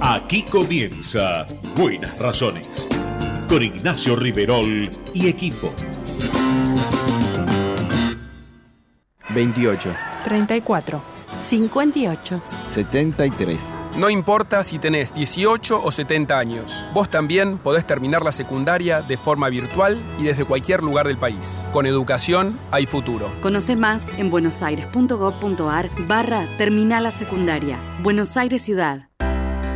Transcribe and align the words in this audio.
Aquí 0.00 0.42
comienza 0.42 1.46
Buenas 1.76 2.18
Razones. 2.18 2.88
Con 3.48 3.62
Ignacio 3.62 4.16
Riverol 4.16 4.90
y 5.12 5.28
equipo. 5.28 5.72
28, 9.30 9.94
34, 10.24 11.02
58. 11.40 12.42
73. 12.72 13.60
No 13.98 14.10
importa 14.10 14.64
si 14.64 14.78
tenés 14.78 15.14
18 15.14 15.80
o 15.82 15.90
70 15.90 16.36
años, 16.36 16.88
vos 16.92 17.08
también 17.08 17.58
podés 17.58 17.86
terminar 17.86 18.24
la 18.24 18.32
secundaria 18.32 19.02
de 19.02 19.16
forma 19.16 19.48
virtual 19.48 20.00
y 20.18 20.24
desde 20.24 20.44
cualquier 20.44 20.82
lugar 20.82 21.06
del 21.06 21.16
país. 21.16 21.64
Con 21.72 21.86
educación 21.86 22.58
hay 22.72 22.86
futuro. 22.86 23.30
Conoce 23.40 23.76
más 23.76 24.08
en 24.18 24.30
buenosaires.gov.ar 24.30 25.90
barra 26.08 26.48
Terminal 26.58 27.04
la 27.04 27.12
Secundaria. 27.12 27.78
Buenos 28.02 28.36
Aires 28.36 28.62
Ciudad. 28.62 29.08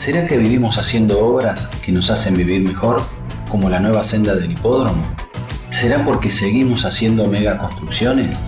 ¿Será 0.00 0.26
que 0.26 0.38
vivimos 0.38 0.78
haciendo 0.78 1.20
obras 1.20 1.66
que 1.84 1.92
nos 1.92 2.10
hacen 2.10 2.34
vivir 2.34 2.62
mejor, 2.62 3.02
como 3.50 3.68
la 3.68 3.80
nueva 3.80 4.02
senda 4.02 4.34
del 4.34 4.52
hipódromo? 4.52 5.02
¿Será 5.68 6.02
porque 6.06 6.30
seguimos 6.30 6.86
haciendo 6.86 7.26
megaconstrucciones? 7.26 8.38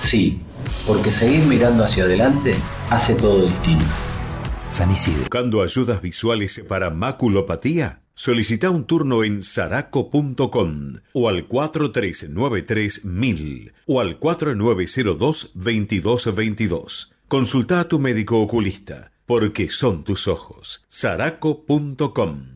Sí, 0.00 0.40
porque 0.84 1.12
seguir 1.12 1.44
mirando 1.44 1.84
hacia 1.84 2.02
adelante 2.02 2.56
hace 2.90 3.14
todo 3.14 3.46
distinto. 3.46 3.84
San 4.66 4.90
Isidro. 4.90 5.20
Buscando 5.20 5.62
ayudas 5.62 6.02
visuales 6.02 6.60
para 6.66 6.90
maculopatía. 6.90 8.00
Solicita 8.14 8.70
un 8.70 8.82
turno 8.82 9.22
en 9.22 9.44
saraco.com 9.44 10.96
o 11.12 11.28
al 11.28 11.48
4393-1000 11.48 13.72
o 13.86 14.00
al 14.00 14.18
4902-2222. 14.18 17.10
Consulta 17.28 17.78
a 17.78 17.88
tu 17.88 18.00
médico 18.00 18.40
oculista, 18.40 19.12
porque 19.26 19.68
son 19.68 20.04
tus 20.04 20.28
ojos. 20.28 20.84
saraco.com 20.88 22.54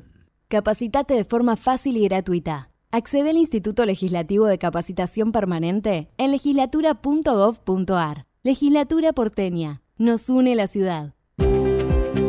Capacitate 0.49 1.15
de 1.15 1.25
forma 1.25 1.57
fácil 1.57 1.97
y 1.97 2.05
gratuita. 2.05 2.71
Accede 2.91 3.31
al 3.31 3.37
Instituto 3.37 3.85
Legislativo 3.85 4.47
de 4.47 4.59
Capacitación 4.59 5.31
Permanente 5.31 6.09
en 6.17 6.31
legislatura.gov.ar. 6.31 8.25
Legislatura 8.43 9.13
porteña. 9.13 9.83
Nos 9.99 10.31
une 10.31 10.55
la 10.55 10.69
ciudad. 10.69 11.15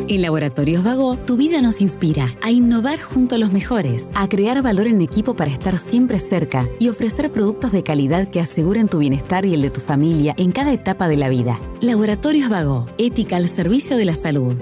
En 0.09 0.23
Laboratorios 0.23 0.83
Vago, 0.83 1.17
tu 1.17 1.37
vida 1.37 1.61
nos 1.61 1.81
inspira 1.81 2.35
a 2.41 2.49
innovar 2.49 2.99
junto 2.99 3.35
a 3.35 3.37
los 3.37 3.53
mejores, 3.53 4.09
a 4.15 4.27
crear 4.27 4.59
valor 4.63 4.87
en 4.87 5.03
equipo 5.03 5.35
para 5.35 5.51
estar 5.51 5.77
siempre 5.77 6.17
cerca 6.17 6.67
y 6.79 6.89
ofrecer 6.89 7.31
productos 7.31 7.71
de 7.71 7.83
calidad 7.83 8.27
que 8.31 8.39
aseguren 8.39 8.89
tu 8.89 8.97
bienestar 8.97 9.45
y 9.45 9.53
el 9.53 9.61
de 9.61 9.69
tu 9.69 9.81
familia 9.81 10.33
en 10.39 10.51
cada 10.51 10.73
etapa 10.73 11.07
de 11.07 11.15
la 11.15 11.29
vida. 11.29 11.61
Laboratorios 11.79 12.49
Vago, 12.49 12.87
ética 12.97 13.35
al 13.35 13.49
servicio 13.49 13.97
de 13.97 14.05
la 14.05 14.15
salud. 14.15 14.55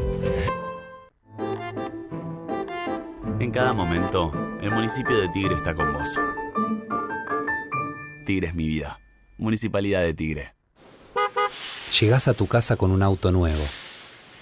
En 3.40 3.50
cada 3.52 3.72
momento, 3.72 4.34
el 4.62 4.72
municipio 4.72 5.18
de 5.18 5.30
Tigre 5.30 5.56
está 5.56 5.74
con 5.74 5.94
vos. 5.94 6.10
Tigre 8.26 8.48
es 8.48 8.54
mi 8.54 8.68
vida. 8.68 9.00
Municipalidad 9.38 10.02
de 10.02 10.14
Tigre. 10.14 10.56
Llegás 12.02 12.28
a 12.28 12.34
tu 12.34 12.48
casa 12.48 12.76
con 12.76 12.92
un 12.92 13.02
auto 13.02 13.32
nuevo. 13.32 13.64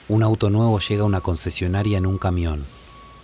Un 0.07 0.21
auto 0.21 0.51
nuevo 0.51 0.79
llega 0.79 1.01
a 1.01 1.07
una 1.07 1.21
concesionaria 1.21 1.97
en 1.97 2.05
un 2.05 2.19
camión. 2.19 2.63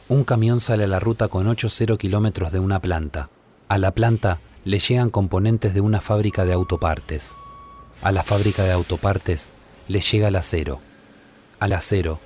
Un 0.10 0.24
camión 0.24 0.60
sale 0.60 0.86
a 0.86 0.88
la 0.88 1.00
ruta 1.00 1.28
con 1.28 1.48
8-0 1.48 1.98
kilómetros 1.98 2.52
de 2.52 2.60
una 2.60 2.80
planta. 2.80 3.30
A 3.68 3.78
la 3.78 3.92
planta 3.92 4.40
le 4.66 4.80
llegan 4.80 5.12
componentes 5.12 5.76
de 5.76 5.82
una 5.82 6.02
fábrica 6.02 6.44
de 6.44 6.54
autopartes. 6.54 7.36
A 8.02 8.12
la 8.12 8.24
fábrica 8.24 8.64
de 8.64 8.72
autopartes 8.72 9.54
le 9.88 10.02
llega 10.02 10.30
el 10.30 10.36
acero. 10.36 10.82
Al 11.60 11.74
acero 11.74 12.20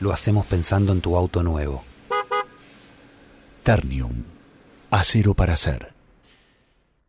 lo 0.00 0.10
hacemos 0.12 0.46
pensando 0.46 0.92
en 0.92 1.02
tu 1.02 1.14
auto 1.14 1.42
nuevo. 1.42 1.84
Ternium. 3.62 4.24
Acero 4.90 5.34
para 5.34 5.52
hacer. 5.52 5.91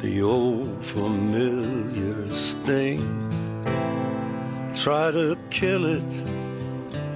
The 0.00 0.22
old 0.22 0.84
familiar 0.84 2.30
sting. 2.30 3.02
Try 4.72 5.10
to 5.10 5.36
kill 5.50 5.86
it 5.86 6.04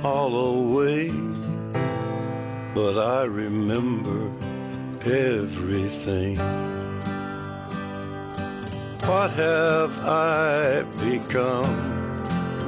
all 0.02 0.34
away. 0.34 1.12
But 2.74 2.98
I 2.98 3.22
remember 3.22 4.28
everything. 5.06 6.38
What 9.06 9.30
have 9.30 9.92
I 10.04 10.82
become? 10.98 11.70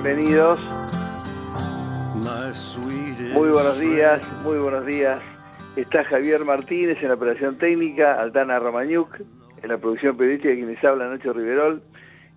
Bienvenidos. 0.00 0.61
Muy 3.32 3.49
buenos 3.49 3.81
días, 3.81 4.20
muy 4.44 4.58
buenos 4.58 4.87
días. 4.87 5.20
Está 5.75 6.05
Javier 6.05 6.44
Martínez 6.44 7.02
en 7.02 7.08
la 7.08 7.14
operación 7.14 7.58
técnica, 7.58 8.20
Altana 8.20 8.61
Romañuc 8.61 9.19
en 9.64 9.70
la 9.70 9.78
producción 9.78 10.14
periodística, 10.16 10.55
quienes 10.55 10.84
habla 10.84 11.08
Nacho 11.08 11.32
Riverol. 11.32 11.82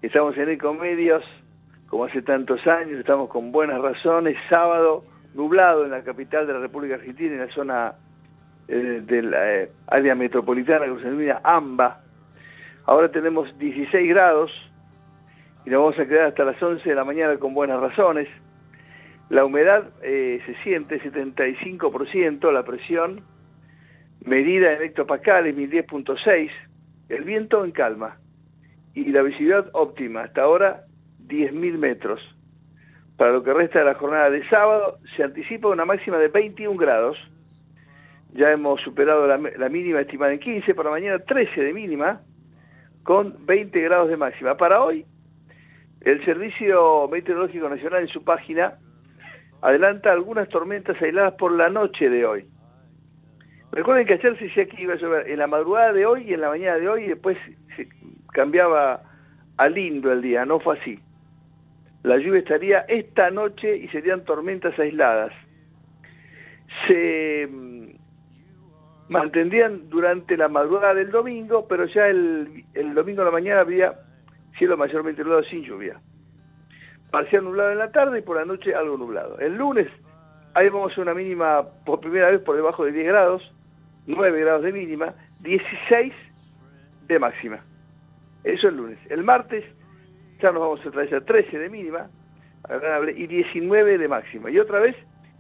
Estamos 0.02 0.38
en 0.38 0.48
Ecomedios, 0.48 1.26
como 1.88 2.06
hace 2.06 2.22
tantos 2.22 2.66
años, 2.66 2.98
estamos 3.00 3.30
con 3.30 3.52
buenas 3.52 3.82
razones. 3.82 4.38
Sábado, 4.50 5.04
nublado 5.34 5.84
en 5.84 5.92
la 5.92 6.04
capital 6.04 6.48
de 6.48 6.54
la 6.54 6.60
República 6.60 6.96
Argentina, 6.96 7.34
en 7.34 7.40
la 7.40 7.54
zona 7.54 7.96
eh, 8.70 9.02
de 9.06 9.22
la 9.24 9.56
eh, 9.56 9.72
área 9.88 10.16
metropolitana 10.16 10.86
que 10.86 10.96
se 11.00 11.04
denomina 11.04 11.42
AMBA. 11.44 12.02
Ahora 12.86 13.12
tenemos 13.12 13.58
16 13.60 14.08
grados 14.08 14.52
y 15.66 15.70
nos 15.70 15.82
vamos 15.82 16.00
a 16.00 16.08
quedar 16.08 16.28
hasta 16.28 16.46
las 16.46 16.64
11 16.64 16.88
de 16.88 16.96
la 16.96 17.04
mañana 17.04 17.36
con 17.36 17.54
buenas 17.54 17.82
razones. 17.82 18.30
La 19.28 19.44
humedad 19.44 19.90
eh, 20.02 20.42
se 20.46 20.56
siente 20.64 21.02
75%, 21.02 22.54
la 22.54 22.64
presión 22.64 23.22
medida 24.24 24.72
en 24.72 24.82
hectopascales 24.82 25.54
1010.6, 25.54 26.52
el 27.10 27.24
viento 27.24 27.64
en 27.64 27.72
calma 27.72 28.18
y 28.94 29.06
la 29.12 29.22
visibilidad 29.22 29.70
óptima, 29.74 30.22
hasta 30.22 30.42
ahora 30.42 30.86
10.000 31.28 31.78
metros. 31.78 32.22
Para 33.16 33.32
lo 33.32 33.44
que 33.44 33.54
resta 33.54 33.80
de 33.80 33.86
la 33.86 33.96
jornada 33.96 34.30
de 34.30 34.48
sábado 34.50 35.00
se 35.16 35.24
anticipa 35.24 35.70
una 35.70 35.86
máxima 35.86 36.18
de 36.18 36.28
21 36.28 36.78
grados, 36.78 37.18
ya 38.34 38.52
hemos 38.52 38.82
superado 38.82 39.26
la, 39.26 39.38
la 39.38 39.70
mínima 39.70 40.02
estimada 40.02 40.34
en 40.34 40.40
15, 40.40 40.76
para 40.76 40.90
mañana 40.90 41.20
13 41.20 41.64
de 41.64 41.74
mínima, 41.74 42.22
con 43.04 43.46
20 43.46 43.82
grados 43.82 44.10
de 44.10 44.18
máxima. 44.18 44.58
Para 44.58 44.84
hoy, 44.84 45.06
el 46.02 46.24
Servicio 46.26 47.08
Meteorológico 47.08 47.70
Nacional 47.70 48.02
en 48.02 48.08
su 48.08 48.24
página 48.24 48.76
adelanta 49.62 50.12
algunas 50.12 50.50
tormentas 50.50 51.02
aisladas 51.02 51.34
por 51.34 51.52
la 51.52 51.70
noche 51.70 52.10
de 52.10 52.26
hoy. 52.26 52.46
Recuerden 53.78 54.08
que 54.08 54.14
ayer 54.16 54.36
se 54.40 54.46
decía 54.46 54.66
que 54.66 54.82
iba 54.82 54.96
a 54.96 54.98
llover 54.98 55.30
en 55.30 55.38
la 55.38 55.46
madrugada 55.46 55.94
de 55.94 56.04
hoy 56.04 56.24
y 56.24 56.34
en 56.34 56.42
la 56.42 56.50
mañana 56.50 56.80
de 56.80 56.90
hoy 56.90 57.04
y 57.04 57.10
después 57.10 57.38
cambiaba 58.34 59.04
a 59.56 59.70
lindo 59.70 60.12
el 60.12 60.24
día, 60.24 60.46
no 60.46 60.60
fue 60.60 60.80
así. 60.80 61.00
La 62.02 62.18
lluvia 62.18 62.40
estaría 62.40 62.80
esta 62.88 63.30
noche 63.30 63.78
y 63.78 63.88
serían 63.90 64.26
tormentas 64.26 64.80
aisladas. 64.80 65.32
Se 66.88 67.48
mm, 67.48 67.90
mantendrían 69.10 69.88
durante 69.90 70.38
la 70.38 70.48
madrugada 70.48 70.96
del 70.96 71.12
domingo, 71.12 71.68
pero 71.68 71.86
ya 71.86 72.08
el, 72.08 72.66
domingo 72.96 73.22
a 73.22 73.26
la 73.26 73.32
mañana 73.32 73.60
habría 73.60 73.94
cielo 74.58 74.76
mayormente 74.76 75.22
nublado 75.22 75.44
sin 75.44 75.62
lluvia 75.62 76.02
parcial 77.12 77.44
nublado 77.44 77.72
en 77.72 77.78
la 77.78 77.92
tarde 77.92 78.20
y 78.20 78.22
por 78.24 78.38
la 78.38 78.44
noche 78.44 78.74
algo 78.74 78.98
nublado. 78.98 79.40
El 79.40 79.56
lunes, 79.56 79.88
ahí 80.56 80.68
vamos 80.68 80.98
a 80.98 81.02
una 81.02 81.14
mínima 81.14 81.64
por 81.86 82.00
primera 82.00 82.32
vez 82.32 82.42
por 82.42 82.56
debajo 82.56 82.84
de 82.84 82.92
10 82.92 83.06
grados, 83.06 83.54
9 84.08 84.40
grados 84.40 84.64
de 84.64 84.72
mínima, 84.72 85.14
16 85.42 86.14
de 87.08 87.20
máxima. 87.20 87.60
Eso 88.44 88.70
el 88.70 88.78
lunes. 88.78 88.98
El 89.10 89.24
martes 89.24 89.64
ya 90.42 90.52
nos 90.52 90.62
vamos 90.62 90.86
a 90.86 90.92
traer 90.92 91.14
a 91.16 91.22
13 91.22 91.60
de 91.60 91.70
mínima, 91.70 92.10
agradable, 92.64 93.14
y 93.16 93.28
19 93.28 93.98
de 93.98 94.08
máxima. 94.08 94.50
Y 94.50 94.60
otra 94.60 94.80
vez, 94.80 94.96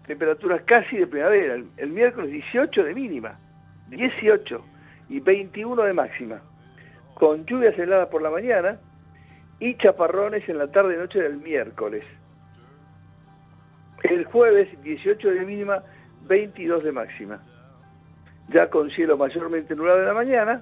temperaturas 0.06 0.62
casi 0.64 0.98
de 0.98 1.08
primavera. 1.08 1.56
El, 1.56 1.68
el 1.78 1.90
miércoles 1.90 2.31
18 2.31 2.84
de 2.84 2.94
mínima, 2.94 3.40
18 3.90 4.66
y 5.10 5.20
21 5.20 5.81
de 5.84 5.94
máxima. 5.94 6.42
Con 7.16 7.46
lluvias 7.46 7.78
heladas 7.80 8.10
por 8.10 8.22
la 8.22 8.30
mañana, 8.30 8.80
y 9.60 9.75
chaparrones 9.75 10.48
en 10.50 10.58
la 10.58 10.68
tarde 10.68 10.96
y 10.96 10.98
noche 10.98 11.22
del 11.22 11.38
miércoles. 11.38 12.04
El 14.04 14.25
jueves 14.25 14.70
18 14.84 15.30
de 15.30 15.46
mínima, 15.46 15.84
22 16.28 16.84
de 16.84 16.92
máxima. 16.92 17.42
Ya 18.50 18.70
con 18.70 18.90
cielo 18.92 19.18
mayormente 19.18 19.76
nublado 19.76 20.00
en 20.00 20.06
la 20.06 20.14
mañana 20.14 20.62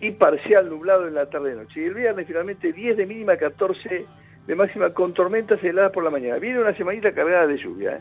y 0.00 0.10
parcial 0.12 0.68
nublado 0.68 1.06
en 1.06 1.14
la 1.14 1.26
tarde 1.28 1.52
y 1.52 1.56
noche. 1.56 1.80
Y 1.80 1.84
el 1.84 1.94
viernes 1.94 2.26
finalmente 2.26 2.72
10 2.72 2.96
de 2.96 3.06
mínima, 3.06 3.36
14 3.36 4.06
de 4.46 4.54
máxima 4.54 4.90
con 4.90 5.12
tormentas 5.12 5.62
heladas 5.62 5.92
por 5.92 6.04
la 6.04 6.10
mañana. 6.10 6.38
Viene 6.38 6.60
una 6.60 6.74
semanita 6.74 7.12
cargada 7.12 7.46
de 7.46 7.58
lluvia, 7.58 7.96
¿eh? 7.96 8.00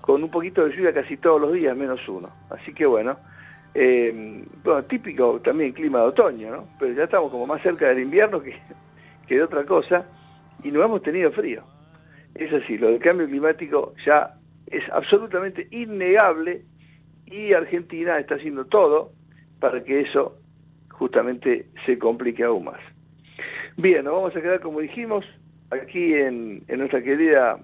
con 0.00 0.22
un 0.22 0.30
poquito 0.30 0.64
de 0.64 0.74
lluvia 0.74 0.92
casi 0.92 1.16
todos 1.16 1.40
los 1.40 1.52
días, 1.52 1.76
menos 1.76 2.00
uno. 2.08 2.30
Así 2.50 2.72
que 2.72 2.86
bueno, 2.86 3.18
eh, 3.74 4.44
bueno, 4.64 4.84
típico 4.84 5.40
también 5.40 5.72
clima 5.72 6.00
de 6.00 6.06
otoño, 6.06 6.50
¿no? 6.50 6.68
Pero 6.78 6.94
ya 6.94 7.04
estamos 7.04 7.30
como 7.30 7.46
más 7.46 7.62
cerca 7.62 7.88
del 7.88 8.00
invierno 8.00 8.42
que 8.42 8.56
que 9.26 9.36
de 9.36 9.42
otra 9.42 9.64
cosa, 9.64 10.04
y 10.62 10.70
no 10.70 10.82
hemos 10.82 11.02
tenido 11.02 11.32
frío. 11.32 11.62
Es 12.34 12.52
así, 12.52 12.78
lo 12.78 12.88
del 12.88 12.98
cambio 12.98 13.26
climático 13.26 13.94
ya 14.04 14.34
es 14.66 14.82
absolutamente 14.90 15.68
innegable 15.70 16.62
y 17.26 17.52
Argentina 17.52 18.18
está 18.18 18.36
haciendo 18.36 18.66
todo 18.66 19.12
para 19.60 19.82
que 19.84 20.00
eso 20.00 20.36
justamente 20.90 21.66
se 21.86 21.98
complique 21.98 22.44
aún 22.44 22.64
más. 22.64 22.80
Bien, 23.76 24.04
nos 24.04 24.14
vamos 24.14 24.36
a 24.36 24.42
quedar, 24.42 24.60
como 24.60 24.80
dijimos, 24.80 25.24
aquí 25.70 26.14
en, 26.14 26.64
nuestra 26.68 27.02
querida 27.02 27.58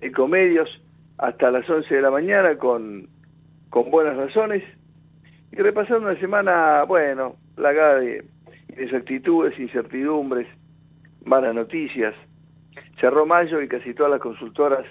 Ecomedios 0.00 0.80
hasta 1.18 1.50
las 1.50 1.68
11 1.68 1.94
de 1.94 2.00
la 2.00 2.10
mañana 2.10 2.56
con, 2.56 3.08
con 3.68 3.90
buenas 3.90 4.16
razones 4.16 4.62
y 5.52 5.56
repasando 5.56 6.08
una 6.08 6.20
semana, 6.20 6.84
bueno, 6.84 7.36
plagada 7.56 8.00
de 8.00 8.24
inexactitudes, 8.68 9.58
incertidumbres, 9.58 10.46
malas 11.24 11.54
noticias. 11.54 12.14
Cerró 13.00 13.26
mayo 13.26 13.60
y 13.60 13.68
casi 13.68 13.92
todas 13.94 14.12
las 14.12 14.20
consultoras 14.20 14.86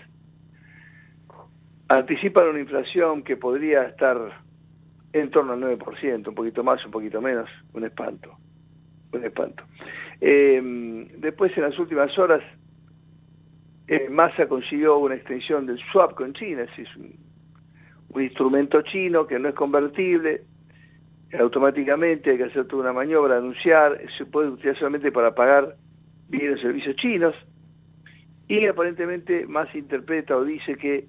anticipan 1.90 2.50
una 2.50 2.60
inflación 2.60 3.24
que 3.24 3.36
podría 3.36 3.84
estar 3.84 4.18
en 5.12 5.32
torno 5.32 5.54
al 5.54 5.60
9%, 5.60 6.28
un 6.28 6.36
poquito 6.36 6.64
más, 6.64 6.86
un 6.86 6.92
poquito 6.92 7.20
menos, 7.20 7.50
un 7.74 7.84
espanto, 7.84 8.38
un 9.12 9.24
espanto. 9.26 9.64
Eh, 10.22 11.08
después, 11.18 11.56
en 11.58 11.64
las 11.64 11.78
últimas 11.80 12.18
horas, 12.18 12.44
eh, 13.88 14.08
Massa 14.08 14.48
consiguió 14.48 15.00
una 15.00 15.16
extensión 15.16 15.66
del 15.66 15.80
swap 15.92 16.14
con 16.14 16.34
China, 16.34 16.64
es 16.78 16.96
un, 16.96 17.28
instrumento 18.22 18.82
chino 18.84 19.26
que 19.26 19.40
no 19.40 19.50
es 19.50 19.56
convertible, 19.56 20.44
automáticamente 21.40 22.32
hay 22.32 22.38
que 22.38 22.44
hacer 22.46 22.66
toda 22.66 22.84
una 22.84 22.94
maniobra, 22.94 23.38
anunciar, 23.38 24.00
se 24.16 24.26
puede 24.26 24.50
utilizar 24.50 24.78
solamente 24.78 25.12
para 25.12 25.34
pagar 25.34 25.76
los 26.30 26.62
servicios 26.62 26.96
chinos 26.98 27.36
y 28.48 28.66
aparentemente 28.66 29.48
más 29.48 29.74
interpreta 29.74 30.38
o 30.38 30.44
dice 30.44 30.76
que 30.76 31.08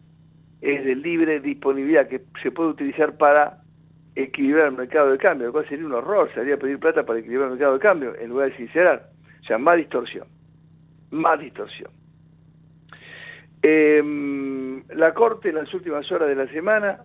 es 0.61 0.85
de 0.85 0.95
libre 0.95 1.41
disponibilidad, 1.41 2.09
que 2.09 2.23
se 2.43 2.51
puede 2.51 2.71
utilizar 2.71 3.17
para 3.17 3.63
equilibrar 4.15 4.67
el 4.67 4.77
mercado 4.77 5.11
de 5.11 5.19
cambio, 5.19 5.47
lo 5.47 5.53
cual 5.53 5.69
sería 5.69 5.87
un 5.87 5.93
horror, 5.93 6.31
sería 6.35 6.59
pedir 6.59 6.79
plata 6.79 7.05
para 7.05 7.19
equilibrar 7.19 7.47
el 7.47 7.53
mercado 7.53 7.75
de 7.75 7.81
cambio 7.81 8.15
en 8.19 8.31
lugar 8.31 8.51
de 8.51 8.57
sincerar. 8.57 9.11
O 9.41 9.45
sea, 9.45 9.59
más 9.59 9.77
distorsión, 9.77 10.27
más 11.11 11.39
distorsión. 11.41 11.91
Em, 13.63 14.83
la 14.89 15.13
Corte 15.15 15.51
en 15.51 15.57
las 15.57 15.73
últimas 15.73 16.11
horas 16.11 16.29
de 16.29 16.35
la 16.35 16.49
semana 16.49 17.05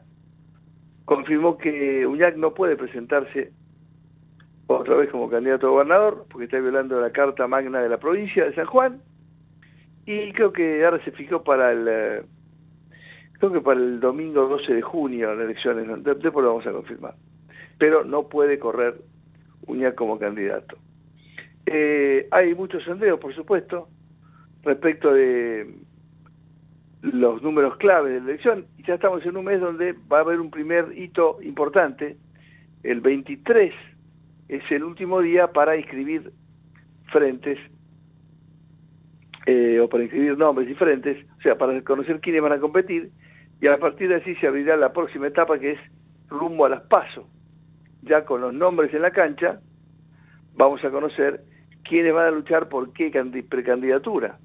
confirmó 1.04 1.58
que 1.58 2.08
Uñac 2.08 2.36
no 2.36 2.54
puede 2.54 2.76
presentarse 2.76 3.52
otra 4.68 4.96
vez 4.96 5.10
como 5.10 5.30
candidato 5.30 5.68
a 5.68 5.72
gobernador, 5.72 6.26
porque 6.30 6.46
está 6.46 6.60
violando 6.60 7.00
la 7.00 7.12
Carta 7.12 7.48
Magna 7.48 7.82
de 7.82 7.90
la 7.90 8.00
provincia 8.00 8.46
de 8.46 8.56
San 8.56 8.66
Juan, 8.66 9.02
y 10.06 10.32
creo 10.34 10.52
que 10.52 10.84
ahora 10.84 11.04
se 11.04 11.12
fijó 11.12 11.44
para 11.44 11.72
el, 11.72 11.88
eh, 11.88 12.24
creo 13.40 13.52
que 13.52 13.62
para 13.62 13.80
el 13.80 14.00
domingo 14.00 14.48
12 14.48 14.74
de 14.74 14.82
junio 14.82 15.34
las 15.34 15.46
elecciones, 15.46 15.88
después 16.04 16.44
lo 16.44 16.50
vamos 16.50 16.68
a 16.68 16.72
confirmar, 16.72 17.16
pero 17.78 18.04
no 18.04 18.28
puede 18.28 18.60
correr 18.60 18.96
Uña 19.68 19.94
como 19.96 20.20
candidato. 20.20 20.78
Eh, 21.66 22.28
hay 22.32 22.54
muchos 22.54 22.84
sondeos, 22.84 23.20
por 23.20 23.34
supuesto, 23.34 23.88
respecto 24.64 25.12
de 25.12 25.74
los 27.02 27.42
números 27.42 27.78
clave 27.78 28.12
de 28.12 28.20
la 28.20 28.30
elección, 28.30 28.66
y 28.78 28.84
ya 28.84 28.96
estamos 28.96 29.26
en 29.26 29.38
un 29.38 29.46
mes 29.46 29.60
donde 29.60 29.94
va 30.12 30.18
a 30.18 30.22
haber 30.22 30.40
un 30.40 30.52
primer 30.52 30.92
hito 30.96 31.40
importante, 31.42 32.18
el 32.84 33.02
23 33.02 33.74
es 34.48 34.72
el 34.72 34.84
último 34.84 35.22
día 35.22 35.52
para 35.52 35.76
inscribir 35.76 36.32
frentes 37.12 37.58
eh, 39.48 39.80
o 39.80 39.90
para 39.90 40.04
inscribir 40.04 40.38
nombres 40.38 40.68
diferentes, 40.68 41.26
o 41.38 41.42
sea, 41.42 41.58
para 41.58 41.80
conocer 41.84 42.20
quiénes 42.20 42.42
van 42.42 42.54
a 42.54 42.60
competir, 42.60 43.12
Y 43.62 43.68
a 43.68 43.78
partir 43.78 44.10
de 44.10 44.16
allí 44.16 44.36
se 44.36 44.48
abrirá 44.48 44.76
la 44.78 44.94
próxima 44.94 45.28
etapa 45.28 45.58
que 45.60 45.72
es 45.72 45.80
rumbo 46.28 46.66
a 46.66 46.70
las 46.70 46.82
PASO. 46.82 47.28
Ya 48.02 48.26
con 48.26 48.42
los 48.42 48.54
nombres 48.54 48.94
en 48.94 49.02
la 49.02 49.12
cancha, 49.12 49.60
vamos 50.54 50.84
a 50.84 50.92
conocer 50.92 51.44
quiénes 51.84 52.14
van 52.14 52.28
a 52.28 52.32
luchar 52.32 52.70
por 52.70 52.92
qué 52.94 53.12
precandidatura, 53.48 54.40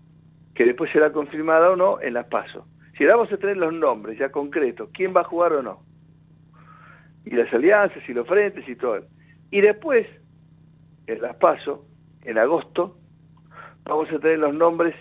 que 0.54 0.64
después 0.64 0.90
será 0.90 1.12
confirmada 1.12 1.70
o 1.70 1.76
no 1.76 2.00
en 2.00 2.14
las 2.14 2.26
PASO. 2.26 2.66
Si 2.96 3.04
vamos 3.04 3.32
a 3.32 3.38
tener 3.38 3.56
los 3.56 3.72
nombres 3.72 4.18
ya 4.18 4.30
concretos, 4.30 4.90
quién 4.92 5.14
va 5.14 5.22
a 5.22 5.24
jugar 5.24 5.54
o 5.54 5.62
no, 5.62 5.82
y 7.24 7.30
las 7.30 7.52
alianzas 7.52 8.06
y 8.08 8.12
los 8.12 8.26
frentes 8.26 8.68
y 8.68 8.76
todo. 8.76 9.00
Y 9.50 9.60
después, 9.60 10.06
en 11.06 11.22
las 11.22 11.36
PASO, 11.36 11.84
en 12.22 12.38
agosto, 12.38 12.96
vamos 13.84 14.10
a 14.12 14.18
tener 14.18 14.38
los 14.38 14.54
nombres 14.54 14.94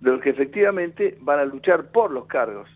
de 0.00 0.10
los 0.10 0.20
que 0.20 0.30
efectivamente 0.30 1.16
van 1.20 1.38
a 1.38 1.44
luchar 1.44 1.90
por 1.90 2.10
los 2.10 2.26
cargos. 2.26 2.68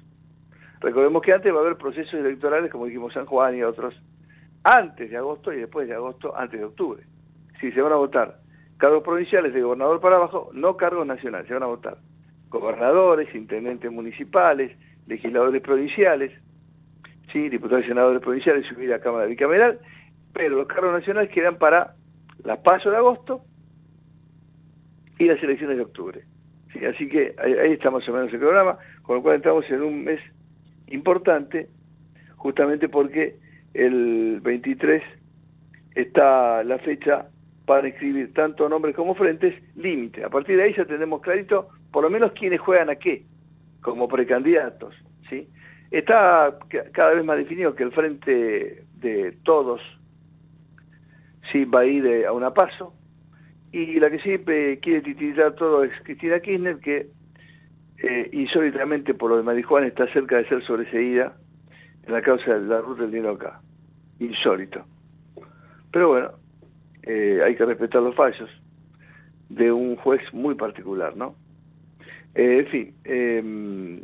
Recordemos 0.81 1.23
que 1.23 1.33
antes 1.33 1.53
va 1.53 1.59
a 1.59 1.61
haber 1.63 1.77
procesos 1.77 2.15
electorales, 2.15 2.71
como 2.71 2.87
dijimos 2.87 3.13
San 3.15 3.27
Juan 3.27 3.57
y 3.57 3.63
otros, 3.63 3.95
antes 4.63 5.11
de 5.11 5.17
agosto 5.17 5.53
y 5.53 5.59
después 5.59 5.89
de 5.89 5.95
agosto, 5.95 6.37
antes 6.37 6.61
de 6.61 6.67
octubre. 6.67 7.03
Si 7.61 7.73
se 7.73 7.81
van 7.81 7.93
a 7.93 7.97
votar 7.97 8.39
cargos 8.77 9.03
provinciales 9.03 9.55
de 9.55 9.63
gobernador 9.63 10.01
para 10.01 10.17
abajo, 10.17 10.51
no 10.53 10.77
cargos 10.77 11.07
nacionales, 11.07 11.47
se 11.47 11.55
van 11.55 11.63
a 11.63 11.67
votar 11.67 11.99
gobernadores, 12.49 13.35
intendentes 13.35 13.91
municipales, 13.91 14.77
legisladores 15.07 15.63
provinciales, 15.63 16.33
¿sí? 17.33 17.49
diputados 17.49 17.85
y 17.85 17.89
senadores 17.89 18.21
provinciales, 18.21 18.67
subir 18.67 18.93
a 18.93 19.01
Cámara 19.01 19.27
Bicameral, 19.27 19.81
pero 20.33 20.57
los 20.57 20.67
cargos 20.67 20.93
nacionales 20.93 21.31
quedan 21.31 21.57
para 21.57 21.95
las 22.45 22.59
pasos 22.59 22.93
de 22.93 22.99
agosto 22.99 23.43
y 25.19 25.25
las 25.25 25.43
elecciones 25.43 25.77
de 25.77 25.83
octubre. 25.83 26.23
¿sí? 26.73 26.85
Así 26.85 27.09
que 27.09 27.35
ahí, 27.39 27.73
está 27.73 27.91
más 27.91 28.09
o 28.09 28.13
menos 28.13 28.33
el 28.33 28.39
programa, 28.39 28.79
con 29.03 29.17
lo 29.17 29.23
cual 29.23 29.37
estamos 29.37 29.69
en 29.71 29.83
un 29.83 30.05
mes 30.05 30.21
importante, 30.89 31.69
justamente 32.37 32.89
porque 32.89 33.37
el 33.75 34.41
23 34.43 35.03
está 35.95 36.63
la 36.65 36.79
fecha 36.79 37.29
para 37.65 37.89
escribir 37.89 38.33
tanto 38.33 38.69
nombres 38.69 38.95
como 38.95 39.15
frentes, 39.15 39.55
límite. 39.75 40.25
A 40.25 40.31
partir 40.31 40.57
de 40.57 40.65
ahí 40.65 40.75
ya 40.75 40.85
tenemos 40.85 41.21
clarito 41.21 41.69
por 41.91 42.03
lo 42.03 42.11
menos 42.11 42.33
quiénes 42.33 42.61
juegan 42.61 42.91
a 42.91 42.97
qué, 42.97 43.25
como 43.81 44.09
precandidatos. 44.09 44.95
¿sí? 45.29 45.49
Está 45.91 46.59
cada 46.93 47.15
vez 47.15 47.25
más 47.25 47.39
definido 47.39 47.75
que 47.75 47.83
el 47.83 47.93
frente 47.93 48.85
de 48.95 49.33
todos 49.43 49.81
sí 51.51 51.65
va 51.65 51.81
a 51.81 51.87
ir 51.87 52.27
a 52.27 52.33
una 52.33 52.53
paso, 52.53 52.93
y 53.73 53.99
la 54.01 54.11
que 54.11 54.19
siempre 54.21 54.79
quiere 54.81 55.03
titular 55.03 55.55
todo 55.55 55.85
es 55.85 55.93
Cristina 56.03 56.41
Kirchner, 56.41 56.79
que 56.79 57.09
eh, 58.03 58.29
insólitamente 58.33 59.15
por 59.15 59.31
lo 59.31 59.37
de 59.37 59.43
Marijuana 59.43 59.87
está 59.87 60.07
cerca 60.13 60.37
de 60.37 60.49
ser 60.49 60.63
sobreseída 60.65 61.37
en 62.07 62.13
la 62.13 62.23
causa 62.23 62.55
de 62.55 62.67
la 62.67 62.81
ruta 62.81 63.03
del 63.03 63.13
dinero 63.13 63.33
acá. 63.35 63.61
Insólito. 64.19 64.85
Pero 65.91 66.09
bueno, 66.09 66.31
eh, 67.03 67.41
hay 67.45 67.55
que 67.57 67.65
respetar 67.65 68.03
los 68.03 68.15
fallos 68.15 68.51
de 69.49 69.73
un 69.73 69.97
juez 69.97 70.21
muy 70.33 70.55
particular, 70.55 71.17
¿no? 71.17 71.37
Eh, 72.35 72.59
en 72.59 72.67
fin, 72.67 72.95
em, 73.05 74.01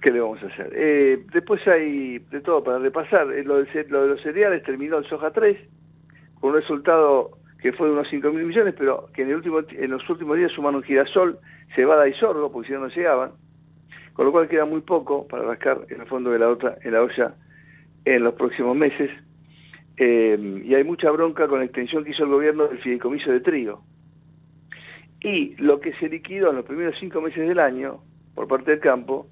¿qué 0.00 0.10
le 0.10 0.20
vamos 0.20 0.42
a 0.42 0.46
hacer? 0.46 0.72
Eh, 0.74 1.24
después 1.32 1.66
hay 1.68 2.18
de 2.18 2.40
todo 2.40 2.64
para 2.64 2.78
repasar. 2.78 3.26
Lo 3.26 3.62
de, 3.62 3.86
lo 3.88 4.02
de, 4.02 4.08
los 4.08 4.22
cereales 4.22 4.62
terminó 4.64 4.98
el 4.98 5.04
Soja 5.06 5.30
3, 5.30 5.56
con 6.40 6.50
un 6.50 6.56
resultado 6.56 7.38
que 7.64 7.72
fue 7.72 7.86
de 7.86 7.94
unos 7.94 8.08
5 8.10 8.30
mil 8.30 8.44
millones, 8.44 8.74
pero 8.76 9.08
que 9.14 9.22
en, 9.22 9.90
los 9.90 10.10
últimos 10.10 10.36
días 10.36 10.52
sumaron 10.52 10.82
girasol, 10.82 11.38
cebada 11.74 12.06
y 12.06 12.12
sorgo, 12.12 12.52
porque 12.52 12.68
si 12.68 12.74
no, 12.74 12.80
no 12.80 12.88
llegaban. 12.88 13.30
Con 14.12 14.26
lo 14.26 14.32
cual 14.32 14.48
queda 14.48 14.66
muy 14.66 14.82
poco 14.82 15.26
para 15.26 15.44
rascar 15.44 15.86
en 15.88 16.02
el 16.02 16.06
fondo 16.06 16.30
de 16.30 16.40
la, 16.40 16.50
otra, 16.50 16.76
en 16.82 16.92
la 16.92 17.02
olla 17.02 17.34
en 18.04 18.22
los 18.22 18.34
próximos 18.34 18.76
meses. 18.76 19.10
Eh, 19.96 20.62
y 20.62 20.74
hay 20.74 20.84
mucha 20.84 21.10
bronca 21.10 21.48
con 21.48 21.60
la 21.60 21.64
extensión 21.64 22.04
que 22.04 22.10
hizo 22.10 22.24
el 22.24 22.32
gobierno 22.32 22.66
del 22.68 22.80
fideicomiso 22.80 23.32
de 23.32 23.40
trigo. 23.40 23.82
Y 25.22 25.56
lo 25.56 25.80
que 25.80 25.94
se 25.94 26.10
liquidó 26.10 26.50
en 26.50 26.56
los 26.56 26.66
primeros 26.66 26.96
cinco 27.00 27.22
meses 27.22 27.48
del 27.48 27.60
año, 27.60 28.02
por 28.34 28.46
parte 28.46 28.72
del 28.72 28.80
campo, 28.80 29.26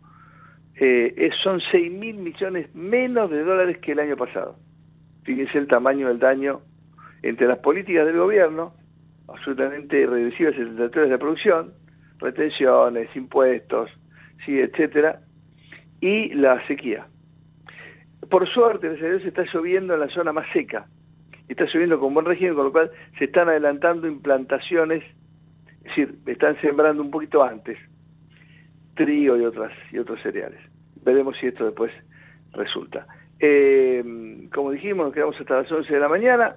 eh, 0.77 1.31
son 1.43 1.61
6 1.61 1.93
mil 1.93 2.17
millones 2.17 2.75
menos 2.75 3.31
de 3.31 3.45
dólares 3.45 3.77
que 3.77 3.93
el 3.93 4.01
año 4.01 4.17
pasado. 4.17 4.57
Fíjense 5.23 5.59
el 5.59 5.67
tamaño 5.67 6.09
del 6.09 6.19
daño 6.19 6.63
entre 7.23 7.47
las 7.47 7.59
políticas 7.59 8.07
del 8.07 8.19
gobierno, 8.19 8.75
absolutamente 9.29 10.07
regresivas 10.07 10.55
en 10.57 10.77
de 10.77 11.09
la 11.09 11.19
producción, 11.19 11.73
retenciones, 12.19 13.15
impuestos, 13.15 13.91
sí, 14.45 14.59
etcétera, 14.59 15.21
y 16.01 16.35
la 16.35 16.65
sequía. 16.67 17.07
Por 18.29 18.47
suerte, 18.49 18.89
gracias 18.89 19.07
a 19.07 19.11
Dios, 19.11 19.25
está 19.25 19.45
lloviendo 19.53 19.95
en 19.95 20.01
la 20.01 20.09
zona 20.09 20.33
más 20.33 20.47
seca. 20.53 20.87
Está 21.49 21.65
lloviendo 21.65 21.99
con 21.99 22.15
buen 22.15 22.27
régimen, 22.27 22.55
con 22.55 22.67
lo 22.67 22.73
cual 22.73 22.91
se 23.19 23.25
están 23.25 23.49
adelantando 23.49 24.07
implantaciones, 24.07 25.03
es 25.79 25.85
decir, 25.85 26.15
están 26.27 26.61
sembrando 26.61 27.03
un 27.03 27.11
poquito 27.11 27.43
antes 27.43 27.79
trigo 28.95 29.37
y, 29.37 29.45
otras, 29.45 29.73
y 29.91 29.99
otros 29.99 30.21
cereales. 30.23 30.61
Veremos 31.05 31.37
si 31.39 31.47
esto 31.47 31.65
después 31.65 31.93
resulta. 32.53 33.07
Eh, 33.41 34.49
como 34.55 34.71
dijimos, 34.71 35.07
nos 35.07 35.15
quedamos 35.15 35.41
hasta 35.41 35.63
las 35.63 35.73
11 35.73 35.93
de 35.93 36.01
la 36.01 36.09
mañana, 36.09 36.57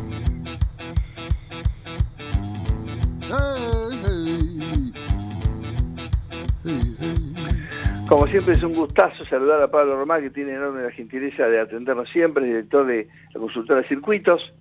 Como 8.07 8.27
siempre 8.27 8.53
es 8.53 8.63
un 8.63 8.73
gustazo 8.73 9.25
saludar 9.25 9.61
a 9.61 9.71
Pablo 9.71 9.95
Román, 9.95 10.21
que 10.21 10.29
tiene 10.29 10.53
enorme 10.53 10.83
la 10.83 10.91
gentileza 10.91 11.47
de 11.47 11.61
atendernos 11.61 12.09
siempre, 12.09 12.45
director 12.45 12.85
de 12.85 13.07
la 13.33 13.39
consultora 13.39 13.83
Circuitos, 13.87 14.53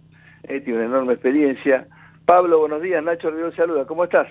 eh, 0.45 0.61
tiene 0.61 0.79
una 0.79 0.87
enorme 0.87 1.15
experiencia 1.15 1.87
Pablo, 2.31 2.61
buenos 2.61 2.81
días. 2.81 3.03
Nacho 3.03 3.29
Río 3.29 3.51
saluda. 3.51 3.85
¿Cómo 3.87 4.05
estás? 4.05 4.29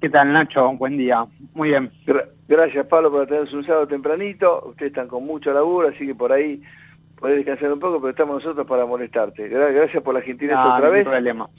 ¿Qué 0.00 0.08
tal, 0.08 0.32
Nacho? 0.32 0.72
Buen 0.78 0.96
día. 0.96 1.26
Muy 1.52 1.68
bien. 1.68 1.90
gracias, 2.48 2.86
Pablo, 2.86 3.10
por 3.10 3.26
tenerse 3.26 3.54
un 3.54 3.66
sábado 3.66 3.86
tempranito. 3.86 4.64
Ustedes 4.70 4.92
están 4.92 5.06
con 5.06 5.26
mucho 5.26 5.52
laburo, 5.52 5.88
así 5.88 6.06
que 6.06 6.14
por 6.14 6.32
ahí 6.32 6.62
podés 7.20 7.36
descansar 7.36 7.70
un 7.70 7.80
poco, 7.80 8.00
pero 8.00 8.12
estamos 8.12 8.42
nosotros 8.42 8.66
para 8.66 8.86
molestarte. 8.86 9.46
Gracias 9.46 10.02
por 10.02 10.14
la 10.14 10.22
gentileza 10.22 10.76
otra 10.76 10.88
vez. 10.88 11.04
problema. 11.04 11.50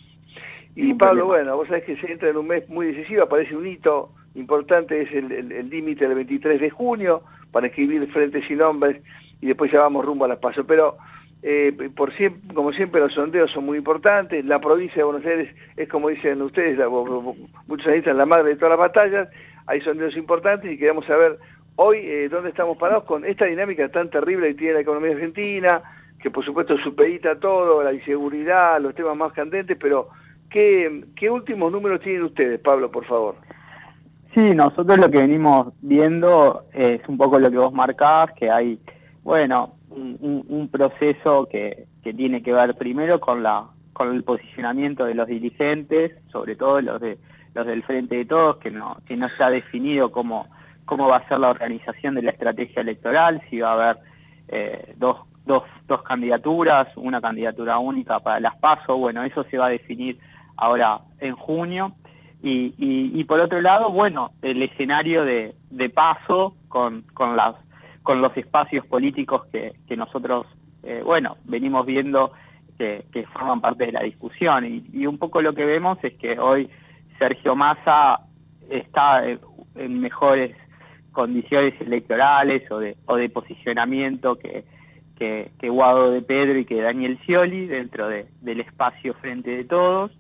Y 0.80 0.94
Pablo, 0.94 1.26
bueno, 1.26 1.58
vos 1.58 1.68
sabés 1.68 1.86
que 1.86 1.98
se 1.98 2.12
entra 2.12 2.30
en 2.30 2.38
un 2.38 2.46
mes 2.46 2.70
muy 2.70 2.86
decisivo, 2.94 3.24
aparece 3.24 3.56
un 3.56 3.66
hito 3.66 4.12
importante, 4.36 5.02
es 5.02 5.12
el 5.12 5.70
límite 5.72 6.08
del 6.08 6.14
23 6.14 6.62
de 6.62 6.70
junio, 6.70 7.24
para 7.52 7.66
escribir 7.66 8.08
frentes 8.12 8.48
y 8.48 8.54
nombres, 8.54 9.02
y 9.42 9.48
después 9.48 9.72
ya 9.72 9.80
vamos 9.80 10.06
rumbo 10.06 10.26
a 10.26 10.28
las 10.28 10.38
pasos. 10.38 10.66
Pero 10.68 10.98
eh, 11.42 11.90
por 11.96 12.14
siempre, 12.14 12.54
como 12.54 12.72
siempre 12.74 13.02
los 13.02 13.12
sondeos 13.12 13.50
son 13.50 13.66
muy 13.66 13.80
importantes, 13.80 14.46
la 14.46 14.62
provincia 14.62 14.98
de 14.98 15.04
Buenos 15.04 15.26
Aires 15.26 15.50
es 15.76 15.90
como 15.90 16.10
dicen 16.10 16.44
ustedes, 16.44 16.78
muchos 17.66 17.88
analistas, 17.88 18.16
la 18.16 18.28
madre 18.28 18.50
de 18.50 18.56
todas 18.58 18.78
las 18.78 18.80
batallas, 18.80 19.30
hay 19.66 19.82
sondeos 19.82 20.16
importantes 20.16 20.72
y 20.72 20.78
queremos 20.78 21.08
saber 21.08 21.40
hoy 21.76 21.98
eh, 22.04 22.30
dónde 22.30 22.50
estamos 22.50 22.78
parados 22.78 23.06
con 23.06 23.26
esta 23.26 23.46
dinámica 23.46 23.90
tan 23.90 24.12
terrible 24.12 24.50
que 24.50 24.54
tiene 24.54 24.74
la 24.76 24.82
economía 24.82 25.14
argentina, 25.14 25.82
que 26.22 26.30
por 26.30 26.46
supuesto 26.46 26.78
supedita 26.78 27.40
todo, 27.40 27.82
la 27.82 27.94
inseguridad, 27.94 28.80
los 28.80 28.94
temas 28.94 29.18
más 29.18 29.34
candentes, 29.34 29.76
pero 29.80 30.10
¿qué, 30.50 31.06
qué 31.16 31.30
últimos 31.30 31.72
números 31.72 32.02
tienen 32.02 32.24
ustedes, 32.24 32.60
Pablo, 32.60 32.92
por 32.92 33.06
favor? 33.06 33.36
Sí, 34.34 34.54
nosotros 34.54 34.98
lo 35.00 35.10
que 35.10 35.22
venimos 35.22 35.74
viendo 35.82 36.66
es 36.74 37.02
un 37.08 37.18
poco 37.18 37.40
lo 37.40 37.50
que 37.50 37.58
vos 37.58 37.74
marcás, 37.74 38.32
que 38.34 38.52
hay, 38.52 38.80
bueno, 39.24 39.74
un, 39.90 40.70
proceso 40.72 41.48
que, 41.50 41.88
tiene 42.02 42.42
que 42.42 42.54
ver 42.54 42.76
primero 42.76 43.20
con 43.20 43.44
la 43.44 43.66
con 43.92 44.16
el 44.16 44.24
posicionamiento 44.24 45.04
de 45.04 45.16
los 45.16 45.28
dirigentes, 45.28 46.14
sobre 46.32 46.56
todo 46.56 46.80
los 46.80 47.02
de 47.02 47.18
los 47.54 47.66
del 47.66 47.84
Frente 47.84 48.16
de 48.16 48.26
Todos, 48.26 48.58
que 48.58 48.72
no 48.72 48.98
que 49.06 49.18
no 49.18 49.28
se 49.36 49.44
ha 49.44 49.50
definido 49.50 50.12
cómo 50.12 50.48
cómo 50.86 51.08
va 51.08 51.18
a 51.18 51.28
ser 51.28 51.40
la 51.40 51.50
organización 51.50 52.16
de 52.16 52.22
la 52.22 52.32
estrategia 52.32 52.82
electoral, 52.82 53.42
si 53.50 53.60
va 53.60 53.72
a 53.72 53.74
haber 53.74 53.98
eh, 54.48 54.94
dos, 54.98 55.18
dos, 55.46 55.64
dos 55.86 56.02
candidaturas, 56.04 56.88
una 56.96 57.20
candidatura 57.20 57.78
única 57.78 58.20
para 58.20 58.40
las 58.40 58.56
PASO, 58.56 58.98
bueno, 58.98 59.24
eso 59.24 59.44
se 59.52 59.58
va 59.58 59.66
a 59.66 59.70
definir 59.70 60.18
ahora 60.58 61.02
en 61.20 61.36
junio. 61.36 61.94
Y, 62.44 62.76
y, 62.78 63.24
por 63.24 63.40
otro 63.40 63.62
lado, 63.62 63.92
bueno, 63.92 64.32
el 64.42 64.62
escenario 64.62 65.26
de, 65.26 65.56
de 65.72 65.90
PASO 65.90 66.56
con, 66.68 67.02
con 67.14 67.36
las 67.36 67.56
con 68.04 68.22
los 68.22 68.38
espacios 68.38 68.86
políticos 68.86 69.48
que, 69.52 69.74
que 69.86 69.98
nosotros, 69.98 70.48
eh, 70.84 71.02
bueno, 71.04 71.36
venimos 71.44 71.86
viendo 71.86 72.32
que, 72.78 73.04
que, 73.12 73.26
forman 73.26 73.60
parte 73.60 73.88
de 73.88 73.92
la 73.92 74.04
discusión. 74.04 74.66
Y, 74.66 74.86
y, 74.94 75.06
un 75.08 75.18
poco 75.18 75.42
lo 75.42 75.54
que 75.54 75.66
vemos 75.66 75.98
es 76.04 76.14
que 76.14 76.40
hoy 76.40 76.70
Sergio 77.20 77.54
Massa 77.54 78.22
está 78.70 79.24
en 79.26 80.00
mejores 80.00 80.56
condiciones 81.12 81.74
electorales 81.82 82.72
o 82.72 82.80
de, 82.80 82.96
o 83.08 83.18
de 83.18 83.28
posicionamiento 83.28 84.38
que, 84.38 84.64
que, 85.18 85.52
que, 85.60 85.68
Guado 85.68 86.12
de 86.12 86.22
Pedro 86.22 86.60
y 86.60 86.66
que 86.66 86.82
Daniel 86.82 87.20
Scioli 87.24 87.66
dentro 87.66 88.08
de, 88.08 88.28
del 88.40 88.62
espacio 88.62 89.16
frente 89.16 89.50
de 89.50 89.66
todos 89.66 90.12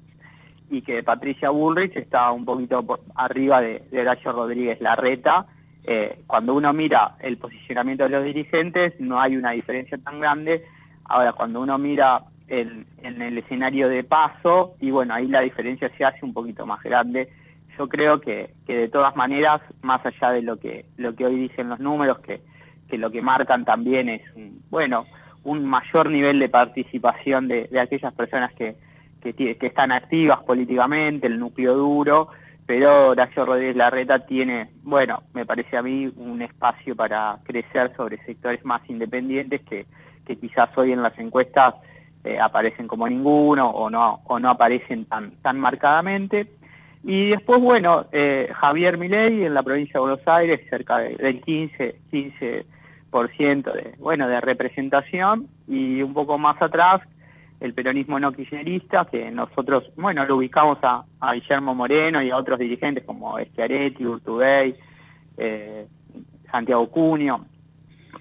y 0.70 0.82
que 0.82 1.04
Patricia 1.04 1.50
Bullrich 1.50 1.96
está 1.96 2.32
un 2.32 2.46
poquito 2.46 2.84
por 2.84 3.00
arriba 3.16 3.62
de, 3.62 3.84
de 3.92 4.02
Horacio 4.02 4.32
Rodríguez 4.32 4.82
Larreta 4.82 5.46
eh, 5.90 6.20
cuando 6.28 6.54
uno 6.54 6.74
mira 6.74 7.16
el 7.22 7.38
posicionamiento 7.38 8.04
de 8.04 8.10
los 8.10 8.26
dirigentes 8.26 9.00
no 9.00 9.22
hay 9.22 9.38
una 9.38 9.52
diferencia 9.52 9.98
tan 9.98 10.20
grande. 10.20 10.66
Ahora, 11.06 11.32
cuando 11.32 11.62
uno 11.62 11.78
mira 11.78 12.24
el, 12.50 12.86
en 13.02 13.22
el 13.22 13.38
escenario 13.38 13.88
de 13.88 14.04
paso, 14.04 14.76
y 14.82 14.92
bueno, 14.92 15.14
ahí 15.14 15.28
la 15.28 15.40
diferencia 15.40 15.90
se 15.98 16.04
hace 16.04 16.26
un 16.26 16.34
poquito 16.34 16.66
más 16.66 16.84
grande. 16.84 17.30
Yo 17.78 17.88
creo 17.88 18.20
que, 18.20 18.54
que 18.66 18.76
de 18.76 18.90
todas 18.90 19.16
maneras, 19.16 19.62
más 19.82 20.06
allá 20.06 20.32
de 20.32 20.42
lo 20.42 20.58
que, 20.58 20.88
lo 20.98 21.16
que 21.16 21.26
hoy 21.26 21.38
dicen 21.38 21.70
los 21.70 21.80
números, 21.80 22.20
que, 22.20 22.42
que 22.90 22.98
lo 22.98 23.10
que 23.10 23.22
marcan 23.22 23.64
también 23.64 24.10
es, 24.10 24.22
un, 24.36 24.62
bueno, 24.70 25.06
un 25.46 25.64
mayor 25.64 26.10
nivel 26.10 26.38
de 26.40 26.50
participación 26.50 27.48
de, 27.48 27.70
de 27.72 27.80
aquellas 27.80 28.14
personas 28.14 28.52
que, 28.56 28.76
que, 29.22 29.34
que 29.34 29.68
están 29.68 29.92
activas 29.92 30.44
políticamente, 30.44 31.28
el 31.28 31.40
núcleo 31.40 31.76
duro, 31.76 32.30
pero 32.66 33.10
Horacio 33.10 33.46
Rodríguez 33.46 33.78
Larreta 33.78 34.26
tiene, 34.26 34.70
bueno, 34.84 35.24
me 35.34 35.46
parece 35.46 35.78
a 35.78 35.82
mí 35.82 36.12
un 36.18 36.42
espacio 36.42 36.96
para 36.96 37.38
crecer 37.44 37.94
sobre 37.96 38.18
sectores 38.26 38.64
más 38.66 38.82
independientes 38.90 39.62
que, 39.62 39.86
que 40.26 40.36
quizás 40.36 40.70
hoy 40.78 40.92
en 40.92 41.02
las 41.02 41.18
encuestas 41.18 41.76
eh, 42.26 42.38
aparecen 42.40 42.88
como 42.88 43.08
ninguno 43.08 43.70
o 43.70 43.90
no, 43.90 44.20
o 44.26 44.38
no 44.38 44.50
aparecen 44.50 45.06
tan, 45.06 45.32
tan 45.42 45.58
marcadamente. 45.58 46.52
Y 47.04 47.30
después, 47.30 47.62
bueno, 47.62 48.08
eh, 48.12 48.50
Javier 48.54 48.98
Milei 48.98 49.46
en 49.46 49.54
la 49.54 49.64
provincia 49.64 49.94
de 49.94 50.00
Buenos 50.00 50.28
Aires, 50.28 50.60
cerca 50.70 50.98
de, 50.98 51.16
del 51.16 51.42
15, 51.42 52.02
15% 52.12 53.74
de, 53.74 53.96
bueno, 53.98 54.28
de 54.28 54.42
representación, 54.42 55.48
y 55.70 56.02
un 56.02 56.14
poco 56.14 56.38
más 56.38 56.62
atrás, 56.62 57.02
el 57.60 57.74
peronismo 57.74 58.20
no 58.20 58.32
kirchnerista, 58.32 59.06
que 59.06 59.32
nosotros, 59.32 59.90
bueno, 59.96 60.26
lo 60.26 60.38
ubicamos 60.38 60.78
a, 60.84 61.04
a 61.20 61.34
Guillermo 61.34 61.74
Moreno 61.74 62.22
y 62.22 62.30
a 62.30 62.38
otros 62.38 62.60
dirigentes 62.60 63.04
como 63.04 63.40
Schiaretti, 63.40 64.06
Urtubey, 64.06 64.76
eh, 65.38 65.88
Santiago 66.52 66.88
Cunio, 66.90 67.46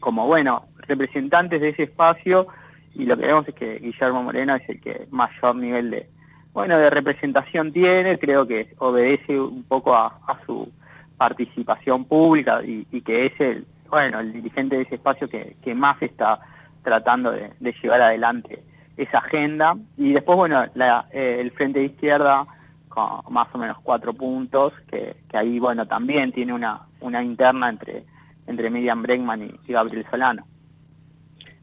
como, 0.01 0.27
bueno, 0.27 0.67
representantes 0.79 1.61
de 1.61 1.71
ese 1.71 1.85
espacio, 1.85 2.47
y 2.95 3.05
lo 3.05 3.17
que 3.17 3.27
vemos 3.27 3.47
es 3.49 3.55
que 3.55 3.79
Guillermo 3.79 4.23
Moreno 4.23 4.57
es 4.57 4.67
el 4.69 4.81
que 4.81 5.07
mayor 5.11 5.57
nivel 5.57 5.91
de, 5.91 6.09
bueno, 6.55 6.79
de 6.79 6.89
representación 6.89 7.73
tiene, 7.73 8.19
creo 8.19 8.47
que 8.47 8.75
obedece 8.79 9.39
un 9.39 9.65
poco 9.65 9.95
a, 9.95 10.19
su 10.47 10.71
participación 11.19 12.05
pública 12.05 12.63
y, 12.65 12.87
y, 12.91 13.01
que 13.03 13.27
es 13.27 13.41
el, 13.41 13.67
bueno, 13.89 14.21
el 14.21 14.33
dirigente 14.33 14.77
de 14.77 14.83
ese 14.83 14.97
espacio 14.97 15.29
que, 15.29 15.57
que 15.63 15.75
más 15.75 16.01
está 16.03 16.41
tratando 16.83 17.33
de 17.33 17.75
llevar 17.83 18.01
adelante 18.01 18.63
esa 18.97 19.19
agenda. 19.19 19.77
Y 19.97 20.13
después, 20.13 20.37
bueno, 20.37 20.65
la, 20.75 21.07
eh, 21.13 21.39
el 21.41 21.51
Frente 21.53 21.81
de 21.81 21.87
Izquierda 21.87 22.47
con 22.89 23.33
más 23.33 23.49
o 23.55 23.59
menos 23.59 23.77
cuatro 23.83 24.15
puntos, 24.15 24.73
que, 24.91 25.17
ahí, 25.35 25.59
bueno, 25.59 25.87
también 25.87 26.33
tiene 26.33 26.55
una, 26.55 26.81
una 27.01 27.23
interna 27.23 27.69
entre, 27.69 28.05
entre 28.47 28.71
Miriam 28.71 29.03
Bregman 29.03 29.43
y, 29.43 29.61
y 29.69 29.73
Gabriel 29.73 30.07
Solano. 30.11 30.47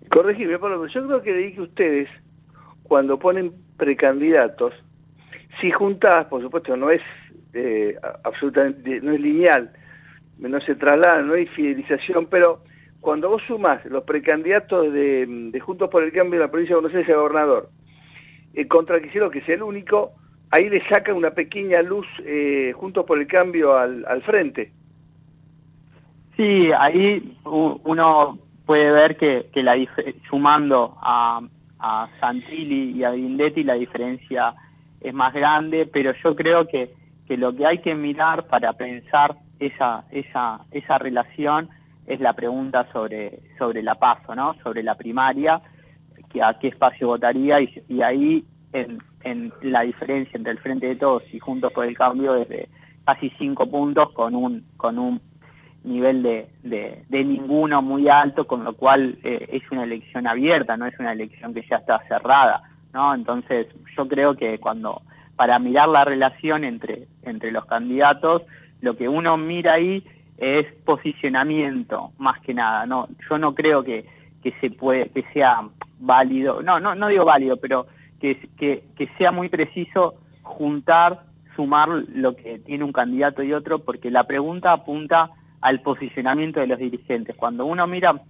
Corregime, 0.09 0.59
Pablo, 0.59 0.85
yo 0.85 1.07
creo 1.07 1.21
que 1.23 1.33
leí 1.33 1.53
que 1.53 1.61
ustedes, 1.61 2.09
cuando 2.83 3.17
ponen 3.17 3.51
precandidatos, 3.77 4.73
si 5.59 5.71
juntadas, 5.71 6.27
por 6.27 6.41
supuesto, 6.41 6.77
no 6.77 6.91
es 6.91 7.01
eh, 7.53 7.97
absolutamente, 8.23 9.01
no 9.01 9.11
es 9.11 9.19
lineal, 9.19 9.71
no 10.37 10.61
se 10.61 10.75
traslada, 10.75 11.21
no 11.21 11.33
hay 11.33 11.47
fidelización, 11.47 12.27
pero 12.27 12.63
cuando 13.03 13.29
vos 13.29 13.43
sumás 13.45 13.85
los 13.85 14.05
precandidatos 14.05 14.91
de, 14.93 15.25
de, 15.27 15.59
Juntos 15.59 15.89
por 15.89 16.03
el 16.03 16.13
Cambio 16.13 16.39
de 16.39 16.45
la 16.45 16.49
provincia 16.49 16.73
de 16.73 16.81
Buenos 16.81 16.97
Aires 16.97 17.15
gobernador, 17.15 17.69
eh, 18.53 18.65
contra 18.65 19.01
Quisero, 19.01 19.29
que 19.29 19.39
es 19.39 19.49
el 19.49 19.61
único, 19.61 20.13
ahí 20.49 20.69
le 20.69 20.81
saca 20.87 21.13
una 21.13 21.31
pequeña 21.31 21.81
luz 21.81 22.07
eh, 22.25 22.71
Juntos 22.73 23.05
por 23.05 23.19
el 23.19 23.27
Cambio 23.27 23.77
al, 23.77 24.05
al, 24.07 24.23
frente. 24.23 24.71
Sí, 26.37 26.71
ahí 26.79 27.37
uno 27.43 28.39
puede 28.65 28.89
ver 28.93 29.17
que, 29.17 29.49
que 29.53 29.63
la 29.63 29.75
sumando 30.29 30.97
a, 31.01 31.41
a 31.79 32.09
Santilli 32.21 32.97
y 32.97 33.03
a 33.03 33.11
Guindetti 33.11 33.65
la 33.65 33.73
diferencia 33.73 34.55
es 35.01 35.13
más 35.13 35.33
grande, 35.33 35.85
pero 35.91 36.13
yo 36.23 36.37
creo 36.37 36.65
que, 36.69 36.93
que 37.27 37.35
lo 37.35 37.53
que 37.53 37.65
hay 37.65 37.79
que 37.79 37.95
mirar 37.95 38.47
para 38.47 38.71
pensar 38.71 39.35
esa, 39.59 40.05
esa, 40.09 40.61
esa 40.71 40.97
relación 40.97 41.69
es 42.05 42.19
la 42.19 42.33
pregunta 42.33 42.87
sobre, 42.91 43.39
sobre 43.57 43.81
la 43.81 43.95
paso, 43.95 44.35
¿no? 44.35 44.55
Sobre 44.63 44.83
la 44.83 44.95
primaria, 44.95 45.61
que 46.31 46.41
a 46.41 46.57
qué 46.59 46.69
espacio 46.69 47.07
votaría 47.07 47.61
y, 47.61 47.83
y 47.87 48.01
ahí 48.01 48.43
en, 48.73 48.99
en, 49.23 49.53
la 49.61 49.81
diferencia 49.81 50.37
entre 50.37 50.51
el 50.51 50.59
Frente 50.59 50.87
de 50.87 50.95
Todos 50.95 51.23
y 51.31 51.39
Juntos 51.39 51.71
por 51.71 51.85
el 51.85 51.97
Cambio 51.97 52.33
desde 52.33 52.69
casi 53.05 53.29
cinco 53.37 53.69
puntos 53.69 54.11
con 54.11 54.35
un, 54.35 54.65
con 54.77 54.97
un 54.97 55.21
nivel 55.83 56.23
de, 56.23 56.49
de, 56.63 57.03
de 57.09 57.23
ninguno 57.23 57.81
muy 57.81 58.07
alto, 58.09 58.47
con 58.47 58.63
lo 58.63 58.73
cual 58.75 59.17
eh, 59.23 59.47
es 59.51 59.63
una 59.71 59.83
elección 59.83 60.27
abierta, 60.27 60.77
no 60.77 60.85
es 60.85 60.97
una 60.99 61.11
elección 61.11 61.53
que 61.53 61.65
ya 61.69 61.77
está 61.77 62.01
cerrada, 62.07 62.63
¿no? 62.93 63.13
Entonces 63.13 63.67
yo 63.95 64.07
creo 64.07 64.35
que 64.35 64.59
cuando, 64.59 65.01
para 65.35 65.59
mirar 65.59 65.89
la 65.89 66.05
relación 66.05 66.63
entre, 66.63 67.07
entre 67.23 67.51
los 67.51 67.65
candidatos, 67.65 68.43
lo 68.81 68.95
que 68.95 69.07
uno 69.09 69.37
mira 69.37 69.73
ahí 69.73 70.03
es 70.37 70.65
posicionamiento 70.85 72.11
más 72.17 72.39
que 72.41 72.53
nada 72.53 72.85
no 72.85 73.07
yo 73.29 73.37
no 73.37 73.53
creo 73.53 73.83
que, 73.83 74.05
que 74.41 74.53
se 74.61 74.71
puede 74.71 75.09
que 75.09 75.23
sea 75.33 75.61
válido 75.99 76.61
no 76.61 76.79
no 76.79 76.95
no 76.95 77.07
digo 77.07 77.25
válido 77.25 77.57
pero 77.57 77.87
que, 78.19 78.49
que, 78.57 78.83
que 78.95 79.09
sea 79.17 79.31
muy 79.31 79.49
preciso 79.49 80.15
juntar 80.43 81.23
sumar 81.55 81.89
lo 81.89 82.35
que 82.35 82.59
tiene 82.59 82.83
un 82.83 82.91
candidato 82.91 83.43
y 83.43 83.53
otro 83.53 83.79
porque 83.79 84.11
la 84.11 84.23
pregunta 84.23 84.71
apunta 84.71 85.31
al 85.61 85.81
posicionamiento 85.81 86.59
de 86.59 86.67
los 86.67 86.79
dirigentes. 86.79 87.35
Cuando 87.35 87.65
uno 87.65 87.87
mira 87.87 88.21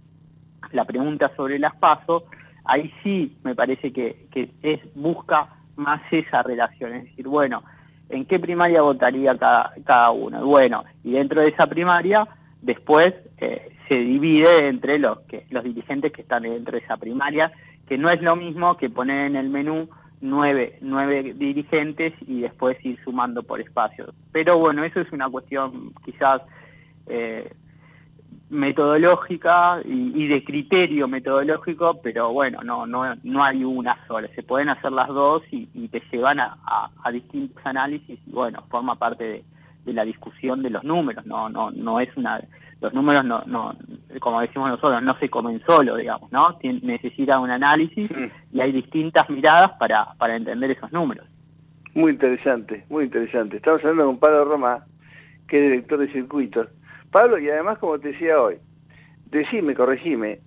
la 0.72 0.86
pregunta 0.86 1.32
sobre 1.36 1.60
las 1.60 1.76
pasos 1.76 2.24
ahí 2.66 2.92
sí 3.04 3.38
me 3.44 3.56
parece 3.56 3.92
que, 3.92 4.28
que 4.32 4.50
es 4.62 4.80
busca 4.96 5.50
más 5.76 6.02
esa 6.12 6.44
relación. 6.44 6.94
Es 6.94 7.04
decir 7.06 7.28
bueno 7.28 7.64
en 8.10 8.26
qué 8.26 8.40
primaria 8.40 8.82
votaría 8.82 9.38
cada, 9.38 9.74
cada 9.86 10.12
uno. 10.12 10.46
Bueno, 10.46 10.84
y 11.04 11.14
dentro 11.14 11.42
de 11.42 11.50
esa 11.50 11.68
primaria, 11.68 12.28
después 12.62 13.14
eh, 13.38 13.74
se 13.90 13.98
divide 13.98 14.68
entre 14.68 15.00
los, 15.00 15.20
que, 15.22 15.46
los 15.50 15.64
dirigentes 15.64 16.12
que 16.12 16.22
están 16.22 16.44
dentro 16.44 16.74
de 16.78 16.84
esa 16.84 16.98
primaria, 16.98 17.52
que 17.88 17.98
no 17.98 18.10
es 18.10 18.22
lo 18.22 18.36
mismo 18.36 18.78
que 18.78 18.90
poner 18.90 19.28
en 19.28 19.36
el 19.36 19.50
menú 19.50 19.90
nueve, 20.22 20.78
nueve 20.82 21.34
dirigentes 21.36 22.14
y 22.26 22.42
después 22.42 22.78
ir 22.86 22.98
sumando 23.04 23.44
por 23.44 23.60
espacios. 23.60 24.14
Pero 24.32 24.58
bueno, 24.58 24.84
eso 24.84 25.02
es 25.02 25.12
una 25.12 25.30
cuestión 25.30 25.94
quizás 26.06 26.42
eh, 27.08 27.52
metodológica 28.54 29.82
y, 29.84 30.24
y, 30.24 30.28
de 30.28 30.44
criterio 30.44 31.08
metodológico, 31.08 32.00
pero 32.02 32.32
bueno, 32.32 32.62
no, 32.64 32.86
no, 32.86 33.16
no 33.24 33.44
hay 33.44 33.64
una 33.64 33.98
sola, 34.08 34.30
se 34.36 34.44
pueden 34.44 34.70
hacer 34.70 34.92
las 34.92 35.08
dos 35.08 35.44
y, 35.52 35.68
y 35.74 35.88
te 35.88 36.02
llevan 36.12 36.40
a, 36.40 36.58
a, 36.66 36.90
a, 37.04 37.12
distintos 37.12 37.66
análisis 37.66 38.20
y 38.26 38.32
bueno, 38.32 38.64
forma 38.70 38.96
parte 38.96 39.24
de, 39.24 39.44
de, 39.86 39.94
la 39.94 40.06
discusión 40.06 40.62
de 40.62 40.70
los 40.70 40.84
números, 40.84 41.26
no, 41.26 41.50
no, 41.50 41.72
no 41.72 42.00
es 42.00 42.16
una, 42.16 42.42
los 42.80 42.94
números 42.94 43.26
no, 43.26 43.44
no, 43.48 43.76
como 44.20 44.42
decimos 44.42 44.70
nosotros, 44.70 45.02
no 45.02 45.18
se 45.18 45.30
comen 45.30 45.62
solo, 45.66 45.96
digamos, 45.96 46.32
¿no? 46.32 46.56
Tien, 46.58 46.80
necesita 46.84 47.40
un 47.40 47.50
análisis 47.50 48.10
y 48.52 48.62
hay 48.62 48.72
distintas 48.72 49.30
miradas 49.30 49.72
para, 49.80 50.14
para 50.18 50.36
entender 50.36 50.72
esos 50.72 50.92
números. 50.92 51.26
Muy 51.96 52.12
interesante, 52.12 52.86
muy 52.90 53.06
interesante. 53.06 53.58
Estamos 53.58 53.82
hablando 53.82 54.06
con 54.06 54.20
Pablo 54.20 54.46
Roma, 54.46 54.86
que 55.48 55.58
es 55.58 55.72
director 55.72 56.00
de 56.00 56.12
circuitos 56.12 56.68
Pablo, 57.14 57.38
y 57.38 57.48
además, 57.48 57.78
como 57.78 58.00
te 58.00 58.10
decía 58.10 58.42
hoy, 58.42 58.58
decime, 59.28 59.76
corregime, 59.76 60.40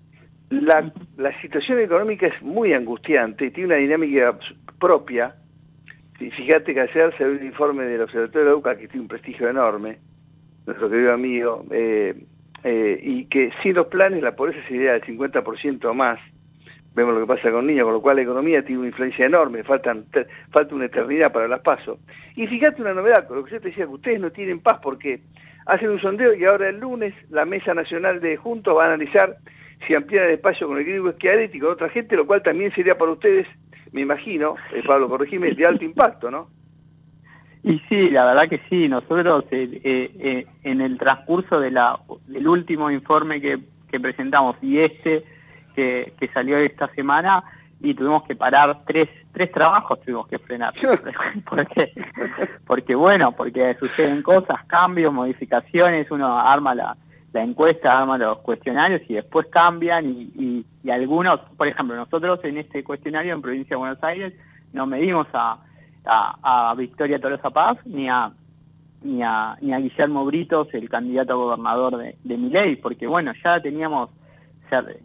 la, 0.51 0.93
situación 1.41 1.79
económica 1.79 2.27
es 2.27 2.43
muy 2.43 2.73
angustiante 2.73 3.47
y 3.47 3.51
tiene 3.53 3.69
una 3.69 3.77
dinámica 3.77 4.37
propia. 4.81 5.37
Fíjate 6.19 6.75
que 6.75 6.81
ayer 6.81 7.15
se 7.17 7.25
ve 7.25 7.37
un 7.37 7.47
informe 7.47 7.85
del 7.85 8.03
Observatorio 8.03 8.45
de 8.45 8.51
la 8.51 8.57
UCA 8.57 8.77
que 8.77 8.89
tiene 8.89 9.03
un 9.03 9.09
prestigio 9.09 9.49
enorme, 9.49 9.99
nuestro 10.67 10.91
querido 10.91 11.13
amigo, 11.13 11.65
eh, 11.71 12.25
eh, 12.65 13.01
y 13.01 13.27
que 13.27 13.53
sin 13.63 13.75
los 13.75 13.87
planes 13.87 14.21
la 14.21 14.35
pobreza 14.35 14.59
sería 14.67 14.95
del 14.95 15.03
50% 15.03 15.95
más. 15.95 16.19
Vemos 16.97 17.15
lo 17.15 17.21
que 17.21 17.27
pasa 17.27 17.53
con 17.53 17.67
niños, 17.67 17.85
con 17.85 17.93
lo 17.93 18.03
cual 18.03 18.17
la 18.17 18.23
economía 18.23 18.65
tiene 18.65 18.81
una 18.81 18.89
influencia 18.89 19.27
enorme, 19.27 19.63
faltan, 19.63 20.07
falta 20.51 20.75
una 20.75 20.87
eternidad 20.87 21.31
para 21.33 21.47
las 21.47 21.61
pasos. 21.61 22.01
Y 22.35 22.49
fíjate 22.49 22.83
una 22.83 22.93
novedad, 22.95 23.29
con 23.29 23.37
lo 23.37 23.45
que 23.45 23.53
yo 23.53 23.61
te 23.61 23.69
decía, 23.69 23.85
que 23.85 23.93
ustedes 23.93 24.21
no 24.21 24.33
tienen 24.33 24.59
paz 24.59 24.81
porque 24.83 25.21
hacen 25.67 25.91
un 25.91 26.01
sondeo 26.01 26.35
y 26.35 26.45
ahora 26.45 26.69
el 26.69 26.79
lunes 26.79 27.15
la 27.31 27.45
Mesa 27.45 27.75
Nacional 27.75 28.21
de 28.21 28.37
Juntos 28.37 28.77
va 28.77 28.85
a 28.85 28.87
analizar 28.89 29.37
si 29.87 29.95
amplían 29.95 30.25
el 30.25 30.31
espacio 30.33 30.67
con 30.67 30.79
el 30.79 30.85
griego 30.85 31.13
Schiaretti 31.13 31.59
y 31.59 31.61
con 31.61 31.73
otra 31.73 31.89
gente, 31.91 32.17
lo 32.17 32.27
cual 32.27 32.43
también 32.43 32.73
sería 32.73 32.97
para 32.97 33.13
ustedes, 33.13 33.47
me 33.93 34.01
imagino, 34.01 34.57
eh, 34.73 34.83
Pablo, 34.87 35.09
corregime, 35.09 35.53
de 35.53 35.67
alto 35.67 35.85
impacto, 35.85 36.31
¿no? 36.31 36.49
Y 37.63 37.81
sí, 37.89 38.11
la 38.11 38.25
verdad 38.25 38.49
que 38.49 38.61
sí, 38.71 38.89
nosotros 38.89 39.45
eh, 39.51 39.81
eh, 39.83 40.47
en 40.63 40.81
el 40.81 40.99
transcurso 40.99 41.59
de 41.59 41.73
la, 41.73 41.99
del 42.27 42.47
último 42.47 42.91
informe 42.91 43.41
que, 43.41 43.59
que 43.91 43.99
presentamos 43.99 44.57
y 44.63 44.79
este 44.79 45.25
que, 45.75 46.15
que 46.19 46.29
salió 46.29 46.57
esta 46.57 46.89
semana, 46.95 47.45
y 47.81 47.95
tuvimos 47.95 48.23
que 48.25 48.35
parar 48.35 48.83
tres, 48.87 49.09
tres 49.37 49.53
trabajos, 49.53 50.01
tuvimos 50.01 50.27
que 50.29 50.39
frenar. 50.39 50.73
porque, 51.51 51.93
porque 52.67 52.95
bueno, 52.95 53.33
porque 53.33 53.77
suceden 53.79 54.23
cosas, 54.23 54.65
cambios, 54.67 55.13
modificaciones, 55.13 56.11
uno 56.11 56.39
arma 56.39 56.75
la, 56.75 56.97
la 57.35 57.43
encuesta, 57.43 57.93
arma 57.93 58.17
los 58.17 58.39
cuestionarios 58.39 59.03
y 59.11 59.15
después 59.15 59.47
cambian 59.49 60.07
y, 60.09 60.65
y, 60.83 60.91
algunos, 60.91 61.41
por 61.59 61.69
ejemplo, 61.69 61.97
nosotros 61.97 62.41
en 62.45 62.57
este 62.57 62.83
cuestionario 62.83 63.35
en 63.35 63.43
Provincia 63.43 63.75
de 63.75 63.81
Buenos 63.81 64.03
Aires 64.03 64.33
no 64.73 64.87
medimos 64.87 65.27
a, 65.35 65.59
a, 66.07 66.75
Victoria 66.75 67.19
Tolosa 67.19 67.51
Paz 67.51 67.77
ni 67.85 68.09
a 68.09 68.31
ni 69.03 69.23
a, 69.23 69.57
ni 69.61 69.75
a 69.75 69.79
Guillermo 69.79 70.25
Britos, 70.25 70.69
el 70.73 70.89
candidato 70.89 71.35
a 71.35 71.37
gobernador 71.37 71.99
de, 71.99 72.17
de 72.25 72.37
Miley, 72.39 72.77
porque 72.77 73.07
bueno, 73.07 73.33
ya 73.45 73.61
teníamos 73.61 74.09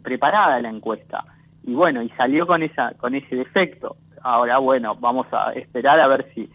preparada 0.02 0.58
la 0.60 0.70
encuesta 0.70 1.24
y 1.64 1.74
bueno, 1.74 2.02
y 2.02 2.08
salió 2.10 2.46
con 2.46 2.62
esa 2.62 2.94
con 2.94 3.14
ese 3.14 3.36
defecto. 3.36 3.96
Ahora 4.22 4.58
bueno, 4.58 4.94
vamos 4.96 5.26
a 5.32 5.52
esperar 5.52 6.00
a 6.00 6.08
ver 6.08 6.30
si 6.34 6.50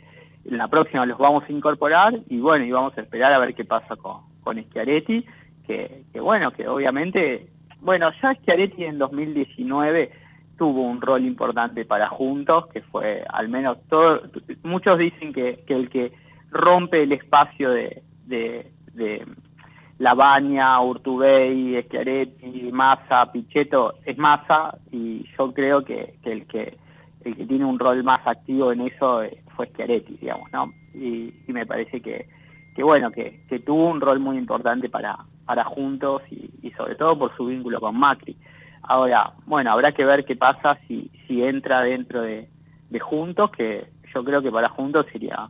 en 0.45 0.57
la 0.57 0.67
próxima 0.67 1.05
los 1.05 1.17
vamos 1.17 1.43
a 1.47 1.51
incorporar 1.51 2.19
y 2.29 2.39
bueno, 2.39 2.65
y 2.65 2.71
vamos 2.71 2.97
a 2.97 3.01
esperar 3.01 3.33
a 3.33 3.39
ver 3.39 3.53
qué 3.53 3.65
pasa 3.65 3.95
con, 3.95 4.21
con 4.43 4.61
Schiaretti, 4.63 5.25
que, 5.65 6.03
que 6.13 6.19
bueno, 6.19 6.51
que 6.51 6.67
obviamente, 6.67 7.47
bueno, 7.81 8.09
ya 8.21 8.33
Schiaretti 8.35 8.85
en 8.85 8.97
2019 8.97 10.11
tuvo 10.57 10.81
un 10.81 11.01
rol 11.01 11.25
importante 11.25 11.85
para 11.85 12.09
Juntos, 12.09 12.67
que 12.67 12.81
fue 12.81 13.23
al 13.27 13.49
menos 13.49 13.77
todo, 13.89 14.21
muchos 14.63 14.97
dicen 14.97 15.33
que, 15.33 15.63
que 15.67 15.73
el 15.73 15.89
que 15.89 16.13
rompe 16.49 17.01
el 17.01 17.11
espacio 17.11 17.71
de, 17.71 18.03
de, 18.25 18.71
de 18.93 19.25
Labaña, 19.99 20.79
Urtubey, 20.81 21.81
Schiaretti, 21.83 22.71
Massa, 22.71 23.31
Pichetto 23.31 23.95
es 24.05 24.17
Massa 24.17 24.77
y 24.91 25.25
yo 25.37 25.53
creo 25.53 25.83
que, 25.83 26.15
el 26.23 26.45
que 26.45 26.77
el 27.27 27.35
que 27.35 27.45
tiene 27.45 27.65
un 27.65 27.77
rol 27.77 28.03
más 28.03 28.25
activo 28.25 28.71
en 28.71 28.81
eso 28.81 29.21
eh, 29.21 29.41
fue 29.55 29.67
Schiaretti, 29.67 30.17
digamos, 30.21 30.51
¿no? 30.51 30.73
Y, 30.93 31.33
me 31.47 31.65
parece 31.65 32.01
que, 32.01 32.27
que 32.75 32.83
bueno, 32.83 33.11
que, 33.11 33.41
que, 33.49 33.59
tuvo 33.59 33.89
un 33.89 33.99
rol 33.99 34.19
muy 34.19 34.37
importante 34.37 34.89
para, 34.89 35.17
para 35.45 35.65
Juntos 35.65 36.21
y, 36.31 36.71
sobre 36.77 36.95
todo 36.95 37.17
por 37.17 37.35
su 37.35 37.47
vínculo 37.47 37.79
con 37.79 37.97
Macri. 37.97 38.37
Ahora, 38.83 39.33
bueno, 39.45 39.71
habrá 39.71 39.91
que 39.91 40.05
ver 40.05 40.23
qué 40.23 40.35
pasa 40.35 40.77
si, 40.87 41.09
si 41.27 41.43
entra 41.43 41.81
dentro 41.81 42.21
de, 42.21 42.47
de 42.89 42.99
Juntos, 42.99 43.51
que 43.51 43.87
yo 44.13 44.23
creo 44.23 44.41
que 44.41 44.51
para 44.51 44.69
Juntos 44.69 45.05
sería 45.11 45.49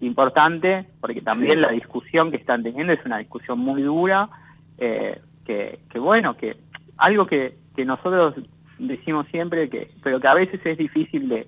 importante, 0.00 0.86
porque 1.00 1.22
también 1.22 1.60
la 1.62 1.70
discusión 1.70 2.30
que 2.30 2.36
están 2.36 2.62
teniendo 2.62 2.92
es 2.92 3.04
una 3.04 3.18
discusión 3.18 3.58
muy 3.60 3.82
dura, 3.82 4.28
eh, 4.78 5.20
que, 5.44 5.80
que, 5.90 5.98
bueno, 5.98 6.36
que 6.36 6.56
algo 6.96 7.26
que, 7.26 7.56
que 7.74 7.84
nosotros 7.84 8.34
decimos 8.78 9.26
siempre, 9.30 9.68
que 9.68 9.90
pero 10.02 10.20
que 10.20 10.28
a 10.28 10.34
veces 10.34 10.60
es 10.64 10.78
difícil 10.78 11.28
de, 11.28 11.46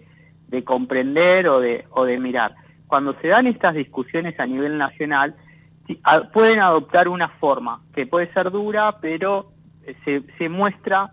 de 0.48 0.64
comprender 0.64 1.48
o 1.48 1.60
de, 1.60 1.86
o 1.90 2.04
de 2.04 2.18
mirar. 2.18 2.54
Cuando 2.86 3.14
se 3.20 3.28
dan 3.28 3.46
estas 3.46 3.74
discusiones 3.74 4.38
a 4.40 4.46
nivel 4.46 4.76
nacional, 4.78 5.34
pueden 6.32 6.60
adoptar 6.60 7.08
una 7.08 7.28
forma 7.28 7.82
que 7.94 8.06
puede 8.06 8.32
ser 8.32 8.50
dura, 8.50 8.98
pero 9.00 9.52
se, 10.04 10.22
se 10.38 10.48
muestra, 10.48 11.10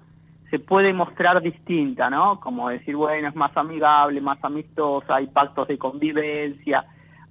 se 0.50 0.60
puede 0.60 0.94
mostrar 0.94 1.42
distinta, 1.42 2.10
¿no? 2.10 2.40
Como 2.40 2.70
decir, 2.70 2.96
bueno, 2.96 3.28
es 3.28 3.36
más 3.36 3.56
amigable, 3.56 4.22
más 4.22 4.44
amistosa, 4.44 5.16
hay 5.16 5.28
pactos 5.28 5.68
de 5.68 5.78
convivencia, 5.78 6.86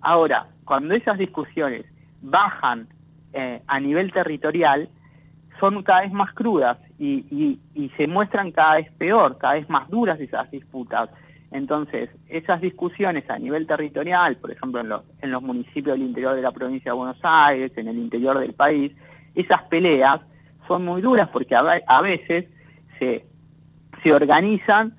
Ahora, 0.07 0.47
cuando 0.65 0.95
esas 0.95 1.19
discusiones 1.19 1.85
bajan 2.23 2.87
eh, 3.33 3.61
a 3.67 3.81
nivel 3.81 4.13
territorial, 4.13 4.89
son 5.61 5.83
cada 5.83 6.03
vez 6.03 6.13
más 6.13 6.33
crudas 6.35 6.79
y, 6.99 7.59
se 7.97 8.07
muestran 8.07 8.53
cada 8.53 8.77
vez 8.77 8.91
peor, 8.99 9.39
cada 9.39 9.55
vez 9.55 9.69
más 9.69 9.89
duras 9.89 10.21
esas 10.21 10.51
disputas. 10.51 11.11
Entonces, 11.51 12.11
esas 12.29 12.61
discusiones 12.61 13.29
a 13.31 13.39
nivel 13.39 13.67
territorial, 13.67 14.37
por 14.37 14.51
ejemplo, 14.51 14.81
en 14.81 14.89
los, 14.89 15.03
en 15.23 15.31
los 15.31 15.43
municipios 15.43 15.97
del 15.97 16.07
interior 16.07 16.35
de 16.35 16.43
la 16.43 16.51
provincia 16.51 16.91
de 16.91 16.97
Buenos 16.97 17.19
Aires, 17.23 17.73
en 17.77 17.89
el 17.89 17.97
interior 17.99 18.39
del 18.39 18.53
país, 18.53 18.93
esas 19.35 19.63
peleas 19.65 20.21
son 20.67 20.85
muy 20.85 21.01
duras 21.01 21.29
porque 21.33 21.55
a, 21.55 22.03
veces 22.03 22.47
se, 22.99 23.25
organizan 24.13 24.95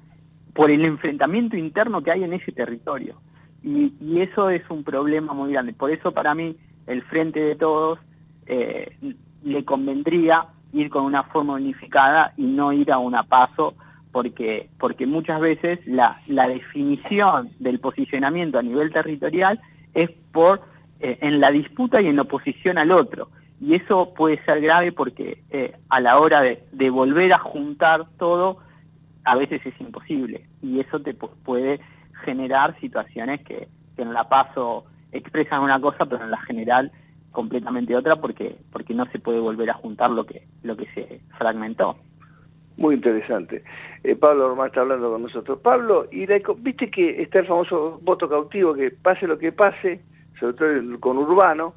por 0.53 0.71
el 0.71 0.85
enfrentamiento 0.85 1.55
interno 1.55 2.01
que 2.01 2.11
hay 2.11 2.23
en 2.23 2.33
ese 2.33 2.51
territorio. 2.51 3.15
Y, 3.63 3.93
eso 4.21 4.49
es 4.49 4.63
un 4.69 4.83
problema 4.83 5.33
muy 5.33 5.51
grande. 5.51 5.73
Por 5.73 5.91
eso 5.91 6.11
para 6.11 6.33
mí 6.33 6.55
el 6.87 7.03
frente 7.03 7.39
de 7.39 7.55
todos 7.55 7.99
eh, 8.45 8.95
le 9.43 9.63
convendría 9.65 10.47
ir 10.73 10.89
con 10.89 11.03
una 11.05 11.23
forma 11.23 11.53
unificada 11.53 12.33
y 12.37 12.43
no 12.43 12.73
ir 12.73 12.91
a 12.91 12.97
una 12.97 13.23
paso 13.23 13.75
porque, 14.11 14.69
porque 14.79 15.05
muchas 15.05 15.39
veces 15.39 15.79
la, 15.85 16.21
la 16.27 16.47
definición 16.47 17.51
del 17.59 17.79
posicionamiento 17.79 18.57
a 18.57 18.63
nivel 18.63 18.91
territorial 18.91 19.59
es 19.93 20.09
por 20.31 20.61
eh, 20.99 21.19
en 21.21 21.39
la 21.39 21.51
disputa 21.51 22.01
y 22.01 22.07
en 22.07 22.19
oposición 22.19 22.77
al 22.77 22.91
otro. 22.91 23.29
Y 23.59 23.75
eso 23.75 24.13
puede 24.13 24.43
ser 24.45 24.61
grave 24.61 24.91
porque 24.91 25.43
eh, 25.49 25.75
a 25.89 25.99
la 25.99 26.19
hora 26.19 26.41
de, 26.41 26.63
de 26.71 26.89
volver 26.89 27.33
a 27.33 27.39
juntar 27.39 28.05
todo, 28.17 28.59
a 29.23 29.35
veces 29.35 29.65
es 29.65 29.79
imposible. 29.79 30.45
Y 30.61 30.79
eso 30.79 30.99
te 30.99 31.13
puede 31.13 31.79
generar 32.23 32.79
situaciones 32.79 33.41
que, 33.41 33.67
en 33.97 34.13
la 34.13 34.29
paso 34.29 34.85
expresan 35.11 35.61
una 35.61 35.79
cosa, 35.79 36.05
pero 36.05 36.23
en 36.23 36.31
la 36.31 36.41
general 36.41 36.91
completamente 37.37 37.95
otra, 37.95 38.15
porque 38.15 38.55
porque 38.71 38.95
no 38.95 39.05
se 39.11 39.19
puede 39.19 39.39
volver 39.39 39.69
a 39.69 39.75
juntar 39.75 40.09
lo 40.09 40.25
que 40.25 40.47
lo 40.63 40.75
que 40.75 40.87
se 40.95 41.21
fragmentó. 41.37 41.95
Muy 42.77 42.95
interesante. 42.95 43.63
Eh, 44.03 44.15
Pablo 44.15 44.49
Román 44.49 44.69
está 44.69 44.81
hablando 44.81 45.11
con 45.11 45.21
nosotros. 45.21 45.59
Pablo, 45.59 46.07
y 46.11 46.25
viste 46.57 46.89
que 46.89 47.21
está 47.21 47.37
el 47.37 47.45
famoso 47.45 47.99
voto 48.01 48.27
cautivo, 48.27 48.73
que 48.73 48.89
pase 48.89 49.27
lo 49.27 49.37
que 49.37 49.51
pase, 49.51 50.01
sobre 50.39 50.53
todo 50.53 50.99
con 50.99 51.19
Urbano, 51.19 51.75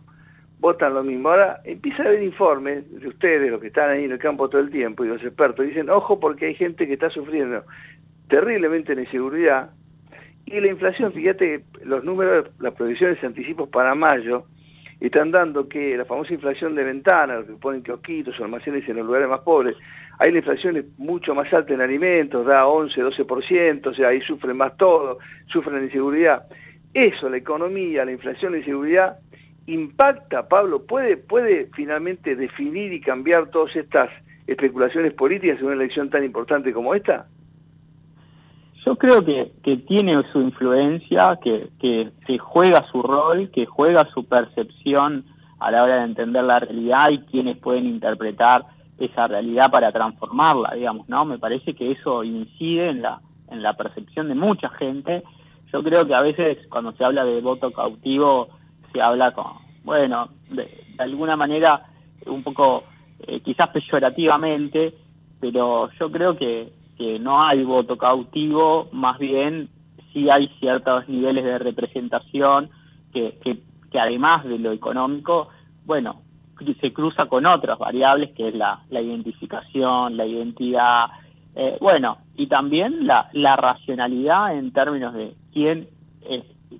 votan 0.60 0.94
lo 0.94 1.04
mismo. 1.04 1.28
Ahora 1.28 1.60
empieza 1.64 2.04
a 2.04 2.06
haber 2.06 2.22
informes 2.22 2.90
de 2.98 3.08
ustedes, 3.08 3.50
los 3.50 3.60
que 3.60 3.66
están 3.66 3.90
ahí 3.90 4.04
en 4.04 4.12
el 4.12 4.18
campo 4.18 4.48
todo 4.48 4.62
el 4.62 4.70
tiempo, 4.70 5.04
y 5.04 5.08
los 5.08 5.22
expertos 5.22 5.66
dicen, 5.66 5.90
ojo 5.90 6.18
porque 6.18 6.46
hay 6.46 6.54
gente 6.54 6.86
que 6.86 6.94
está 6.94 7.10
sufriendo 7.10 7.64
terriblemente 8.28 8.94
la 8.94 9.02
inseguridad, 9.02 9.72
y 10.46 10.58
la 10.58 10.68
inflación, 10.68 11.12
fíjate, 11.12 11.64
los 11.84 12.02
números, 12.02 12.48
las 12.60 12.72
provisiones 12.72 13.22
anticipos 13.22 13.68
para 13.68 13.94
mayo, 13.94 14.46
están 15.00 15.30
dando 15.30 15.68
que 15.68 15.96
la 15.96 16.04
famosa 16.04 16.34
inflación 16.34 16.74
de 16.74 16.84
ventana, 16.84 17.36
lo 17.36 17.46
que 17.46 17.52
ponen 17.54 17.82
kiosquitos 17.82 18.38
almacenes 18.40 18.86
en 18.88 18.96
los 18.96 19.06
lugares 19.06 19.28
más 19.28 19.40
pobres, 19.40 19.76
ahí 20.18 20.30
la 20.30 20.38
inflación 20.38 20.76
es 20.76 20.84
mucho 20.98 21.34
más 21.34 21.52
alta 21.52 21.72
en 21.72 21.80
alimentos, 21.80 22.46
da 22.46 22.66
11, 22.66 23.02
12%, 23.02 23.86
o 23.86 23.94
sea, 23.94 24.08
ahí 24.08 24.20
sufren 24.20 24.56
más 24.56 24.76
todo, 24.76 25.18
sufren 25.46 25.82
inseguridad. 25.82 26.44
Eso, 26.92 27.28
la 27.28 27.38
economía, 27.38 28.04
la 28.04 28.12
inflación, 28.12 28.52
la 28.52 28.58
inseguridad, 28.58 29.18
impacta, 29.66 30.48
Pablo, 30.48 30.84
puede, 30.84 31.16
puede 31.16 31.68
finalmente 31.74 32.36
definir 32.36 32.92
y 32.92 33.00
cambiar 33.00 33.48
todas 33.50 33.74
estas 33.76 34.10
especulaciones 34.46 35.12
políticas 35.14 35.60
en 35.60 35.66
una 35.66 35.74
elección 35.74 36.10
tan 36.10 36.24
importante 36.24 36.72
como 36.72 36.94
esta? 36.94 37.26
Yo 38.84 38.96
creo 38.96 39.24
que, 39.24 39.52
que 39.62 39.76
tiene 39.76 40.22
su 40.32 40.40
influencia, 40.40 41.38
que, 41.42 41.68
que, 41.78 42.38
juega 42.38 42.86
su 42.90 43.02
rol, 43.02 43.50
que 43.50 43.66
juega 43.66 44.08
su 44.14 44.24
percepción 44.24 45.24
a 45.58 45.70
la 45.70 45.82
hora 45.82 45.96
de 45.96 46.04
entender 46.04 46.44
la 46.44 46.60
realidad 46.60 47.10
y 47.10 47.18
quienes 47.18 47.58
pueden 47.58 47.86
interpretar 47.86 48.64
esa 48.98 49.26
realidad 49.26 49.70
para 49.70 49.92
transformarla, 49.92 50.74
digamos, 50.74 51.08
¿no? 51.08 51.24
Me 51.24 51.38
parece 51.38 51.74
que 51.74 51.92
eso 51.92 52.24
incide 52.24 52.88
en 52.88 53.02
la, 53.02 53.20
en 53.50 53.62
la 53.62 53.74
percepción 53.74 54.28
de 54.28 54.34
mucha 54.34 54.70
gente. 54.70 55.22
Yo 55.72 55.82
creo 55.82 56.06
que 56.06 56.14
a 56.14 56.22
veces 56.22 56.58
cuando 56.68 56.92
se 56.92 57.04
habla 57.04 57.24
de 57.24 57.40
voto 57.40 57.70
cautivo 57.72 58.48
se 58.92 59.02
habla 59.02 59.32
con, 59.32 59.46
bueno, 59.84 60.30
de, 60.50 60.68
alguna 60.98 61.36
manera 61.36 61.86
un 62.26 62.42
poco 62.42 62.84
eh, 63.26 63.40
quizás 63.40 63.68
peyorativamente, 63.68 64.94
pero 65.40 65.90
yo 65.98 66.10
creo 66.10 66.36
que, 66.36 66.72
que 67.00 67.18
no 67.18 67.42
hay 67.42 67.64
voto 67.64 67.96
cautivo, 67.96 68.90
más 68.92 69.18
bien 69.18 69.70
sí 70.12 70.28
hay 70.28 70.48
ciertos 70.60 71.08
niveles 71.08 71.44
de 71.46 71.58
representación 71.58 72.68
que, 73.10 73.38
que, 73.42 73.98
además 73.98 74.44
de 74.44 74.58
lo 74.58 74.70
económico, 74.70 75.48
bueno, 75.86 76.20
se 76.78 76.92
cruza 76.92 77.24
con 77.24 77.46
otras 77.46 77.78
variables 77.78 78.32
que 78.32 78.48
es 78.48 78.54
la, 78.54 78.82
la 78.90 79.00
identificación, 79.00 80.18
la 80.18 80.26
identidad, 80.26 81.06
eh, 81.54 81.78
bueno, 81.80 82.18
y 82.36 82.48
también 82.48 83.06
la, 83.06 83.30
la 83.32 83.56
racionalidad 83.56 84.54
en 84.54 84.70
términos 84.70 85.14
de 85.14 85.34
quién, 85.54 85.88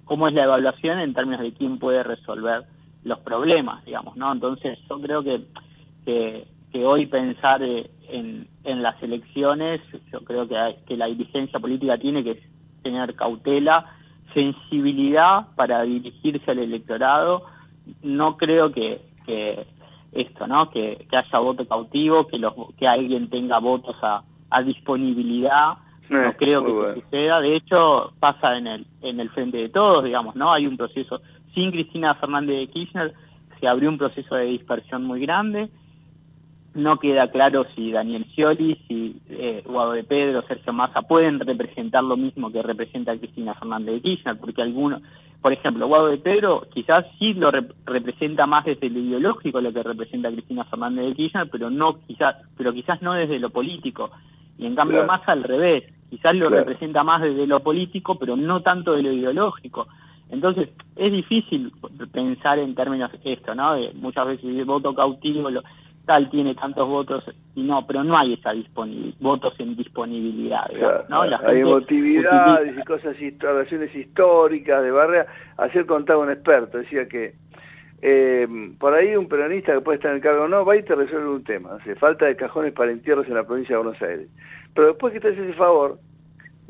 cómo 0.04 0.28
es 0.28 0.34
la 0.34 0.44
evaluación 0.44 1.00
en 1.00 1.14
términos 1.14 1.40
de 1.40 1.54
quién 1.54 1.78
puede 1.78 2.02
resolver 2.02 2.66
los 3.04 3.20
problemas, 3.20 3.82
digamos, 3.86 4.18
¿no? 4.18 4.30
Entonces 4.30 4.78
yo 4.86 5.00
creo 5.00 5.22
que, 5.22 5.46
que, 6.04 6.84
hoy 6.84 7.06
pensar 7.06 7.62
eh, 7.62 7.90
en, 8.12 8.48
en 8.64 8.82
las 8.82 9.02
elecciones, 9.02 9.80
yo 10.12 10.20
creo 10.20 10.48
que, 10.48 10.76
que 10.86 10.96
la 10.96 11.06
dirigencia 11.06 11.58
política 11.58 11.98
tiene 11.98 12.24
que 12.24 12.42
tener 12.82 13.14
cautela, 13.14 13.86
sensibilidad 14.34 15.48
para 15.56 15.82
dirigirse 15.82 16.50
al 16.50 16.58
electorado. 16.60 17.44
No 18.02 18.36
creo 18.36 18.72
que, 18.72 19.00
que 19.26 19.66
esto, 20.12 20.46
¿no? 20.46 20.70
Que, 20.70 21.06
haya 21.10 21.38
voto 21.38 21.66
cautivo, 21.66 22.26
que 22.26 22.38
los 22.38 22.54
que 22.78 22.86
alguien 22.86 23.28
tenga 23.28 23.58
votos 23.58 23.96
a, 24.02 24.22
a 24.50 24.62
disponibilidad. 24.62 25.74
no 26.08 26.28
eh, 26.28 26.36
creo 26.38 26.64
que 26.64 27.00
suceda. 27.00 27.40
De 27.40 27.56
hecho, 27.56 28.12
pasa 28.20 28.56
en 28.56 28.66
el 28.66 28.86
en 29.02 29.20
el 29.20 29.30
frente 29.30 29.58
de 29.58 29.68
todos, 29.68 30.04
digamos, 30.04 30.36
¿no? 30.36 30.52
Hay 30.52 30.66
un 30.66 30.76
proceso 30.76 31.20
sin 31.54 31.70
Cristina 31.70 32.14
Fernández 32.14 32.56
de 32.58 32.66
Kirchner 32.68 33.14
se 33.58 33.68
abrió 33.68 33.88
un 33.88 33.98
proceso 33.98 34.34
de 34.36 34.46
dispersión 34.46 35.04
muy 35.04 35.20
grande 35.20 35.68
no 36.74 36.98
queda 36.98 37.30
claro 37.30 37.66
si 37.74 37.90
Daniel 37.90 38.26
Scioli, 38.26 38.80
si 38.86 39.20
eh, 39.28 39.62
Guado 39.66 39.92
de 39.92 40.04
Pedro, 40.04 40.42
Sergio 40.46 40.72
Massa 40.72 41.02
pueden 41.02 41.40
representar 41.40 42.04
lo 42.04 42.16
mismo 42.16 42.52
que 42.52 42.62
representa 42.62 43.16
Cristina 43.16 43.54
Fernández 43.54 43.94
de 43.94 44.00
Kirchner, 44.02 44.38
porque 44.38 44.62
algunos, 44.62 45.02
por 45.42 45.52
ejemplo, 45.52 45.88
Guado 45.88 46.08
de 46.08 46.18
Pedro 46.18 46.66
quizás 46.72 47.06
sí 47.18 47.34
lo 47.34 47.50
representa 47.50 48.46
más 48.46 48.64
desde 48.64 48.88
lo 48.88 49.00
ideológico 49.00 49.60
lo 49.60 49.72
que 49.72 49.82
representa 49.82 50.30
Cristina 50.30 50.64
Fernández 50.64 51.06
de 51.06 51.14
Kirchner, 51.14 51.48
pero 51.50 51.70
no 51.70 51.98
quizás, 52.06 52.36
pero 52.56 52.72
quizás 52.72 53.02
no 53.02 53.14
desde 53.14 53.40
lo 53.40 53.50
político. 53.50 54.10
Y 54.56 54.66
en 54.66 54.76
cambio 54.76 55.04
Massa 55.06 55.32
al 55.32 55.42
revés, 55.42 55.84
quizás 56.08 56.34
lo 56.34 56.48
representa 56.50 57.02
más 57.02 57.22
desde 57.22 57.46
lo 57.46 57.60
político, 57.60 58.16
pero 58.16 58.36
no 58.36 58.60
tanto 58.60 58.92
de 58.92 59.02
lo 59.02 59.12
ideológico. 59.12 59.88
Entonces, 60.28 60.68
es 60.94 61.10
difícil 61.10 61.72
pensar 62.12 62.60
en 62.60 62.76
términos 62.76 63.10
de 63.10 63.32
esto, 63.32 63.54
¿no? 63.54 63.74
De 63.74 63.92
muchas 63.94 64.26
veces 64.26 64.44
el 64.44 64.64
voto 64.64 64.94
cautivo, 64.94 65.50
lo, 65.50 65.62
tal 66.10 66.28
tiene 66.28 66.56
tantos 66.56 66.88
votos 66.88 67.22
y 67.54 67.62
no, 67.62 67.86
pero 67.86 68.02
no 68.02 68.18
hay 68.18 68.32
esa 68.32 68.50
votos 69.20 69.54
en 69.60 69.76
disponibilidad. 69.76 70.68
¿no? 71.08 71.22
hay 71.22 71.60
emotividades 71.60 72.76
y 72.76 72.82
cosas, 72.82 73.14
relaciones 73.38 73.94
históricas 73.94 74.82
de 74.82 74.90
barrera. 74.90 75.26
Ayer 75.56 75.86
contaba 75.86 76.24
un 76.24 76.32
experto, 76.32 76.78
decía 76.78 77.06
que 77.06 77.34
eh, 78.02 78.48
por 78.80 78.92
ahí 78.92 79.14
un 79.14 79.28
peronista 79.28 79.72
que 79.72 79.82
puede 79.82 79.98
estar 79.98 80.10
en 80.10 80.16
el 80.16 80.22
cargo 80.22 80.46
o 80.46 80.48
no, 80.48 80.64
va 80.64 80.76
y 80.76 80.82
te 80.82 80.96
resuelve 80.96 81.28
un 81.28 81.44
tema. 81.44 81.76
hace 81.80 81.94
falta 81.94 82.26
de 82.26 82.34
cajones 82.34 82.72
para 82.72 82.90
entierros 82.90 83.28
en 83.28 83.34
la 83.34 83.44
provincia 83.44 83.76
de 83.76 83.82
Buenos 83.84 84.02
Aires. 84.02 84.26
Pero 84.74 84.88
después 84.88 85.12
que 85.12 85.20
te 85.20 85.28
hace 85.28 85.44
ese 85.44 85.52
favor, 85.52 86.00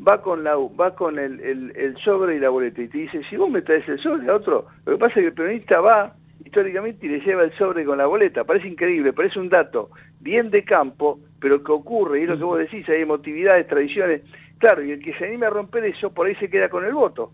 va 0.07 0.21
con 0.21 0.43
la 0.43 0.55
va 0.55 0.93
con 0.93 1.17
el, 1.17 1.39
el, 1.39 1.97
sobre 1.97 2.35
y 2.35 2.39
la 2.39 2.49
boleta 2.49 2.79
y 2.79 2.89
te 2.89 2.99
dice, 2.99 3.23
si 3.27 3.37
vos 3.37 3.49
me 3.49 3.63
traes 3.63 3.89
el 3.89 3.97
sobre 3.97 4.29
a 4.29 4.35
otro, 4.35 4.67
lo 4.85 4.91
que 4.91 4.99
pasa 4.99 5.13
es 5.15 5.23
que 5.23 5.27
el 5.29 5.33
peronista 5.33 5.81
va 5.81 6.13
históricamente 6.51 7.05
y 7.05 7.09
le 7.09 7.21
lleva 7.21 7.43
el 7.43 7.57
sobre 7.57 7.85
con 7.85 7.97
la 7.97 8.05
boleta. 8.05 8.43
Parece 8.43 8.67
increíble, 8.67 9.13
parece 9.13 9.39
un 9.39 9.47
dato 9.47 9.89
bien 10.19 10.51
de 10.51 10.65
campo, 10.65 11.19
pero 11.39 11.63
que 11.63 11.71
ocurre, 11.71 12.19
y 12.19 12.23
es 12.23 12.29
lo 12.29 12.37
que 12.37 12.43
vos 12.43 12.59
decís, 12.59 12.87
hay 12.89 13.01
emotividades, 13.01 13.67
tradiciones. 13.67 14.21
Claro, 14.57 14.83
y 14.83 14.91
el 14.91 15.01
que 15.01 15.13
se 15.13 15.25
anime 15.25 15.45
a 15.45 15.49
romper 15.49 15.85
eso, 15.85 16.13
por 16.13 16.27
ahí 16.27 16.35
se 16.35 16.49
queda 16.49 16.69
con 16.69 16.83
el 16.83 16.93
voto. 16.93 17.31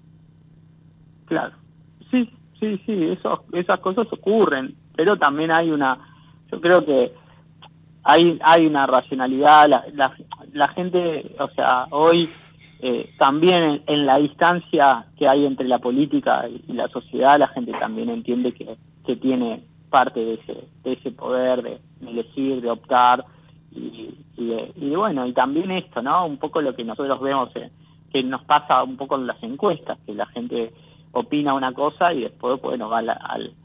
Claro, 1.26 1.56
sí, 2.12 2.32
sí, 2.60 2.80
sí, 2.86 3.12
eso, 3.12 3.44
esas 3.54 3.80
cosas 3.80 4.08
ocurren, 4.14 4.76
pero 4.96 5.18
también 5.18 5.52
hay 5.52 5.72
una, 5.72 5.98
yo 6.52 6.62
creo 6.62 6.86
que 6.86 7.12
hay, 8.04 8.40
hay 8.44 8.68
una 8.68 8.86
racionalidad, 8.86 9.68
la, 9.68 10.16
la, 10.54 10.68
gente, 10.70 11.36
o 11.40 11.50
sea, 11.50 11.88
hoy 11.90 12.30
eh, 12.80 13.10
también 13.18 13.82
en, 13.88 14.06
la 14.06 14.18
distancia 14.18 15.08
que 15.18 15.28
hay 15.28 15.46
entre 15.46 15.68
la 15.68 15.80
política 15.80 16.48
y 16.48 16.72
la 16.72 16.88
sociedad, 16.90 17.40
la 17.40 17.48
gente 17.48 17.72
también 17.72 18.10
entiende 18.10 18.54
que 18.54 18.78
que 19.08 19.16
tiene 19.16 19.64
parte 19.90 20.20
de 20.20 20.34
ese, 20.36 20.68
de 20.84 20.94
ese 20.94 21.12
poder 21.12 21.64
de, 21.64 21.80
elegir, 22.06 22.62
de 22.62 22.70
optar, 22.70 23.26
y, 23.72 24.14
y, 24.36 24.96
bueno, 24.96 25.26
y 25.26 25.34
también 25.34 25.72
esto, 25.72 26.02
¿no? 26.02 26.26
Un 26.26 26.38
poco 26.38 26.62
lo 26.62 26.76
que 26.76 26.84
nosotros 26.84 27.20
vemos, 27.22 27.50
eh, 27.56 27.72
que 28.12 28.22
nos 28.22 28.44
pasa 28.44 28.84
un 28.84 28.98
poco 28.98 29.16
en 29.16 29.28
las 29.28 29.42
encuestas, 29.42 29.98
que 30.06 30.14
la 30.14 30.26
gente 30.28 30.74
opina 31.14 31.54
una 31.54 31.72
cosa 31.72 32.14
y 32.14 32.22
después, 32.22 32.62
bueno, 32.62 32.90
va 32.90 33.00
a 33.00 33.02
la, 33.02 33.14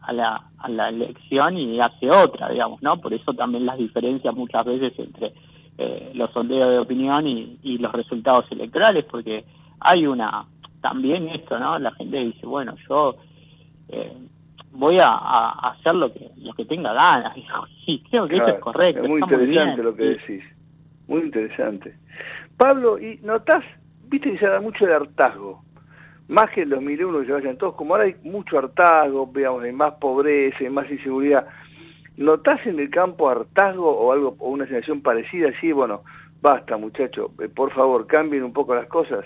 a 0.03 0.13
la, 0.13 0.51
a 0.59 0.69
la 0.69 0.89
elección 0.89 1.59
y 1.59 1.81
hace 1.81 2.09
otra, 2.11 2.49
digamos, 2.49 2.81
¿no? 2.83 2.99
Por 2.99 3.13
eso 3.13 3.35
también 3.35 3.67
las 3.67 3.79
diferencias 3.79 4.35
muchas 4.35 4.65
veces 4.65 4.93
entre 4.99 5.33
eh, 5.79 6.13
los 6.15 6.31
sondeos 6.33 6.71
de 6.71 6.79
opinión 6.79 7.27
y, 7.27 7.59
y 7.63 7.79
los 7.79 7.93
resultados 7.93 8.45
electorales, 8.51 9.05
porque 9.11 9.45
hay 9.81 10.07
una, 10.07 10.47
también 10.81 11.29
esto, 11.29 11.59
¿no? 11.59 11.79
La 11.81 11.91
gente 11.93 12.19
dice, 12.19 12.47
bueno, 12.47 12.77
yo... 12.89 13.17
Eh, 13.89 14.13
voy 14.73 14.99
a, 14.99 15.51
hacer 15.51 15.95
lo 15.95 16.13
que 16.13 16.31
lo 16.37 16.53
que 16.55 16.65
tenga 16.65 16.93
ganas. 16.93 17.35
sí, 17.87 18.03
creo 18.11 18.27
que 18.27 18.37
eso 18.37 18.47
es 18.47 18.61
correcto. 18.61 19.03
Es 19.03 19.09
muy 19.09 19.21
interesante 19.21 19.83
lo 19.83 19.95
que 19.95 20.05
decís. 20.05 20.45
Muy 21.09 21.21
interesante. 21.23 21.97
Pablo, 22.57 22.99
¿y 22.99 23.19
notás? 23.23 23.65
Viste 24.09 24.33
que 24.33 24.39
se 24.39 24.47
da 24.47 24.61
mucho 24.61 24.87
de 24.87 24.95
hartazgo. 24.95 25.63
Más 26.29 26.51
que 26.51 26.63
en 26.63 26.71
2001 26.71 27.21
que 27.21 27.27
se 27.27 27.33
vayan 27.33 27.59
todos, 27.59 27.75
como 27.75 27.95
ahora 27.95 28.07
hay 28.07 28.17
mucho 28.23 28.59
hartazgo, 28.59 29.31
veamos, 29.31 29.65
hay 29.65 29.73
más 29.73 29.95
pobreza, 29.95 30.59
hay 30.61 30.71
más 30.71 30.91
inseguridad. 30.91 31.47
¿Notás 32.17 32.65
en 32.67 32.79
el 32.79 32.91
campo 32.91 33.29
hartazgo 33.29 33.91
o 33.91 34.13
algo 34.13 34.37
o 34.39 34.51
una 34.51 34.67
sensación 34.67 35.03
parecida? 35.03 35.49
Así, 35.49 35.73
bueno, 35.73 36.03
basta 36.41 36.77
muchachos, 36.77 37.31
eh, 37.41 37.49
por 37.49 37.73
favor, 37.73 38.07
cambien 38.07 38.45
un 38.45 38.53
poco 38.53 38.75
las 38.75 38.87
cosas. 38.87 39.25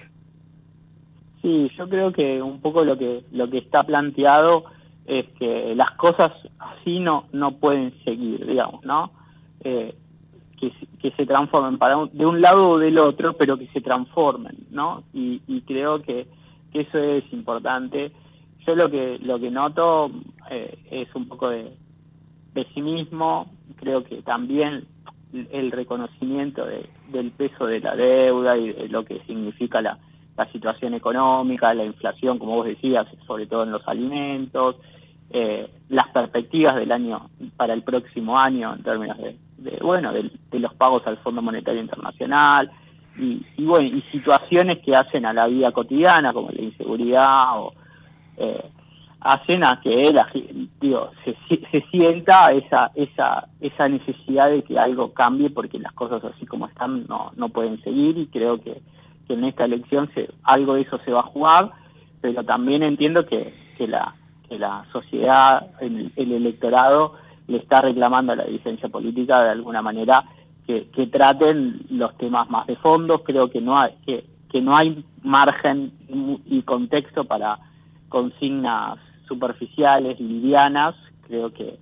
Sí, 1.42 1.70
yo 1.76 1.88
creo 1.88 2.12
que 2.12 2.40
un 2.42 2.61
poco 2.61 2.85
lo 2.85 2.96
que 2.96 3.22
lo 3.30 3.48
que 3.50 3.59
está 3.59 3.85
planteado 3.85 4.64
es 5.07 5.27
que 5.38 5.75
las 5.75 5.92
cosas 5.92 6.33
así 6.59 6.99
no, 7.01 7.27
no 7.33 7.53
pueden 7.53 7.92
seguir, 8.05 8.45
digamos, 8.47 8.85
¿no? 8.85 9.12
Eh, 9.61 9.95
que, 10.59 10.73
que, 11.01 11.11
se 11.12 11.27
transformen 11.27 11.79
para 11.79 12.07
de 12.12 12.25
un 12.25 12.40
lado 12.40 12.71
o 12.71 12.79
del 12.79 12.99
otro, 12.99 13.35
pero 13.35 13.59
que 13.59 13.69
se 13.69 13.81
transformen, 13.81 14.57
¿no? 14.71 15.05
Y, 15.12 15.42
y 15.47 15.61
creo 15.62 16.01
que, 16.03 16.27
que, 16.73 16.81
eso 16.81 16.99
es 16.99 17.25
importante. 17.33 18.11
Yo 18.66 18.75
lo 18.75 18.90
que 18.90 19.19
lo 19.19 19.38
que 19.38 19.51
noto 19.51 20.11
eh, 20.51 20.79
es 20.90 21.14
un 21.14 21.29
poco 21.29 21.51
de 21.51 21.73
pesimismo, 22.55 23.51
creo 23.77 24.03
que 24.03 24.23
también 24.23 24.87
el 25.33 25.71
reconocimiento 25.71 26.64
de, 26.64 26.88
del 27.12 27.31
peso 27.33 27.66
de 27.66 27.81
la 27.81 27.95
deuda 27.95 28.57
y 28.57 28.73
de 28.73 28.88
lo 28.88 29.05
que 29.05 29.21
significa 29.27 29.83
la, 29.83 29.99
la 30.37 30.51
situación 30.53 30.95
económica, 30.95 31.75
la 31.75 31.85
inflación, 31.85 32.38
como 32.38 32.57
vos 32.57 32.66
decías, 32.66 33.07
sobre 33.27 33.47
todo 33.47 33.64
en 33.64 33.73
los 33.73 33.87
alimentos, 33.87 34.77
eh, 35.31 35.69
las 35.89 36.09
perspectivas 36.09 36.77
del 36.77 36.93
año 36.93 37.31
para 37.57 37.75
el 37.75 37.83
próximo 37.83 38.39
año 38.39 38.75
en 38.75 38.83
términos 38.83 39.19
de, 39.19 39.79
bueno 39.83 40.12
de, 40.12 40.31
los 40.53 40.73
pagos 40.75 41.07
al 41.07 41.19
Fondo 41.19 41.43
Monetario 41.43 41.81
Internacional 41.81 42.71
y, 43.19 43.45
bueno 43.65 43.89
y 43.89 44.03
situaciones 44.12 44.79
que 44.85 44.95
hacen 44.95 45.27
a 45.27 45.33
la 45.33 45.47
vida 45.47 45.73
cotidiana 45.73 46.33
como 46.33 46.51
la 46.51 46.62
inseguridad 46.62 47.59
o 47.61 47.73
eh, 48.37 48.71
hacen 49.21 49.65
a 49.65 49.81
que 49.81 50.12
la, 50.12 50.29
digo, 50.81 51.11
se, 51.25 51.37
se 51.73 51.85
sienta 51.91 52.53
esa 52.53 52.93
esa 52.95 53.49
esa 53.61 53.89
necesidad 53.89 54.51
de 54.51 54.62
que 54.62 54.79
algo 54.79 55.12
cambie 55.12 55.51
porque 55.51 55.79
las 55.79 55.93
cosas 55.93 56.23
así 56.25 56.47
como 56.47 56.67
están 56.67 57.07
no 57.09 57.33
no 57.37 57.49
pueden 57.49 57.83
seguir 57.83 58.17
y 58.17 58.27
creo 58.29 58.61
que, 58.61 58.81
que 59.27 59.35
en 59.35 59.45
esta 59.45 59.65
elección 59.65 60.09
se, 60.15 60.31
algo 60.45 60.75
de 60.75 60.83
eso 60.83 60.99
se 61.05 61.11
va 61.11 61.21
a 61.21 61.25
jugar 61.25 61.73
pero 62.21 62.45
también 62.45 62.83
entiendo 62.83 63.27
que, 63.27 63.53
que 63.77 63.89
la 63.89 64.15
que 64.48 64.59
la 64.59 64.85
sociedad, 64.92 65.70
el, 65.80 66.12
electorado, 66.16 67.14
le 67.46 67.59
está 67.59 67.80
reclamando 67.80 68.32
a 68.32 68.37
la 68.37 68.44
dirigencia 68.44 68.88
política 68.88 69.42
de 69.42 69.50
alguna 69.50 69.82
manera 69.82 70.24
que, 70.66 70.88
traten 71.12 71.87
los 71.90 72.16
temas 72.18 72.50
más 72.50 72.66
de 72.66 72.76
fondo. 72.76 73.22
Creo 73.22 73.50
que 73.50 73.61
no 73.61 73.78
hay, 73.78 73.94
que, 74.04 74.24
que 74.50 74.61
no 74.61 74.76
hay 74.76 75.04
margen 75.22 75.92
y 76.46 76.62
contexto 76.62 77.24
para 77.24 77.59
consignas 78.09 78.98
superficiales, 79.28 80.18
livianas. 80.20 80.94
Creo 81.26 81.52
que, 81.52 81.78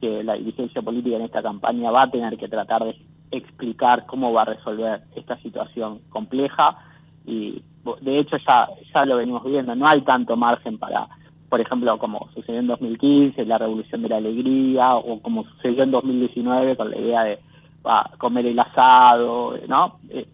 que 0.00 0.24
la 0.24 0.34
dirigencia 0.34 0.82
política 0.82 1.16
en 1.16 1.22
esta 1.22 1.42
campaña 1.42 1.90
va 1.90 2.02
a 2.02 2.10
tener 2.10 2.36
que 2.36 2.48
tratar 2.48 2.84
de 2.84 2.96
explicar 3.30 4.06
cómo 4.06 4.32
va 4.32 4.42
a 4.42 4.46
resolver 4.46 5.02
esta 5.14 5.36
situación 5.38 6.00
compleja 6.10 6.76
y 7.26 7.62
de 8.00 8.16
hecho 8.18 8.36
ya, 8.46 8.68
ya 8.94 9.04
lo 9.04 9.16
venimos 9.16 9.44
viendo, 9.44 9.74
no 9.74 9.86
hay 9.86 10.00
tanto 10.02 10.36
margen 10.36 10.78
para 10.78 11.08
por 11.54 11.60
ejemplo, 11.60 11.96
como 11.98 12.28
sucedió 12.34 12.58
en 12.58 12.66
2015, 12.66 13.44
la 13.44 13.58
revolución 13.58 14.02
de 14.02 14.08
la 14.08 14.16
alegría, 14.16 14.96
o 14.96 15.20
como 15.20 15.44
sucedió 15.44 15.84
en 15.84 15.92
2019 15.92 16.76
con 16.76 16.90
la 16.90 16.98
idea 16.98 17.22
de 17.22 17.38
comer 18.18 18.46
el 18.46 18.58
asado, 18.58 19.56
¿no? 19.68 20.00
Eh, 20.10 20.26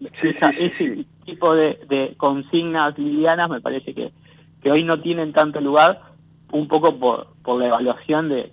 ese 0.57 1.05
tipo 1.23 1.53
de, 1.53 2.15
consignas 2.17 2.97
livianas 2.97 3.51
me 3.51 3.61
parece 3.61 3.93
que, 3.93 4.11
que 4.63 4.71
hoy 4.71 4.83
no 4.83 4.99
tienen 4.99 5.31
tanto 5.31 5.61
lugar, 5.61 6.01
un 6.53 6.67
poco 6.67 6.97
por, 6.97 7.27
por 7.43 7.59
la 7.59 7.67
evaluación 7.67 8.27
de 8.27 8.51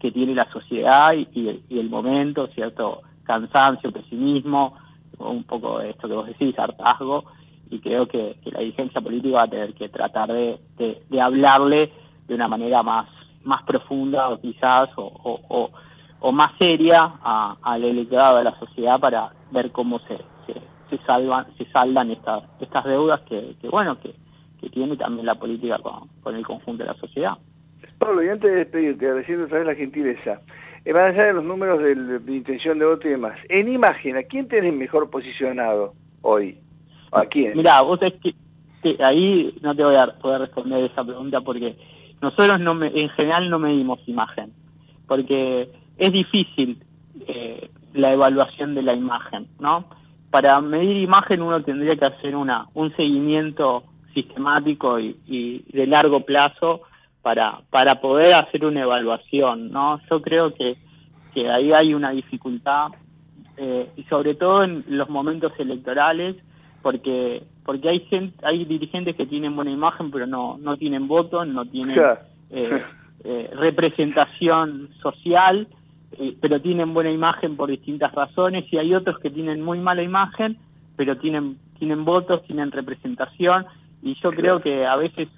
que 0.00 0.10
tiene 0.10 0.34
la 0.34 0.50
sociedad 0.50 1.12
y, 1.14 1.62
el, 1.70 1.88
momento, 1.88 2.48
cierto 2.48 3.02
cansancio, 3.22 3.92
pesimismo, 3.92 4.76
un 5.20 5.44
poco 5.44 5.80
esto 5.80 6.08
que 6.08 6.14
vos 6.14 6.26
decís, 6.26 6.58
hartazgo, 6.58 7.26
y 7.72 7.80
creo 7.80 8.06
que, 8.06 8.36
la 8.44 8.60
dirigencia 8.60 9.00
política 9.00 9.36
va 9.36 9.42
a 9.44 9.50
tener 9.50 9.72
que 9.72 9.88
tratar 9.88 10.30
de, 10.30 10.60
de, 10.76 11.20
hablarle 11.20 11.90
de 12.28 12.34
una 12.34 12.46
manera 12.46 12.82
más 12.82 13.08
más 13.44 13.62
profunda 13.64 14.28
o 14.28 14.40
quizás 14.40 14.90
o, 14.96 15.70
más 16.32 16.52
seria 16.60 17.14
al 17.62 17.82
electorado 17.82 18.38
de 18.38 18.44
la 18.44 18.56
sociedad 18.58 19.00
para 19.00 19.32
ver 19.50 19.72
cómo 19.72 19.98
se, 20.00 20.18
se, 20.90 20.98
salvan, 21.04 21.46
se 21.56 21.64
saldan 21.72 22.10
estas, 22.12 22.44
estas 22.60 22.84
deudas 22.84 23.20
que, 23.22 23.56
bueno, 23.68 23.98
que, 24.00 24.14
tiene 24.70 24.96
también 24.96 25.26
la 25.26 25.34
política 25.34 25.80
con, 26.22 26.36
el 26.36 26.46
conjunto 26.46 26.84
de 26.84 26.90
la 26.90 26.96
sociedad. 26.96 27.32
Pablo, 27.98 28.22
y 28.22 28.28
antes 28.28 28.48
de 28.48 28.58
despedirte, 28.58 29.12
recién 29.12 29.42
otra 29.42 29.58
vez 29.58 29.66
la 29.66 29.74
gentileza, 29.74 30.40
eh, 30.84 30.92
van 30.92 31.06
allá 31.06 31.24
de 31.24 31.32
los 31.32 31.44
números 31.44 31.80
de, 31.80 31.94
de 31.94 32.32
intención 32.32 32.78
de 32.78 32.86
voto 32.86 33.08
y 33.08 33.12
demás, 33.12 33.36
en 33.48 33.68
imagen, 33.72 34.16
¿a 34.16 34.22
quién 34.22 34.46
tenés 34.46 34.72
mejor 34.72 35.10
posicionado 35.10 35.94
hoy? 36.20 36.58
¿A 37.12 37.26
quién? 37.26 37.56
Mirá, 37.56 37.82
vos 37.82 37.98
es 38.02 38.14
que, 38.14 38.34
ahí 39.04 39.54
no 39.60 39.74
te 39.74 39.84
voy 39.84 39.94
a 39.94 40.06
poder 40.18 40.40
responder 40.40 40.84
esa 40.84 41.04
pregunta 41.04 41.40
porque 41.40 41.76
nosotros 42.20 42.58
no 42.58 42.82
en 42.82 43.08
general 43.10 43.48
no 43.48 43.58
medimos 43.58 44.00
imagen, 44.06 44.52
porque 45.06 45.70
es 45.98 46.12
difícil 46.12 46.82
eh, 47.26 47.70
la 47.94 48.12
evaluación 48.12 48.74
de 48.74 48.82
la 48.82 48.94
imagen, 48.94 49.46
¿no? 49.60 49.84
Para 50.30 50.60
medir 50.60 50.96
imagen 50.96 51.42
uno 51.42 51.62
tendría 51.62 51.96
que 51.96 52.06
hacer 52.06 52.34
una 52.34 52.66
un 52.74 52.94
seguimiento 52.96 53.84
sistemático 54.14 54.98
y, 54.98 55.64
de 55.72 55.86
largo 55.86 56.20
plazo 56.20 56.82
para, 57.22 57.60
para 57.70 58.00
poder 58.00 58.34
hacer 58.34 58.64
una 58.64 58.82
evaluación, 58.82 59.70
¿no? 59.70 60.00
Yo 60.10 60.20
creo 60.22 60.54
que, 60.54 60.76
que 61.34 61.50
ahí 61.50 61.72
hay 61.72 61.94
una 61.94 62.10
dificultad, 62.10 62.88
eh, 63.56 63.90
y 63.96 64.02
sobre 64.04 64.34
todo 64.34 64.64
en 64.64 64.84
los 64.88 65.08
momentos 65.08 65.52
electorales, 65.58 66.36
porque 66.82 67.44
porque 67.64 67.88
hay 67.88 68.00
gente, 68.00 68.36
hay 68.42 68.64
dirigentes 68.64 69.16
que 69.16 69.26
tienen 69.26 69.54
buena 69.54 69.70
imagen 69.70 70.10
pero 70.10 70.26
no 70.26 70.58
no 70.58 70.76
tienen 70.76 71.08
votos, 71.08 71.46
no 71.46 71.64
tienen 71.64 71.98
eh, 72.50 72.82
eh, 73.24 73.50
representación 73.54 74.90
social, 75.00 75.68
eh, 76.18 76.36
pero 76.40 76.60
tienen 76.60 76.92
buena 76.92 77.10
imagen 77.10 77.56
por 77.56 77.70
distintas 77.70 78.12
razones 78.12 78.64
y 78.72 78.78
hay 78.78 78.94
otros 78.94 79.18
que 79.20 79.30
tienen 79.30 79.62
muy 79.62 79.78
mala 79.78 80.02
imagen 80.02 80.58
pero 80.96 81.16
tienen 81.16 81.56
tienen 81.78 82.04
votos, 82.04 82.42
tienen 82.44 82.70
representación 82.70 83.64
y 84.02 84.14
yo 84.22 84.30
creo 84.30 84.60
que 84.60 84.84
a 84.84 84.96
veces 84.96 85.28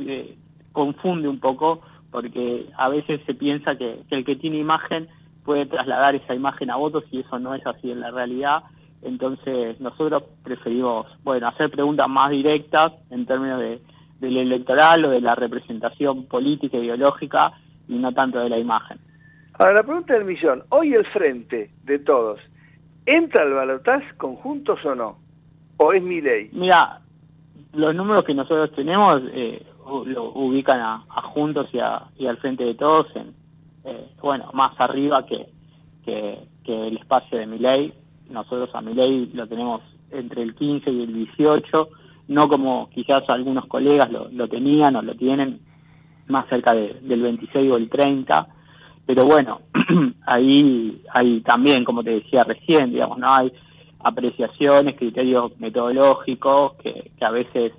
confunde 0.73 1.29
un 1.29 1.39
poco 1.39 1.83
porque 2.11 2.67
a 2.77 2.89
veces 2.89 3.21
se 3.27 3.35
piensa 3.35 3.77
que 3.77 4.01
el 4.11 4.25
que 4.25 4.37
tiene 4.37 4.59
imagen 4.59 5.09
puede 5.45 5.67
trasladar 5.67 6.15
esa 6.15 6.35
imagen 6.35 6.71
a 6.71 6.77
votos 6.77 7.05
y 7.11 7.21
eso 7.21 7.39
no 7.39 7.55
es 7.55 7.67
así 7.67 7.91
en 7.91 8.01
la 8.01 8.11
realidad 8.11 8.63
entonces 9.05 9.79
nosotros 9.81 10.25
preferimos, 10.43 11.07
bueno, 11.23 11.49
hacer 11.49 11.71
preguntas 11.71 12.09
más 12.09 12.31
directas 12.31 12.93
en 13.11 13.27
términos 13.27 13.61
de, 13.61 13.81
del 14.21 14.37
electoral 14.39 15.05
o 15.05 15.11
de 15.11 15.21
la 15.21 15.35
representación 15.35 16.25
política, 16.25 16.79
ideológica 16.79 17.53
y 17.87 17.95
no 17.95 18.13
tanto 18.13 18.39
de 18.41 18.49
la 18.49 18.59
imagen. 18.59 18.99
Ahora 19.59 19.75
la 19.75 19.83
pregunta 19.83 20.15
del 20.15 20.25
millón, 20.25 20.65
hoy 20.71 20.95
el 20.95 21.05
frente 21.07 21.71
de 21.85 21.99
todos, 21.99 22.41
¿entra 23.07 23.43
al 23.43 23.53
balotaz 23.53 24.03
conjuntos 24.17 24.85
o 24.85 24.95
no? 24.95 25.19
¿O 25.77 25.93
es 25.93 26.03
mi 26.03 26.21
ley? 26.21 26.51
Mira, 26.53 27.01
los 27.73 27.95
números 27.95 28.25
que 28.25 28.35
nosotros 28.35 28.73
tenemos 28.75 29.21
eh, 29.33 29.65
lo 30.07 30.33
ubican 30.33 30.81
a, 30.81 31.05
Juntos 31.35 31.69
y, 31.73 31.79
a, 31.79 32.05
y, 32.17 32.27
al 32.27 32.39
frente 32.39 32.65
de 32.65 32.75
todos 32.75 33.07
en, 33.17 33.35
eh, 33.85 34.09
bueno, 34.23 34.51
más 34.55 34.73
arriba 34.79 35.27
que, 35.27 35.47
que, 36.05 36.39
que 36.65 36.89
el 36.89 36.97
espacio 36.97 37.39
de 37.39 37.47
mi 37.47 37.59
ley 37.59 37.93
nosotros 38.31 38.71
a 38.75 38.81
mi 38.81 38.95
ley 38.95 39.31
lo 39.35 39.47
tenemos 39.47 39.83
entre 40.11 40.43
el 40.43 40.55
15 40.55 40.91
y 40.91 41.03
el 41.03 41.15
18, 41.15 41.89
no 42.29 42.49
como 42.49 42.89
quizás 42.91 43.23
algunos 43.29 43.67
colegas 43.67 44.11
lo, 44.11 44.49
tenían 44.49 44.97
o 44.97 45.03
lo 45.03 45.15
tienen 45.15 45.61
más 46.29 46.49
cerca 46.49 46.73
del 46.75 47.23
26 47.23 47.73
o 47.73 47.77
el 47.77 47.91
30, 47.91 48.49
pero 49.07 49.27
bueno, 49.27 49.61
ahí 50.27 51.03
hay 51.13 51.41
también, 51.43 51.85
como 51.85 52.03
te 52.03 52.11
decía 52.11 52.45
recién, 52.45 52.91
digamos, 52.91 53.19
no 53.19 53.31
hay 53.31 53.53
apreciaciones, 54.01 54.97
criterios 54.97 55.59
metodológicos 55.59 56.75
que, 56.75 57.11
a 57.21 57.31
veces 57.31 57.73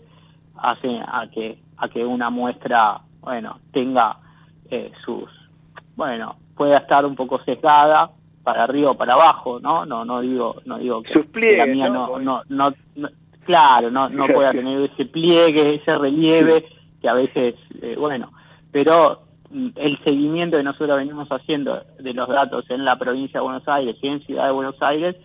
hacen 0.57 1.01
a 1.01 1.27
que 1.31 1.57
a 1.77 1.89
que 1.89 2.05
una 2.05 2.29
muestra, 2.29 3.01
bueno, 3.21 3.59
tenga 3.71 4.17
eh, 4.69 4.91
sus, 5.03 5.29
bueno, 5.95 6.37
pueda 6.55 6.77
estar 6.77 7.05
un 7.05 7.15
poco 7.15 7.43
sesgada 7.43 8.11
para 8.45 8.63
arriba 8.63 8.91
o 8.91 8.95
para 8.95 9.13
abajo, 9.13 9.59
¿no? 9.59 9.85
No 9.85 10.05
no 10.05 10.21
digo 10.21 10.55
no 10.65 10.77
digo 10.77 11.01
que, 11.01 11.57
la 11.57 11.65
mía 11.65 11.89
no 11.89 12.19
no, 12.19 12.43
no, 12.47 12.73
claro, 13.43 13.91
no 13.91 14.07
no 14.07 14.27
pueda 14.27 14.51
tener 14.51 14.89
ese 14.89 15.05
pliegue, 15.05 15.75
ese 15.75 15.97
relieve 15.97 16.65
que 17.01 17.09
a 17.09 17.13
veces 17.13 17.55
eh, 17.81 17.95
bueno, 17.97 18.31
pero 18.71 19.23
mm, 19.49 19.69
el 19.75 19.99
seguimiento 20.05 20.57
que 20.57 20.63
nosotros 20.63 20.95
venimos 20.97 21.27
haciendo 21.29 21.81
de 21.99 22.13
los 22.13 22.29
datos 22.29 22.69
en 22.69 22.85
la 22.85 22.97
provincia 22.97 23.39
de 23.39 23.43
Buenos 23.43 23.67
Aires 23.67 23.97
y 24.01 24.07
en 24.07 24.21
Ciudad 24.21 24.45
de 24.45 24.51
Buenos 24.51 24.79
Aires 24.81 25.15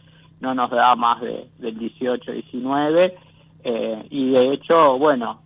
no 0.41 0.55
nos 0.55 0.71
da 0.71 0.97
más 0.97 1.21
de, 1.21 1.47
del 1.59 1.79
18, 1.79 2.33
19 2.33 3.15
eh, 3.63 4.07
y 4.09 4.31
de 4.31 4.55
hecho, 4.55 4.99
bueno, 4.99 5.43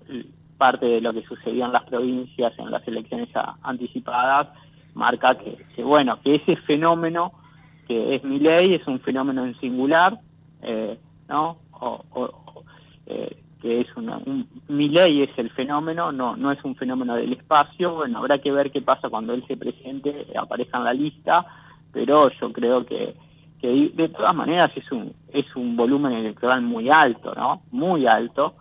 parte 0.57 0.87
de 0.87 1.01
lo 1.01 1.13
que 1.13 1.25
sucedió 1.25 1.65
en 1.65 1.73
las 1.73 1.83
provincias 1.83 2.53
en 2.59 2.71
las 2.71 2.87
elecciones 2.87 3.29
anticipadas 3.63 4.49
marca 4.95 5.35
que, 5.35 5.57
que 5.75 5.83
bueno, 5.83 6.21
que 6.23 6.35
ese 6.35 6.55
fenómeno 6.59 7.33
que 7.87 8.17
es 8.17 8.25
mi 8.25 8.39
ley, 8.39 8.75
es 8.75 8.87
un 8.87 9.01
fenómeno 9.01 9.45
en 9.45 9.59
singular, 9.61 10.19
eh, 10.63 10.99
¿no? 11.29 11.59
O, 11.73 12.05
eh, 13.07 13.37
que 13.61 13.81
es 13.81 13.97
una, 13.97 14.21
mi 14.69 14.89
ley 14.89 15.23
es 15.23 15.31
el 15.39 15.51
fenómeno, 15.51 16.13
no, 16.13 16.37
no 16.37 16.53
es 16.53 16.63
un 16.65 16.77
fenómeno 16.77 17.15
del 17.15 17.33
espacio, 17.33 17.95
bueno, 17.95 18.19
habrá 18.19 18.39
que 18.39 18.53
ver 18.53 18.71
qué 18.71 18.83
pasa 18.83 19.09
cuando 19.09 19.33
él 19.33 19.43
se 19.47 19.57
presente, 19.57 20.27
aparezca 20.39 20.79
en 20.79 20.85
la 20.85 20.93
lista, 20.93 21.47
pero 21.91 22.31
yo 22.31 22.53
creo 22.53 22.85
que, 22.85 23.15
que 23.61 23.91
de 23.95 24.09
todas 24.11 24.35
maneras 24.35 24.71
es 24.77 24.91
un, 24.93 25.15
es 25.33 25.45
un 25.57 25.77
volumen 25.77 26.13
electoral 26.13 26.61
muy 26.61 26.91
alto, 26.91 27.35
¿no? 27.35 27.63
Muy 27.71 28.07
alto, 28.07 28.55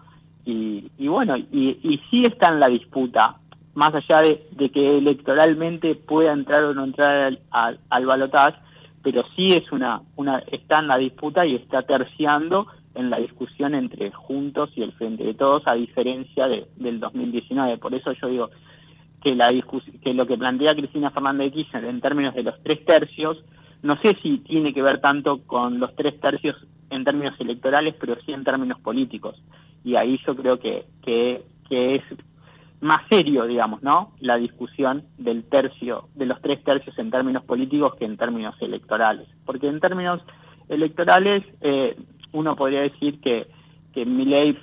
y, 0.46 0.90
y 0.98 1.08
bueno, 1.10 1.36
y, 1.36 1.80
y 1.84 2.02
sí 2.10 2.24
está 2.24 2.48
en 2.48 2.62
la 2.62 2.70
disputa, 2.70 3.36
más 3.74 3.94
allá 3.94 4.22
de, 4.22 4.48
de 4.52 4.70
que 4.70 5.00
electoralmente 5.00 5.96
pueda 5.96 6.32
entrar 6.32 6.64
o 6.64 6.74
no 6.74 6.86
entrar 6.86 7.10
al, 7.10 7.40
al, 7.52 7.80
al 7.90 8.06
balotaje, 8.06 8.58
pero 9.04 9.24
sí 9.36 9.54
es 9.54 9.72
una, 9.72 10.02
una, 10.16 10.40
está 10.52 10.80
en 10.80 10.88
la 10.88 10.98
disputa 10.98 11.46
y 11.46 11.56
está 11.56 11.84
terciando 11.84 12.68
en 12.96 13.10
la 13.10 13.18
discusión 13.18 13.76
entre 13.76 14.12
Juntos 14.12 14.72
y 14.76 14.82
el 14.82 14.94
Frente 14.94 15.24
de 15.24 15.34
Todos, 15.34 15.64
a 15.66 15.74
diferencia 15.74 16.48
de, 16.48 16.68
del 16.78 17.00
2019. 17.00 17.78
Por 17.78 17.94
eso 17.94 18.14
yo 18.14 18.28
digo 18.28 18.50
que, 19.22 19.36
la 19.36 19.52
que 20.04 20.14
lo 20.14 20.26
que 20.26 20.38
plantea 20.38 20.76
Cristina 20.76 21.12
Fernández 21.12 21.48
de 21.48 21.52
Kirchner 21.52 21.86
en 21.86 22.02
términos 22.02 22.34
de 22.34 22.44
los 22.44 22.62
tres 22.64 22.86
tercios, 22.86 23.44
no 23.82 24.00
sé 24.02 24.18
si 24.22 24.38
tiene 24.40 24.74
que 24.74 24.82
ver 24.82 25.02
tanto 25.02 25.42
con 25.46 25.80
los 25.80 25.94
tres 25.96 26.20
tercios 26.20 26.56
en 26.90 27.04
términos 27.04 27.36
electorales, 27.40 27.96
pero 28.00 28.16
sí 28.26 28.32
en 28.32 28.44
términos 28.44 28.80
políticos. 28.80 29.42
Y 29.84 29.96
ahí 29.96 30.20
yo 30.26 30.36
creo 30.36 30.60
que, 30.60 30.86
que, 31.04 31.44
que 31.68 31.96
es 31.96 32.04
más 32.84 33.02
serio, 33.10 33.46
digamos, 33.46 33.82
¿no? 33.82 34.12
La 34.20 34.38
discusión 34.38 35.04
del 35.18 35.44
tercio, 35.46 36.10
de 36.16 36.26
los 36.26 36.42
tres 36.42 36.64
tercios 36.64 36.98
en 37.00 37.12
términos 37.12 37.44
políticos 37.44 37.96
que 37.96 38.06
en 38.06 38.18
términos 38.18 38.56
electorales. 38.62 39.28
Porque 39.46 39.68
en 39.68 39.80
términos 39.80 40.22
electorales 40.70 41.44
eh, 41.62 41.96
uno 42.34 42.56
podría 42.56 42.82
decir 42.82 43.20
que, 43.22 43.48
que 43.94 44.06
mi 44.06 44.26
ley 44.26 44.58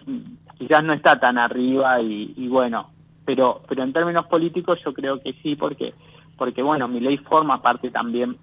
quizás 0.58 0.84
no 0.84 0.92
está 0.92 1.18
tan 1.18 1.38
arriba 1.38 2.00
y, 2.02 2.46
bueno, 2.48 2.90
pero, 3.24 3.62
pero 3.66 3.82
en 3.82 3.92
términos 3.92 4.26
políticos 4.26 4.78
yo 4.84 4.92
creo 4.92 5.20
que 5.20 5.32
sí, 5.42 5.56
porque, 5.56 5.94
porque 6.36 6.62
bueno, 6.62 6.88
mi 6.88 7.00
ley 7.00 7.16
forma 7.16 7.62
parte 7.62 7.90
también 7.90 8.36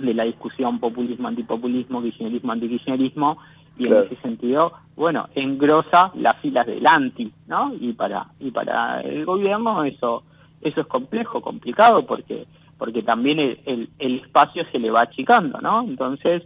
de 0.00 0.14
la 0.14 0.24
discusión 0.24 0.80
populismo-antipopulismo, 0.80 2.02
kirchnerismo 2.02 3.38
y 3.82 3.86
en 3.86 4.04
ese 4.04 4.16
sentido, 4.16 4.72
bueno, 4.96 5.28
engrosa 5.34 6.12
las 6.14 6.36
filas 6.38 6.66
del 6.66 6.86
anti, 6.86 7.32
¿no? 7.46 7.72
Y 7.78 7.92
para 7.92 8.26
y 8.40 8.50
para 8.50 9.00
el 9.00 9.24
gobierno 9.24 9.84
eso 9.84 10.24
eso 10.60 10.80
es 10.80 10.86
complejo, 10.86 11.40
complicado 11.40 12.06
porque 12.06 12.46
porque 12.78 13.02
también 13.02 13.38
el, 13.38 13.90
el, 13.98 14.16
espacio 14.16 14.64
se 14.72 14.78
le 14.80 14.90
va 14.90 15.02
achicando, 15.02 15.60
¿no? 15.60 15.82
Entonces, 15.82 16.42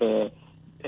eh, 0.00 0.32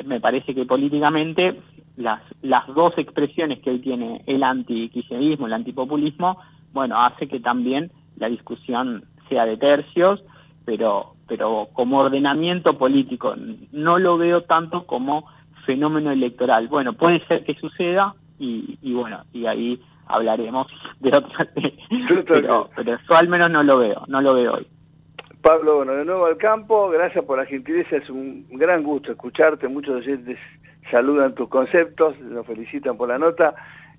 me 0.05 0.19
parece 0.19 0.57
que 0.57 0.67
políticamente 0.67 1.61
las, 1.97 2.21
las 2.43 2.67
dos 2.75 2.95
expresiones 2.97 3.61
que 3.61 3.71
hoy 3.71 3.79
tiene 3.79 4.23
el 4.27 4.43
anti-kirchnerismo, 4.43 5.47
el 5.47 5.53
antipopulismo, 5.53 6.39
bueno, 6.73 7.01
hace 7.01 7.29
que 7.29 7.39
también 7.39 7.93
la 8.17 8.29
discusión 8.29 9.05
sea 9.29 9.47
de 9.47 9.57
tercios, 9.57 10.23
pero, 10.65 11.15
pero 11.27 11.69
como 11.73 11.99
ordenamiento 11.99 12.77
político 12.77 13.35
no 13.73 13.99
lo 13.99 14.19
veo 14.19 14.43
tanto 14.43 14.85
como 14.85 15.27
fenómeno 15.69 16.11
electoral. 16.11 16.67
Bueno, 16.69 16.95
puede 16.95 17.23
ser 17.27 17.45
que 17.45 17.53
suceda 17.55 18.15
y, 18.39 18.79
bueno, 18.95 19.23
y 19.35 19.45
ahí 19.45 19.79
hablaremos 20.07 20.67
de 21.01 21.11
otra 21.15 21.47
pero, 22.27 22.71
pero 22.75 22.99
yo 23.07 23.15
al 23.15 23.29
menos 23.29 23.51
no 23.51 23.63
lo 23.63 23.77
veo, 23.77 24.03
no 24.09 24.23
lo 24.23 24.33
veo 24.33 24.55
hoy. 24.55 24.67
Pablo, 25.43 25.77
bueno, 25.77 25.93
de 25.93 26.07
nuevo 26.07 26.25
al 26.25 26.39
campo, 26.39 26.89
gracias 26.89 27.23
por 27.27 27.37
la 27.37 27.45
gentileza, 27.45 27.97
es 27.97 28.09
un 28.09 28.47
gran 28.49 28.83
gusto 28.83 29.13
escucharte, 29.13 29.69
muchos 29.69 29.97
oyentes 29.97 30.39
saludan 30.91 31.35
tus 31.35 31.51
conceptos, 31.51 32.19
nos 32.21 32.47
felicitan 32.47 32.97
por 32.97 33.11
la 33.11 33.19
nota, 33.19 33.55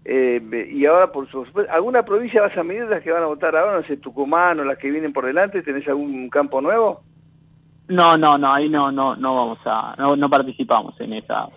Eh, 0.05 0.41
y 0.71 0.85
ahora, 0.85 1.11
por 1.11 1.29
supuesto, 1.29 1.71
¿alguna 1.71 2.03
provincia 2.03 2.41
vas 2.41 2.57
a 2.57 2.63
medir 2.63 2.85
las 2.85 3.03
que 3.03 3.11
van 3.11 3.21
a 3.21 3.27
votar 3.27 3.53
ahora? 3.55 3.75
No 3.75 3.83
sé, 3.85 3.97
Tucumán 3.97 4.57
o 4.59 4.63
las 4.63 4.77
que 4.77 4.89
vienen 4.89 5.11
por 5.11 5.25
delante, 5.25 5.61
¿tenés 5.61 5.85
algún 5.89 6.29
campo 6.29 6.61
nuevo? 6.61 7.01
No, 7.89 8.17
no, 8.17 8.37
no, 8.37 8.53
ahí 8.53 8.69
no, 8.69 8.91
no, 8.91 9.15
no 9.15 9.35
vamos 9.35 9.59
a, 9.65 9.95
no, 9.97 10.15
no 10.15 10.29
participamos 10.29 10.99
en 11.01 11.13
esas, 11.13 11.49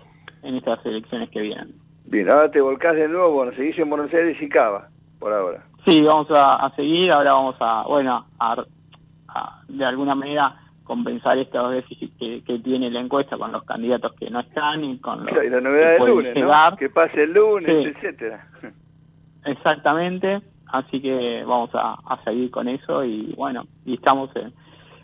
en 0.43 0.57
esas 0.57 0.85
elecciones 0.87 1.28
que 1.28 1.43
vienen. 1.43 1.74
Bien, 2.07 2.30
ahora 2.30 2.51
te 2.51 2.61
volcás 2.61 2.95
de 2.95 3.07
nuevo, 3.07 3.33
bueno, 3.33 3.53
seguís 3.53 3.78
en 3.78 3.91
Buenos 3.91 4.12
Aires 4.14 4.41
y 4.41 4.49
Cava, 4.49 4.89
por 5.18 5.33
ahora. 5.33 5.62
Sí, 5.87 6.01
vamos 6.01 6.28
a, 6.30 6.72
seguir, 6.74 7.12
ahora 7.12 7.35
vamos 7.35 7.57
a, 7.61 7.85
bueno, 7.87 8.26
a, 8.41 8.64
de 9.68 9.85
alguna 9.85 10.14
manera 10.14 10.57
compensar 10.85 11.37
estos 11.37 11.70
déficits 11.70 12.16
que, 12.18 12.43
que, 12.45 12.59
tiene 12.61 12.91
la 12.91 13.01
encuesta 13.01 13.37
con 13.37 13.53
los 13.53 13.64
candidatos 13.64 14.12
que 14.14 14.30
no 14.30 14.41
están 14.41 14.85
y 14.85 14.99
con 14.99 15.26
los 15.26 15.45
y 15.45 15.51
la 15.51 15.61
novedad 15.61 15.99
del 15.99 16.07
lunes, 16.07 16.35
¿no? 16.39 16.76
que 16.78 16.89
pase 16.89 17.24
el 17.24 17.33
lunes, 17.35 17.95
etcétera. 17.95 18.47
Exactamente, 19.45 20.41
así 20.66 21.01
que 21.01 21.45
vamos 21.47 21.70
a, 21.74 21.99
a, 22.07 22.24
seguir 22.24 22.51
con 22.51 22.68
eso 22.68 23.05
y 23.05 23.35
bueno, 23.37 23.66
y 23.85 23.95
estamos 23.95 24.35
en, 24.37 24.53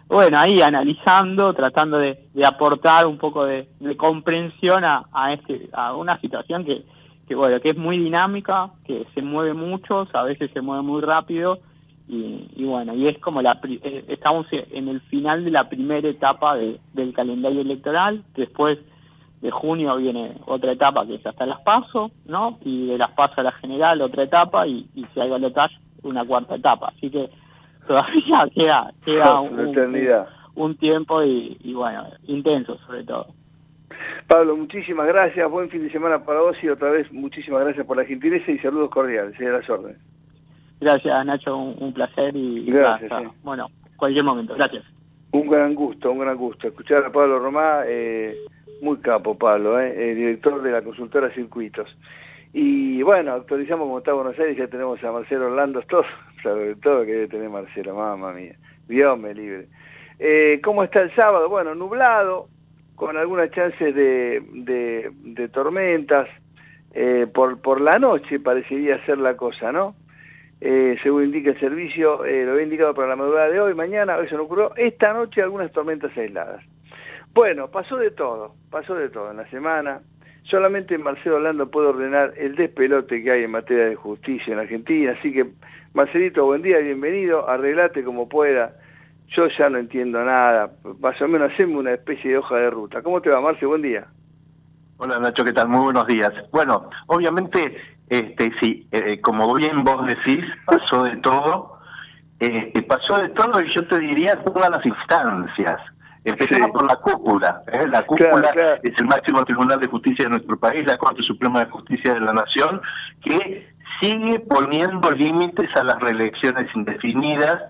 bueno, 0.09 0.38
ahí 0.38 0.62
analizando, 0.62 1.52
tratando 1.52 1.98
de, 1.98 2.28
de 2.32 2.46
aportar 2.46 3.06
un 3.06 3.18
poco 3.18 3.44
de, 3.44 3.68
comprensión 3.96 4.84
a, 4.84 5.06
a, 5.12 5.34
este, 5.34 5.68
a 5.72 5.94
una 5.94 6.18
situación 6.20 6.64
que, 6.64 6.82
que, 7.26 7.34
bueno, 7.34 7.61
que 7.61 7.70
es 7.70 7.76
muy 7.76 7.98
dinámica, 7.98 8.70
que 8.86 9.06
se 9.14 9.20
mueve 9.20 9.52
mucho, 9.52 10.09
a 10.12 10.22
veces 10.22 10.50
se 10.52 10.62
mueve 10.62 10.82
muy 10.82 11.02
rápido, 11.02 11.59
y, 12.09 12.48
y 12.56 12.64
bueno, 12.64 12.94
y 12.94 13.06
es 13.06 13.18
como 13.18 13.42
la, 13.42 13.61
eh, 13.62 14.04
estamos 14.09 14.46
en 14.50 14.88
el 14.88 15.02
final 15.02 15.44
de 15.44 15.50
la 15.50 15.68
primera 15.68 16.09
etapa 16.09 16.56
de, 16.56 16.80
del 16.94 17.12
calendario 17.12 17.61
electoral, 17.61 18.24
después 18.34 18.78
de 19.42 19.50
junio 19.50 19.94
viene 19.96 20.38
otra 20.46 20.72
etapa 20.72 21.06
que 21.06 21.16
es 21.16 21.26
hasta 21.26 21.44
las 21.44 21.61
PASO, 21.61 22.11
¿no? 22.24 22.59
Y 22.64 22.86
de 22.86 22.98
las 22.98 23.11
PASO 23.11 23.42
a 23.42 23.44
la 23.44 23.52
general 23.52 24.00
otra 24.00 24.22
etapa, 24.22 24.66
y, 24.66 24.88
y 24.94 25.04
si 25.12 25.20
hay 25.20 25.28
balotaje, 25.28 25.76
una 26.02 26.24
cuarta 26.24 26.54
etapa, 26.54 26.92
así 26.96 27.11
que 27.11 27.28
todavía 27.89 28.49
queda, 28.55 28.93
queda 29.05 29.41
un, 29.41 30.76
tiempo 30.76 31.22
y, 31.24 31.72
bueno, 31.74 32.05
intenso 32.26 32.78
sobre 32.86 33.03
todo. 33.03 33.26
Pablo, 34.28 34.57
muchísimas 34.57 35.07
gracias, 35.09 35.51
buen 35.51 35.70
fin 35.70 35.82
de 35.82 35.91
semana 35.91 36.24
para 36.24 36.41
vos 36.41 36.57
y 36.62 36.68
otra 36.68 36.91
vez 36.91 37.11
muchísimas 37.11 37.64
gracias 37.64 37.86
por 37.86 37.97
la 37.97 38.05
gentileza 38.05 38.53
y 38.53 38.59
saludos 38.59 38.91
cordiales, 38.91 39.36
de 39.39 39.51
las 39.51 39.68
órdenes. 39.68 39.99
Gracias 40.80 41.26
Nacho, 41.26 41.57
un, 41.57 41.93
placer 41.93 42.36
y 42.36 42.66
gracias, 42.66 43.11
bueno, 43.43 43.68
cualquier 43.97 44.24
momento, 44.24 44.55
gracias. 44.55 44.84
Un 45.30 45.49
gran 45.49 45.74
gusto, 45.74 46.11
un 46.11 46.20
gran 46.20 46.36
gusto. 46.36 46.68
Escuchar 46.68 47.05
a 47.05 47.12
Pablo 47.12 47.39
Romá, 47.39 47.82
eh, 47.86 48.36
muy 48.80 48.99
capo 48.99 49.36
Pablo, 49.36 49.80
eh, 49.80 50.14
director 50.14 50.62
de 50.62 50.70
la 50.70 50.82
consultora 50.82 51.30
Circuitos. 51.30 51.89
Y 52.53 53.03
bueno, 53.03 53.32
actualizamos 53.32 53.86
como 53.86 53.99
está 53.99 54.12
Buenos 54.12 54.39
Aires, 54.39 54.57
ya 54.57 54.68
tenemos 54.68 55.03
a 55.05 55.12
Marcelo 55.12 55.47
Orlando, 55.47 55.82
todo, 55.82 56.05
sobre 56.43 56.76
todo 56.76 57.05
que 57.05 57.12
debe 57.12 57.28
tener 57.28 57.49
Marcelo, 57.49 57.95
mamá 57.95 58.32
mía, 58.32 58.57
Dios 58.86 59.18
me 59.18 59.34
libre. 59.34 59.66
Eh, 60.18 60.61
¿Cómo 60.62 60.82
está 60.82 61.01
el 61.01 61.14
sábado? 61.14 61.49
Bueno, 61.49 61.74
nublado, 61.74 62.49
con 62.95 63.16
algunas 63.16 63.51
chances 63.51 63.95
de, 63.95 64.43
de, 64.53 65.49
tormentas, 65.49 66.28
eh, 66.93 67.26
por, 67.32 67.61
por 67.61 67.80
la 67.80 67.99
noche 67.99 68.41
parecería 68.41 69.05
ser 69.05 69.18
la 69.18 69.36
cosa, 69.36 69.70
¿no? 69.72 69.95
Eh, 70.61 70.97
según 71.03 71.24
indica 71.24 71.51
el 71.51 71.61
servicio, 71.61 72.24
lo 72.24 72.53
había 72.53 72.64
indicado 72.64 72.93
para 72.95 73.09
la 73.09 73.16
madrugada 73.16 73.49
de 73.49 73.61
hoy, 73.61 73.74
mañana, 73.74 74.18
eso 74.18 74.36
no 74.36 74.43
ocurrió, 74.43 74.74
esta 74.76 75.12
noche 75.12 75.41
algunas 75.41 75.70
tormentas 75.70 76.16
aisladas. 76.16 76.64
Bueno, 77.32 77.70
pasó 77.70 77.97
de 77.97 78.11
todo, 78.11 78.57
pasó 78.68 78.97
de 78.97 79.09
todo 79.09 79.30
en 79.30 79.36
la 79.36 79.49
semana, 79.51 80.01
Solamente 80.49 80.97
Marcelo 80.97 81.36
Orlando 81.36 81.70
puede 81.70 81.89
ordenar 81.89 82.32
el 82.39 82.57
despelote 82.57 83.22
que 83.22 83.30
hay 83.30 83.45
en 83.45 83.51
materia 83.51 83.84
de 83.84 83.95
justicia 83.97 84.55
en 84.55 84.61
Argentina, 84.61 85.14
así 85.18 85.30
que 85.30 85.47
Marcelito, 85.95 86.45
buen 86.45 86.62
día, 86.62 86.78
bienvenido, 86.78 87.49
arreglate 87.49 88.05
como 88.05 88.28
pueda. 88.28 88.76
Yo 89.28 89.49
ya 89.49 89.68
no 89.68 89.78
entiendo 89.78 90.22
nada, 90.22 90.70
más 91.01 91.20
o 91.20 91.28
menos 91.28 91.53
hacemos 91.53 91.80
una 91.80 91.93
especie 91.93 92.32
de 92.32 92.39
hoja 92.39 92.57
de 92.57 92.70
ruta. 92.70 93.03
¿Cómo 93.03 93.20
te 93.20 93.30
va, 93.30 93.41
Marce? 93.41 93.66
Buen 93.66 93.82
día. 93.82 94.07
Hola 94.99 95.18
Nacho, 95.18 95.45
¿qué 95.45 95.53
tal? 95.53 95.68
Muy 95.68 95.84
buenos 95.84 96.07
días. 96.07 96.32
Bueno, 96.51 96.91
obviamente, 97.07 97.76
este, 98.09 98.51
sí, 98.61 98.86
eh, 98.91 99.20
como 99.20 99.55
bien 99.55 99.84
vos 99.84 100.07
decís, 100.07 100.45
pasó 100.66 101.05
de 101.05 101.16
todo, 101.18 101.78
eh, 102.41 102.82
pasó 102.82 103.18
de 103.18 103.28
todo 103.30 103.61
y 103.62 103.70
yo 103.70 103.86
te 103.86 103.99
diría 103.99 104.43
todas 104.45 104.70
las 104.70 104.84
instancias. 104.84 105.80
Empezamos 106.24 106.70
por 106.72 106.86
la 106.86 106.97
cúpula. 106.97 107.62
¿eh? 107.72 107.86
La 107.89 108.05
cúpula 108.05 108.51
es 108.82 108.93
el 108.99 109.07
máximo 109.07 109.45
tribunal 109.45 109.80
de 109.80 109.86
justicia 109.86 110.24
de 110.24 110.30
nuestro 110.32 110.59
país, 110.59 110.84
la 110.86 110.99
Corte 110.99 111.22
Suprema 111.22 111.61
de 111.61 111.70
Justicia 111.70 112.14
de 112.14 112.20
la 112.20 112.32
Nación, 112.32 112.80
que 113.24 113.68
sigue 114.01 114.40
poniendo 114.40 115.11
límites 115.11 115.68
a 115.76 115.84
las 115.84 115.99
reelecciones 116.01 116.66
indefinidas, 116.74 117.62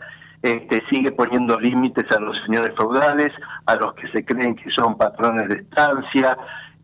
este, 0.42 0.82
sigue 0.88 1.12
poniendo 1.12 1.58
límites 1.58 2.04
a 2.12 2.20
los 2.20 2.38
señores 2.44 2.72
feudales, 2.76 3.32
a 3.66 3.74
los 3.76 3.94
que 3.94 4.08
se 4.08 4.24
creen 4.24 4.54
que 4.54 4.70
son 4.70 4.96
patrones 4.96 5.48
de 5.48 5.56
estancia, 5.56 6.36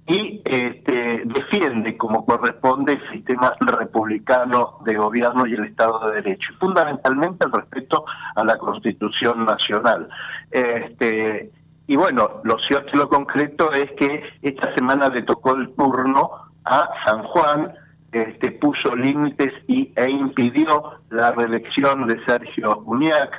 y 0.07 0.43
este, 0.45 1.23
defiende 1.25 1.97
como 1.97 2.27
corresponde 2.27 2.93
el 2.93 3.11
sistema 3.11 3.55
republicano 3.61 4.79
de 4.85 4.95
gobierno 4.97 5.47
y 5.47 5.55
el 5.55 5.65
Estado 5.65 6.11
de 6.11 6.17
Derecho, 6.17 6.53
fundamentalmente 6.61 7.47
el 7.47 7.53
respeto 7.53 8.05
a 8.35 8.45
la 8.45 8.59
Constitución 8.59 9.47
Nacional. 9.47 10.09
Este, 10.51 11.51
y 11.87 11.97
bueno, 11.97 12.43
lo 12.45 12.59
cierto 12.59 12.91
y 12.93 12.99
lo 12.99 13.09
concreto 13.09 13.73
es 13.73 13.91
que 13.93 14.23
esta 14.43 14.75
semana 14.75 15.09
le 15.09 15.23
tocó 15.23 15.55
el 15.55 15.75
turno 15.75 16.31
a 16.65 16.89
San 17.07 17.23
Juan, 17.23 17.73
este, 18.15 18.53
puso 18.53 18.95
límites 18.95 19.53
y, 19.67 19.93
e 19.97 20.09
impidió 20.09 21.01
la 21.11 21.33
reelección 21.33 22.07
de 22.07 22.25
Sergio 22.27 22.79
Uñac 22.87 23.31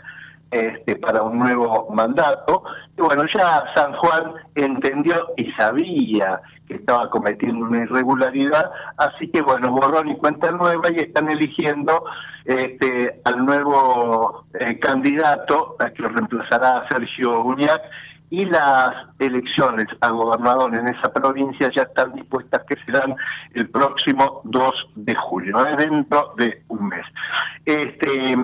este, 0.52 0.96
para 0.98 1.24
un 1.24 1.40
nuevo 1.40 1.88
mandato. 1.92 2.64
Y 2.98 3.02
bueno, 3.02 3.24
ya 3.26 3.64
San 3.76 3.94
Juan 3.94 4.34
entendió 4.56 5.34
y 5.38 5.52
sabía 5.54 6.42
que 6.68 6.76
estaba 6.76 7.10
cometiendo 7.10 7.66
una 7.66 7.84
irregularidad, 7.84 8.72
así 8.98 9.30
que 9.30 9.42
bueno, 9.42 9.72
borrón 9.72 10.10
y 10.10 10.18
cuenta 10.18 10.52
nueva 10.52 10.90
y 10.92 11.04
están 11.04 11.30
eligiendo 11.30 12.04
este, 12.44 13.22
al 13.24 13.46
nuevo 13.46 14.46
eh, 14.60 14.80
candidato 14.80 15.78
que 15.96 16.04
reemplazará 16.04 16.80
a 16.80 16.88
Sergio 16.90 17.44
Uñac 17.44 17.82
y 18.30 18.46
las 18.46 19.08
elecciones 19.20 19.88
a 20.02 20.10
gobernador 20.10 20.76
en 20.76 20.88
esa 20.88 21.12
provincia 21.14 21.70
ya 21.76 21.84
están 21.84 22.14
dispuestas 22.14 22.64
que 22.68 22.76
serán 22.86 23.16
el 23.54 23.70
próximo 23.70 24.42
2 24.46 24.88
de 24.96 25.16
julio, 25.16 25.58
dentro 25.78 26.34
de 26.38 26.64
un 26.68 26.88
mes. 26.88 27.06
Este, 27.66 28.36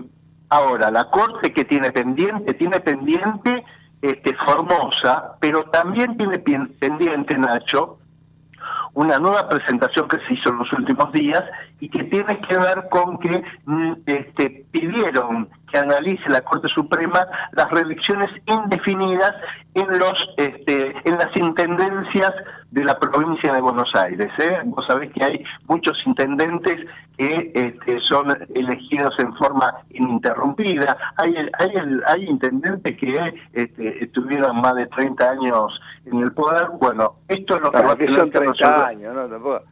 ahora, 0.50 0.92
la 0.92 1.10
Corte 1.10 1.52
que 1.52 1.66
tiene 1.66 1.92
pendiente, 1.92 2.54
tiene 2.54 2.80
pendiente 2.80 3.64
este, 4.02 4.36
Formosa, 4.46 5.36
pero 5.40 5.64
también 5.66 6.18
tiene 6.18 6.40
pendiente, 6.40 7.38
Nacho, 7.38 8.00
una 8.94 9.18
nueva 9.18 9.48
presentación 9.50 10.08
que 10.08 10.18
se 10.28 10.34
hizo 10.34 10.50
en 10.50 10.58
los 10.58 10.74
últimos 10.74 11.12
días 11.12 11.44
y 11.82 11.90
que 11.90 12.04
tiene 12.06 12.40
que 12.42 12.58
ver 12.58 12.88
con 12.90 13.18
que 13.18 13.44
mm, 13.66 13.94
este, 14.06 14.66
pidieron 14.72 15.50
que 15.72 15.80
analice 15.80 16.30
la 16.30 16.42
Corte 16.42 16.70
Suprema 16.70 17.28
las 17.54 17.70
reelecciones 17.72 18.30
indefinidas 18.46 19.32
en 19.74 19.88
los 19.98 20.30
este, 20.38 20.94
en 21.06 21.18
las 21.18 21.36
intendencias 21.36 22.32
de 22.70 22.84
la 22.86 23.00
provincia 23.00 23.52
de 23.52 23.62
Buenos 23.62 23.94
Aires. 23.96 24.32
¿eh? 24.40 24.60
Vos 24.66 24.86
sabés 24.86 25.12
que 25.12 25.24
hay 25.24 25.44
muchos 25.68 25.98
intendentes 26.06 26.76
que 27.18 27.52
este, 27.56 28.00
son 28.02 28.28
elegidos 28.54 29.18
en 29.20 29.34
forma 29.36 29.74
ininterrumpida. 29.90 30.98
Hay, 31.18 31.36
hay, 31.36 31.72
hay 32.06 32.24
intendentes 32.26 32.98
que 32.98 33.34
este, 33.54 34.04
estuvieron 34.04 34.62
más 34.62 34.76
de 34.76 34.86
30 34.86 35.32
años 35.32 35.82
en 36.06 36.20
el 36.20 36.32
poder. 36.32 36.68
Bueno, 36.80 37.16
esto 37.28 37.56
es 37.56 37.62
lo 37.62 37.72
que, 37.72 37.82
va 37.82 37.98
que 37.98 38.08
son 38.14 38.30
30 38.30 38.86
años, 38.86 39.16
¿no? 39.16 39.28
Tampoco. 39.28 39.64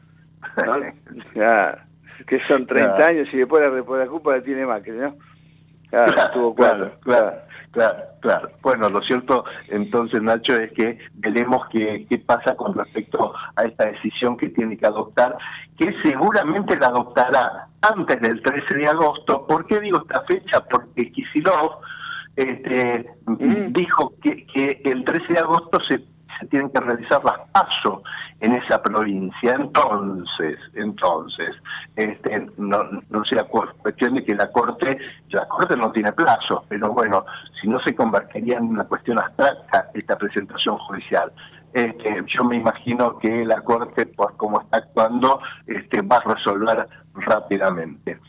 que 2.28 2.40
son 2.48 2.66
30 2.66 3.06
años 3.06 3.28
y 3.32 3.38
después 3.38 3.64
la, 3.64 3.98
la 3.98 4.08
culpa 4.08 4.36
la 4.36 4.44
tiene 4.44 4.66
Macri, 4.66 4.92
¿no? 4.92 5.16
Claro, 5.90 6.14
claro, 6.16 6.56
claro, 6.56 6.92
claro, 7.02 7.38
claro, 7.72 8.04
claro, 8.22 8.50
Bueno, 8.62 8.90
lo 8.90 9.02
cierto 9.02 9.44
entonces, 9.70 10.22
Nacho, 10.22 10.54
es 10.56 10.72
que 10.74 11.00
veremos 11.16 11.66
qué, 11.72 12.06
qué 12.08 12.20
pasa 12.20 12.56
con 12.56 12.76
respecto 12.76 13.34
a 13.56 13.64
esta 13.64 13.88
decisión 13.88 14.38
que 14.38 14.50
tiene 14.50 14.78
que 14.78 14.86
adoptar, 14.86 15.36
que 15.80 15.92
seguramente 16.04 16.78
la 16.78 16.88
adoptará 16.88 17.68
antes 17.82 18.22
del 18.22 18.40
13 18.44 18.76
de 18.76 18.88
agosto. 18.88 19.48
¿Por 19.48 19.66
qué 19.66 19.80
digo 19.80 20.00
esta 20.00 20.22
fecha? 20.26 20.64
Porque 20.70 21.12
Kisilov 21.12 21.80
este, 22.36 23.10
mm. 23.26 23.74
dijo 23.74 24.14
que, 24.22 24.46
que 24.46 24.82
el 24.86 25.04
13 25.04 25.34
de 25.34 25.40
agosto 25.40 25.80
se 25.86 26.02
se 26.40 26.48
tienen 26.48 26.70
que 26.70 26.80
realizar 26.80 27.24
las 27.24 27.40
pasos 27.52 28.02
en 28.40 28.56
esa 28.56 28.82
provincia. 28.82 29.56
Entonces, 29.56 30.58
entonces, 30.74 31.56
este, 31.96 32.48
no, 32.58 32.84
no 33.10 33.26
sea 33.26 33.44
cuestión 33.44 34.16
de 34.16 34.24
que 34.24 34.36
la 34.36 34.52
Corte, 34.52 34.98
la 35.30 35.48
Corte 35.48 35.76
no 35.76 35.92
tiene 35.92 36.12
plazo, 36.14 36.64
pero 36.70 36.92
bueno, 36.94 37.26
si 37.62 37.68
no 37.68 37.80
se 37.82 37.96
convertiría 37.96 38.58
en 38.58 38.66
una 38.66 38.86
cuestión 38.86 39.20
abstracta 39.20 39.90
esta 39.94 40.18
presentación 40.18 40.78
judicial. 40.78 41.32
este, 41.74 42.24
yo 42.28 42.44
me 42.44 42.56
imagino 42.56 43.18
que 43.20 43.46
la 43.46 43.62
Corte, 43.62 44.06
por 44.06 44.36
cómo 44.38 44.62
está 44.62 44.78
actuando, 44.78 45.40
este, 45.68 46.02
va 46.02 46.18
a 46.18 46.34
resolver 46.36 46.88
rápidamente. 47.14 48.20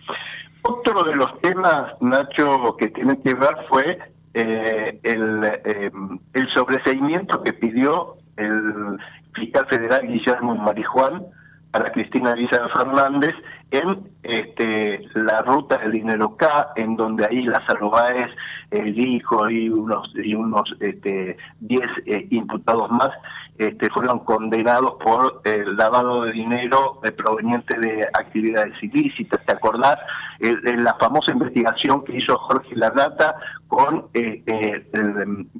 Otro 0.63 1.03
de 1.05 1.17
los 1.17 1.41
temas, 1.41 1.95
Nacho, 2.01 2.77
que 2.77 2.89
tiene 2.89 3.19
que 3.23 3.35
ver 3.35 3.57
fue 3.69 3.99
eh, 4.35 5.01
el, 5.03 5.45
eh, 5.45 5.91
el 6.35 6.49
sobreseimiento 6.51 7.43
que 7.43 7.53
pidió 7.53 8.17
el 8.37 8.99
fiscal 9.35 9.67
federal 9.69 10.07
Guillermo 10.07 10.55
Marijuán 10.55 11.27
para 11.71 11.93
Cristina 11.93 12.33
Elizabeth 12.33 12.73
Fernández 12.73 13.35
en 13.71 14.11
este, 14.23 15.09
la 15.15 15.43
ruta 15.43 15.79
del 15.79 15.93
dinero 15.93 16.37
K, 16.37 16.73
en 16.77 16.97
donde 16.97 17.27
ahí 17.27 17.43
Lázaro 17.43 17.91
Báez, 17.91 18.29
el 18.71 18.99
hijo 18.99 19.49
y 19.49 19.69
unos 19.69 20.13
y 20.17 20.35
unos 20.35 20.75
este, 20.81 21.37
10 21.61 21.83
eh, 22.07 22.27
imputados 22.31 22.91
más 22.91 23.11
este, 23.59 23.89
fueron 23.91 24.21
condenados 24.21 24.95
por 25.05 25.43
el 25.45 25.77
lavado 25.77 26.25
de 26.25 26.33
dinero 26.33 27.01
eh, 27.05 27.13
proveniente 27.13 27.79
de 27.79 28.09
actividades 28.15 28.75
ilícitas. 28.83 29.41
¿Te 29.45 29.53
acordás? 29.53 29.97
la 30.41 30.95
famosa 30.95 31.33
investigación 31.33 32.03
que 32.03 32.17
hizo 32.17 32.39
Jorge 32.39 32.75
Larrata 32.75 33.35
con 33.71 34.09
eh, 34.15 34.45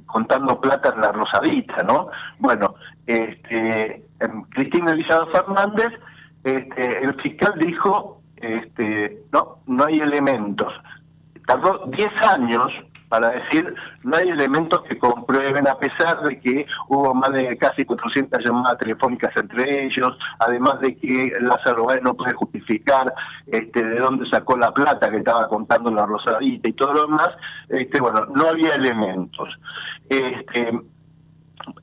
contando 0.05 0.59
plata 0.59 0.93
en 0.93 1.01
la 1.01 1.13
Rosadita, 1.13 1.81
¿no? 1.83 2.09
Bueno, 2.39 2.75
este, 3.07 4.05
em, 4.19 4.43
Cristina 4.49 4.91
Elizabeth 4.91 5.31
Fernández 5.31 5.93
este, 6.43 7.03
el 7.03 7.13
fiscal 7.21 7.53
dijo, 7.57 8.21
este, 8.35 9.23
no, 9.31 9.59
no 9.65 9.85
hay 9.85 9.99
elementos. 10.01 10.73
Tardó 11.47 11.85
10 11.87 12.09
años 12.27 12.67
para 13.11 13.29
decir, 13.31 13.75
no 14.03 14.15
hay 14.15 14.29
elementos 14.29 14.83
que 14.83 14.97
comprueben, 14.97 15.67
a 15.67 15.77
pesar 15.77 16.23
de 16.23 16.39
que 16.39 16.65
hubo 16.87 17.13
más 17.13 17.33
de 17.33 17.57
casi 17.57 17.83
400 17.83 18.41
llamadas 18.41 18.77
telefónicas 18.77 19.35
entre 19.35 19.83
ellos, 19.83 20.17
además 20.39 20.79
de 20.79 20.95
que 20.95 21.33
Lázaro 21.41 21.87
Báez 21.87 22.01
no 22.03 22.13
puede 22.13 22.33
justificar 22.35 23.13
este, 23.47 23.83
de 23.83 23.99
dónde 23.99 24.29
sacó 24.29 24.55
la 24.55 24.73
plata 24.73 25.11
que 25.11 25.17
estaba 25.17 25.49
contando 25.49 25.91
la 25.91 26.05
Rosadita 26.05 26.69
y 26.69 26.73
todo 26.73 26.93
lo 26.93 27.01
demás, 27.01 27.31
este, 27.67 27.99
bueno, 27.99 28.27
no 28.33 28.47
había 28.47 28.75
elementos. 28.75 29.49
Este, 30.07 30.71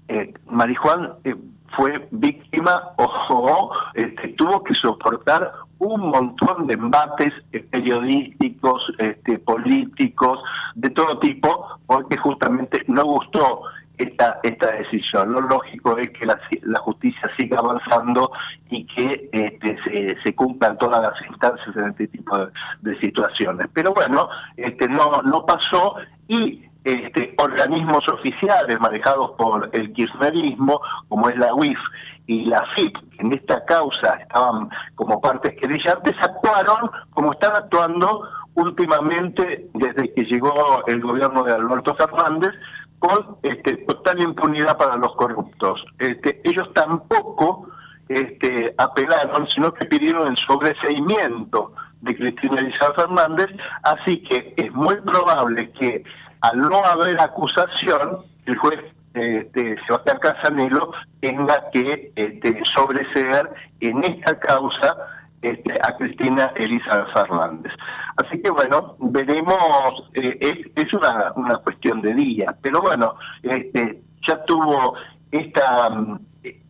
eh, 0.08 0.32
Marijuán 0.46 1.12
eh, 1.24 1.34
fue 1.76 2.08
víctima 2.10 2.92
o, 2.96 3.70
este, 3.94 4.28
tuvo 4.28 4.62
que 4.64 4.74
soportar 4.74 5.52
un 5.78 6.10
montón 6.10 6.66
de 6.66 6.74
embates 6.74 7.32
eh, 7.52 7.60
periodísticos, 7.70 8.92
este, 8.98 9.38
políticos, 9.38 10.40
de 10.74 10.90
todo 10.90 11.18
tipo, 11.20 11.66
porque 11.86 12.16
justamente 12.18 12.82
no 12.88 13.04
gustó 13.04 13.62
esta, 13.98 14.38
esta 14.42 14.72
decisión. 14.72 15.32
Lo 15.32 15.40
lógico 15.42 15.96
es 15.98 16.08
que 16.08 16.26
la, 16.26 16.38
justicia 16.80 17.30
siga 17.38 17.58
avanzando 17.58 18.30
y 18.70 18.86
que 18.86 19.28
este, 19.32 19.76
se, 20.24 20.34
cumplan 20.34 20.78
todas 20.78 21.02
las 21.02 21.28
instancias 21.28 21.76
en 21.76 21.88
este 21.90 22.08
tipo 22.08 22.38
de, 22.38 22.46
de, 22.82 22.98
situaciones. 23.00 23.66
Pero 23.72 23.92
bueno, 23.92 24.28
este, 24.56 24.88
no, 24.88 25.22
no 25.22 25.44
pasó 25.44 25.96
y 26.28 26.67
este, 26.84 27.34
organismos 27.38 28.08
oficiales 28.08 28.78
manejados 28.80 29.32
por 29.32 29.68
el 29.72 29.92
kirchnerismo, 29.92 30.80
como 31.08 31.28
es 31.28 31.36
la 31.36 31.54
UIF 31.54 31.78
y 32.26 32.44
la 32.44 32.64
FIP, 32.76 32.96
que 33.10 33.22
en 33.22 33.32
esta 33.32 33.64
causa 33.64 34.14
estaban 34.14 34.68
como 34.94 35.20
partes 35.20 35.54
querellantes, 35.60 36.14
actuaron 36.20 36.90
como 37.10 37.32
están 37.32 37.56
actuando 37.56 38.22
últimamente 38.54 39.68
desde 39.74 40.12
que 40.14 40.24
llegó 40.24 40.82
el 40.86 41.00
gobierno 41.00 41.42
de 41.42 41.52
Alberto 41.52 41.94
Fernández, 41.94 42.52
con 42.98 43.36
este, 43.42 43.76
total 43.86 44.20
impunidad 44.22 44.76
para 44.76 44.96
los 44.96 45.14
corruptos. 45.14 45.84
Este, 45.98 46.40
ellos 46.44 46.68
tampoco 46.74 47.68
este, 48.08 48.74
apelaron, 48.78 49.48
sino 49.48 49.72
que 49.72 49.86
pidieron 49.86 50.28
el 50.28 50.36
sobreseimiento 50.36 51.72
de 52.00 52.16
Cristina 52.16 52.60
Elizabeth 52.60 52.96
Fernández, 52.96 53.48
así 53.82 54.22
que 54.22 54.54
es 54.56 54.72
muy 54.72 54.96
probable 54.96 55.70
que 55.72 56.04
al 56.40 56.60
no 56.60 56.84
haber 56.84 57.20
acusación, 57.20 58.24
el 58.46 58.56
juez 58.56 58.80
este, 59.14 59.76
Sebastián 59.86 60.18
Casanelo 60.20 60.92
tenga 61.20 61.70
que 61.72 62.12
este, 62.14 62.60
sobreseer 62.64 63.50
en 63.80 64.04
esta 64.04 64.38
causa 64.38 64.96
este, 65.42 65.72
a 65.82 65.96
Cristina 65.96 66.52
Elizabeth 66.56 67.12
Fernández. 67.12 67.72
Así 68.16 68.40
que 68.42 68.50
bueno, 68.50 68.96
veremos, 68.98 70.10
eh, 70.14 70.66
es, 70.74 70.92
una, 70.92 71.32
una 71.36 71.56
cuestión 71.58 72.02
de 72.02 72.14
día, 72.14 72.54
pero 72.62 72.80
bueno, 72.80 73.14
este, 73.42 74.00
ya 74.26 74.44
tuvo 74.44 74.94
esta, 75.30 75.90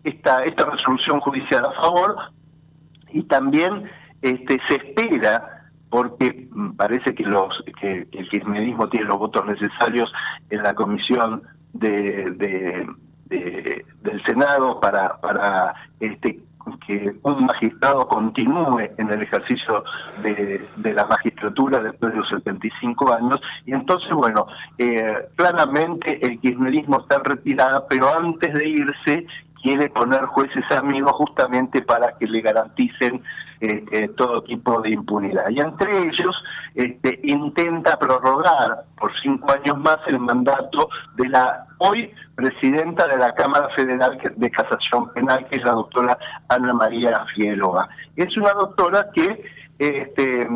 esta, 0.04 0.44
esta 0.44 0.64
resolución 0.66 1.20
judicial 1.20 1.64
a 1.64 1.72
favor 1.72 2.16
y 3.10 3.22
también 3.24 3.90
este, 4.22 4.58
se 4.68 4.76
espera 4.76 5.57
porque 5.90 6.48
parece 6.76 7.14
que 7.14 7.24
los 7.24 7.62
que, 7.80 8.06
el 8.12 8.28
kirchnerismo 8.28 8.88
tiene 8.88 9.06
los 9.06 9.18
votos 9.18 9.46
necesarios 9.46 10.12
en 10.50 10.62
la 10.62 10.74
comisión 10.74 11.42
de, 11.72 12.86
del 13.28 14.24
Senado 14.24 14.80
para 14.80 15.20
para 15.20 15.74
este 16.00 16.40
que 16.86 17.14
un 17.22 17.46
magistrado 17.46 18.06
continúe 18.08 18.90
en 18.98 19.10
el 19.10 19.22
ejercicio 19.22 19.84
de, 20.22 20.92
la 20.92 21.06
magistratura 21.06 21.80
después 21.80 22.12
de 22.12 22.18
los 22.18 22.28
75 22.28 23.14
años. 23.14 23.40
Y 23.64 23.72
entonces 23.72 24.10
bueno 24.12 24.46
eh, 24.76 25.28
claramente 25.36 26.18
el 26.26 26.38
kirchnerismo 26.40 27.00
está 27.00 27.16
en 27.16 27.24
retirada 27.24 27.86
pero 27.88 28.14
antes 28.14 28.52
de 28.52 28.68
irse 28.68 29.26
quiere 29.62 29.88
poner 29.88 30.24
jueces 30.26 30.64
amigos 30.72 31.12
justamente 31.12 31.82
para 31.82 32.16
que 32.18 32.26
le 32.26 32.40
garanticen 32.40 33.22
este, 33.60 34.08
todo 34.08 34.42
tipo 34.42 34.80
de 34.80 34.90
impunidad. 34.90 35.48
Y 35.50 35.60
entre 35.60 35.98
ellos 35.98 36.42
este, 36.74 37.20
intenta 37.24 37.98
prorrogar 37.98 38.84
por 38.98 39.12
cinco 39.20 39.52
años 39.52 39.78
más 39.78 39.98
el 40.06 40.18
mandato 40.18 40.88
de 41.16 41.28
la 41.28 41.66
hoy 41.78 42.12
presidenta 42.34 43.06
de 43.06 43.18
la 43.18 43.34
Cámara 43.34 43.68
Federal 43.74 44.18
de 44.36 44.50
Casación 44.50 45.12
Penal, 45.12 45.46
que 45.48 45.56
es 45.56 45.64
la 45.64 45.72
doctora 45.72 46.18
Ana 46.48 46.72
María 46.72 47.24
Figueroa. 47.34 47.88
Es 48.16 48.36
una 48.36 48.52
doctora 48.52 49.08
que 49.14 49.44
este, 49.78 50.48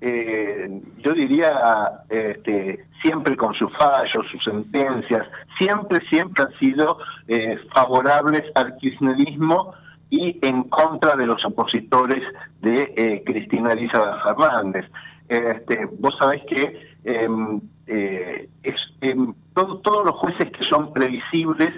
eh, 0.00 0.82
yo 0.98 1.12
diría, 1.12 2.02
este, 2.08 2.86
siempre 3.02 3.36
con 3.36 3.54
sus 3.54 3.70
fallos, 3.76 4.26
sus 4.30 4.42
sentencias, 4.42 5.26
siempre, 5.58 6.00
siempre 6.08 6.44
han 6.44 6.58
sido 6.58 6.98
eh, 7.28 7.58
favorables 7.74 8.42
al 8.54 8.76
kirchnerismo 8.76 9.74
y 10.10 10.38
en 10.42 10.64
contra 10.64 11.16
de 11.16 11.26
los 11.26 11.44
opositores 11.44 12.22
de 12.60 12.92
eh, 12.96 13.22
Cristina 13.24 13.72
Elizabeth 13.72 14.22
Fernández. 14.22 14.84
Este, 15.28 15.86
vos 15.98 16.14
sabés 16.18 16.42
que 16.46 16.90
em, 17.04 17.60
es, 17.86 18.74
em, 19.00 19.32
todos 19.54 20.04
los 20.04 20.16
jueces 20.16 20.50
que 20.50 20.64
son 20.64 20.92
previsibles 20.92 21.70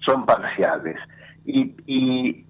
son 0.00 0.26
parciales. 0.26 0.96
Y, 1.44 1.74
y, 1.86 2.44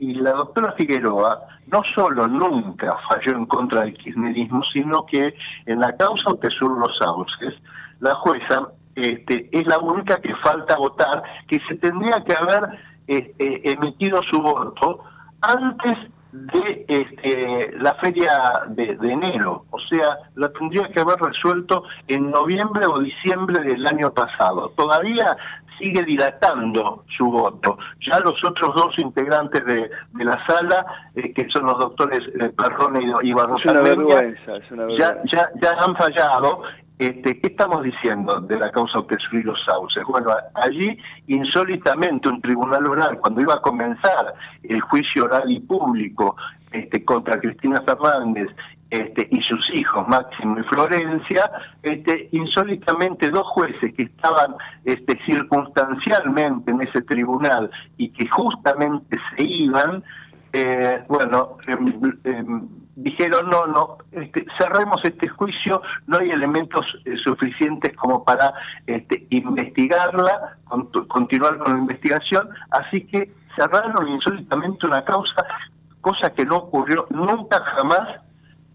y, 0.00 0.14
la 0.14 0.32
doctora 0.32 0.72
Figueroa 0.72 1.46
no 1.68 1.84
solo 1.84 2.26
nunca 2.26 2.96
falló 3.08 3.36
en 3.36 3.46
contra 3.46 3.82
del 3.82 3.94
kirchnerismo, 3.94 4.64
sino 4.64 5.06
que 5.06 5.34
en 5.66 5.78
la 5.78 5.96
causa 5.96 6.30
sur 6.50 6.76
los 6.76 6.98
sauces, 6.98 7.54
la 8.00 8.14
jueza 8.16 8.68
este, 8.96 9.48
es 9.52 9.66
la 9.66 9.78
única 9.78 10.20
que 10.20 10.34
falta 10.36 10.76
votar, 10.76 11.22
que 11.46 11.60
se 11.68 11.76
tendría 11.76 12.22
que 12.24 12.34
haber 12.34 12.68
este, 13.06 13.70
emitido 13.70 14.22
su 14.22 14.40
voto 14.40 15.00
antes 15.40 15.98
de 16.32 16.84
este, 16.88 17.72
la 17.78 17.94
feria 17.96 18.62
de, 18.68 18.96
enero, 19.02 19.66
o 19.70 19.78
sea, 19.80 20.16
la 20.36 20.50
tendría 20.52 20.88
que 20.88 21.00
haber 21.00 21.18
resuelto 21.20 21.84
en 22.08 22.30
noviembre 22.30 22.86
o 22.86 23.00
diciembre 23.00 23.62
del 23.62 23.86
año 23.86 24.10
pasado. 24.12 24.72
Todavía 24.76 25.36
sigue 25.78 26.02
dilatando 26.04 27.04
su 27.16 27.30
voto. 27.30 27.76
Ya 28.00 28.18
los 28.20 28.42
otros 28.44 28.74
dos 28.74 28.98
integrantes 28.98 29.62
de, 29.66 29.90
la 30.24 30.44
sala, 30.46 30.86
eh, 31.14 31.32
que 31.34 31.48
son 31.50 31.66
los 31.66 31.78
doctores 31.78 32.20
eh, 32.40 32.50
Perrone 32.56 33.12
y 33.22 33.32
Barroso, 33.32 33.68
ya, 34.98 35.18
ya, 35.24 35.50
ya 35.60 35.72
han 35.80 35.94
fallado 35.96 36.62
este, 36.98 37.40
¿Qué 37.40 37.48
estamos 37.48 37.82
diciendo 37.82 38.40
de 38.40 38.58
la 38.58 38.70
causa 38.70 39.00
Otesur 39.00 39.34
y 39.34 39.42
los 39.42 39.60
sauces? 39.64 40.04
Bueno, 40.04 40.30
allí 40.54 40.96
insólitamente 41.26 42.28
un 42.28 42.40
tribunal 42.40 42.86
oral, 42.86 43.18
cuando 43.18 43.40
iba 43.40 43.54
a 43.54 43.60
comenzar 43.60 44.34
el 44.62 44.80
juicio 44.82 45.24
oral 45.24 45.50
y 45.50 45.58
público 45.60 46.36
este, 46.70 47.04
contra 47.04 47.40
Cristina 47.40 47.82
Fernández 47.82 48.48
este, 48.90 49.26
y 49.30 49.42
sus 49.42 49.68
hijos, 49.74 50.06
Máximo 50.06 50.60
y 50.60 50.62
Florencia, 50.64 51.50
este, 51.82 52.28
insólitamente 52.32 53.30
dos 53.30 53.46
jueces 53.48 53.92
que 53.94 54.02
estaban 54.02 54.54
este, 54.84 55.18
circunstancialmente 55.24 56.70
en 56.70 56.82
ese 56.82 57.00
tribunal 57.00 57.70
y 57.96 58.10
que 58.10 58.28
justamente 58.28 59.18
se 59.36 59.44
iban, 59.44 60.04
eh, 60.52 61.02
bueno, 61.08 61.56
em, 61.66 62.68
dijeron 62.94 63.48
no, 63.48 63.66
no, 63.66 63.98
este, 64.12 64.44
cerremos 64.58 65.00
este 65.04 65.28
juicio, 65.28 65.80
no 66.06 66.18
hay 66.18 66.30
elementos 66.30 66.84
eh, 67.04 67.16
suficientes 67.16 67.96
como 67.96 68.22
para 68.24 68.52
este, 68.86 69.26
investigarla, 69.30 70.58
continuar 71.08 71.58
con 71.58 71.72
la 71.72 71.78
investigación, 71.78 72.48
así 72.70 73.06
que 73.06 73.32
cerraron 73.56 74.08
insólitamente 74.08 74.86
una 74.86 75.04
causa, 75.04 75.44
cosa 76.00 76.30
que 76.30 76.44
no 76.44 76.56
ocurrió 76.56 77.06
nunca 77.10 77.62
jamás 77.76 78.20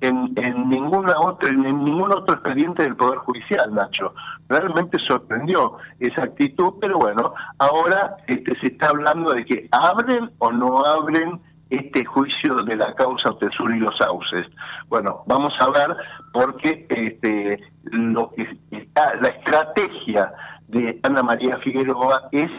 en, 0.02 0.34
en 0.36 0.70
ninguna 0.70 1.20
otra, 1.20 1.50
en 1.50 1.62
ningún 1.62 2.12
otro 2.12 2.36
expediente 2.36 2.84
del 2.84 2.96
Poder 2.96 3.20
Judicial, 3.20 3.74
Nacho. 3.74 4.14
Realmente 4.48 5.00
sorprendió 5.00 5.78
esa 6.00 6.24
actitud, 6.24 6.74
pero 6.80 7.00
bueno, 7.00 7.34
ahora 7.58 8.18
este, 8.28 8.58
se 8.60 8.68
está 8.68 8.88
hablando 8.88 9.34
de 9.34 9.46
que 9.46 9.68
abren 9.72 10.32
o 10.38 10.52
no 10.52 10.86
abren 10.86 11.42
este 11.70 12.06
juicio 12.06 12.56
de 12.64 12.76
la 12.76 12.94
causa 12.94 13.38
Tesur 13.40 13.76
y 13.76 13.80
los 13.80 13.98
sauces. 13.98 14.48
Bueno, 14.88 15.24
vamos 15.26 15.54
a 15.60 15.70
ver 15.70 15.96
porque 16.32 16.86
este, 16.90 17.62
lo 17.84 18.32
que 18.32 18.58
está, 18.72 19.16
la 19.16 19.30
estrategia 19.30 20.34
de 20.68 21.00
Ana 21.04 21.24
María 21.24 21.58
Figueroa 21.58 22.30
es 22.32 22.52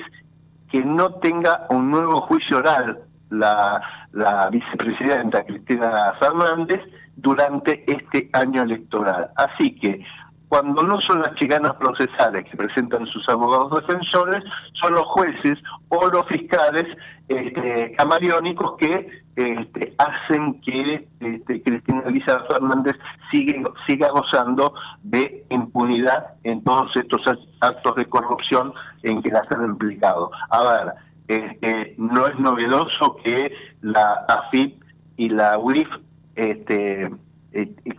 que 0.71 0.85
no 0.85 1.15
tenga 1.15 1.67
un 1.71 1.91
nuevo 1.91 2.21
juicio 2.23 2.59
oral 2.59 3.01
la, 3.31 3.81
la 4.13 4.49
vicepresidenta 4.51 5.45
Cristina 5.45 6.15
Fernández 6.19 6.81
durante 7.17 7.85
este 7.91 8.29
año 8.33 8.63
electoral. 8.63 9.31
Así 9.37 9.75
que 9.79 10.05
cuando 10.49 10.83
no 10.83 11.01
son 11.01 11.21
las 11.21 11.35
chicanas 11.35 11.75
procesales 11.77 12.45
que 12.51 12.57
presentan 12.57 13.07
sus 13.07 13.29
abogados 13.29 13.83
defensores, 13.87 14.43
son 14.73 14.95
los 14.95 15.05
jueces 15.07 15.59
o 15.89 16.07
los 16.09 16.27
fiscales 16.27 16.87
este, 17.29 17.95
que 18.79 19.21
este, 19.37 19.95
hacen 19.99 20.61
que 20.63 21.09
este, 21.21 21.63
Cristina 21.63 22.03
Elisa 22.07 22.41
Fernández 22.51 22.97
siga 23.31 24.11
gozando 24.11 24.73
de 25.03 25.45
impunidad 25.51 26.35
en 26.45 26.65
todos 26.65 26.97
estos 26.97 27.23
actos 27.61 27.97
de 27.97 28.07
corrupción 28.07 28.73
en 29.03 29.23
que 29.23 29.31
la 29.31 29.43
han 29.51 29.65
implicado. 29.65 30.31
A 30.51 30.63
ver, 30.63 30.95
este, 31.29 31.95
no 31.99 32.27
es 32.27 32.39
novedoso 32.39 33.17
que 33.23 33.53
la 33.83 34.25
AFIP 34.29 34.83
y 35.19 35.29
la 35.29 35.59
UIF 35.59 35.89
este, 36.37 37.11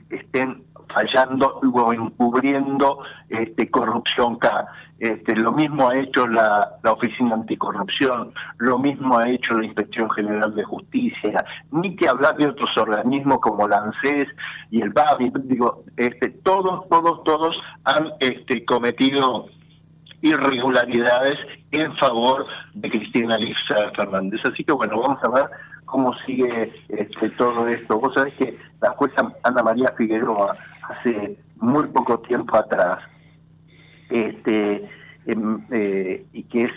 estén 0.10 0.64
fallando 0.94 1.60
o 1.62 1.94
encubriendo 1.94 3.00
este, 3.30 3.70
corrupción 3.70 4.36
acá. 4.36 4.68
Este, 5.00 5.34
lo 5.36 5.54
mismo 5.54 5.90
ha 5.90 5.98
hecho 5.98 6.28
la, 6.28 6.78
la, 6.84 6.92
Oficina 6.92 7.36
Anticorrupción, 7.36 8.34
lo 8.58 8.78
mismo 8.78 9.18
ha 9.18 9.30
hecho 9.30 9.54
la 9.54 9.66
Inspección 9.66 10.10
General 10.12 10.54
de 10.54 10.64
Justicia, 10.66 11.46
ni 11.72 11.96
que 11.96 12.10
hablar 12.10 12.36
de 12.36 12.48
otros 12.48 12.78
organismos 12.78 13.40
como 13.40 13.66
la 13.66 13.78
ANSES 13.78 14.28
y 14.72 14.82
el 14.82 14.90
BABI, 14.90 15.32
digo, 15.46 15.84
este, 15.96 16.30
todos, 16.44 16.90
todos, 16.90 17.24
todos 17.24 17.58
han 17.86 18.12
este, 18.20 18.66
cometido 18.66 19.46
irregularidades 20.22 21.38
en 21.72 21.96
favor 21.96 22.46
de 22.74 22.90
Cristina 22.90 23.36
Alicia 23.36 23.92
Fernández. 23.96 24.42
Así 24.52 24.66
que 24.66 24.74
bueno, 24.74 25.00
vamos 25.00 25.24
a 25.24 25.30
ver 25.30 25.46
cómo 25.86 26.14
sigue 26.26 26.74
este, 26.90 27.30
todo 27.32 27.68
esto. 27.68 28.00
Vos 28.00 28.14
sabés 28.14 28.34
que 28.36 28.58
la 28.82 28.92
jueza 28.92 29.34
Ana 29.44 29.64
María 29.64 29.94
Figueroa 29.98 30.58
hace 30.90 31.38
muy 31.58 31.88
poco 31.88 32.20
tiempo 32.20 32.58
atrás, 32.58 33.00
este, 34.10 34.90
em, 35.26 35.66
eh, 35.72 36.26
y 36.34 36.44
que 36.44 36.64
es, 36.64 36.72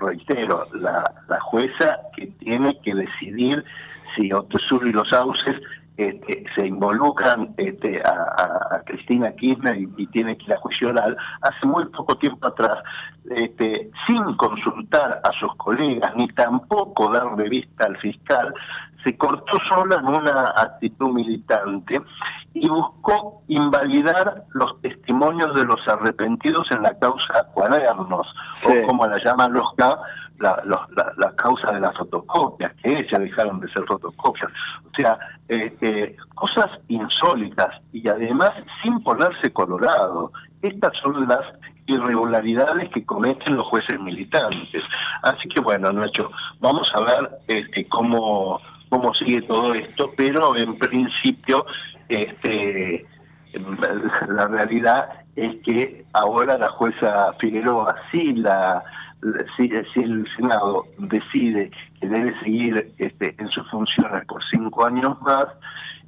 reitero, 0.00 0.66
la, 0.74 1.04
la 1.28 1.40
jueza 1.40 1.98
que 2.16 2.26
tiene 2.38 2.78
que 2.82 2.94
decidir 2.94 3.64
si 4.14 4.32
Otesur 4.32 4.86
y 4.86 4.92
los 4.92 5.08
Sauces 5.08 5.60
este, 5.98 6.44
se 6.54 6.64
involucran 6.64 7.54
este, 7.56 8.00
a, 8.04 8.80
Cristina 8.86 9.32
Kirchner 9.32 9.76
y, 9.76 10.06
tiene 10.06 10.38
que 10.38 10.44
ir 10.44 10.54
a 10.54 10.60
juicio 10.60 10.90
oral, 10.90 11.16
hace 11.42 11.66
muy 11.66 11.84
poco 11.86 12.16
tiempo 12.16 12.46
atrás, 12.46 12.78
este, 13.30 13.90
sin 14.06 14.36
consultar 14.36 15.20
a 15.24 15.32
sus 15.32 15.54
colegas 15.56 16.14
ni 16.14 16.28
tampoco 16.28 17.10
darle 17.12 17.48
vista 17.48 17.86
al 17.86 17.96
fiscal, 17.98 18.54
se 19.04 19.18
cortó 19.18 19.58
sola 19.68 19.96
en 19.96 20.06
una 20.06 20.50
actitud 20.50 21.12
militante 21.12 22.00
y 22.54 22.68
buscó 22.68 23.42
invalidar 23.48 24.44
los 24.54 24.80
testimonios 24.80 25.52
de 25.54 25.64
los 25.64 25.86
arrepentidos 25.88 26.70
en 26.70 26.82
la 26.82 26.96
causa 26.98 27.44
cuadernos, 27.54 28.26
o 28.64 28.86
como 28.86 29.04
la 29.06 29.18
llaman 29.24 29.52
los 29.52 29.72
K, 29.76 29.98
la, 30.38 30.62
la, 31.16 31.32
causa 31.36 31.72
de 31.72 31.80
las 31.80 31.96
fotocopias, 31.96 32.72
que 32.82 32.92
ellas 32.92 33.20
dejaron 33.20 33.60
de 33.60 33.68
ser 33.72 33.84
fotocopias. 33.86 34.50
O 34.86 34.90
sea, 34.98 35.18
eh, 35.48 36.16
cosas 36.34 36.66
insólitas 36.88 37.74
y 37.92 38.08
además 38.08 38.52
sin 38.82 39.02
ponerse 39.02 39.52
colorado. 39.52 40.32
Estas 40.62 40.96
son 40.98 41.26
las 41.28 41.44
irregularidades 41.86 42.90
que 42.90 43.04
cometen 43.04 43.56
los 43.56 43.66
jueces 43.66 43.98
militantes. 44.00 44.82
Así 45.22 45.48
que 45.48 45.60
bueno, 45.60 45.90
Nacho, 45.92 46.30
vamos 46.60 46.92
a 46.94 47.00
ver 47.00 47.30
este, 47.48 47.88
cómo, 47.88 48.60
cómo 48.90 49.14
sigue 49.14 49.42
todo 49.42 49.74
esto, 49.74 50.12
pero 50.16 50.56
en 50.56 50.78
principio 50.78 51.64
este, 52.08 53.06
la 54.28 54.46
realidad 54.48 55.08
es 55.36 55.56
que 55.64 56.04
ahora 56.12 56.58
la 56.58 56.68
jueza 56.70 57.32
Figueroa 57.40 57.94
sí 58.12 58.34
la 58.34 58.82
si, 59.56 59.70
el 60.02 60.26
Senado 60.36 60.86
decide 60.98 61.70
que 62.00 62.08
debe 62.08 62.38
seguir 62.40 62.94
este, 62.98 63.34
en 63.38 63.48
sus 63.50 63.68
funciones 63.70 64.24
por 64.26 64.42
cinco 64.50 64.86
años 64.86 65.20
más, 65.22 65.46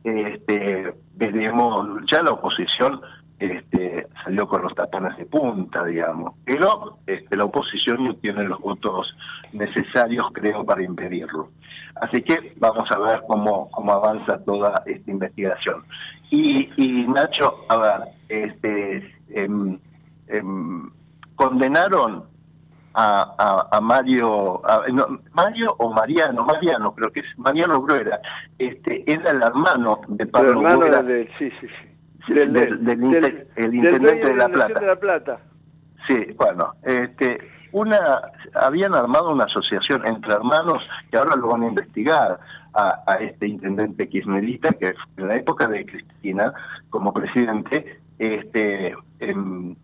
este, 0.05 0.95
veremos, 1.17 2.05
ya 2.07 2.23
la 2.23 2.33
oposición 2.33 3.01
este, 3.39 4.07
salió 4.23 4.47
con 4.47 4.63
los 4.63 4.75
tapones 4.75 5.17
de 5.17 5.25
punta, 5.25 5.85
digamos, 5.85 6.35
pero 6.45 6.99
este, 7.07 7.37
la 7.37 7.45
oposición 7.45 8.05
no 8.05 8.15
tiene 8.17 8.45
los 8.45 8.61
votos 8.61 9.17
necesarios, 9.53 10.27
creo, 10.33 10.65
para 10.65 10.83
impedirlo. 10.83 11.49
Así 11.97 12.23
que 12.23 12.55
vamos 12.59 12.89
a 12.93 12.99
ver 12.99 13.23
cómo, 13.27 13.71
cómo 13.71 13.93
avanza 13.93 14.43
toda 14.45 14.83
esta 14.87 15.11
investigación. 15.11 15.85
Y, 16.31 16.71
y 16.77 17.07
Nacho, 17.09 17.65
a 17.69 17.77
ver, 17.77 18.01
este, 18.29 19.15
em, 19.31 19.79
em, 20.29 20.91
condenaron 21.35 22.25
a, 22.95 23.69
a, 23.71 23.81
Mario, 23.81 24.63
Mario 25.33 25.75
o 25.79 25.93
Mariano, 25.93 26.45
Mariano, 26.45 26.95
creo 26.95 27.13
que 27.13 27.21
es 27.21 27.39
Mariano 27.39 27.81
Bruera, 27.81 28.21
este, 28.59 29.11
era 29.11 29.31
el 29.31 29.43
hermano 29.43 30.01
de 30.09 30.27
Pablo 30.27 30.61
Bruera, 30.61 31.03
sí, 31.39 31.51
sí, 31.61 31.67
sí. 31.69 32.35
Del, 32.35 33.47
el 33.57 33.75
intendente 33.75 34.29
de, 34.29 34.35
la 34.35 34.49
Plata. 34.49 34.81
de 34.81 34.87
la 34.87 34.97
Plata. 34.97 35.41
Sí, 36.07 36.35
bueno, 36.37 36.75
este, 36.83 37.39
una, 37.73 37.99
habían 38.55 38.95
armado 38.95 39.31
una 39.31 39.45
asociación 39.45 40.07
entre 40.07 40.35
hermanos 40.35 40.83
que 41.11 41.17
ahora 41.17 41.37
lo 41.37 41.49
van 41.49 41.63
a 41.63 41.69
investigar 41.69 42.39
a, 42.75 43.03
a 43.07 43.15
este 43.17 43.47
intendente 43.49 44.09
kirchnerista 44.09 44.73
que 44.73 44.95
en 45.17 45.29
la 45.29 45.37
época 45.37 45.67
de 45.67 45.85
Cristina 45.87 46.53
como 46.91 47.13
presidente 47.13 48.01
este 48.19 48.95
em, 49.19 49.75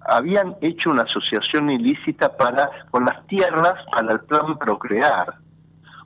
habían 0.00 0.56
hecho 0.60 0.90
una 0.90 1.02
asociación 1.02 1.70
ilícita 1.70 2.36
para 2.36 2.70
con 2.90 3.04
las 3.04 3.26
tierras 3.26 3.74
para 3.92 4.12
el 4.12 4.20
plan 4.20 4.58
Procrear. 4.58 5.34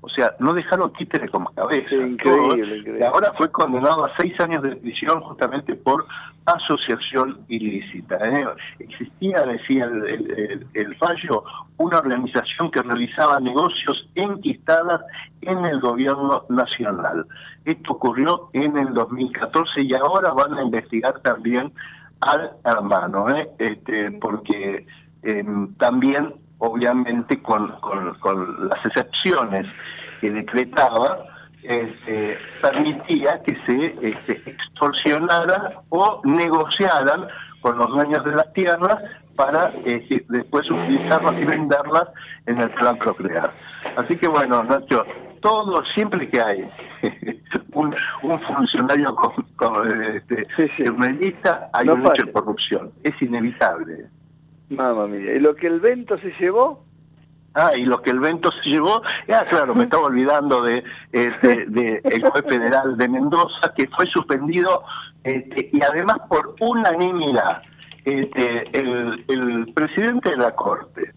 O 0.04 0.08
sea, 0.08 0.34
no 0.40 0.52
dejaron 0.52 0.92
títere 0.94 1.28
como 1.28 1.50
cabeza. 1.54 1.94
increíble, 1.94 2.78
increíble. 2.78 3.06
ahora 3.06 3.32
fue 3.38 3.48
condenado 3.52 4.04
a 4.04 4.10
seis 4.18 4.38
años 4.40 4.60
de 4.64 4.74
prisión 4.74 5.20
justamente 5.20 5.76
por 5.76 6.04
asociación 6.44 7.38
ilícita. 7.46 8.16
¿eh? 8.16 8.44
Existía, 8.80 9.42
decía 9.42 9.84
el, 9.84 10.96
fallo, 10.96 11.44
una 11.76 11.98
organización 11.98 12.72
que 12.72 12.82
realizaba 12.82 13.38
negocios 13.38 14.08
enquistadas 14.16 15.02
en 15.42 15.64
el 15.64 15.80
gobierno 15.80 16.46
nacional. 16.48 17.24
Esto 17.64 17.92
ocurrió 17.92 18.50
en 18.54 18.76
el 18.76 18.92
2014 18.94 19.82
y 19.82 19.94
ahora 19.94 20.32
van 20.32 20.54
a 20.54 20.62
investigar 20.64 21.20
también 21.20 21.72
al 22.22 22.52
hermano, 22.64 23.28
¿eh? 23.30 23.48
este, 23.58 24.10
porque 24.12 24.86
em, 25.22 25.74
también, 25.74 26.34
obviamente, 26.58 27.40
con, 27.42 27.68
con, 27.80 28.68
las 28.68 28.86
excepciones 28.86 29.66
que 30.20 30.30
decretaba, 30.30 31.24
este, 31.62 32.38
permitía 32.60 33.40
que 33.44 33.56
se 33.66 33.94
este, 34.02 34.50
extorsionaran 34.50 35.74
o 35.90 36.20
negociaran 36.24 37.28
con 37.60 37.78
los 37.78 37.88
dueños 37.88 38.24
de 38.24 38.32
las 38.32 38.52
tierras 38.52 38.98
para 39.36 39.72
este, 39.84 40.24
después 40.28 40.68
utilizarlas 40.70 41.34
y 41.40 41.44
venderlas 41.44 42.08
en 42.46 42.60
el 42.60 42.70
plan 42.70 42.98
procrear. 42.98 43.52
Así 43.96 44.16
que 44.16 44.28
bueno, 44.28 44.62
Nacho, 44.64 45.04
todo, 45.42 45.84
siempre 45.84 46.30
que 46.30 46.40
hay 46.40 46.70
un, 47.74 47.94
funcionario 48.46 49.14
con, 49.14 49.44
con 49.56 50.02
este, 50.02 50.46
hay 51.72 51.88
un 51.88 52.06
hecho 52.06 52.26
de 52.26 52.32
corrupción. 52.32 52.90
Es 53.02 53.20
inevitable. 53.20 54.06
Mamma 54.70 55.06
mía. 55.06 55.34
¿Y 55.34 55.40
lo 55.40 55.54
que 55.54 55.66
el 55.66 55.80
vento 55.80 56.16
se 56.18 56.32
llevó? 56.40 56.84
Ah, 57.54 57.72
y 57.76 57.84
lo 57.84 58.00
que 58.00 58.10
el 58.10 58.20
vento 58.20 58.50
se 58.62 58.70
llevó, 58.70 59.02
ah, 59.28 59.44
claro, 59.50 59.74
me 59.74 59.84
estaba 59.84 60.04
olvidando 60.04 60.62
de, 60.62 60.82
este, 61.12 61.66
de 61.66 62.00
el 62.02 62.22
juez 62.22 62.44
federal 62.48 62.96
de 62.96 63.08
Mendoza, 63.10 63.74
que 63.76 63.86
fue 63.88 64.06
suspendido 64.06 64.82
este, 65.22 65.68
y 65.70 65.82
además 65.82 66.16
por 66.30 66.54
unanimidad. 66.60 67.60
Este, 68.04 68.66
el, 68.76 69.24
el 69.28 69.72
presidente 69.74 70.30
de 70.30 70.38
la 70.38 70.52
Corte 70.54 71.12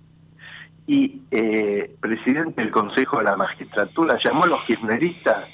y 0.87 1.21
eh, 1.31 1.95
presidente 1.99 2.61
del 2.61 2.71
Consejo 2.71 3.17
de 3.17 3.25
la 3.25 3.35
Magistratura 3.35 4.17
llamó 4.23 4.43
a 4.43 4.47
los 4.47 4.63
kirchneristas, 4.65 5.45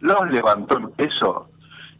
los 0.00 0.30
levantó 0.30 0.78
en 0.78 0.90
peso 0.92 1.48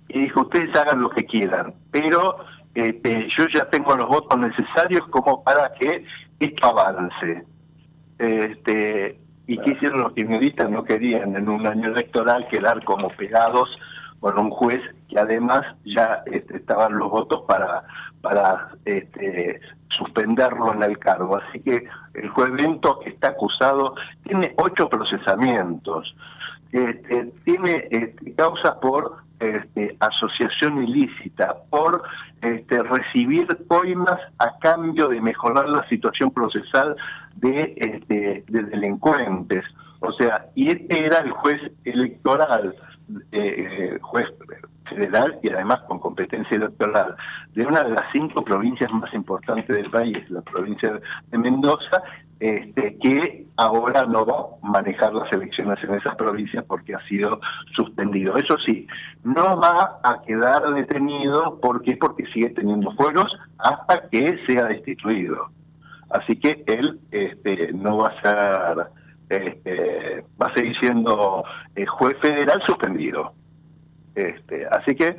y 0.08 0.20
dijo, 0.20 0.42
ustedes 0.42 0.76
hagan 0.78 1.00
lo 1.00 1.10
que 1.10 1.24
quieran, 1.24 1.74
pero 1.90 2.36
este, 2.74 3.28
yo 3.36 3.46
ya 3.52 3.68
tengo 3.70 3.96
los 3.96 4.08
votos 4.08 4.38
necesarios 4.38 5.06
como 5.08 5.42
para 5.42 5.72
que 5.74 6.04
esto 6.38 6.66
avance. 6.66 7.44
Este, 8.18 9.18
¿Y 9.46 9.58
qué 9.58 9.72
hicieron 9.72 10.02
los 10.02 10.12
kirchneristas? 10.12 10.70
No 10.70 10.84
querían 10.84 11.34
en 11.34 11.48
un 11.48 11.66
año 11.66 11.88
electoral 11.88 12.46
quedar 12.48 12.84
como 12.84 13.08
pegados 13.10 13.68
con 14.20 14.38
un 14.38 14.50
juez 14.50 14.80
que 15.08 15.18
además 15.18 15.62
ya 15.84 16.22
este, 16.26 16.56
estaban 16.56 16.96
los 16.96 17.10
votos 17.10 17.42
para 17.46 17.82
para 18.22 18.70
este, 18.84 19.60
suspenderlo 19.88 20.72
en 20.72 20.82
el 20.82 20.98
cargo. 20.98 21.36
Así 21.36 21.60
que 21.60 21.84
el 22.14 22.28
juez 22.30 22.52
Bento 22.52 23.00
está 23.04 23.30
acusado, 23.30 23.94
tiene 24.24 24.54
ocho 24.56 24.88
procesamientos, 24.88 26.14
este, 26.70 27.32
tiene 27.44 27.88
este, 27.90 28.34
causas 28.34 28.76
por 28.80 29.16
este, 29.40 29.96
asociación 29.98 30.82
ilícita, 30.84 31.56
por 31.68 32.02
este, 32.40 32.82
recibir 32.82 33.46
coimas 33.66 34.20
a 34.38 34.56
cambio 34.60 35.08
de 35.08 35.20
mejorar 35.20 35.68
la 35.68 35.86
situación 35.88 36.30
procesal 36.30 36.96
de, 37.36 37.74
este, 37.76 38.44
de 38.48 38.62
delincuentes. 38.62 39.64
O 40.00 40.12
sea, 40.12 40.46
y 40.54 40.68
este 40.68 41.04
era 41.04 41.18
el 41.18 41.32
juez 41.32 41.60
electoral, 41.84 42.74
eh, 43.32 43.98
juez 44.00 44.26
federal 44.94 45.38
y 45.42 45.50
además 45.50 45.80
con 45.88 45.98
competencia 45.98 46.56
electoral 46.56 47.16
de 47.54 47.66
una 47.66 47.82
de 47.82 47.90
las 47.90 48.04
cinco 48.12 48.42
provincias 48.42 48.90
más 48.92 49.12
importantes 49.14 49.76
del 49.76 49.90
país, 49.90 50.18
la 50.30 50.42
provincia 50.42 51.00
de 51.30 51.38
Mendoza, 51.38 52.02
este, 52.40 52.98
que 52.98 53.46
ahora 53.56 54.04
no 54.04 54.26
va 54.26 54.34
a 54.34 54.66
manejar 54.66 55.14
las 55.14 55.32
elecciones 55.32 55.78
en 55.84 55.94
esas 55.94 56.16
provincias 56.16 56.64
porque 56.66 56.94
ha 56.94 57.06
sido 57.06 57.40
suspendido. 57.76 58.36
Eso 58.36 58.58
sí, 58.58 58.88
no 59.22 59.60
va 59.60 60.00
a 60.02 60.20
quedar 60.26 60.74
detenido 60.74 61.60
porque 61.62 61.96
porque 61.96 62.26
sigue 62.26 62.50
teniendo 62.50 62.90
fueros 62.92 63.38
hasta 63.58 64.08
que 64.08 64.38
sea 64.46 64.64
destituido. 64.64 65.50
Así 66.10 66.36
que 66.36 66.64
él 66.66 67.00
este, 67.10 67.72
no 67.72 67.98
va 67.98 68.08
a 68.08 68.20
ser, 68.20 68.86
este, 69.28 70.24
va 70.42 70.48
a 70.48 70.54
seguir 70.54 70.76
siendo 70.78 71.44
eh, 71.76 71.86
juez 71.86 72.16
federal 72.20 72.60
suspendido. 72.66 73.34
Este, 74.14 74.66
así 74.66 74.94
que, 74.94 75.16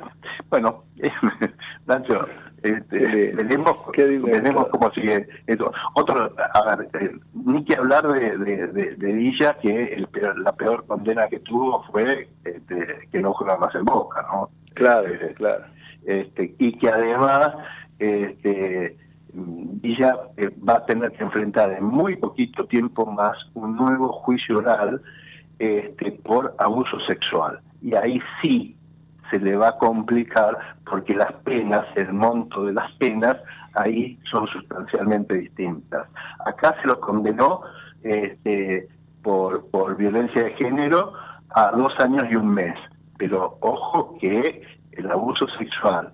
bueno, 0.50 0.84
Nacho, 1.86 2.26
este, 2.62 3.34
tenemos, 3.36 3.92
tenemos 3.92 4.68
como 4.68 4.90
sigue 4.92 5.28
eso. 5.46 5.72
Otro, 5.94 6.32
a 6.38 6.76
ver, 6.76 6.88
eh, 7.00 7.18
ni 7.34 7.64
que 7.64 7.76
hablar 7.76 8.06
de, 8.08 8.38
de, 8.38 8.96
de, 8.96 9.12
Villa, 9.12 9.58
que 9.60 9.94
el 9.94 10.08
la 10.42 10.52
peor 10.52 10.86
condena 10.86 11.26
que 11.28 11.40
tuvo 11.40 11.82
fue 11.84 12.28
este, 12.44 13.08
que 13.10 13.20
no 13.20 13.34
juega 13.34 13.58
más 13.58 13.74
en 13.74 13.84
Boca, 13.84 14.24
¿no? 14.32 14.48
Claro, 14.74 15.08
eh, 15.08 15.34
claro. 15.36 15.64
Este, 16.06 16.54
y 16.58 16.78
que 16.78 16.88
además 16.88 17.54
este, 17.98 18.96
Villa 19.32 20.16
eh, 20.36 20.50
va 20.66 20.74
a 20.74 20.86
tener 20.86 21.12
que 21.12 21.24
enfrentar 21.24 21.70
en 21.72 21.84
muy 21.84 22.16
poquito 22.16 22.64
tiempo 22.66 23.04
más 23.04 23.36
un 23.54 23.76
nuevo 23.76 24.08
juicio 24.12 24.58
oral 24.58 25.02
este, 25.58 26.12
por 26.12 26.54
abuso 26.58 26.98
sexual. 27.00 27.60
Y 27.82 27.94
ahí 27.94 28.20
sí 28.42 28.76
se 29.30 29.38
le 29.38 29.56
va 29.56 29.68
a 29.68 29.78
complicar 29.78 30.58
porque 30.88 31.14
las 31.14 31.32
penas, 31.44 31.86
el 31.96 32.12
monto 32.12 32.64
de 32.64 32.72
las 32.72 32.90
penas, 32.92 33.36
ahí 33.74 34.18
son 34.30 34.46
sustancialmente 34.48 35.34
distintas. 35.34 36.06
Acá 36.46 36.74
se 36.80 36.88
lo 36.88 37.00
condenó 37.00 37.62
este, 38.02 38.88
por, 39.22 39.68
por 39.70 39.96
violencia 39.96 40.44
de 40.44 40.52
género 40.52 41.12
a 41.50 41.70
dos 41.70 41.92
años 42.00 42.24
y 42.30 42.36
un 42.36 42.54
mes, 42.54 42.76
pero 43.18 43.58
ojo 43.60 44.16
que 44.20 44.62
el 44.92 45.10
abuso 45.10 45.46
sexual 45.58 46.12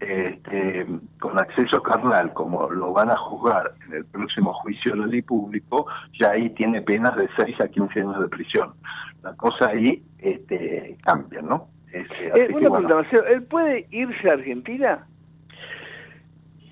este, 0.00 0.86
con 1.20 1.38
acceso 1.38 1.82
carnal, 1.82 2.32
como 2.32 2.70
lo 2.70 2.92
van 2.92 3.10
a 3.10 3.16
juzgar 3.16 3.74
en 3.86 3.96
el 3.96 4.04
próximo 4.06 4.52
juicio 4.54 4.96
de 4.96 5.06
ley 5.06 5.22
público, 5.22 5.86
ya 6.18 6.30
ahí 6.30 6.50
tiene 6.50 6.80
penas 6.80 7.16
de 7.16 7.28
6 7.38 7.60
a 7.60 7.68
15 7.68 8.00
años 8.00 8.20
de 8.20 8.28
prisión. 8.28 8.72
La 9.22 9.34
cosa 9.34 9.68
ahí 9.68 10.02
este, 10.18 10.96
cambia, 11.04 11.42
¿no? 11.42 11.68
Este, 11.92 12.26
eh, 12.28 12.48
una 12.52 12.70
pregunta, 12.70 13.06
¿él 13.28 13.42
puede 13.44 13.86
irse 13.90 14.30
a 14.30 14.34
Argentina? 14.34 15.06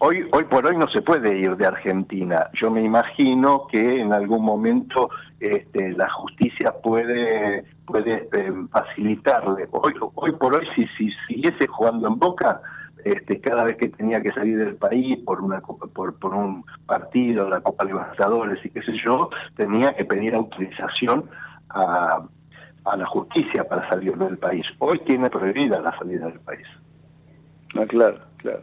Hoy, 0.01 0.29
hoy 0.33 0.45
por 0.45 0.65
hoy 0.65 0.77
no 0.77 0.87
se 0.89 1.03
puede 1.03 1.37
ir 1.39 1.57
de 1.57 1.67
Argentina. 1.67 2.49
Yo 2.53 2.71
me 2.71 2.83
imagino 2.83 3.67
que 3.67 4.01
en 4.01 4.13
algún 4.13 4.45
momento 4.45 5.11
este, 5.41 5.91
la 5.93 6.09
justicia 6.11 6.73
puede 6.83 7.65
puede 7.85 8.29
eh, 8.33 8.53
facilitarle. 8.71 9.67
Hoy, 9.73 9.95
hoy 10.15 10.33
por 10.33 10.55
hoy, 10.55 10.67
si, 10.77 10.87
si 10.97 11.11
siguiese 11.27 11.67
jugando 11.67 12.07
en 12.07 12.19
Boca, 12.19 12.61
este, 13.05 13.41
cada 13.41 13.65
vez 13.65 13.77
que 13.77 13.89
tenía 13.89 14.23
que 14.23 14.31
salir 14.33 14.59
del 14.59 14.77
país 14.77 15.19
por 15.25 15.41
una 15.41 15.61
por, 15.61 16.15
por 16.15 16.35
un 16.35 16.65
partido, 16.87 17.49
la 17.49 17.61
Copa 17.61 17.85
Libertadores 17.85 18.65
y 18.65 18.71
qué 18.71 18.83
sé 18.83 18.93
yo, 19.05 19.31
tenía 19.57 19.97
que 19.97 20.05
pedir 20.05 20.35
autorización 20.35 21.29
a, 21.71 22.23
a 22.91 22.97
la 22.97 23.07
justicia 23.07 23.65
para 23.65 23.89
salir 23.89 24.17
del 24.17 24.39
país. 24.39 24.65
Hoy 24.79 24.99
tiene 25.01 25.31
prohibida 25.31 25.81
la 25.81 25.97
salida 25.99 26.27
del 26.27 26.41
país. 26.41 26.67
Ah, 27.77 27.87
claro, 27.87 28.19
claro. 28.39 28.63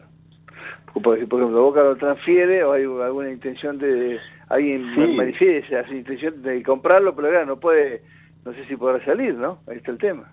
Por, 1.02 1.16
ejemplo, 1.16 1.48
Boca 1.48 1.82
lo 1.82 1.96
transfiere 1.96 2.64
o 2.64 2.72
hay 2.72 2.84
alguna 2.84 3.30
intención 3.30 3.78
de... 3.78 4.18
Alguien 4.48 4.94
sí. 4.94 5.14
manifiesta 5.16 5.80
esa 5.80 5.94
intención 5.94 6.40
de 6.42 6.62
comprarlo, 6.62 7.14
pero 7.16 7.30
claro, 7.30 7.46
no 7.46 7.56
puede, 7.56 8.02
no 8.44 8.52
sé 8.52 8.64
si 8.66 8.76
podrá 8.76 9.04
salir, 9.04 9.34
¿no? 9.34 9.58
Ahí 9.66 9.78
está 9.78 9.90
el 9.90 9.98
tema. 9.98 10.32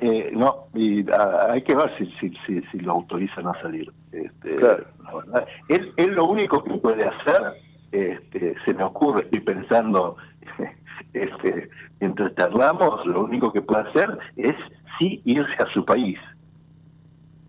Eh, 0.00 0.30
no, 0.32 0.66
y 0.74 1.04
hay 1.48 1.62
que 1.62 1.76
ver 1.76 1.96
si, 1.96 2.06
si, 2.18 2.60
si, 2.60 2.78
lo 2.80 2.92
autorizan 2.92 3.46
a 3.46 3.60
salir. 3.62 3.92
Este, 4.10 4.56
claro. 4.56 4.84
la 5.04 5.14
verdad. 5.14 5.46
Él, 5.68 5.92
él 5.96 6.10
lo 6.10 6.24
único 6.24 6.64
que 6.64 6.74
puede 6.74 7.06
hacer, 7.06 7.54
este, 7.92 8.54
se 8.64 8.74
me 8.74 8.82
ocurre, 8.84 9.22
estoy 9.22 9.40
pensando 9.40 10.16
este, 11.12 11.70
mientras 12.00 12.34
charlamos, 12.34 13.06
lo 13.06 13.24
único 13.24 13.52
que 13.52 13.62
puede 13.62 13.88
hacer 13.88 14.18
es 14.36 14.54
sí 14.98 15.20
irse 15.24 15.62
a 15.62 15.66
su 15.72 15.84
país. 15.84 16.18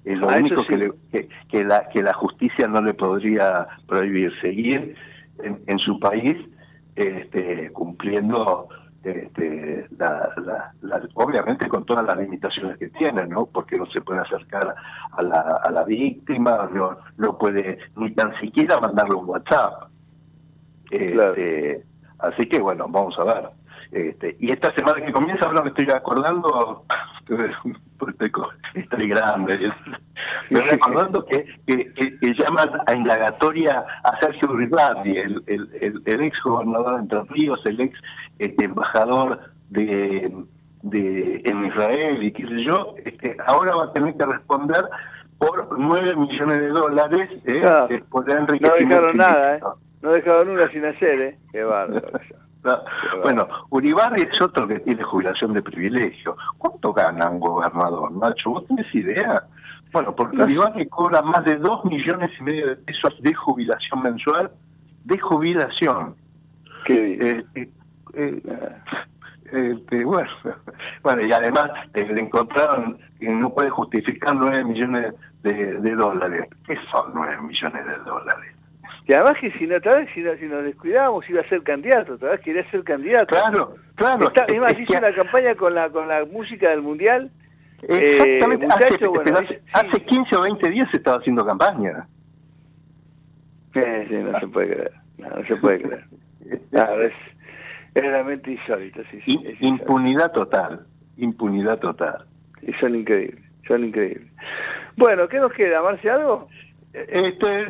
Es 0.03 0.17
lo 0.19 0.29
Ah, 0.29 0.37
único 0.37 0.61
sí. 0.63 0.67
que, 0.67 0.77
le- 0.77 0.93
que, 1.11 1.29
que 1.47 1.63
la, 1.63 1.87
que 1.89 2.03
la 2.03 2.13
justicia 2.13 2.67
no 2.67 2.81
le 2.81 2.93
podría 2.93 3.67
prohibir, 3.87 4.33
seguir 4.41 4.95
en, 5.41 5.63
en 5.65 5.79
su 5.79 5.97
país 5.99 6.35
este, 6.95 7.71
cumpliendo 7.71 8.67
este, 9.03 9.87
la, 9.97 10.29
la- 10.45 10.73
la- 10.81 11.01
obviamente 11.15 11.67
con 11.69 11.85
todas 11.85 12.05
las 12.05 12.17
limitaciones 12.17 12.77
que 12.77 12.89
tiene, 12.89 13.25
¿no? 13.27 13.45
Porque 13.45 13.77
no 13.77 13.85
se 13.87 14.01
puede 14.01 14.19
acercar 14.19 14.75
a 15.11 15.23
la, 15.23 15.39
a 15.63 15.71
la 15.71 15.83
víctima, 15.85 16.69
no, 16.73 16.97
no 17.17 17.37
puede 17.37 17.79
ni 17.95 18.11
tan 18.11 18.37
siquiera 18.41 18.79
mandarle 18.81 19.15
un 19.15 19.29
WhatsApp. 19.29 19.89
Este, 20.93 21.83
Así 22.19 22.43
que 22.47 22.59
bueno, 22.61 22.85
vamos 22.87 23.17
a 23.19 23.23
ver. 23.25 23.49
Este, 23.91 24.37
y 24.39 24.51
esta 24.51 24.73
semana 24.75 25.05
que 25.05 25.11
comienza, 25.11 25.45
ahora 25.45 25.61
me 25.61 25.69
estoy 25.69 25.87
acordando, 25.93 26.83
estoy, 28.75 29.07
grande, 29.09 29.71
me 30.49 30.59
estoy 30.59 30.75
acordando 30.75 31.25
que, 31.25 31.45
que, 31.67 31.93
que- 31.93 32.17
que 32.19 32.33
llaman 32.33 32.69
a 32.87 32.93
indagatoria 32.95 33.83
a 34.03 34.19
Sergio 34.19 34.51
Uribarri, 34.51 35.17
el, 35.17 35.43
el, 35.47 35.69
el, 35.81 36.01
el 36.05 36.21
ex 36.21 36.37
gobernador 36.43 36.95
de 36.95 36.99
Entre 37.01 37.21
Ríos, 37.35 37.59
el 37.65 37.81
ex 37.81 37.99
este, 38.39 38.65
embajador 38.65 39.39
de, 39.69 40.33
de 40.81 41.41
en 41.45 41.65
Israel 41.65 42.23
y 42.23 42.31
qué 42.31 42.47
sé 42.47 42.63
yo, 42.63 42.95
este, 43.05 43.37
ahora 43.45 43.75
va 43.75 43.83
a 43.85 43.93
tener 43.93 44.15
que 44.15 44.25
responder 44.25 44.83
por 45.37 45.77
9 45.77 46.15
millones 46.15 46.59
de 46.59 46.69
dólares 46.69 47.29
eh, 47.45 47.59
Claro. 47.59 47.87
eh, 47.93 48.03
por 48.09 48.25
No 48.27 48.33
enriquecimiento 48.37 48.87
dejaron 48.95 49.17
nada, 49.17 49.57
¿eh? 49.57 49.59
No 50.03 50.11
dejaron 50.11 50.49
una 50.49 50.69
sin 50.69 50.85
hacer, 50.85 51.21
¿eh? 51.21 51.37
Qué 51.51 51.63
bárbaro. 51.63 52.07
No, 52.63 52.79
Bueno, 53.23 53.45
Uribarri 53.71 54.21
es 54.21 54.41
otro 54.41 54.65
que 54.65 54.79
tiene 54.79 55.03
jubilación 55.03 55.51
de 55.51 55.61
privilegio. 55.61 56.37
¿Cuánto 56.57 56.93
gana 56.93 57.29
un 57.29 57.41
gobernador, 57.41 58.09
Nacho? 58.13 58.51
¿Vos 58.51 58.65
tenés 58.67 58.95
idea? 58.95 59.43
Bueno, 59.91 60.15
porque 60.15 60.37
Uribarri 60.37 60.87
cobra 60.87 61.21
más 61.21 61.43
de 61.43 61.55
2 61.55 61.83
millones 61.83 62.31
y 62.39 62.43
medio 62.43 62.67
de 62.67 62.77
pesos 62.77 63.21
de 63.21 63.33
jubilación 63.33 64.01
mensual, 64.01 64.49
de 65.03 65.19
jubilación. 65.19 66.15
Qué 66.85 67.43
Eh, 67.53 67.67
eh, 68.13 68.39
este, 69.51 70.05
bueno, 70.05 70.29
bueno, 71.03 71.21
y 71.21 71.33
además 71.33 71.69
eh, 71.95 72.07
le 72.13 72.21
encontraron 72.21 72.97
que 73.19 73.27
no 73.27 73.53
puede 73.53 73.71
justificar 73.71 74.35
9 74.35 74.63
millones 74.63 75.13
de, 75.41 75.81
de 75.81 75.95
dólares. 75.95 76.47
¿Qué 76.65 76.77
son 76.93 77.11
9 77.13 77.41
millones 77.41 77.85
de 77.85 77.97
dólares? 78.05 78.55
Y 79.05 79.13
además 79.13 79.37
que 79.39 79.51
si, 79.51 79.67
no, 79.67 79.79
vez, 79.79 80.09
si, 80.13 80.23
si, 80.23 80.45
nos 80.45 80.63
descuidábamos 80.63 81.29
iba 81.29 81.41
a 81.41 81.49
ser 81.49 81.61
candidato, 81.63 82.13
otra 82.13 82.31
vez 82.31 82.41
quería 82.41 82.69
ser 82.71 82.83
candidato. 82.83 83.35
Claro, 83.35 83.75
claro. 83.95 84.27
Está, 84.27 84.45
es 84.45 84.59
más, 84.59 84.79
hizo 84.79 84.97
una 84.97 85.13
campaña 85.13 85.55
con 85.55 85.75
la, 85.75 85.89
con 85.89 86.07
la 86.07 86.23
música 86.25 86.69
del 86.69 86.81
Mundial. 86.81 87.29
Exactamente, 87.81 88.65
eh, 88.65 88.69
hace, 88.69 89.07
bueno, 89.07 89.39
hace, 89.73 89.99
15 90.05 90.35
o 90.37 90.41
20 90.43 90.69
días 90.69 90.87
se 90.91 90.97
estaba 90.97 91.17
haciendo 91.17 91.45
campaña. 91.45 92.07
Sí, 93.73 93.81
sí, 94.07 94.15
no 94.15 94.39
se 94.39 94.47
puede 94.47 94.67
creer, 94.67 94.91
no, 95.17 95.45
se 95.45 95.55
puede 95.57 95.81
creer. 95.81 96.05
es, 97.95 98.03
realmente 98.03 98.51
insólito, 98.51 99.01
sí, 99.11 99.19
sí 99.25 99.57
Impunidad 99.59 100.31
total, 100.31 100.85
impunidad 101.17 101.79
total. 101.79 102.25
Y 102.61 102.71
son 102.73 102.95
increíbles, 102.95 103.43
son 103.67 103.83
increíbles. 103.83 104.31
Bueno, 104.95 105.27
¿qué 105.27 105.39
nos 105.39 105.51
queda, 105.51 105.81
Marce, 105.81 106.09
algo? 106.09 106.47
Este, 106.93 107.67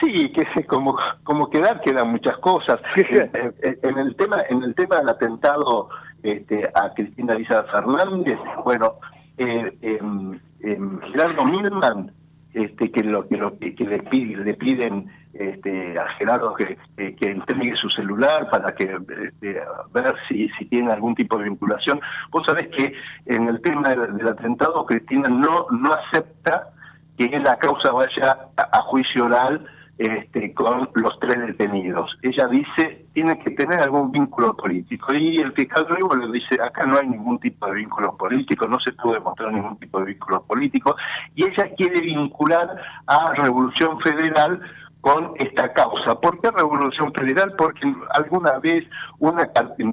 Sí, 0.00 0.32
que 0.32 0.40
es 0.40 0.66
como, 0.66 0.98
como 1.22 1.48
quedar 1.48 1.80
quedan 1.80 2.10
muchas 2.10 2.36
cosas. 2.38 2.80
en, 2.96 3.98
el 3.98 4.16
tema 4.16 4.42
en 4.48 4.62
el 4.62 4.74
tema 4.74 4.96
del 4.96 5.08
atentado 5.08 5.88
este, 6.22 6.62
a 6.74 6.92
Cristina 6.94 7.34
Lisa 7.34 7.62
Fernández, 7.64 8.38
bueno, 8.64 8.94
eh, 9.38 9.72
eh, 9.82 10.78
Gerardo 11.12 11.44
Milman, 11.44 12.10
este, 12.54 12.90
que 12.90 13.04
lo 13.04 13.28
que, 13.28 13.36
lo, 13.36 13.56
que 13.58 13.74
le, 13.78 14.02
piden, 14.02 14.44
le 14.44 14.54
piden 14.54 15.06
este, 15.34 15.96
a 15.98 16.08
Gerardo 16.18 16.54
que, 16.54 16.76
que, 16.96 17.30
entregue 17.30 17.76
su 17.76 17.88
celular 17.90 18.48
para 18.50 18.74
que 18.74 18.96
este, 19.26 19.60
ver 19.92 20.14
si, 20.26 20.48
si 20.58 20.64
tiene 20.64 20.90
algún 20.92 21.14
tipo 21.14 21.36
de 21.38 21.44
vinculación. 21.44 22.00
Vos 22.30 22.44
sabés 22.46 22.68
que 22.68 22.94
en 23.26 23.46
el 23.48 23.60
tema 23.60 23.90
del, 23.90 24.16
del 24.16 24.28
atentado 24.28 24.86
Cristina 24.86 25.28
no, 25.28 25.66
no 25.70 25.92
acepta 25.92 26.70
que 27.16 27.38
la 27.40 27.56
causa 27.56 27.92
vaya 27.92 28.48
a, 28.56 28.82
juicio 28.82 29.24
oral 29.26 29.66
este, 29.98 30.52
con 30.52 30.90
los 30.94 31.18
tres 31.20 31.38
detenidos. 31.38 32.16
Ella 32.22 32.46
dice, 32.48 33.06
tiene 33.14 33.38
que 33.38 33.50
tener 33.52 33.80
algún 33.80 34.12
vínculo 34.12 34.54
político. 34.54 35.14
Y 35.14 35.38
el 35.38 35.52
fiscal 35.52 35.86
luego 35.88 36.14
le 36.14 36.30
dice, 36.32 36.60
acá 36.62 36.84
no 36.84 36.98
hay 36.98 37.08
ningún 37.08 37.38
tipo 37.38 37.66
de 37.66 37.74
vínculo 37.74 38.16
político, 38.16 38.68
no 38.68 38.78
se 38.80 38.92
puede 38.92 39.20
mostrar 39.20 39.52
ningún 39.52 39.78
tipo 39.78 39.98
de 40.00 40.06
vínculo 40.06 40.42
político. 40.42 40.96
Y 41.34 41.44
ella 41.44 41.70
quiere 41.76 42.00
vincular 42.00 42.76
a 43.06 43.32
Revolución 43.34 43.98
Federal 44.00 44.60
con 45.00 45.32
esta 45.36 45.72
causa. 45.72 46.20
¿Por 46.20 46.40
qué 46.40 46.50
Revolución 46.50 47.12
Federal? 47.14 47.54
Porque 47.56 47.94
alguna 48.10 48.58
vez 48.58 48.84
una, 49.18 49.48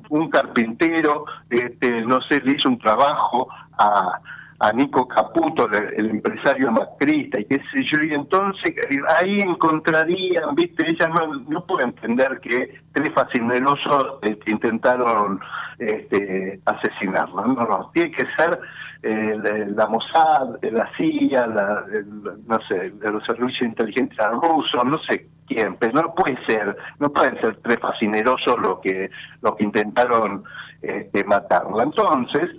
un 0.10 0.30
carpintero, 0.30 1.26
este, 1.50 2.02
no 2.02 2.20
sé, 2.24 2.42
le 2.42 2.54
hizo 2.54 2.68
un 2.68 2.80
trabajo 2.80 3.48
a 3.78 4.20
a 4.60 4.72
Nico 4.72 5.08
Caputo, 5.08 5.70
el, 5.72 6.10
empresario 6.10 6.72
macrista, 6.72 7.40
y 7.40 7.46
qué 7.46 7.62
sé 7.72 7.84
yo, 7.84 8.02
y 8.02 8.14
entonces 8.14 8.74
ahí 9.18 9.42
encontrarían, 9.42 10.56
viste, 10.56 10.90
ella 10.90 11.08
no, 11.08 11.28
no 11.48 11.66
puede 11.66 11.86
entender 11.86 12.40
que 12.40 12.80
tres 12.94 13.14
fascinerosos 13.14 14.20
este, 14.22 14.52
intentaron 14.52 15.40
este, 15.80 16.60
asesinarla, 16.66 17.42
no, 17.44 17.66
no, 17.68 17.92
tiene 17.94 18.12
que 18.12 18.26
ser 18.38 18.60
eh, 19.04 19.38
la, 19.76 19.88
Mossad, 19.88 20.62
la 20.62 20.90
CIA, 20.98 21.48
la, 21.48 21.86
no 22.48 22.60
sé, 22.68 22.94
los 23.02 23.26
servicios 23.26 23.64
inteligentes 23.64 24.18
rusos, 24.42 24.86
no 24.86 24.98
sé 25.00 25.28
quién, 25.48 25.76
pero 25.76 26.04
no 26.04 26.16
puede 26.16 26.38
ser, 26.46 26.78
no 27.00 27.12
pueden 27.12 27.40
ser 27.42 27.58
tres 27.58 27.80
fascinerosos 27.80 28.58
los 28.60 28.80
que, 28.80 29.10
los 29.42 29.56
que 29.56 29.64
intentaron 29.66 30.44
este, 30.82 31.24
matarla. 31.26 31.84
Entonces, 31.84 32.50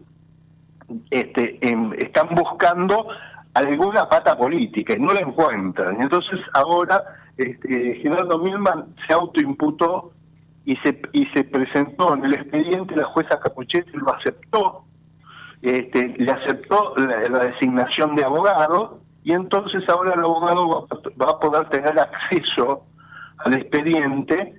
este, 1.11 1.59
están 1.99 2.29
buscando 2.35 3.09
alguna 3.55 4.09
pata 4.09 4.37
política 4.37 4.95
y 4.97 5.01
no 5.01 5.13
la 5.13 5.21
encuentran. 5.21 6.01
Entonces 6.01 6.41
ahora 6.53 7.03
este, 7.37 7.97
Gerardo 8.03 8.39
Milman 8.39 8.95
se 9.07 9.15
autoimputó 9.15 10.13
y 10.65 10.77
se, 10.77 11.01
y 11.13 11.27
se 11.27 11.45
presentó 11.45 12.15
en 12.15 12.25
el 12.25 12.35
expediente, 12.35 12.97
la 12.97 13.05
jueza 13.05 13.39
Capuchetti 13.41 13.93
lo 13.93 14.15
aceptó, 14.15 14.85
este, 15.63 16.15
le 16.19 16.31
aceptó 16.31 16.95
la, 16.97 17.47
designación 17.47 18.17
de 18.17 18.25
abogado 18.25 19.01
y 19.23 19.33
entonces 19.33 19.83
ahora 19.89 20.15
el 20.15 20.21
abogado 20.21 20.87
va 21.21 21.31
a 21.31 21.39
poder 21.39 21.69
tener 21.69 21.99
acceso 21.99 22.85
al 23.39 23.55
expediente 23.55 24.55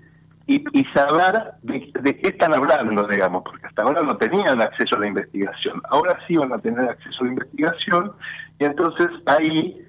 y, 0.48 0.86
saber 0.94 1.54
de, 1.64 1.92
qué 2.18 2.28
están 2.28 2.54
hablando, 2.54 3.08
digamos, 3.08 3.44
porque 3.44 3.66
hasta 3.66 3.82
ahora 3.84 4.02
no 4.04 4.16
tenían 4.18 4.62
acceso 4.62 4.96
a 4.96 5.00
la 5.00 5.08
investigación. 5.08 5.82
Ahora 5.90 6.20
sí 6.28 6.38
van 6.38 6.54
a 6.54 6.60
tener 6.60 6.88
acceso 6.88 7.22
a 7.22 7.26
la 7.26 7.30
investigación 7.32 8.12
y 8.60 8.66
entonces 8.66 9.08
ahí 9.26 9.82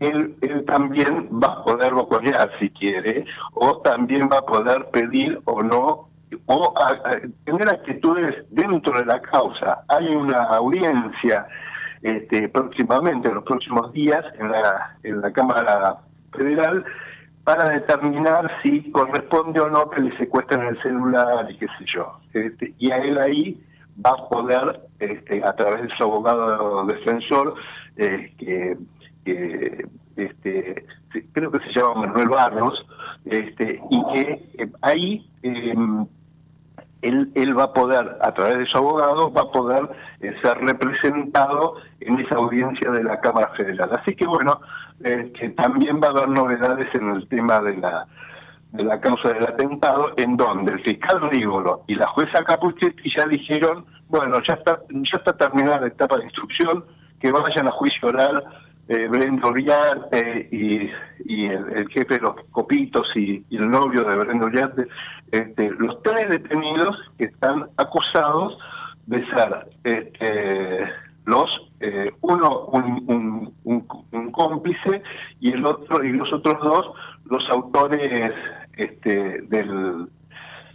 él, 0.00 0.36
él 0.40 0.64
también 0.66 1.28
va 1.32 1.52
a 1.52 1.64
poder 1.64 1.94
boconear 1.94 2.50
si 2.58 2.70
quiere, 2.70 3.24
o 3.54 3.78
también 3.78 4.28
va 4.30 4.38
a 4.38 4.46
poder 4.46 4.86
pedir 4.90 5.40
o 5.44 5.62
no, 5.62 6.08
o 6.46 6.74
tener 7.44 7.68
actitudes 7.68 8.44
dentro 8.50 8.98
de 8.98 9.04
la 9.04 9.20
causa. 9.20 9.84
Hay 9.88 10.06
una 10.08 10.42
audiencia 10.44 11.46
este, 12.02 12.48
próximamente, 12.48 13.28
en 13.28 13.34
los 13.36 13.44
próximos 13.44 13.92
días, 13.92 14.24
en 14.38 14.50
la, 14.50 14.96
en 15.02 15.20
la 15.20 15.32
Cámara 15.32 15.96
Federal, 16.32 16.84
para 17.50 17.68
determinar 17.70 18.48
si 18.62 18.92
corresponde 18.92 19.58
o 19.58 19.68
no 19.68 19.90
que 19.90 20.00
le 20.02 20.16
secuestren 20.18 20.62
el 20.62 20.80
celular 20.82 21.50
y 21.50 21.58
qué 21.58 21.66
sé 21.66 21.84
yo. 21.84 22.20
Este, 22.32 22.72
y 22.78 22.92
a 22.92 22.98
él 22.98 23.18
ahí 23.18 23.60
va 24.06 24.10
a 24.10 24.28
poder, 24.28 24.82
este, 25.00 25.42
a 25.44 25.52
través 25.56 25.82
de 25.82 25.88
su 25.96 26.04
abogado 26.04 26.86
defensor, 26.86 27.56
eh, 27.96 28.32
que, 28.38 28.78
este, 30.14 30.86
creo 31.32 31.50
que 31.50 31.58
se 31.58 31.72
llama 31.72 32.06
Manuel 32.06 32.28
Barros, 32.28 32.86
este, 33.24 33.80
y 33.90 34.04
que 34.14 34.48
eh, 34.58 34.70
ahí 34.82 35.28
em, 35.42 36.06
él, 37.02 37.30
él 37.34 37.58
va 37.58 37.64
a 37.64 37.72
poder, 37.72 38.18
a 38.20 38.32
través 38.32 38.58
de 38.58 38.66
su 38.66 38.78
abogado, 38.78 39.32
va 39.32 39.42
a 39.42 39.50
poder 39.50 39.88
eh, 40.20 40.34
ser 40.42 40.58
representado 40.58 41.76
en 42.00 42.20
esa 42.20 42.36
audiencia 42.36 42.90
de 42.90 43.04
la 43.04 43.20
Cámara 43.20 43.48
Federal. 43.56 43.90
Así 43.92 44.14
que 44.14 44.26
bueno, 44.26 44.60
eh, 45.04 45.32
que 45.38 45.50
también 45.50 46.00
va 46.02 46.08
a 46.08 46.10
haber 46.10 46.28
novedades 46.28 46.88
en 46.94 47.10
el 47.10 47.28
tema 47.28 47.60
de 47.60 47.76
la 47.76 48.06
de 48.72 48.84
la 48.84 49.00
causa 49.00 49.30
del 49.30 49.42
atentado, 49.42 50.12
en 50.16 50.36
donde 50.36 50.72
el 50.72 50.80
fiscal 50.82 51.28
Rígolo 51.30 51.82
y 51.88 51.96
la 51.96 52.06
jueza 52.08 52.44
Capuchetti 52.44 53.10
ya 53.10 53.24
dijeron, 53.24 53.84
bueno, 54.08 54.40
ya 54.46 54.54
está, 54.54 54.80
ya 54.90 55.18
está 55.18 55.32
terminada 55.36 55.80
la 55.80 55.86
etapa 55.88 56.18
de 56.18 56.24
instrucción, 56.24 56.84
que 57.20 57.32
vayan 57.32 57.66
a 57.66 57.72
juicio 57.72 58.08
oral 58.08 58.44
eh, 58.90 59.06
Brendo 59.06 59.54
y, 59.56 60.90
y 61.24 61.46
el, 61.46 61.88
jefe 61.90 62.14
de 62.14 62.18
los 62.18 62.34
copitos 62.50 63.06
y, 63.14 63.44
el 63.48 63.70
novio 63.70 64.02
de 64.02 64.16
Brendo 64.16 64.46
Uriarte, 64.46 64.88
este, 65.30 65.70
los 65.78 66.02
tres 66.02 66.28
detenidos 66.28 66.98
que 67.16 67.26
están 67.26 67.68
acusados 67.76 68.58
de 69.06 69.24
ser 69.26 69.68
este, 69.84 70.88
los 71.24 71.70
eh, 71.78 72.10
uno 72.20 72.64
un, 72.64 73.54
cómplice 74.32 75.02
y 75.38 75.52
el 75.52 75.64
otro 75.66 76.02
y 76.02 76.10
los 76.10 76.32
otros 76.32 76.60
dos 76.60 76.90
los 77.26 77.48
autores 77.48 78.32
este, 78.76 79.42
del 79.42 80.08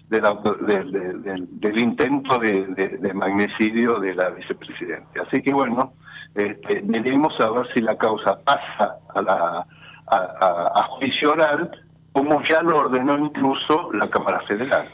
del, 0.08 1.50
del, 1.60 1.80
intento 1.80 2.38
de, 2.38 2.66
de, 2.68 3.14
magnicidio 3.14 4.00
de 4.00 4.14
la 4.14 4.30
vicepresidenta. 4.30 5.24
Así 5.24 5.42
que 5.42 5.52
bueno, 5.52 5.94
este, 6.36 6.82
veremos 6.84 7.34
a 7.40 7.50
ver 7.50 7.68
si 7.74 7.82
la 7.82 7.98
causa 7.98 8.38
pasa 8.44 8.98
a, 9.14 9.22
la, 9.22 9.66
a, 10.08 10.88
juicio 10.98 11.32
oral, 11.32 11.72
como 12.12 12.44
ya 12.44 12.62
lo 12.62 12.80
ordenó 12.80 13.18
incluso 13.18 13.92
la 13.94 14.10
Cámara 14.10 14.42
Federal. 14.42 14.90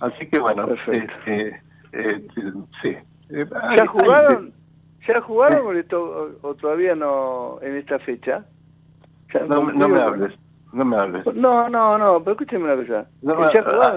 Así 0.00 0.28
que 0.28 0.38
bueno, 0.38 0.68
este, 0.86 1.60
este, 1.92 2.52
sí. 2.82 2.96
¿Ya 3.74 3.86
jugaron? 3.86 4.52
¿Ya 5.08 5.20
jugaron 5.20 5.84
o, 6.42 6.54
todavía 6.54 6.94
no 6.94 7.58
en 7.62 7.76
esta 7.76 7.98
fecha? 8.00 8.44
No, 9.48 9.62
me 9.62 10.00
hables, 10.00 10.34
no 10.72 10.84
me 10.84 10.96
hables. 10.96 11.26
No, 11.34 11.68
no, 11.68 11.98
no, 11.98 12.20
pero 12.20 12.32
escúcheme 12.32 12.64
una 12.64 12.76
cosa. 12.76 13.06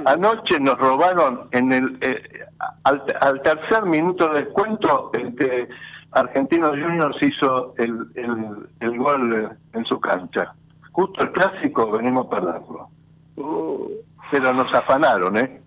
anoche 0.05 0.59
nos 0.59 0.77
robaron 0.77 1.47
en 1.51 1.71
el 1.71 1.97
eh, 2.01 2.45
al, 2.83 3.03
al, 3.21 3.41
tercer 3.43 3.83
minuto 3.85 4.27
del 4.33 4.47
cuento, 4.49 5.11
este, 5.13 5.69
Argentinos 6.11 6.71
Juniors 6.71 7.17
hizo 7.21 7.73
el, 7.77 8.07
el, 8.15 8.67
el 8.79 8.97
gol 8.97 9.57
en 9.73 9.85
su 9.85 9.99
cancha. 9.99 10.53
Justo 10.91 11.21
el 11.21 11.31
clásico 11.31 11.91
venimos 11.91 12.27
a 12.27 12.29
perderlo. 12.29 12.89
Uh. 13.35 13.87
Pero 14.31 14.53
nos 14.53 14.73
afanaron, 14.73 15.37
¿eh? 15.37 15.61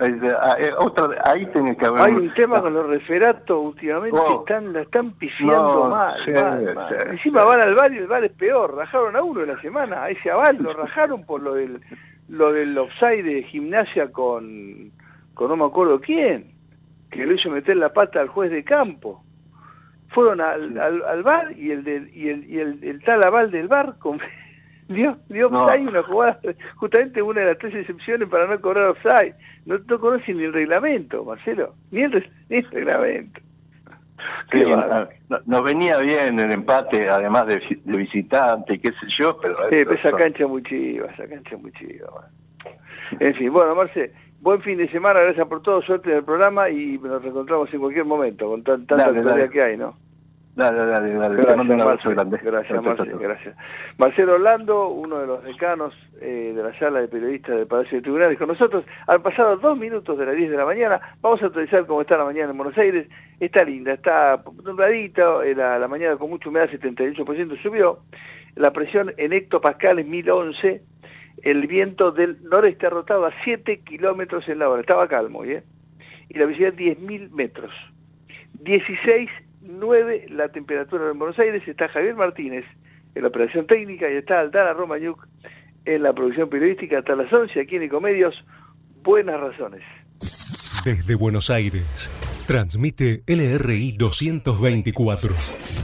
Ah, 0.00 0.56
eh 0.58 0.72
ahí 1.24 1.44
tiene 1.46 1.76
que 1.76 1.84
haber... 1.84 2.00
Hay 2.00 2.14
un 2.14 2.32
tema 2.32 2.62
con 2.62 2.72
los 2.72 2.86
referatos 2.86 3.58
últimamente, 3.62 4.18
oh. 4.18 4.40
están, 4.40 4.72
la 4.72 4.80
están 4.80 5.12
pifiando 5.12 5.90
mal, 5.90 6.18
Encima 7.10 7.44
van 7.44 7.60
al 7.60 7.74
bar 7.74 7.92
y 7.92 7.98
el 7.98 8.06
bar 8.06 8.24
es 8.24 8.32
peor, 8.32 8.74
rajaron 8.74 9.14
a 9.14 9.22
uno 9.22 9.40
de 9.40 9.48
la 9.48 9.60
semana, 9.60 10.04
a 10.04 10.10
ese 10.10 10.30
aval 10.30 10.56
lo 10.58 10.72
rajaron 10.72 11.24
por 11.24 11.42
lo 11.42 11.54
del 11.54 11.80
lo 12.28 12.52
del 12.52 12.78
offside 12.78 13.24
de 13.24 13.42
gimnasia 13.42 14.10
con, 14.12 14.92
con 15.34 15.48
no 15.48 15.56
me 15.56 15.64
acuerdo 15.64 16.00
quién, 16.00 16.52
que 17.10 17.26
le 17.26 17.34
hizo 17.34 17.50
meter 17.50 17.76
la 17.76 17.92
pata 17.92 18.20
al 18.20 18.28
juez 18.28 18.50
de 18.52 18.64
campo 18.64 19.22
fueron 20.10 20.40
al, 20.40 20.78
al, 20.78 21.22
bar 21.22 21.52
y 21.56 21.70
el, 21.70 21.84
del, 21.84 22.14
y 22.14 22.28
el, 22.28 22.52
y 22.52 22.58
el, 22.58 23.02
tal 23.04 23.22
aval 23.22 23.50
del 23.50 23.68
bar 23.68 23.94
dio, 24.88 25.16
dio 25.28 25.48
offside 25.48 25.88
una 25.88 26.02
jugada, 26.02 26.40
justamente 26.76 27.22
una 27.22 27.40
de 27.40 27.46
las 27.46 27.58
tres 27.58 27.74
excepciones 27.74 28.28
para 28.28 28.46
no 28.46 28.60
cobrar 28.60 28.88
offside. 28.88 29.34
No, 29.66 29.78
no 29.78 30.00
conoce 30.00 30.34
ni 30.34 30.44
el 30.44 30.52
reglamento, 30.52 31.24
Marcelo, 31.24 31.74
ni 31.90 32.02
el, 32.02 32.30
ni 32.48 32.58
el 32.58 32.70
reglamento. 32.70 33.40
Sí, 34.52 34.64
nos 35.46 35.62
venía 35.62 35.98
bien 35.98 36.38
el 36.38 36.52
empate, 36.52 37.08
además 37.08 37.46
de, 37.46 37.80
de 37.84 37.96
visitante, 37.96 38.78
qué 38.78 38.90
sé 38.90 39.06
yo, 39.08 39.38
pero... 39.40 39.56
Sí, 39.70 39.76
pero 39.84 39.92
esa 39.92 40.12
cancha 40.12 40.46
muy 40.46 40.62
chiva, 40.62 41.06
esa 41.06 41.26
cancha 41.26 41.56
muy 41.56 41.72
chiva. 41.72 42.28
En 43.18 43.34
fin, 43.34 43.52
bueno, 43.52 43.74
Marce, 43.74 44.12
buen 44.40 44.60
fin 44.62 44.78
de 44.78 44.88
semana, 44.88 45.20
gracias 45.20 45.46
por 45.46 45.62
todo, 45.62 45.82
suerte 45.82 46.10
en 46.10 46.18
el 46.18 46.24
programa 46.24 46.70
y 46.70 46.98
nos 46.98 47.22
reencontramos 47.22 47.72
en 47.72 47.80
cualquier 47.80 48.04
momento, 48.04 48.48
con 48.48 48.64
tanta 48.64 48.96
dale, 48.96 49.50
que 49.50 49.62
hay, 49.62 49.76
¿no? 49.76 49.94
Dale, 50.56 50.84
dale, 50.84 51.14
dale. 51.14 51.36
Gracias, 51.36 51.68
un 51.68 51.80
abrazo 51.80 52.10
grande. 52.10 52.38
Gracias, 52.42 52.82
Marcelo, 52.82 53.18
gracias. 53.18 53.56
Marcelo 53.98 54.34
Orlando, 54.34 54.88
uno 54.88 55.18
de 55.20 55.26
los 55.26 55.44
decanos 55.44 55.94
eh, 56.20 56.52
de 56.54 56.62
la 56.62 56.76
sala 56.78 57.00
de 57.00 57.08
periodistas 57.08 57.56
del 57.56 57.66
Palacio 57.66 57.98
de 57.98 58.02
Tribunales, 58.02 58.36
con 58.36 58.48
nosotros. 58.48 58.84
Han 59.06 59.22
pasado 59.22 59.56
dos 59.56 59.78
minutos 59.78 60.18
de 60.18 60.26
las 60.26 60.36
10 60.36 60.50
de 60.50 60.56
la 60.56 60.66
mañana. 60.66 61.00
Vamos 61.22 61.40
a 61.42 61.46
actualizar 61.46 61.86
cómo 61.86 62.00
está 62.00 62.18
la 62.18 62.24
mañana 62.24 62.50
en 62.50 62.58
Buenos 62.58 62.76
Aires. 62.76 63.08
Está 63.38 63.64
linda, 63.64 63.92
está 63.92 64.42
nubladita, 64.64 65.44
eh, 65.44 65.54
la, 65.54 65.78
la 65.78 65.88
mañana 65.88 66.16
con 66.16 66.28
mucha 66.28 66.48
humedad, 66.48 66.68
78% 66.68 67.62
subió. 67.62 68.00
La 68.56 68.72
presión 68.72 69.14
en 69.16 69.32
hectopascales, 69.32 70.04
1011. 70.04 70.82
El 71.42 71.66
viento 71.66 72.12
del 72.12 72.42
noreste 72.42 72.86
ha 72.86 72.90
rotado 72.90 73.26
a 73.26 73.32
7 73.44 73.80
kilómetros 73.80 74.48
en 74.48 74.58
la 74.58 74.68
hora. 74.68 74.80
Estaba 74.80 75.08
calmo, 75.08 75.44
¿eh? 75.44 75.62
Y 76.28 76.38
la 76.38 76.46
visibilidad 76.46 76.98
10.000 76.98 77.30
metros. 77.30 77.72
16 78.60 79.30
9 79.62 80.26
la 80.30 80.48
temperatura 80.48 81.10
en 81.10 81.18
Buenos 81.18 81.38
Aires, 81.38 81.66
está 81.66 81.88
Javier 81.88 82.14
Martínez 82.14 82.64
en 83.14 83.22
la 83.22 83.28
operación 83.28 83.66
técnica 83.66 84.10
y 84.10 84.16
está 84.16 84.40
Aldana 84.40 84.72
Romañuc 84.72 85.26
en 85.84 86.02
la 86.02 86.12
producción 86.12 86.48
periodística 86.48 86.98
hasta 86.98 87.16
las 87.16 87.32
11 87.32 87.60
aquí 87.60 87.76
en 87.76 87.82
Ecomedios. 87.84 88.34
Buenas 89.02 89.40
razones. 89.40 89.82
Desde 90.84 91.14
Buenos 91.14 91.50
Aires, 91.50 92.10
transmite 92.46 93.22
LRI 93.26 93.92
224, 93.92 95.34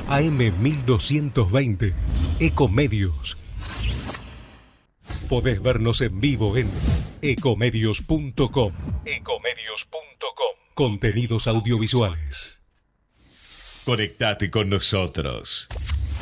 AM 0.08 0.38
1220, 0.38 1.92
Ecomedios. 2.40 3.45
Podés 5.28 5.62
vernos 5.62 6.00
en 6.00 6.20
vivo 6.20 6.56
en 6.56 6.70
ecomedios.com. 7.20 8.72
Ecomedios.com. 9.04 10.56
Contenidos 10.74 11.48
audiovisuales. 11.48 12.62
Conectate 13.84 14.50
con 14.50 14.70
nosotros. 14.70 15.68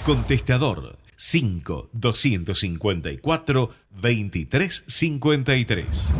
Contestador 0.06 0.96
5 1.16 1.90
254 1.92 3.70
2353. 3.90 6.10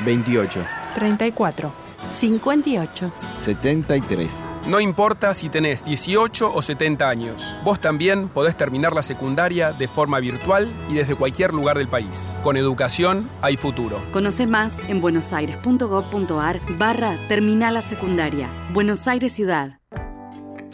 28. 0.00 0.66
34. 0.94 1.83
58. 2.12 3.12
73. 3.44 4.30
No 4.68 4.80
importa 4.80 5.34
si 5.34 5.50
tenés 5.50 5.84
18 5.84 6.50
o 6.54 6.62
70 6.62 7.06
años, 7.06 7.58
vos 7.64 7.78
también 7.78 8.28
podés 8.28 8.56
terminar 8.56 8.94
la 8.94 9.02
secundaria 9.02 9.72
de 9.72 9.88
forma 9.88 10.20
virtual 10.20 10.72
y 10.88 10.94
desde 10.94 11.16
cualquier 11.16 11.52
lugar 11.52 11.76
del 11.76 11.88
país. 11.88 12.34
Con 12.42 12.56
educación 12.56 13.28
hay 13.42 13.58
futuro. 13.58 14.02
Conoce 14.10 14.46
más 14.46 14.78
en 14.88 15.02
buenosaires.gov.ar 15.02 16.60
barra 16.78 17.18
Terminal 17.28 17.74
la 17.74 17.82
Secundaria. 17.82 18.48
Buenos 18.72 19.06
Aires 19.06 19.32
Ciudad. 19.32 19.80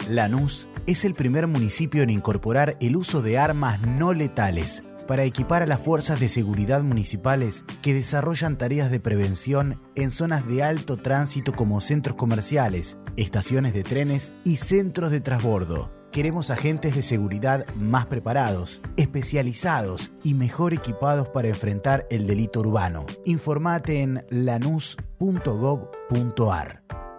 Lanús 0.07 0.69
es 0.87 1.03
el 1.03 1.13
primer 1.13 1.47
municipio 1.47 2.01
en 2.01 2.09
incorporar 2.09 2.77
el 2.79 2.95
uso 2.95 3.21
de 3.21 3.37
armas 3.37 3.81
no 3.81 4.13
letales 4.13 4.83
para 5.07 5.23
equipar 5.23 5.61
a 5.61 5.67
las 5.67 5.81
fuerzas 5.81 6.19
de 6.19 6.27
seguridad 6.27 6.81
municipales 6.83 7.65
que 7.81 7.93
desarrollan 7.93 8.57
tareas 8.57 8.91
de 8.91 8.99
prevención 8.99 9.81
en 9.95 10.11
zonas 10.11 10.47
de 10.47 10.63
alto 10.63 10.97
tránsito 10.97 11.53
como 11.53 11.81
centros 11.81 12.15
comerciales, 12.15 12.97
estaciones 13.17 13.73
de 13.73 13.83
trenes 13.83 14.31
y 14.43 14.57
centros 14.57 15.11
de 15.11 15.21
transbordo. 15.21 15.91
Queremos 16.11 16.51
agentes 16.51 16.93
de 16.93 17.03
seguridad 17.03 17.65
más 17.75 18.05
preparados, 18.05 18.81
especializados 18.97 20.11
y 20.23 20.33
mejor 20.33 20.73
equipados 20.73 21.29
para 21.29 21.47
enfrentar 21.47 22.05
el 22.09 22.27
delito 22.27 22.59
urbano. 22.59 23.05
Informate 23.23 24.01
en 24.01 24.25
lanús.gov.ar. 24.29 25.01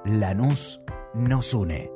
Lanús 0.05 0.81
nos 1.15 1.55
une. 1.55 1.91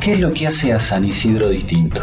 ¿Qué 0.00 0.12
es 0.12 0.20
lo 0.20 0.32
que 0.32 0.46
hace 0.48 0.72
a 0.72 0.80
San 0.80 1.04
Isidro 1.04 1.48
distinto? 1.48 2.02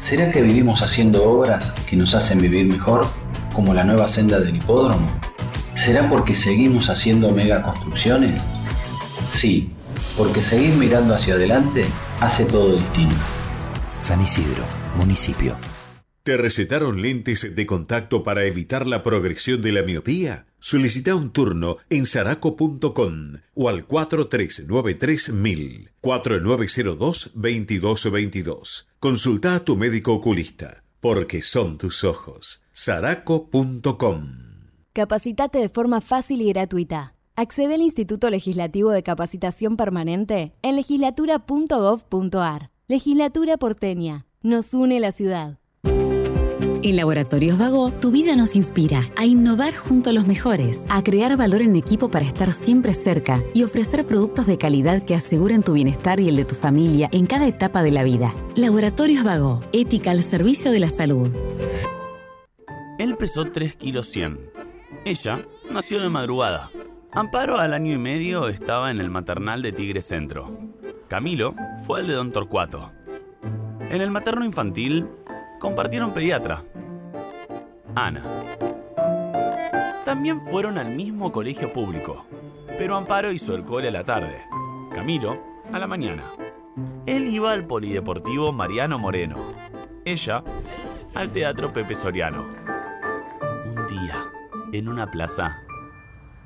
¿Será 0.00 0.32
que 0.32 0.40
vivimos 0.40 0.80
haciendo 0.82 1.22
obras 1.24 1.72
que 1.88 1.94
nos 1.94 2.14
hacen 2.14 2.40
vivir 2.40 2.66
mejor, 2.66 3.06
como 3.54 3.74
la 3.74 3.84
nueva 3.84 4.08
senda 4.08 4.40
del 4.40 4.56
hipódromo? 4.56 5.06
¿Será 5.74 6.08
porque 6.08 6.34
seguimos 6.34 6.88
haciendo 6.88 7.30
megaconstrucciones? 7.30 8.42
Sí, 9.28 9.70
porque 10.16 10.42
seguir 10.42 10.74
mirando 10.74 11.14
hacia 11.14 11.34
adelante 11.34 11.84
hace 12.20 12.46
todo 12.46 12.76
distinto. 12.76 13.14
San 13.98 14.22
Isidro, 14.22 14.64
municipio. 14.96 15.58
¿Te 16.22 16.38
recetaron 16.38 17.02
lentes 17.02 17.54
de 17.54 17.66
contacto 17.66 18.22
para 18.22 18.44
evitar 18.44 18.86
la 18.86 19.02
progresión 19.02 19.60
de 19.60 19.72
la 19.72 19.82
miopía? 19.82 20.46
Solicita 20.60 21.14
un 21.14 21.30
turno 21.30 21.76
en 21.88 22.06
saraco.com 22.06 23.34
o 23.54 23.68
al 23.68 23.86
4393 23.86 25.32
4902-2222. 26.02 28.86
Consulta 29.00 29.56
a 29.56 29.64
tu 29.64 29.76
médico 29.76 30.12
oculista, 30.12 30.84
porque 31.00 31.42
son 31.42 31.78
tus 31.78 32.04
ojos. 32.04 32.62
saraco.com 32.72 34.50
Capacitate 34.92 35.58
de 35.58 35.68
forma 35.68 36.00
fácil 36.00 36.40
y 36.42 36.52
gratuita. 36.52 37.14
Accede 37.36 37.74
al 37.74 37.80
Instituto 37.80 38.28
Legislativo 38.28 38.90
de 38.90 39.02
Capacitación 39.02 39.76
Permanente 39.76 40.52
en 40.62 40.76
legislatura.gov.ar. 40.76 42.70
Legislatura 42.86 43.56
porteña. 43.56 44.26
Nos 44.42 44.74
une 44.74 45.00
la 45.00 45.12
ciudad. 45.12 45.58
En 46.82 46.96
Laboratorios 46.96 47.58
Vago, 47.58 47.92
tu 47.92 48.10
vida 48.10 48.34
nos 48.36 48.56
inspira 48.56 49.10
a 49.14 49.26
innovar 49.26 49.74
junto 49.74 50.08
a 50.08 50.12
los 50.14 50.26
mejores, 50.26 50.86
a 50.88 51.02
crear 51.02 51.36
valor 51.36 51.60
en 51.60 51.76
equipo 51.76 52.10
para 52.10 52.24
estar 52.24 52.54
siempre 52.54 52.94
cerca 52.94 53.44
y 53.52 53.64
ofrecer 53.64 54.06
productos 54.06 54.46
de 54.46 54.56
calidad 54.56 55.04
que 55.04 55.14
aseguren 55.14 55.62
tu 55.62 55.74
bienestar 55.74 56.20
y 56.20 56.28
el 56.30 56.36
de 56.36 56.46
tu 56.46 56.54
familia 56.54 57.10
en 57.12 57.26
cada 57.26 57.46
etapa 57.46 57.82
de 57.82 57.90
la 57.90 58.02
vida. 58.02 58.34
Laboratorios 58.56 59.24
Vago, 59.24 59.60
ética 59.72 60.10
al 60.10 60.22
servicio 60.22 60.72
de 60.72 60.80
la 60.80 60.88
salud. 60.88 61.28
Él 62.98 63.14
pesó 63.18 63.44
3 63.44 63.76
kilos 63.76 64.08
100. 64.08 64.40
Ella 65.04 65.38
nació 65.70 66.00
de 66.00 66.08
madrugada. 66.08 66.70
Amparo 67.12 67.58
al 67.58 67.74
año 67.74 67.92
y 67.92 67.98
medio 67.98 68.48
estaba 68.48 68.90
en 68.90 69.00
el 69.00 69.10
maternal 69.10 69.60
de 69.60 69.72
Tigre 69.72 70.00
Centro. 70.00 70.56
Camilo 71.08 71.54
fue 71.86 72.00
el 72.00 72.06
de 72.06 72.14
Don 72.14 72.32
Torcuato. 72.32 72.90
En 73.90 74.00
el 74.00 74.10
materno 74.10 74.46
infantil 74.46 75.06
compartieron 75.60 76.12
pediatra. 76.12 76.64
Ana. 77.94 78.24
También 80.04 80.40
fueron 80.40 80.78
al 80.78 80.96
mismo 80.96 81.30
colegio 81.30 81.72
público, 81.72 82.24
pero 82.78 82.96
Amparo 82.96 83.30
hizo 83.30 83.54
el 83.54 83.64
cole 83.64 83.88
a 83.88 83.92
la 83.92 84.02
tarde, 84.02 84.42
Camilo 84.92 85.38
a 85.72 85.78
la 85.78 85.86
mañana. 85.86 86.24
Él 87.06 87.28
iba 87.32 87.52
al 87.52 87.66
polideportivo 87.66 88.52
Mariano 88.52 88.98
Moreno, 88.98 89.36
ella 90.04 90.42
al 91.14 91.30
teatro 91.30 91.72
Pepe 91.72 91.94
Soriano. 91.94 92.46
Un 93.66 93.86
día, 93.88 94.24
en 94.72 94.88
una 94.88 95.10
plaza, 95.10 95.62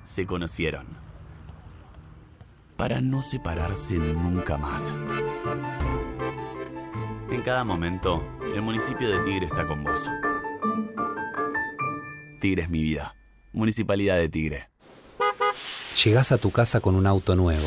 se 0.03 0.27
conocieron. 0.27 0.87
Para 2.77 3.01
no 3.01 3.23
separarse 3.23 3.97
nunca 3.97 4.59
más. 4.59 4.93
En 7.31 7.43
cada 7.43 7.65
momento, 7.65 8.23
el 8.55 8.61
municipio 8.61 9.11
de 9.11 9.19
Tigre 9.21 9.47
está 9.47 9.67
con 9.67 9.83
vos. 9.83 10.09
Tigre 12.41 12.63
es 12.63 12.69
mi 12.69 12.83
vida. 12.83 13.17
Municipalidad 13.53 14.17
de 14.17 14.29
Tigre. 14.29 14.69
Llegás 16.05 16.33
a 16.33 16.39
tu 16.39 16.51
casa 16.51 16.81
con 16.81 16.95
un 16.95 17.07
auto 17.07 17.35
nuevo. 17.35 17.67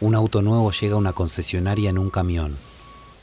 Un 0.00 0.14
auto 0.14 0.40
nuevo 0.40 0.70
llega 0.70 0.94
a 0.94 0.98
una 0.98 1.12
concesionaria 1.12 1.90
en 1.90 1.98
un 1.98 2.10
camión. 2.10 2.56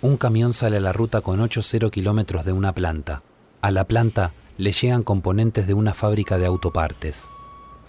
Un 0.01 0.17
camión 0.17 0.53
sale 0.53 0.77
a 0.77 0.81
la 0.81 0.93
ruta 0.93 1.21
con 1.21 1.39
8-0 1.39 1.91
kilómetros 1.91 2.45
de 2.45 2.51
una 2.51 2.73
planta. 2.73 3.23
A 3.61 3.71
la 3.71 3.85
planta 3.85 4.33
le 4.57 4.73
llegan 4.73 5.03
componentes 5.03 5.65
de 5.65 5.73
una 5.73 5.93
fábrica 5.93 6.37
de 6.37 6.45
autopartes. 6.45 7.27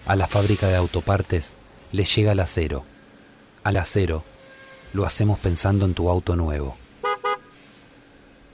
A 0.06 0.16
la 0.16 0.26
fábrica 0.26 0.68
de 0.68 0.76
autopartes 0.76 1.56
le 1.92 2.04
llega 2.04 2.32
el 2.32 2.40
acero. 2.40 2.84
Al 3.64 3.76
acero 3.76 4.22
lo 4.94 5.04
hacemos 5.04 5.38
pensando 5.38 5.84
en 5.84 5.94
tu 5.94 6.08
auto 6.08 6.36
nuevo. 6.36 6.76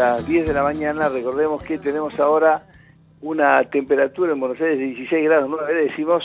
Las 0.00 0.26
10 0.26 0.46
de 0.46 0.54
la 0.54 0.62
mañana, 0.62 1.10
recordemos 1.10 1.62
que 1.62 1.76
tenemos 1.76 2.18
ahora 2.18 2.62
una 3.20 3.62
temperatura 3.64 4.32
en 4.32 4.40
Buenos 4.40 4.58
Aires 4.58 4.78
de 4.78 4.86
16 4.86 5.24
grados 5.26 5.50
9 5.50 5.74
decimos 5.74 6.24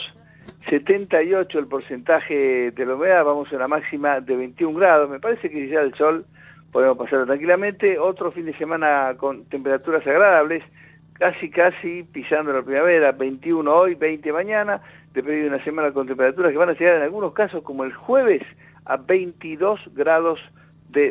78 0.70 1.60
el 1.60 1.68
porcentaje 1.68 2.72
de 2.72 2.86
la 2.86 2.96
humedad, 2.96 3.26
vamos 3.26 3.52
a 3.52 3.56
una 3.58 3.68
máxima 3.68 4.22
de 4.22 4.38
21 4.38 4.80
grados, 4.80 5.10
me 5.10 5.20
parece 5.20 5.50
que 5.50 5.66
si 5.66 5.68
ya 5.68 5.82
el 5.82 5.94
sol 5.96 6.26
podemos 6.72 6.98
pasarlo 6.98 7.26
tranquilamente, 7.26 8.00
otro 8.00 8.32
fin 8.32 8.46
de 8.46 8.58
semana 8.58 9.14
con 9.18 9.44
temperaturas 9.44 10.08
agradables, 10.08 10.64
casi 11.12 11.50
casi 11.50 12.04
pisando 12.04 12.54
la 12.54 12.64
primavera, 12.64 13.12
21 13.12 13.76
hoy, 13.76 13.96
20 13.96 14.32
mañana, 14.32 14.80
después 15.14 15.36
de 15.36 15.50
una 15.50 15.62
semana 15.66 15.92
con 15.92 16.08
temperaturas 16.08 16.54
que 16.54 16.58
van 16.58 16.70
a 16.70 16.74
llegar 16.76 16.96
en 16.96 17.02
algunos 17.02 17.34
casos 17.34 17.62
como 17.62 17.84
el 17.84 17.92
jueves 17.92 18.44
a 18.86 18.96
22 18.96 19.82
grados 19.94 20.40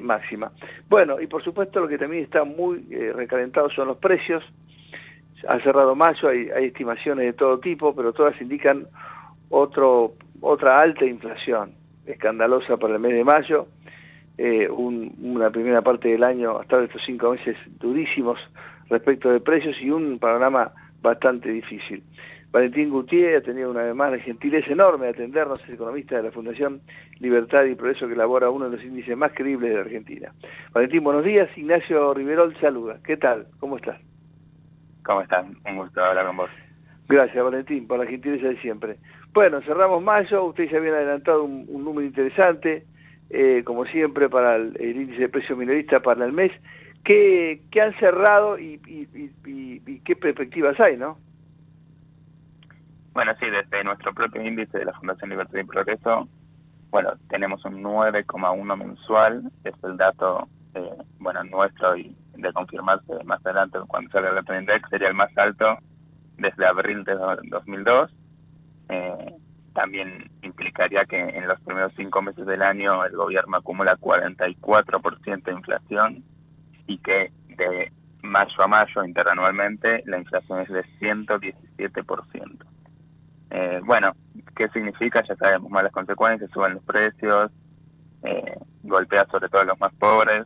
máxima. 0.00 0.52
Bueno, 0.88 1.20
y 1.20 1.26
por 1.26 1.42
supuesto 1.42 1.80
lo 1.80 1.88
que 1.88 1.98
también 1.98 2.24
está 2.24 2.44
muy 2.44 2.86
eh, 2.90 3.12
recalentado 3.14 3.70
son 3.70 3.88
los 3.88 3.98
precios. 3.98 4.44
Ha 5.48 5.60
cerrado 5.60 5.94
mayo, 5.94 6.28
hay, 6.28 6.48
hay, 6.50 6.66
estimaciones 6.66 7.26
de 7.26 7.32
todo 7.34 7.58
tipo, 7.58 7.94
pero 7.94 8.12
todas 8.12 8.40
indican 8.40 8.86
otro, 9.50 10.14
otra 10.40 10.78
alta 10.78 11.04
inflación, 11.04 11.74
escandalosa 12.06 12.76
para 12.76 12.94
el 12.94 13.00
mes 13.00 13.12
de 13.12 13.24
mayo, 13.24 13.66
eh, 14.38 14.68
un, 14.68 15.14
una 15.22 15.50
primera 15.50 15.82
parte 15.82 16.08
del 16.08 16.24
año, 16.24 16.58
hasta 16.58 16.82
estos 16.82 17.02
cinco 17.04 17.32
meses 17.32 17.56
durísimos 17.78 18.38
respecto 18.88 19.30
de 19.30 19.40
precios 19.40 19.76
y 19.80 19.90
un 19.90 20.18
panorama 20.18 20.72
bastante 21.02 21.50
difícil. 21.50 22.02
Valentín 22.54 22.90
Gutiérrez 22.90 23.38
ha 23.38 23.44
tenido 23.46 23.68
una 23.68 23.82
vez 23.82 23.96
más 23.96 24.12
la 24.12 24.18
gentileza 24.20 24.70
enorme 24.70 25.06
de 25.06 25.10
atendernos, 25.10 25.60
es 25.64 25.70
economista 25.70 26.18
de 26.18 26.22
la 26.22 26.30
Fundación 26.30 26.82
Libertad 27.18 27.64
y 27.64 27.74
Progreso 27.74 28.06
que 28.06 28.14
elabora 28.14 28.48
uno 28.48 28.70
de 28.70 28.76
los 28.76 28.86
índices 28.86 29.16
más 29.16 29.32
creíbles 29.32 29.74
de 29.74 29.80
Argentina. 29.80 30.32
Valentín, 30.72 31.02
buenos 31.02 31.24
días. 31.24 31.48
Ignacio 31.58 32.14
Riverol 32.14 32.56
saluda. 32.60 33.00
¿Qué 33.04 33.16
tal? 33.16 33.48
¿Cómo 33.58 33.76
estás? 33.76 34.00
¿Cómo 35.02 35.22
están? 35.22 35.56
Un 35.68 35.78
gusto 35.78 36.04
hablar 36.04 36.26
con 36.26 36.36
vos. 36.36 36.50
Gracias, 37.08 37.42
Valentín, 37.42 37.88
por 37.88 37.98
la 37.98 38.06
gentileza 38.06 38.46
de 38.46 38.56
siempre. 38.58 38.98
Bueno, 39.32 39.60
cerramos 39.62 40.00
mayo, 40.00 40.44
ustedes 40.44 40.70
ya 40.70 40.78
habían 40.78 40.94
adelantado 40.94 41.42
un, 41.42 41.66
un 41.66 41.82
número 41.82 42.06
interesante, 42.06 42.86
eh, 43.30 43.62
como 43.64 43.84
siempre, 43.86 44.28
para 44.28 44.54
el, 44.54 44.76
el, 44.78 44.94
índice 44.94 45.22
de 45.22 45.28
precio 45.28 45.56
minorista 45.56 45.98
para 45.98 46.24
el 46.24 46.30
mes. 46.30 46.52
¿Qué, 47.02 47.62
qué 47.72 47.80
han 47.80 47.94
cerrado 47.94 48.60
y, 48.60 48.80
y, 48.86 49.08
y, 49.44 49.82
y 49.84 50.00
qué 50.04 50.14
perspectivas 50.14 50.78
hay, 50.78 50.96
no? 50.96 51.18
Bueno, 53.14 53.32
sí, 53.38 53.46
desde 53.48 53.84
nuestro 53.84 54.12
propio 54.12 54.42
índice 54.42 54.76
de 54.76 54.86
la 54.86 54.92
Fundación 54.92 55.30
Libertad 55.30 55.58
y 55.60 55.64
Progreso, 55.64 56.28
bueno, 56.90 57.12
tenemos 57.28 57.64
un 57.64 57.80
9,1 57.80 58.76
mensual, 58.76 59.52
es 59.62 59.74
el 59.84 59.96
dato, 59.96 60.48
eh, 60.74 60.96
bueno, 61.20 61.44
nuestro 61.44 61.96
y 61.96 62.16
de 62.36 62.52
confirmarse 62.52 63.12
más 63.24 63.38
adelante 63.46 63.78
cuando 63.86 64.10
salga 64.10 64.30
el 64.30 64.34
dato 64.34 64.58
index, 64.58 64.88
sería 64.90 65.08
el 65.08 65.14
más 65.14 65.30
alto 65.36 65.78
desde 66.38 66.66
abril 66.66 67.04
de 67.04 67.14
2002. 67.14 68.10
Eh, 68.88 69.34
también 69.74 70.30
implicaría 70.42 71.04
que 71.04 71.18
en 71.20 71.46
los 71.46 71.60
primeros 71.60 71.92
cinco 71.96 72.20
meses 72.20 72.44
del 72.46 72.62
año 72.62 73.04
el 73.04 73.16
gobierno 73.16 73.56
acumula 73.56 73.96
44% 73.96 75.42
de 75.44 75.52
inflación 75.52 76.24
y 76.88 76.98
que 76.98 77.32
de 77.56 77.92
mayo 78.22 78.62
a 78.62 78.66
mayo 78.66 79.04
interanualmente 79.04 80.02
la 80.06 80.18
inflación 80.18 80.60
es 80.60 80.68
de 80.68 80.84
117%. 81.00 82.73
Eh, 83.56 83.80
bueno, 83.84 84.12
¿qué 84.56 84.68
significa? 84.70 85.22
Ya 85.22 85.36
sabemos 85.36 85.70
malas 85.70 85.92
consecuencias, 85.92 86.50
suben 86.50 86.74
los 86.74 86.82
precios, 86.82 87.52
eh, 88.24 88.58
golpea 88.82 89.26
sobre 89.30 89.48
todo 89.48 89.62
a 89.62 89.66
los 89.66 89.78
más 89.78 89.92
pobres 89.94 90.42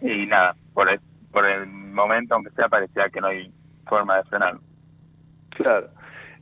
y 0.00 0.26
nada, 0.26 0.54
por 0.72 0.88
el, 0.88 1.00
por 1.32 1.44
el 1.44 1.66
momento, 1.66 2.36
aunque 2.36 2.52
sea, 2.52 2.68
parecía 2.68 3.08
que 3.08 3.20
no 3.20 3.26
hay 3.26 3.52
forma 3.84 4.18
de 4.18 4.22
frenarlo. 4.24 4.60
Claro. 5.50 5.88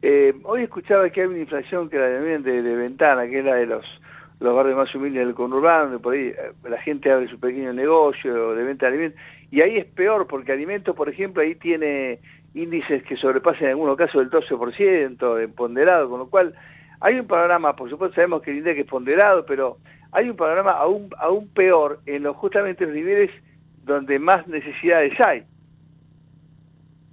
Eh, 0.03 0.35
hoy 0.45 0.65
escuchaba 0.65 1.09
que 1.09 1.23
hay 1.23 1.27
una 1.27 1.39
inflación 1.39 1.89
que 1.89 1.97
era 1.97 2.07
de, 2.07 2.39
de, 2.39 2.63
de 2.63 2.77
ventana, 2.77 3.27
que 3.27 3.39
es 3.39 3.45
la 3.45 3.55
de 3.55 3.67
los 3.67 3.87
los 4.41 4.55
barrios 4.55 4.77
más 4.77 4.95
humildes 4.95 5.27
del 5.27 5.35
conurbano, 5.35 5.99
por 5.99 6.15
ahí 6.15 6.33
la 6.63 6.81
gente 6.81 7.11
abre 7.11 7.27
su 7.29 7.41
pequeño 7.41 7.73
negocio 7.73 8.55
de 8.55 8.63
venta 8.63 8.87
de 8.87 8.93
alimentos, 8.93 9.21
y 9.51 9.63
ahí 9.63 9.79
es 9.79 9.85
peor, 9.85 10.29
porque 10.29 10.53
alimentos, 10.53 10.95
por 10.95 11.09
ejemplo, 11.09 11.43
ahí 11.43 11.57
tiene 11.57 12.21
índices 12.59 13.03
que 13.03 13.17
sobrepasan 13.17 13.65
en 13.65 13.71
algunos 13.71 13.97
casos 13.97 14.23
el 14.23 14.31
12% 14.31 15.35
de 15.37 15.49
ponderado, 15.49 16.11
con 16.11 16.19
lo 16.21 16.29
cual 16.29 16.55
hay 17.01 17.19
un 17.19 17.27
panorama, 17.27 17.77
por 17.77 17.89
supuesto 17.89 18.17
sabemos 18.17 18.43
que 18.43 18.51
el 18.51 18.59
índice 18.59 18.81
es 18.81 18.87
ponderado, 18.87 19.47
pero 19.47 19.79
hay 20.13 20.29
un 20.29 20.37
panorama 20.37 20.73
aún, 20.73 21.11
aún 21.19 21.49
peor 21.49 22.01
en 22.07 22.25
los 22.25 22.37
justamente 22.37 22.87
los 22.87 22.95
niveles 22.95 23.31
donde 23.85 24.19
más 24.19 24.47
necesidades 24.47 25.19
hay. 25.21 25.45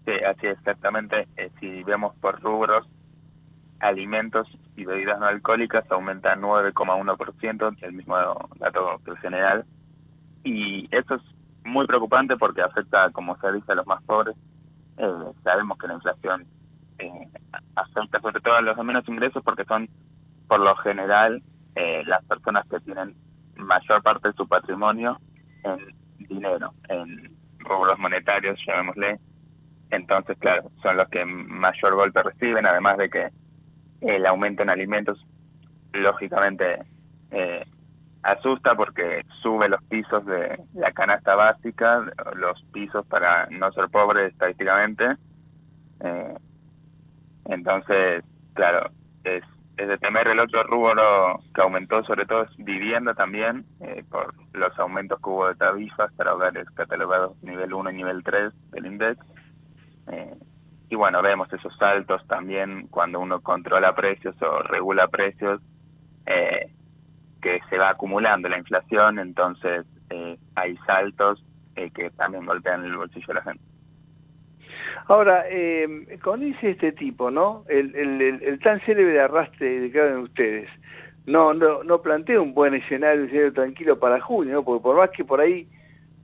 Sí, 0.06 0.14
así 0.26 0.48
exactamente. 0.48 1.28
Eh, 1.38 1.50
si 1.60 1.84
vemos 1.84 2.16
por 2.18 2.40
rubros, 2.42 2.88
alimentos 3.80 4.48
y 4.76 4.86
bebidas 4.86 5.20
no 5.20 5.26
alcohólicas 5.26 5.90
aumentan 5.90 6.42
9,1%, 6.42 7.78
el 7.82 7.94
mismo 7.94 8.16
dato 8.60 9.00
general, 9.22 9.66
y 10.44 10.88
eso 10.92 11.16
es 11.16 11.22
muy 11.64 11.88
preocupante 11.88 12.38
porque 12.38 12.62
afecta, 12.62 13.10
como 13.12 13.38
se 13.38 13.52
dice, 13.52 13.72
a 13.72 13.76
los 13.76 13.88
más 13.88 14.02
pobres. 14.04 14.36
Eh, 14.98 15.32
sabemos 15.44 15.78
que 15.78 15.88
la 15.88 15.96
inflación 15.96 16.46
eh, 17.00 17.28
afecta 17.76 18.22
sobre 18.22 18.42
todo 18.42 18.56
a 18.56 18.62
los 18.62 18.78
de 18.78 18.84
menos 18.84 19.08
ingresos 19.08 19.44
porque 19.44 19.66
son, 19.66 19.90
por 20.48 20.60
lo 20.60 20.76
general, 20.78 21.44
eh, 21.76 22.04
las 22.06 22.24
personas 22.26 22.66
que 22.70 22.80
tienen 22.80 23.16
mayor 23.58 24.02
parte 24.02 24.30
de 24.30 24.36
su 24.36 24.48
patrimonio 24.48 25.20
en 25.64 26.28
dinero, 26.28 26.74
en 26.90 27.36
rubros 27.60 27.98
monetarios, 28.00 28.60
llamémosle. 28.66 29.20
Entonces, 29.92 30.38
claro, 30.40 30.72
son 30.82 30.98
los 30.98 31.08
que 31.10 31.26
mayor 31.26 31.96
golpe 31.96 32.24
reciben, 32.24 32.66
además 32.66 32.98
de 32.98 33.10
que 33.10 33.30
el 34.02 34.26
aumento 34.26 34.64
en 34.64 34.70
alimentos, 34.70 35.26
lógicamente, 35.94 36.80
eh, 37.32 37.66
asusta 38.26 38.76
porque 38.76 39.24
sube 39.42 39.70
los 39.70 39.82
pisos 39.84 40.26
de 40.26 40.60
la 40.74 40.92
canasta 40.92 41.36
básica, 41.36 42.04
los 42.36 42.62
pisos 42.74 43.06
para 43.06 43.48
no 43.52 43.72
ser 43.72 43.88
pobre 43.90 44.28
estadísticamente. 44.28 45.16
Eh, 46.00 46.36
entonces, 47.46 48.24
claro, 48.54 48.90
es, 49.24 49.44
es 49.78 49.88
de 49.88 49.98
temer 50.00 50.28
el 50.28 50.40
otro 50.40 50.64
rubro 50.64 51.40
que 51.54 51.62
aumentó, 51.62 52.04
sobre 52.04 52.26
todo 52.26 52.44
es 52.44 52.58
vivienda 52.58 53.14
también, 53.14 53.66
eh, 53.82 54.04
por 54.10 54.34
los 54.54 54.78
aumentos 54.80 55.20
que 55.20 55.30
hubo 55.30 55.48
de 55.48 55.56
tarifas 55.56 56.12
para 56.14 56.34
hogares 56.34 56.68
catalogados 56.72 57.42
nivel 57.44 57.74
1 57.74 57.92
y 57.92 57.94
nivel 57.94 58.24
3 58.24 58.52
del 58.72 58.86
index. 58.88 59.20
Eh, 60.12 60.36
y 60.90 60.96
bueno, 60.96 61.22
vemos 61.22 61.52
esos 61.54 61.76
saltos 61.78 62.26
también 62.28 62.88
cuando 62.88 63.20
uno 63.20 63.42
controla 63.42 63.94
precios 63.94 64.36
o 64.42 64.64
regula 64.64 65.08
precios. 65.08 65.62
Eh, 66.26 66.72
que 67.46 67.62
se 67.70 67.78
va 67.78 67.90
acumulando 67.90 68.50
la 68.50 68.58
inflación, 68.58 69.20
entonces 69.20 69.86
eh, 70.10 70.36
hay 70.56 70.76
saltos 70.88 71.46
eh, 71.76 71.92
que 71.92 72.10
también 72.10 72.44
golpean 72.44 72.84
el 72.84 72.98
bolsillo 72.98 73.28
de 73.28 73.34
la 73.36 73.44
gente. 73.44 73.64
Ahora, 75.08 75.46
eh, 75.48 76.18
con 76.24 76.42
ese 76.42 76.72
este 76.72 76.92
tipo, 76.92 77.30
¿no? 77.30 77.64
El, 77.70 77.96
el, 77.96 78.20
el, 78.42 78.60
tan 78.62 78.80
célebre 78.82 79.20
arrastre 79.20 79.80
de 79.80 79.92
que 79.92 80.02
hablan 80.02 80.22
ustedes, 80.22 80.68
no, 81.28 81.54
no, 81.54 81.84
no 81.84 82.02
plantea 82.02 82.42
un 82.42 82.56
buen 82.56 82.74
escenario, 82.74 83.54
tranquilo 83.54 84.00
para 84.00 84.20
junio. 84.20 84.64
Porque 84.64 84.82
por 84.82 84.98
más 84.98 85.12
que 85.12 85.24
por 85.24 85.40
ahí, 85.40 85.68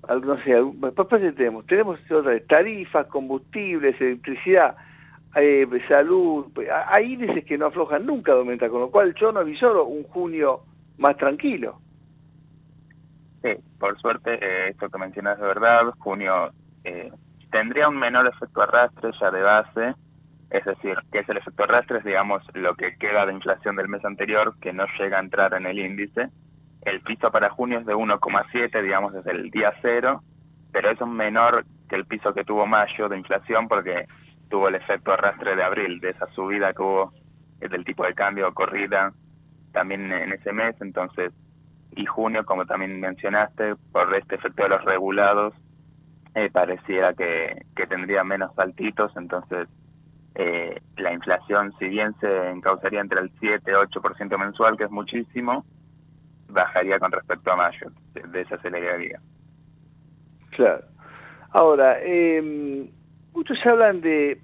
no 0.10 0.44
sé, 0.44 0.56
después 0.74 1.36
tenemos, 1.36 1.68
tenemos 1.68 2.00
otras 2.10 2.42
tarifas, 2.48 3.06
combustibles, 3.06 4.02
electricidad, 4.02 4.76
eh, 5.36 5.68
salud, 5.88 6.48
hay 6.88 7.14
índices 7.14 7.46
que 7.46 7.60
no 7.60 7.68
aflojan 7.68 8.08
nunca 8.08 8.34
de 8.34 8.40
aumentar, 8.40 8.72
con 8.72 8.82
lo 8.82 8.90
cual 8.90 9.14
yo 9.14 9.32
no 9.32 9.42
avisoro 9.42 9.86
un 9.86 10.04
junio 10.06 10.62
más 11.02 11.18
tranquilo. 11.18 11.82
Sí, 13.44 13.56
por 13.80 14.00
suerte, 14.00 14.38
eh, 14.42 14.70
esto 14.70 14.90
que 14.90 15.00
mencionas 15.00 15.40
de 15.40 15.48
verdad, 15.48 15.94
junio 15.98 16.52
eh, 16.84 17.12
tendría 17.52 17.90
un 17.90 17.98
menor 17.98 18.28
efecto 18.28 18.62
arrastre 18.62 19.10
ya 19.20 19.32
de 19.32 19.42
base, 19.42 19.96
es 20.52 20.64
decir, 20.64 20.96
que 21.12 21.20
es 21.20 21.30
el 21.30 21.38
efecto 21.38 21.64
arrastre, 21.64 21.98
es 21.98 22.04
digamos 22.04 22.44
lo 22.54 22.76
que 22.76 22.96
queda 22.98 23.26
de 23.26 23.34
inflación 23.34 23.76
del 23.76 23.90
mes 23.90 24.06
anterior 24.06 24.56
que 24.62 24.74
no 24.74 24.86
llega 25.00 25.18
a 25.18 25.22
entrar 25.22 25.54
en 25.56 25.66
el 25.66 25.80
índice. 25.80 26.30
El 26.84 27.02
piso 27.02 27.32
para 27.32 27.50
junio 27.50 27.80
es 27.80 27.86
de 27.86 27.94
1,7, 27.94 28.82
digamos, 28.82 29.14
desde 29.14 29.32
el 29.32 29.50
día 29.50 29.74
cero, 29.82 30.24
pero 30.72 30.92
es 30.92 31.02
un 31.02 31.16
menor 31.16 31.66
que 31.90 31.96
el 31.96 32.06
piso 32.06 32.34
que 32.34 32.44
tuvo 32.44 32.66
mayo 32.68 33.10
de 33.10 33.18
inflación 33.18 33.68
porque 33.68 34.06
tuvo 34.50 34.68
el 34.68 34.76
efecto 34.76 35.14
arrastre 35.14 35.56
de 35.56 35.64
abril, 35.64 36.00
de 36.00 36.10
esa 36.12 36.28
subida 36.34 36.74
que 36.74 36.82
hubo 36.82 37.14
del 37.60 37.86
tipo 37.86 38.04
de 38.04 38.14
cambio 38.14 38.54
corrida 38.54 39.14
también 39.72 40.12
en 40.12 40.32
ese 40.32 40.52
mes, 40.52 40.76
entonces, 40.82 41.32
y 41.96 42.06
junio, 42.06 42.46
como 42.46 42.66
también 42.66 43.00
mencionaste, 43.00 43.76
por 43.92 44.14
este 44.16 44.36
efecto 44.36 44.64
de 44.64 44.70
los 44.70 44.86
regulados, 44.86 45.54
eh, 46.36 46.50
pareciera 46.50 47.14
que, 47.14 47.66
que 47.76 47.88
tendría 47.88 48.24
menos 48.24 48.54
saltitos, 48.56 49.12
entonces 49.18 49.68
eh, 50.36 50.80
la 50.98 51.12
inflación, 51.12 51.74
si 51.78 51.88
bien 51.90 52.16
se 52.22 52.50
encauzaría 52.50 53.02
entre 53.02 53.22
el 53.22 53.32
7 53.40 53.70
y 53.70 53.74
8% 53.74 54.38
mensual, 54.38 54.78
que 54.78 54.86
es 54.86 54.92
muchísimo, 54.92 55.66
bajaría 56.48 57.00
con 57.00 57.12
respecto 57.12 57.52
a 57.52 57.58
mayo, 57.58 57.92
de 58.14 58.42
esa 58.42 58.56
aceleraría. 58.56 59.20
Claro. 60.52 60.86
Ahora, 61.52 61.98
eh, 62.02 62.90
muchos 63.34 63.66
hablan 63.66 64.02
de 64.02 64.40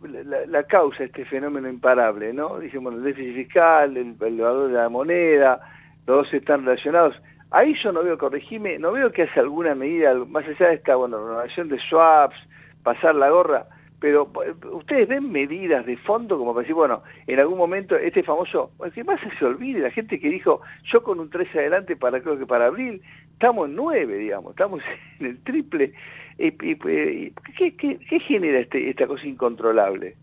la, 0.47 0.64
causa 0.64 0.99
de 0.99 1.05
este 1.05 1.26
fenómeno 1.26 1.69
imparable, 1.69 2.34
¿no? 2.34 2.59
Dicen, 2.59 2.84
bueno, 2.84 2.99
el 2.99 3.03
déficit 3.03 3.35
fiscal, 3.35 3.97
el, 3.97 4.14
valor 4.14 4.68
de 4.68 4.73
la 4.73 4.89
moneda, 4.89 5.59
los 6.05 6.18
dos 6.18 6.34
están 6.34 6.65
relacionados. 6.65 7.15
Ahí 7.51 7.76
yo 7.76 7.91
no 7.91 8.03
veo, 8.03 8.18
corregime, 8.18 8.77
no 8.77 8.91
veo 8.91 9.11
que 9.11 9.23
hace 9.23 9.39
alguna 9.39 9.76
medida, 9.76 10.14
más 10.14 10.45
allá 10.45 10.69
de 10.69 10.76
esta, 10.76 10.95
bueno, 10.95 11.18
renovación 11.18 11.69
de 11.69 11.80
swaps, 11.80 12.38
pasar 12.84 13.15
la 13.15 13.30
gorra, 13.30 13.68
pero 13.99 14.31
ustedes 14.73 15.07
ven 15.07 15.31
medidas 15.31 15.85
de 15.85 15.97
fondo 15.97 16.38
como 16.38 16.53
para 16.53 16.61
decir, 16.61 16.76
bueno, 16.76 17.01
en 17.26 17.39
algún 17.39 17.57
momento 17.57 17.95
este 17.95 18.22
famoso, 18.22 18.72
que 18.93 19.03
más 19.03 19.19
se 19.39 19.45
olvide, 19.45 19.80
la 19.80 19.91
gente 19.91 20.19
que 20.19 20.30
dijo, 20.30 20.61
yo 20.84 21.01
con 21.01 21.19
un 21.19 21.30
13 21.30 21.59
adelante 21.59 21.95
para 21.95 22.22
creo 22.22 22.38
que 22.38 22.45
para 22.45 22.68
abril, 22.68 23.01
estamos 23.38 23.69
9, 23.69 24.18
digamos, 24.18 24.51
estamos 24.51 24.81
en 25.19 25.26
el 25.27 25.43
triple. 25.43 25.93
¿Qué, 26.38 27.76
qué, 27.77 28.19
genera 28.19 28.59
este, 28.59 28.89
esta 28.89 29.07
cosa 29.07 29.26
incontrolable? 29.26 30.15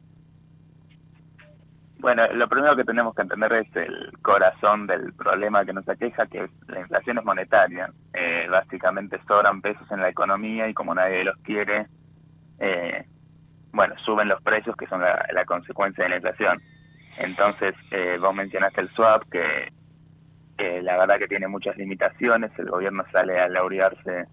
Bueno, 1.99 2.23
lo 2.35 2.49
primero 2.49 2.77
que 2.77 2.85
tenemos 2.85 3.15
que 3.15 3.23
entender 3.23 3.53
es 3.53 3.77
el 3.77 4.12
corazón 4.20 4.86
del 4.86 5.12
problema 5.15 5.65
que 5.65 5.73
nos 5.73 5.89
aqueja, 5.89 6.27
que 6.27 6.45
es 6.45 6.51
la 6.69 6.81
inflación 6.81 7.19
es 7.19 7.24
monetaria. 7.24 7.91
Eh, 8.12 8.47
básicamente 8.51 9.19
sobran 9.27 9.62
pesos 9.62 9.91
en 9.91 10.01
la 10.01 10.11
economía 10.11 10.69
y 10.69 10.74
como 10.74 10.95
nadie 10.95 11.24
los 11.24 11.36
quiere, 11.39 11.86
eh, 12.59 13.07
bueno, 13.73 13.95
suben 14.05 14.28
los 14.28 14.43
precios 14.43 14.77
que 14.77 14.86
son 14.86 15.01
la, 15.01 15.45
consecuencia 15.47 16.05
de 16.05 16.11
la 16.11 16.16
inflación. 16.16 16.62
Entonces, 17.16 17.74
eh, 17.91 18.19
vos 18.20 18.35
mencionaste 18.35 18.82
el 18.82 18.91
swap, 18.91 19.23
que, 19.31 19.73
la 20.59 20.97
verdad 20.97 21.18
que 21.18 21.28
tiene 21.28 21.48
muchas 21.48 21.76
limitaciones, 21.76 22.51
el 22.59 22.70
gobierno 22.70 23.05
sale 23.12 23.39
a 23.39 23.48
laurearse 23.48 24.26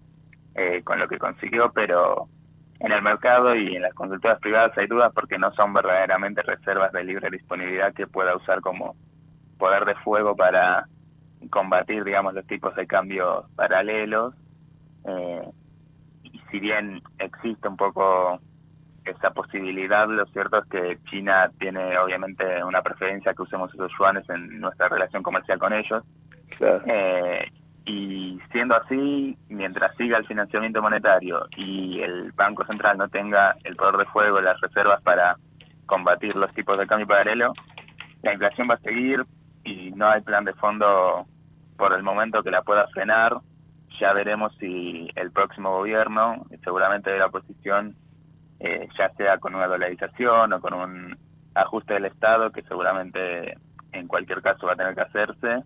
eh, 0.54 0.82
con 0.84 0.98
lo 0.98 1.08
que 1.08 1.18
consiguió, 1.18 1.72
pero 1.72 2.28
en 2.78 2.92
el 2.92 3.02
mercado 3.02 3.54
y 3.54 3.76
en 3.76 3.82
las 3.82 3.94
consultoras 3.94 4.38
privadas 4.40 4.76
hay 4.76 4.86
dudas 4.86 5.10
porque 5.14 5.38
no 5.38 5.52
son 5.54 5.72
verdaderamente 5.72 6.42
reservas 6.42 6.92
de 6.92 7.04
libre 7.04 7.30
disponibilidad 7.30 7.94
que 7.94 8.06
pueda 8.06 8.36
usar 8.36 8.60
como 8.60 8.96
poder 9.58 9.84
de 9.84 9.94
fuego 9.96 10.36
para 10.36 10.88
combatir, 11.50 12.04
digamos, 12.04 12.34
los 12.34 12.46
tipos 12.46 12.74
de 12.76 12.86
cambio 12.86 13.46
paralelos. 13.56 14.34
Eh, 15.04 15.48
y 16.24 16.40
si 16.50 16.60
bien 16.60 17.02
existe 17.18 17.68
un 17.68 17.76
poco 17.76 18.40
esa 19.04 19.30
posibilidad, 19.30 20.08
lo 20.08 20.24
cierto 20.26 20.58
es 20.58 20.66
que 20.66 20.98
China 21.10 21.50
tiene 21.58 21.98
obviamente 21.98 22.62
una 22.64 22.82
preferencia 22.82 23.34
que 23.34 23.42
usemos 23.42 23.72
esos 23.74 23.90
yuanes 23.98 24.28
en 24.30 24.60
nuestra 24.60 24.88
relación 24.88 25.22
comercial 25.22 25.58
con 25.58 25.72
ellos. 25.72 26.04
Eh, 26.60 27.50
y 27.84 28.38
siendo 28.52 28.76
así, 28.76 29.36
mientras 29.48 29.96
siga 29.96 30.18
el 30.18 30.26
financiamiento 30.26 30.80
monetario 30.80 31.46
y 31.56 32.00
el 32.00 32.30
Banco 32.32 32.64
Central 32.64 32.98
no 32.98 33.08
tenga 33.08 33.56
el 33.64 33.74
poder 33.74 33.96
de 33.96 34.04
fuego, 34.06 34.40
las 34.40 34.60
reservas 34.60 35.02
para 35.02 35.36
combatir 35.86 36.36
los 36.36 36.52
tipos 36.54 36.78
de 36.78 36.86
cambio 36.86 37.08
paralelo, 37.08 37.52
la 38.22 38.32
inflación 38.32 38.68
va 38.70 38.74
a 38.74 38.80
seguir 38.80 39.24
y 39.64 39.90
no 39.92 40.08
hay 40.08 40.20
plan 40.20 40.44
de 40.44 40.54
fondo 40.54 41.26
por 41.76 41.92
el 41.92 42.02
momento 42.02 42.42
que 42.42 42.52
la 42.52 42.62
pueda 42.62 42.86
frenar. 42.88 43.38
Ya 44.00 44.12
veremos 44.12 44.52
si 44.58 45.08
el 45.16 45.32
próximo 45.32 45.76
gobierno, 45.76 46.46
seguramente 46.62 47.10
de 47.10 47.18
la 47.18 47.26
oposición, 47.26 47.96
eh, 48.64 48.88
ya 48.96 49.12
sea 49.14 49.38
con 49.38 49.56
una 49.56 49.66
dolarización 49.66 50.52
o 50.52 50.60
con 50.60 50.72
un 50.74 51.18
ajuste 51.54 51.94
del 51.94 52.04
Estado, 52.04 52.52
que 52.52 52.62
seguramente 52.62 53.58
en 53.90 54.06
cualquier 54.06 54.40
caso 54.40 54.66
va 54.66 54.74
a 54.74 54.76
tener 54.76 54.94
que 54.94 55.00
hacerse, 55.00 55.64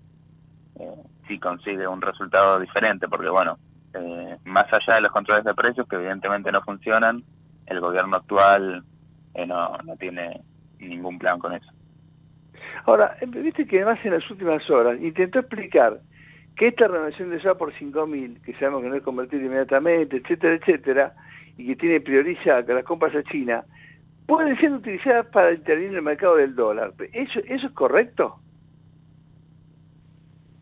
eh, 0.80 1.02
si 1.28 1.38
consigue 1.38 1.86
un 1.86 2.00
resultado 2.00 2.58
diferente, 2.58 3.06
porque 3.06 3.30
bueno, 3.30 3.58
eh, 3.92 4.38
más 4.44 4.64
allá 4.72 4.94
de 4.94 5.02
los 5.02 5.12
controles 5.12 5.44
de 5.44 5.54
precios, 5.54 5.86
que 5.86 5.96
evidentemente 5.96 6.50
no 6.50 6.62
funcionan, 6.62 7.22
el 7.66 7.80
gobierno 7.80 8.16
actual 8.16 8.82
no, 9.46 9.76
no 9.84 9.96
tiene 9.96 10.40
ningún 10.78 11.18
plan 11.18 11.38
con 11.38 11.52
eso. 11.52 11.70
Ahora, 12.86 13.14
viste 13.26 13.66
que 13.66 13.82
además 13.82 13.98
en 14.04 14.12
las 14.12 14.30
últimas 14.30 14.68
horas 14.70 14.98
intentó 15.00 15.40
explicar 15.40 16.00
que 16.56 16.68
esta 16.68 16.88
renovación 16.88 17.28
de 17.28 17.40
ya 17.40 17.54
por 17.54 17.74
5.000, 17.74 18.40
que 18.40 18.54
sabemos 18.54 18.82
que 18.82 18.88
no 18.88 18.94
es 18.94 19.02
convertir 19.02 19.42
inmediatamente, 19.42 20.16
etcétera, 20.16 20.54
etcétera, 20.54 21.14
y 21.56 21.66
que 21.66 21.76
tiene 21.76 22.00
prioriza 22.00 22.60
las 22.62 22.84
compras 22.84 23.14
a 23.14 23.22
China, 23.22 23.64
pueden 24.26 24.58
ser 24.58 24.72
utilizadas 24.72 25.26
para 25.26 25.52
intervenir 25.52 25.90
en 25.90 25.96
el 25.96 26.02
mercado 26.02 26.36
del 26.36 26.54
dólar. 26.54 26.92
¿Eso, 27.12 27.40
eso 27.46 27.66
es 27.66 27.72
correcto? 27.72 28.40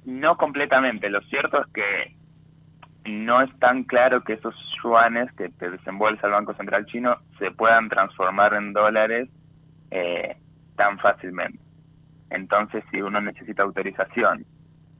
No 0.04 0.36
completamente. 0.36 1.08
Lo 1.08 1.20
cierto 1.22 1.62
es 1.62 1.66
que 1.72 2.14
no 3.10 3.40
es 3.40 3.58
tan 3.58 3.84
claro 3.84 4.22
que 4.22 4.34
esos 4.34 4.54
yuanes 4.82 5.30
que 5.32 5.48
te 5.50 5.70
desembolsa 5.70 6.26
el 6.26 6.32
Banco 6.32 6.54
Central 6.54 6.86
chino 6.86 7.18
se 7.38 7.50
puedan 7.50 7.88
transformar 7.88 8.54
en 8.54 8.72
dólares 8.72 9.28
eh, 9.90 10.36
tan 10.76 10.98
fácilmente. 10.98 11.58
Entonces, 12.30 12.82
si 12.90 13.00
uno 13.00 13.20
necesita 13.20 13.62
autorización 13.62 14.44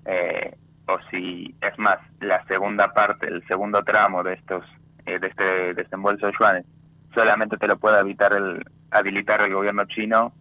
eh, 0.05 0.57
o 0.87 0.99
si 1.11 1.55
es 1.61 1.79
más 1.79 1.99
la 2.21 2.45
segunda 2.47 2.93
parte, 2.93 3.29
el 3.29 3.47
segundo 3.47 3.83
tramo 3.83 4.23
de 4.23 4.35
estos 4.35 4.65
eh, 5.07 5.19
de 5.19 5.27
este 5.29 5.75
desembolso 5.75 6.27
de 6.27 6.33
yuanes 6.39 6.67
solamente 7.15 7.57
te 7.57 7.69
lo 7.69 7.77
puede 7.77 8.01
evitar 8.01 8.33
el 8.33 8.65
habilitar 8.91 9.41
el 9.43 9.55
gobierno 9.55 9.85
chino 9.87 10.33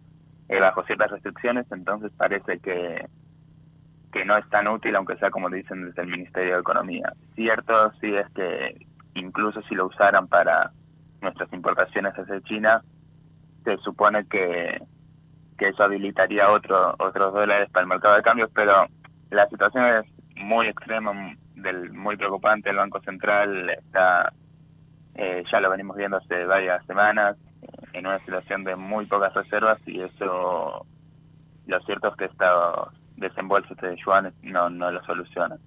eh, 0.48 0.60
bajo 0.60 0.84
ciertas 0.84 1.10
restricciones, 1.10 1.66
entonces 1.70 2.10
parece 2.16 2.58
que 2.58 3.06
que 4.12 4.24
no 4.24 4.36
es 4.36 4.48
tan 4.48 4.68
útil, 4.68 4.94
aunque 4.94 5.16
sea 5.16 5.30
como 5.30 5.50
dicen 5.50 5.86
desde 5.86 6.02
el 6.02 6.08
Ministerio 6.08 6.54
de 6.54 6.60
Economía. 6.60 7.12
Cierto 7.34 7.92
sí 8.00 8.14
es 8.14 8.26
que 8.32 8.86
incluso 9.14 9.60
si 9.62 9.74
lo 9.74 9.86
usaran 9.86 10.28
para 10.28 10.70
nuestras 11.20 11.52
importaciones 11.52 12.14
hacia 12.14 12.40
China, 12.42 12.82
se 13.64 13.76
supone 13.78 14.24
que, 14.26 14.80
que 15.58 15.66
eso 15.66 15.82
habilitaría 15.82 16.48
otro, 16.48 16.94
otros 17.00 17.34
dólares 17.34 17.66
para 17.72 17.82
el 17.82 17.88
mercado 17.88 18.14
de 18.14 18.22
cambios, 18.22 18.50
pero 18.54 18.86
la 19.30 19.48
situación 19.48 19.84
es 19.84 20.02
muy 20.36 20.68
extrema, 20.68 21.12
del, 21.56 21.92
muy 21.92 22.16
preocupante. 22.16 22.70
El 22.70 22.76
Banco 22.76 23.00
Central 23.00 23.70
está, 23.70 24.32
eh, 25.14 25.44
ya 25.50 25.60
lo 25.60 25.70
venimos 25.70 25.96
viendo 25.96 26.16
hace 26.16 26.44
varias 26.44 26.84
semanas, 26.86 27.36
en 27.92 28.06
una 28.06 28.18
situación 28.20 28.64
de 28.64 28.76
muy 28.76 29.06
pocas 29.06 29.32
reservas 29.34 29.78
y 29.86 30.00
eso, 30.00 30.86
lo 31.66 31.80
cierto 31.80 32.08
es 32.08 32.16
que 32.16 32.24
estos 32.26 32.88
desembolsos 33.16 33.76
de 33.78 33.96
yuan 33.96 34.32
no, 34.42 34.68
no 34.68 34.90
lo 34.90 35.02
solucionan. 35.04 35.58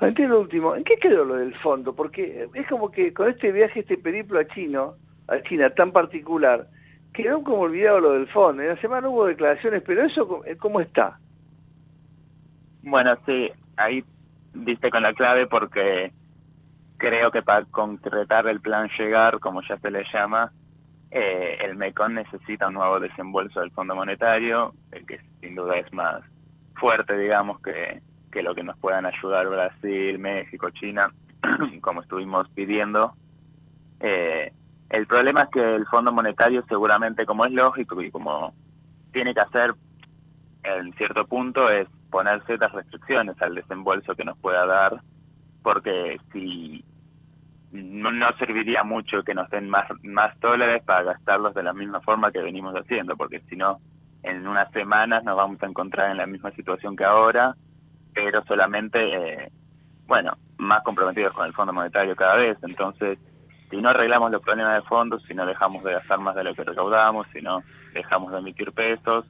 Entiendo 0.00 0.34
lo 0.34 0.40
último, 0.42 0.76
¿en 0.76 0.84
qué 0.84 0.96
quedó 0.96 1.24
lo 1.24 1.36
del 1.36 1.54
fondo? 1.56 1.94
Porque 1.94 2.48
es 2.52 2.66
como 2.68 2.90
que 2.90 3.14
con 3.14 3.30
este 3.30 3.52
viaje, 3.52 3.80
este 3.80 3.96
periplo 3.96 4.38
a 4.38 4.46
Chino, 4.46 4.96
a 5.28 5.40
China 5.42 5.70
tan 5.70 5.92
particular, 5.92 6.68
quedó 7.14 7.42
como 7.42 7.60
olvidado 7.60 8.00
lo 8.00 8.12
del 8.12 8.28
fondo. 8.28 8.62
En 8.62 8.68
la 8.68 8.80
semana 8.80 9.08
hubo 9.08 9.24
declaraciones, 9.24 9.82
pero 9.86 10.04
eso, 10.04 10.42
¿cómo 10.58 10.80
está? 10.80 11.18
Bueno, 12.82 13.16
sí, 13.26 13.50
ahí 13.76 14.04
viste 14.52 14.90
con 14.90 15.02
la 15.02 15.14
clave 15.14 15.46
porque 15.46 16.12
creo 16.96 17.30
que 17.30 17.42
para 17.42 17.64
concretar 17.66 18.46
el 18.48 18.60
plan 18.60 18.88
llegar, 18.98 19.38
como 19.40 19.62
ya 19.62 19.78
se 19.78 19.90
le 19.90 20.04
llama, 20.12 20.52
eh, 21.10 21.58
el 21.60 21.76
MECON 21.76 22.14
necesita 22.14 22.68
un 22.68 22.74
nuevo 22.74 23.00
desembolso 23.00 23.60
del 23.60 23.70
Fondo 23.70 23.94
Monetario, 23.94 24.74
el 24.92 25.06
que 25.06 25.20
sin 25.40 25.54
duda 25.54 25.76
es 25.78 25.92
más 25.92 26.22
fuerte, 26.74 27.16
digamos, 27.16 27.60
que, 27.60 28.02
que 28.30 28.42
lo 28.42 28.54
que 28.54 28.62
nos 28.62 28.76
puedan 28.78 29.06
ayudar 29.06 29.48
Brasil, 29.48 30.18
México, 30.18 30.70
China, 30.70 31.12
como 31.80 32.02
estuvimos 32.02 32.48
pidiendo. 32.50 33.14
Eh, 34.00 34.52
el 34.90 35.06
problema 35.06 35.42
es 35.42 35.48
que 35.50 35.74
el 35.74 35.86
Fondo 35.86 36.12
Monetario 36.12 36.64
seguramente, 36.68 37.26
como 37.26 37.44
es 37.44 37.52
lógico 37.52 38.00
y 38.02 38.10
como 38.10 38.54
tiene 39.12 39.34
que 39.34 39.40
hacer 39.40 39.74
en 40.62 40.92
cierto 40.94 41.26
punto, 41.26 41.70
es 41.70 41.88
poner 42.10 42.44
ciertas 42.44 42.72
restricciones 42.72 43.40
al 43.40 43.54
desembolso 43.54 44.14
que 44.14 44.24
nos 44.24 44.36
pueda 44.38 44.66
dar, 44.66 45.00
porque 45.66 46.20
si 46.32 46.84
no, 47.72 48.10
serviría 48.38 48.84
mucho 48.84 49.24
que 49.24 49.34
nos 49.34 49.50
den 49.50 49.68
más, 49.68 49.84
más 50.04 50.38
dólares 50.38 50.80
para 50.86 51.02
gastarlos 51.02 51.54
de 51.54 51.64
la 51.64 51.72
misma 51.72 52.00
forma 52.02 52.30
que 52.30 52.40
venimos 52.40 52.72
haciendo, 52.76 53.16
porque 53.16 53.42
si 53.50 53.56
no, 53.56 53.80
en 54.22 54.46
unas 54.46 54.70
semanas 54.70 55.24
nos 55.24 55.36
vamos 55.36 55.60
a 55.60 55.66
encontrar 55.66 56.12
en 56.12 56.18
la 56.18 56.26
misma 56.28 56.52
situación 56.52 56.94
que 56.94 57.02
ahora, 57.02 57.56
pero 58.14 58.44
solamente, 58.44 59.02
eh, 59.12 59.50
bueno, 60.06 60.38
más 60.58 60.82
comprometidos 60.82 61.32
con 61.32 61.46
el 61.46 61.52
Fondo 61.52 61.72
Monetario 61.72 62.14
cada 62.14 62.36
vez. 62.36 62.56
Entonces, 62.62 63.18
si 63.68 63.78
no 63.78 63.88
arreglamos 63.88 64.30
los 64.30 64.42
problemas 64.42 64.80
de 64.80 64.88
fondos, 64.88 65.24
si 65.26 65.34
no 65.34 65.46
dejamos 65.46 65.82
de 65.82 65.94
gastar 65.94 66.20
más 66.20 66.36
de 66.36 66.44
lo 66.44 66.54
que 66.54 66.62
recaudamos, 66.62 67.26
si 67.32 67.42
no 67.42 67.64
dejamos 67.92 68.30
de 68.30 68.38
emitir 68.38 68.70
pesos, 68.70 69.24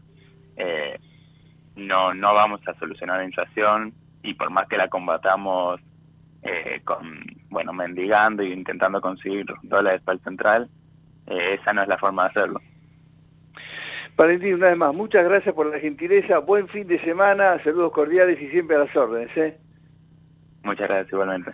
eh, 0.58 1.00
no, 1.76 2.12
no 2.12 2.34
vamos 2.34 2.60
a 2.68 2.78
solucionar 2.78 3.20
la 3.20 3.24
inflación 3.24 3.94
y 4.22 4.34
por 4.34 4.50
más 4.50 4.68
que 4.68 4.76
la 4.76 4.88
combatamos 4.88 5.80
eh, 6.46 6.80
con, 6.84 7.24
bueno, 7.50 7.72
mendigando 7.72 8.42
e 8.42 8.50
intentando 8.50 9.00
conseguir 9.00 9.46
dólares 9.62 10.00
para 10.04 10.16
el 10.16 10.22
central, 10.22 10.70
eh, 11.26 11.58
esa 11.60 11.72
no 11.72 11.82
es 11.82 11.88
la 11.88 11.98
forma 11.98 12.24
de 12.24 12.28
hacerlo. 12.28 12.60
Valentín, 14.16 14.54
una 14.54 14.68
vez 14.68 14.76
más, 14.76 14.94
muchas 14.94 15.24
gracias 15.24 15.54
por 15.54 15.66
la 15.66 15.78
gentileza, 15.78 16.38
buen 16.38 16.68
fin 16.68 16.86
de 16.86 16.98
semana, 17.00 17.62
saludos 17.64 17.92
cordiales 17.92 18.40
y 18.40 18.48
siempre 18.48 18.76
a 18.76 18.80
las 18.80 18.96
órdenes. 18.96 19.36
¿eh? 19.36 19.58
Muchas 20.62 20.86
gracias 20.86 21.12
igualmente. 21.12 21.50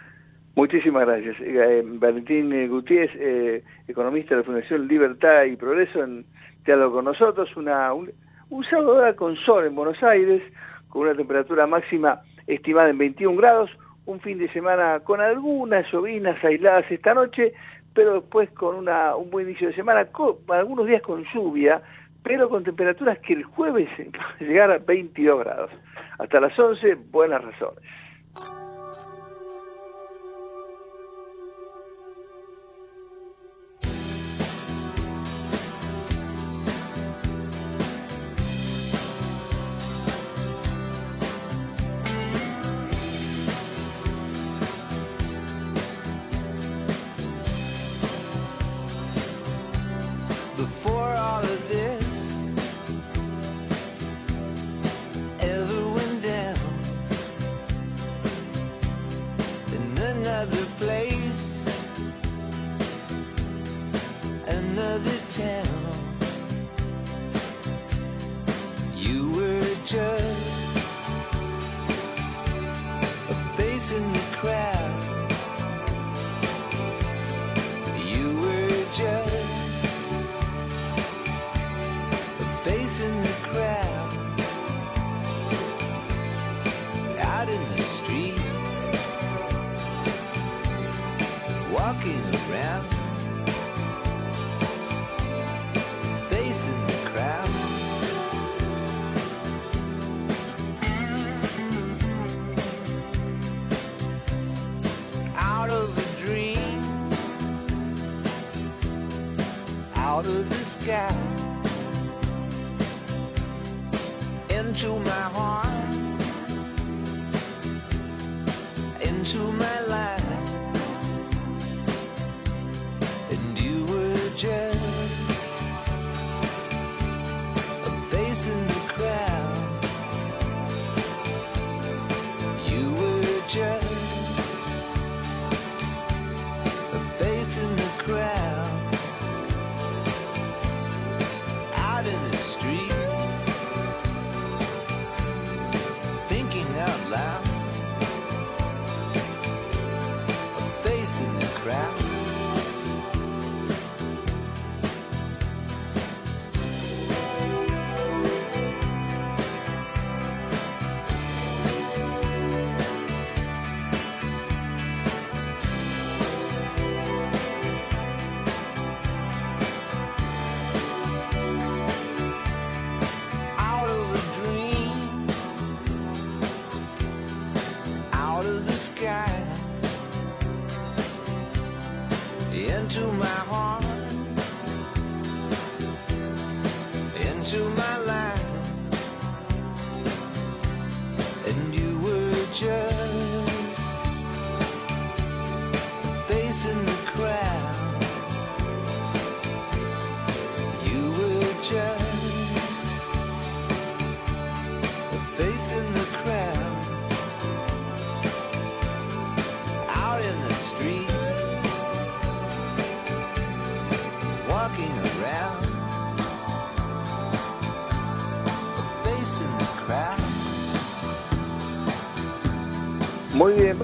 Muchísimas 0.55 1.07
gracias. 1.07 1.37
Eh, 1.41 1.83
Valentín 1.85 2.69
Gutiérrez, 2.69 3.65
economista 3.89 4.35
de 4.35 4.43
la 4.43 4.45
Fundación 4.45 4.87
Libertad 4.87 5.45
y 5.45 5.57
Progreso, 5.57 6.05
en 6.05 6.27
diálogo 6.65 6.97
con 6.97 7.07
nosotros, 7.07 7.57
una, 7.57 7.93
un, 7.95 8.13
un 8.51 8.65
sábado 8.65 9.17
con 9.17 9.37
sol 9.37 9.65
en 9.65 9.75
Buenos 9.75 10.03
Aires, 10.03 10.43
con 10.89 11.03
una 11.03 11.15
temperatura 11.15 11.67
máxima 11.67 12.21
estimada 12.47 12.91
en 12.91 12.99
21 12.99 13.37
grados, 13.37 13.71
un 14.07 14.21
fin 14.21 14.39
de 14.39 14.49
semana 14.53 15.01
con 15.01 15.21
algunas 15.21 15.91
llovinas 15.93 16.43
aisladas 16.45 16.91
esta 16.91 17.15
noche, 17.15 17.53
pero 17.95 18.15
después 18.15 18.51
con 18.51 18.77
una, 18.77 19.17
un 19.17 19.31
buen 19.31 19.49
inicio 19.49 19.69
de 19.69 19.75
semana, 19.75 20.09
algunos 20.49 20.87
días 20.87 21.03
con 21.03 21.25
lluvia, 21.33 21.83
pero 22.23 22.49
con 22.49 22.65
temperaturas 22.65 23.19
que 23.19 23.35
el 23.35 23.45
jueves 23.45 23.89
van 23.99 24.23
a 24.41 24.45
llegar 24.45 24.71
a 24.71 24.79
22 24.79 25.41
grados. 25.41 25.71
Hasta 26.19 26.41
las 26.41 26.59
11, 26.59 26.95
buenas 27.11 27.43
razones. 27.43 27.83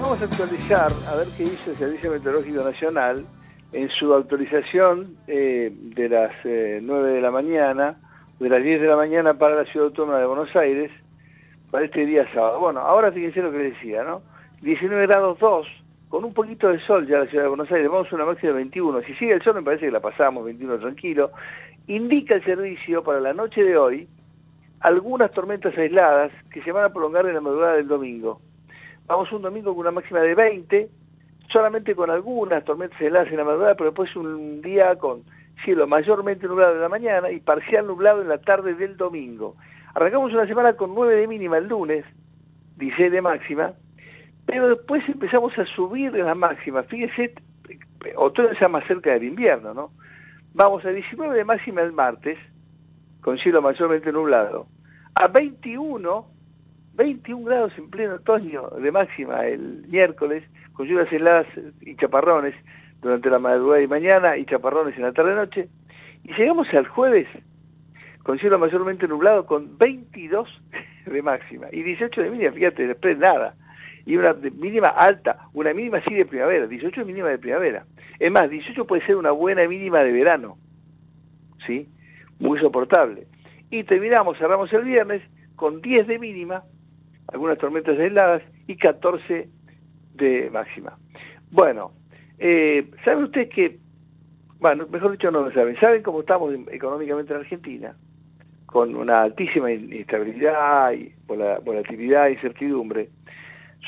Vamos 0.01 0.21
a 0.21 0.25
actualizar, 0.25 0.91
a 1.07 1.15
ver 1.15 1.27
qué 1.35 1.43
hizo 1.43 1.71
el 1.71 1.75
Servicio 1.75 2.11
Meteorológico 2.11 2.63
Nacional 2.63 3.25
en 3.73 3.89
su 3.89 4.13
actualización 4.13 5.17
eh, 5.27 5.71
de 5.73 6.09
las 6.09 6.31
eh, 6.45 6.79
9 6.81 7.11
de 7.11 7.21
la 7.21 7.31
mañana, 7.31 7.99
de 8.39 8.49
las 8.49 8.63
10 8.63 8.81
de 8.81 8.87
la 8.87 8.95
mañana 8.95 9.33
para 9.33 9.55
la 9.55 9.65
Ciudad 9.65 9.87
Autónoma 9.87 10.19
de 10.19 10.25
Buenos 10.25 10.55
Aires, 10.55 10.91
para 11.69 11.85
este 11.85 12.05
día 12.05 12.25
sábado. 12.33 12.59
Bueno, 12.59 12.79
ahora 12.79 13.11
fíjense 13.11 13.41
lo 13.41 13.51
que 13.51 13.57
decía, 13.57 14.03
¿no? 14.03 14.21
19 14.61 15.05
grados 15.07 15.37
2, 15.39 15.67
con 16.07 16.23
un 16.23 16.33
poquito 16.33 16.69
de 16.69 16.79
sol 16.79 17.05
ya 17.07 17.19
la 17.19 17.27
Ciudad 17.27 17.43
de 17.43 17.49
Buenos 17.49 17.71
Aires, 17.71 17.89
vamos 17.89 18.11
a 18.11 18.15
una 18.15 18.25
máxima 18.25 18.53
de 18.53 18.57
21. 18.57 19.01
Si 19.01 19.13
sigue 19.15 19.33
el 19.33 19.41
sol 19.41 19.55
me 19.55 19.63
parece 19.63 19.85
que 19.87 19.91
la 19.91 19.99
pasamos, 19.99 20.45
21 20.45 20.79
tranquilo. 20.79 21.31
Indica 21.87 22.35
el 22.35 22.43
servicio 22.43 23.03
para 23.03 23.19
la 23.19 23.33
noche 23.33 23.63
de 23.63 23.77
hoy 23.77 24.07
algunas 24.79 25.31
tormentas 25.31 25.77
aisladas 25.77 26.31
que 26.51 26.61
se 26.63 26.71
van 26.71 26.85
a 26.85 26.93
prolongar 26.93 27.25
en 27.25 27.35
la 27.35 27.41
madrugada 27.41 27.73
del 27.73 27.87
domingo. 27.87 28.39
Vamos 29.09 29.31
un 29.31 29.41
domingo 29.41 29.71
con 29.71 29.79
una 29.79 29.89
máxima 29.89 30.19
de 30.19 30.35
20, 30.35 30.87
solamente 31.51 31.95
con 31.95 32.11
algunas 32.11 32.63
tormentas 32.63 33.01
heladas 33.01 33.29
en 33.29 33.37
la 33.37 33.43
madrugada, 33.43 33.73
pero 33.73 33.89
después 33.89 34.15
un 34.15 34.61
día 34.61 34.95
con 34.97 35.23
cielo 35.65 35.87
mayormente 35.87 36.47
nublado 36.47 36.75
en 36.75 36.81
la 36.81 36.89
mañana 36.89 37.31
y 37.31 37.39
parcial 37.39 37.87
nublado 37.87 38.21
en 38.21 38.29
la 38.29 38.37
tarde 38.37 38.75
del 38.75 38.97
domingo. 38.97 39.55
Arrancamos 39.95 40.31
una 40.31 40.45
semana 40.45 40.73
con 40.73 40.93
9 40.93 41.15
de 41.15 41.27
mínima 41.27 41.57
el 41.57 41.67
lunes, 41.67 42.05
16 42.77 43.11
de 43.11 43.21
máxima, 43.23 43.73
pero 44.45 44.69
después 44.69 45.01
empezamos 45.09 45.57
a 45.57 45.65
subir 45.65 46.15
en 46.15 46.27
las 46.27 46.37
máximas. 46.37 46.85
Fíjese, 46.85 47.33
otoño 48.15 48.51
ya 48.61 48.67
más 48.67 48.85
cerca 48.85 49.13
del 49.13 49.23
invierno, 49.23 49.73
¿no? 49.73 49.91
Vamos 50.53 50.85
a 50.85 50.89
19 50.89 51.35
de 51.35 51.45
máxima 51.45 51.81
el 51.81 51.93
martes, 51.93 52.37
con 53.21 53.39
cielo 53.39 53.59
mayormente 53.63 54.11
nublado, 54.11 54.67
a 55.15 55.27
21 55.27 56.38
21 56.99 57.45
grados 57.45 57.71
en 57.77 57.89
pleno 57.89 58.15
otoño 58.15 58.71
de 58.71 58.91
máxima 58.91 59.45
el 59.45 59.85
miércoles, 59.87 60.43
con 60.73 60.85
lluvias 60.85 61.09
heladas 61.13 61.47
y 61.79 61.95
chaparrones 61.95 62.53
durante 63.01 63.29
la 63.29 63.39
madrugada 63.39 63.81
y 63.81 63.87
mañana 63.87 64.35
y 64.35 64.45
chaparrones 64.45 64.97
en 64.97 65.03
la 65.03 65.13
tarde-noche. 65.13 65.69
Y 66.25 66.33
llegamos 66.33 66.67
al 66.73 66.85
jueves 66.87 67.25
con 68.23 68.37
cielo 68.37 68.59
mayormente 68.59 69.07
nublado 69.07 69.45
con 69.45 69.77
22 69.77 70.49
de 71.05 71.21
máxima 71.21 71.67
y 71.71 71.83
18 71.83 72.21
de 72.21 72.31
mínima, 72.31 72.51
fíjate, 72.51 72.87
después 72.87 73.17
nada. 73.17 73.55
Y 74.05 74.17
una 74.17 74.33
mínima 74.33 74.89
alta, 74.89 75.47
una 75.53 75.73
mínima 75.73 76.01
sí 76.01 76.13
de 76.13 76.25
primavera, 76.25 76.67
18 76.67 76.99
de 76.99 77.05
mínima 77.05 77.29
de 77.29 77.37
primavera. 77.37 77.85
Es 78.19 78.29
más, 78.29 78.49
18 78.49 78.85
puede 78.85 79.05
ser 79.05 79.15
una 79.15 79.31
buena 79.31 79.65
mínima 79.69 80.03
de 80.03 80.11
verano, 80.11 80.57
¿sí? 81.65 81.87
Muy 82.39 82.59
soportable. 82.59 83.25
Y 83.69 83.85
terminamos, 83.85 84.37
cerramos 84.37 84.73
el 84.73 84.83
viernes 84.83 85.21
con 85.55 85.81
10 85.81 86.05
de 86.05 86.19
mínima 86.19 86.65
algunas 87.31 87.57
tormentas 87.57 87.97
aisladas 87.99 88.41
y 88.67 88.75
14 88.75 89.49
de 90.15 90.49
máxima. 90.51 90.97
Bueno, 91.51 91.93
eh, 92.37 92.89
¿sabe 93.03 93.23
usted 93.23 93.49
que, 93.49 93.79
bueno, 94.59 94.87
mejor 94.91 95.11
dicho 95.11 95.31
no 95.31 95.41
lo 95.41 95.51
saben, 95.51 95.79
¿saben 95.79 96.03
cómo 96.03 96.21
estamos 96.21 96.53
económicamente 96.71 97.33
en 97.33 97.39
Argentina? 97.39 97.95
Con 98.65 98.95
una 98.95 99.23
altísima 99.23 99.71
inestabilidad 99.71 100.93
y 100.93 101.13
volatilidad 101.25 102.27
e 102.27 102.33
incertidumbre. 102.33 103.09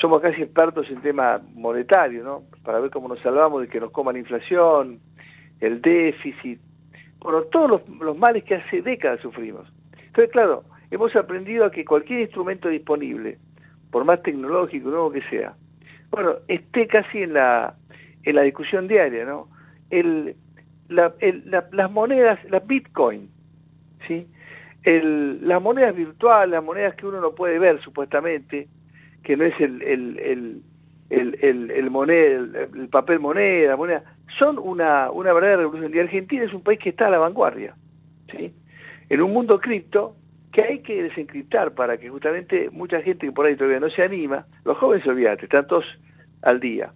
Somos 0.00 0.20
casi 0.20 0.42
expertos 0.42 0.88
en 0.90 1.02
tema 1.02 1.40
monetario, 1.54 2.24
¿no? 2.24 2.44
Para 2.64 2.80
ver 2.80 2.90
cómo 2.90 3.08
nos 3.08 3.20
salvamos 3.20 3.60
de 3.62 3.68
que 3.68 3.78
nos 3.78 3.90
coma 3.90 4.12
la 4.12 4.18
inflación, 4.18 4.98
el 5.60 5.80
déficit, 5.80 6.58
bueno, 7.20 7.42
todos 7.42 7.82
los 8.00 8.18
males 8.18 8.42
que 8.42 8.56
hace 8.56 8.82
décadas 8.82 9.20
sufrimos. 9.20 9.72
Entonces, 10.06 10.32
claro, 10.32 10.64
hemos 10.92 11.16
aprendido 11.16 11.64
a 11.64 11.70
que 11.70 11.84
cualquier 11.84 12.20
instrumento 12.20 12.68
disponible, 12.68 13.38
por 13.90 14.04
más 14.04 14.22
tecnológico, 14.22 14.90
nuevo 14.90 15.10
que 15.10 15.22
sea, 15.22 15.54
bueno, 16.10 16.34
esté 16.46 16.86
casi 16.86 17.22
en 17.22 17.32
la, 17.32 17.74
en 18.22 18.36
la 18.36 18.42
discusión 18.42 18.86
diaria, 18.86 19.24
¿no? 19.24 19.48
La, 20.88 21.14
la, 21.46 21.68
las 21.72 21.90
monedas, 21.90 22.38
las 22.50 22.66
bitcoin, 22.66 23.30
¿sí? 24.06 24.26
Las 24.84 25.62
monedas 25.62 25.96
virtuales, 25.96 26.50
las 26.50 26.62
monedas 26.62 26.94
que 26.94 27.06
uno 27.06 27.20
no 27.20 27.34
puede 27.34 27.58
ver 27.58 27.80
supuestamente, 27.80 28.68
que 29.22 29.36
no 29.36 29.44
es 29.44 29.58
el, 29.60 29.80
el, 29.82 30.62
el, 31.08 31.90
moneda, 31.90 32.66
el, 32.74 32.88
papel 32.88 33.20
moneda, 33.20 33.76
moneda, 33.76 34.04
son 34.38 34.58
una, 34.58 35.10
una 35.10 35.32
verdadera 35.32 35.62
revolución. 35.62 35.94
Y 35.94 35.98
Argentina 35.98 36.44
es 36.44 36.52
un 36.52 36.62
país 36.62 36.78
que 36.78 36.90
está 36.90 37.06
a 37.06 37.10
la 37.10 37.18
vanguardia, 37.18 37.74
¿sí? 38.30 38.52
En 39.08 39.22
un 39.22 39.32
mundo 39.32 39.58
cripto, 39.60 40.16
que 40.52 40.62
hay 40.62 40.78
que 40.80 41.02
desencriptar 41.02 41.72
para 41.72 41.96
que 41.96 42.10
justamente 42.10 42.68
mucha 42.70 43.00
gente 43.00 43.26
que 43.26 43.32
por 43.32 43.46
ahí 43.46 43.56
todavía 43.56 43.80
no 43.80 43.88
se 43.90 44.02
anima, 44.02 44.46
los 44.64 44.76
jóvenes 44.76 45.06
olvídate, 45.06 45.46
están 45.46 45.66
todos 45.66 45.86
al 46.42 46.60
día. 46.60 46.92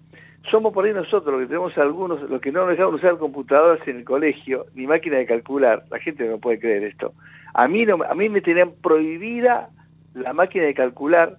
Somos 0.50 0.72
por 0.72 0.84
ahí 0.84 0.92
nosotros 0.92 1.32
los 1.32 1.40
que 1.40 1.46
tenemos 1.46 1.76
algunos, 1.78 2.20
los 2.30 2.40
que 2.40 2.52
no 2.52 2.60
nos 2.60 2.70
dejamos 2.70 2.96
usar 2.96 3.16
computadoras 3.18 3.86
en 3.88 3.96
el 3.96 4.04
colegio, 4.04 4.66
ni 4.74 4.86
máquina 4.86 5.16
de 5.16 5.26
calcular, 5.26 5.84
la 5.90 5.98
gente 5.98 6.28
no 6.28 6.38
puede 6.38 6.60
creer 6.60 6.84
esto. 6.84 7.14
A 7.54 7.66
mí, 7.66 7.86
no, 7.86 7.98
a 8.08 8.14
mí 8.14 8.28
me 8.28 8.42
tenían 8.42 8.72
prohibida 8.82 9.70
la 10.14 10.32
máquina 10.34 10.66
de 10.66 10.74
calcular, 10.74 11.38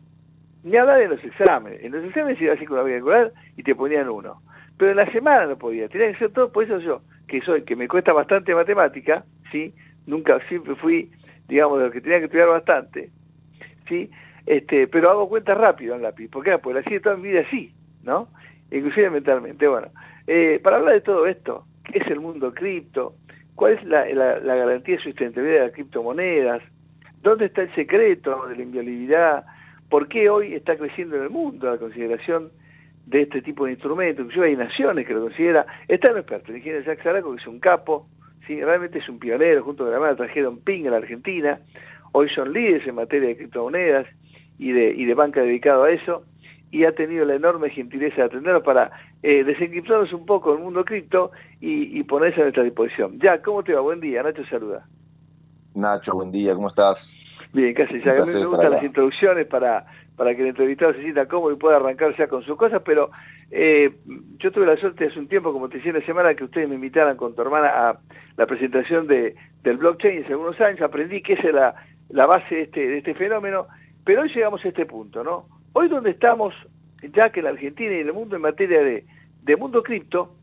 ni 0.64 0.76
hablar 0.76 1.00
de 1.00 1.08
los 1.08 1.24
exámenes. 1.24 1.84
En 1.84 1.92
los 1.92 2.04
exámenes 2.04 2.42
iba 2.42 2.54
así 2.54 2.66
con 2.66 2.78
la 2.78 2.84
máquina 2.84 2.96
de 2.96 3.02
calcular 3.02 3.34
y 3.56 3.64
te 3.64 3.76
ponían 3.76 4.10
uno. 4.10 4.42
Pero 4.78 4.92
en 4.92 4.98
la 4.98 5.12
semana 5.12 5.46
no 5.46 5.58
podía, 5.58 5.88
tenía 5.88 6.12
que 6.12 6.18
ser 6.18 6.32
todo, 6.32 6.52
por 6.52 6.64
eso 6.64 6.80
yo, 6.80 7.02
que 7.28 7.42
soy, 7.42 7.62
que 7.62 7.76
me 7.76 7.88
cuesta 7.88 8.12
bastante 8.12 8.54
matemática, 8.54 9.24
¿sí? 9.52 9.74
Nunca, 10.06 10.40
siempre 10.48 10.76
fui 10.76 11.12
digamos, 11.48 11.80
de 11.80 11.86
lo 11.86 11.92
que 11.92 12.02
tenía 12.02 12.20
que 12.20 12.26
estudiar 12.26 12.50
bastante, 12.50 13.12
¿sí? 13.88 14.10
Este, 14.46 14.88
pero 14.88 15.10
hago 15.10 15.30
cuenta 15.30 15.56
rápido 15.56 15.96
en 15.96 16.02
lápiz, 16.02 16.30
porque 16.30 16.58
pues 16.58 16.76
la 16.76 16.84
sigue 16.84 17.00
toda 17.00 17.18
mi 17.18 17.30
vida 17.30 17.42
así, 17.42 17.74
¿no? 18.04 18.30
Inclusive 18.72 19.10
mentalmente. 19.10 19.68
Bueno, 19.68 19.90
eh, 20.26 20.60
para 20.64 20.78
hablar 20.78 20.94
de 20.94 21.02
todo 21.02 21.28
esto, 21.28 21.66
¿qué 21.84 22.00
es 22.00 22.08
el 22.08 22.20
mundo 22.20 22.54
cripto? 22.54 23.16
¿Cuál 23.56 23.74
es 23.74 23.84
la, 23.84 24.06
la, 24.06 24.40
la 24.40 24.56
garantía 24.56 24.98
de 24.98 25.04
sustentabilidad 25.04 25.60
de 25.60 25.66
las 25.66 25.74
criptomonedas? 25.74 26.62
¿Dónde 27.22 27.46
está 27.46 27.64
el 27.64 27.74
secreto 27.76 28.48
de 28.48 28.56
la 28.56 28.62
inviolabilidad? 28.62 29.46
¿Por 29.90 30.08
qué 30.08 30.30
hoy 30.30 30.54
está 30.54 30.78
creciendo 30.78 31.16
en 31.16 31.24
el 31.24 31.30
mundo 31.30 31.70
la 31.70 31.78
consideración 31.78 32.52
de 33.06 33.24
este 33.24 33.42
tipo 33.42 33.66
de 33.66 33.72
instrumentos? 33.72 34.26
Inclusive 34.26 34.48
hay 34.48 34.56
naciones 34.56 35.08
que 35.08 35.14
lo 35.14 35.22
consideran. 35.22 35.66
Está 35.88 36.12
un 36.12 36.20
experto, 36.20 36.52
el 36.52 36.58
ingeniero 36.58 36.86
Jacques 36.86 37.04
Saraco, 37.04 37.34
que 37.34 37.42
es 37.42 37.48
un 37.48 37.60
capo, 37.60 38.08
¿sí? 38.48 38.64
realmente 38.64 39.00
es 39.00 39.10
un 39.10 39.20
pionero, 39.20 39.64
junto 39.64 39.84
con 39.84 39.94
la 39.94 40.00
mano 40.00 40.16
trajeron 40.16 40.60
PIN 40.60 40.88
a 40.88 40.92
la 40.92 40.98
Argentina, 40.98 41.60
hoy 42.14 42.30
son 42.30 42.54
líderes 42.54 42.88
en 42.88 42.96
materia 42.96 43.28
de 43.30 43.38
criptomonedas 43.38 44.08
y 44.58 44.72
de, 44.72 44.94
y 44.96 45.06
de 45.06 45.14
banca 45.14 45.42
dedicado 45.42 45.84
a 45.84 45.92
eso, 45.92 46.24
y 46.72 46.86
ha 46.86 46.94
tenido 46.94 47.26
la 47.26 47.36
enorme 47.36 47.70
gentileza 47.70 48.18
de 48.18 48.24
atendernos 48.24 48.64
para 48.64 48.92
eh, 49.24 49.44
desencriptarnos 49.44 50.12
un 50.14 50.26
poco 50.26 50.54
el 50.54 50.60
mundo 50.60 50.84
cripto 50.84 51.32
y, 51.62 51.98
y 51.98 52.04
ponerse 52.04 52.42
a 52.42 52.44
nuestra 52.44 52.64
disposición. 52.64 53.20
Ya, 53.20 53.42
¿cómo 53.42 53.64
te 53.64 53.74
va? 53.74 53.82
Buen 53.82 54.02
día, 54.02 54.24
Nacho 54.24 54.46
saluda. 54.46 54.86
Nacho, 55.76 56.14
buen 56.14 56.32
día, 56.32 56.54
¿cómo 56.56 56.70
estás? 56.70 56.98
Bien, 57.54 57.74
casi 57.74 58.02
ya. 58.02 58.22
A 58.22 58.26
mí 58.26 58.34
me 58.34 58.46
gustan 58.46 58.72
las 58.72 58.84
introducciones 58.84 59.46
para, 59.46 59.86
para 60.16 60.36
que 60.36 60.42
el 60.42 60.50
entrevistado 60.50 60.94
se 60.94 61.02
sienta 61.02 61.28
cómodo 61.28 61.54
y 61.54 61.56
pueda 61.56 61.78
arrancar 61.78 62.16
ya 62.18 62.28
con 62.28 62.44
sus 62.44 62.58
cosas, 62.58 62.82
pero 62.84 63.12
eh, 63.52 63.92
yo 64.40 64.52
tuve 64.52 64.66
la 64.66 64.78
suerte 64.78 65.06
hace 65.06 65.20
un 65.20 65.28
tiempo, 65.28 65.54
como 65.54 65.70
te 65.70 65.78
decía 65.78 65.94
la 65.94 66.06
semana, 66.06 66.36
que 66.36 66.44
ustedes 66.44 66.68
me 66.68 66.76
invitaran 66.76 67.16
con 67.16 67.34
tu 67.34 67.42
hermana 67.42 67.68
a 67.68 68.00
la 68.36 68.46
presentación 68.46 69.08
de, 69.08 69.36
del 69.64 69.78
blockchain 69.78 70.24
hace 70.24 70.34
algunos 70.34 70.60
años, 70.60 70.82
aprendí 70.82 71.22
que 71.22 71.34
esa 71.34 71.48
es 71.48 71.54
la, 71.54 71.76
la 72.10 72.26
base 72.26 72.56
de 72.56 72.62
este, 72.64 72.88
de 72.88 72.98
este 72.98 73.14
fenómeno, 73.14 73.68
pero 74.04 74.22
hoy 74.22 74.30
llegamos 74.30 74.64
a 74.64 74.68
este 74.68 74.86
punto, 74.86 75.24
¿no? 75.24 75.48
Hoy 75.74 75.88
donde 75.88 76.12
estamos, 76.12 76.54
ya 77.14 77.32
que 77.32 77.40
en 77.40 77.46
la 77.46 77.52
Argentina 77.52 77.94
y 77.94 78.00
en 78.00 78.08
el 78.08 78.14
mundo 78.14 78.36
en 78.36 78.42
materia 78.42 78.82
de, 78.82 79.06
de 79.44 79.56
mundo 79.56 79.82
cripto, 79.82 80.36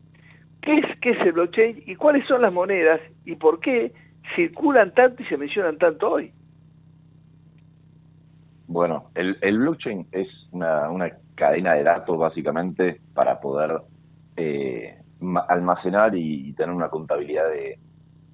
¿qué 0.61 0.79
es, 0.79 0.99
¿qué 0.99 1.11
es 1.11 1.21
el 1.21 1.33
blockchain 1.33 1.83
y 1.85 1.95
cuáles 1.95 2.27
son 2.27 2.41
las 2.41 2.53
monedas 2.53 2.99
y 3.23 3.35
por 3.35 3.59
qué 3.59 3.93
circulan 4.35 4.93
tanto 4.93 5.21
y 5.21 5.25
se 5.25 5.37
mencionan 5.37 5.77
tanto 5.77 6.11
hoy? 6.11 6.31
Bueno, 8.67 9.11
el, 9.13 9.37
el 9.41 9.59
blockchain 9.59 10.07
es 10.11 10.27
una, 10.51 10.89
cadena 11.35 11.73
de 11.73 11.83
datos 11.83 12.17
básicamente 12.17 13.01
para 13.13 13.39
poder 13.39 13.81
eh, 14.37 14.97
almacenar 15.47 16.15
y, 16.15 16.53
tener 16.53 16.73
una 16.73 16.89
contabilidad 16.89 17.49
de, 17.49 17.79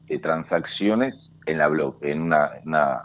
de, 0.05 0.19
transacciones 0.19 1.15
en 1.45 1.57
la 1.57 1.67
blog, 1.67 1.97
en 2.01 2.21
una, 2.21 2.51
una 2.65 3.01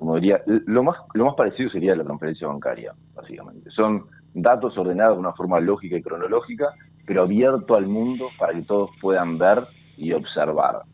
como 0.00 0.14
diría, 0.14 0.42
lo 0.46 0.82
más, 0.82 0.96
lo 1.12 1.26
más 1.26 1.34
parecido 1.34 1.68
sería 1.70 1.94
la 1.94 2.04
transferencia 2.04 2.48
bancaria, 2.48 2.94
básicamente. 3.14 3.70
Son 3.70 4.06
datos 4.32 4.76
ordenados 4.78 5.16
de 5.16 5.20
una 5.20 5.34
forma 5.34 5.60
lógica 5.60 5.96
y 5.96 6.02
cronológica, 6.02 6.68
pero 7.06 7.22
abierto 7.22 7.74
al 7.76 7.86
mundo 7.86 8.28
para 8.38 8.54
que 8.54 8.62
todos 8.62 8.90
puedan 9.02 9.36
ver 9.36 9.66
y 9.98 10.12
observar. 10.12 10.84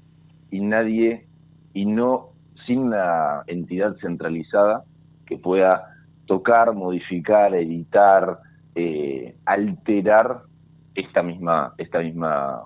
Y 0.51 0.60
nadie, 0.60 1.27
y 1.73 1.86
no 1.86 2.31
sin 2.66 2.81
una 2.81 3.43
entidad 3.47 3.94
centralizada 4.01 4.82
que 5.24 5.39
pueda 5.39 5.95
tocar, 6.27 6.74
modificar, 6.74 7.55
editar, 7.55 8.39
eh, 8.74 9.36
alterar 9.44 10.43
esta 10.94 11.23
misma, 11.23 11.74
esta 11.78 12.01
misma, 12.01 12.62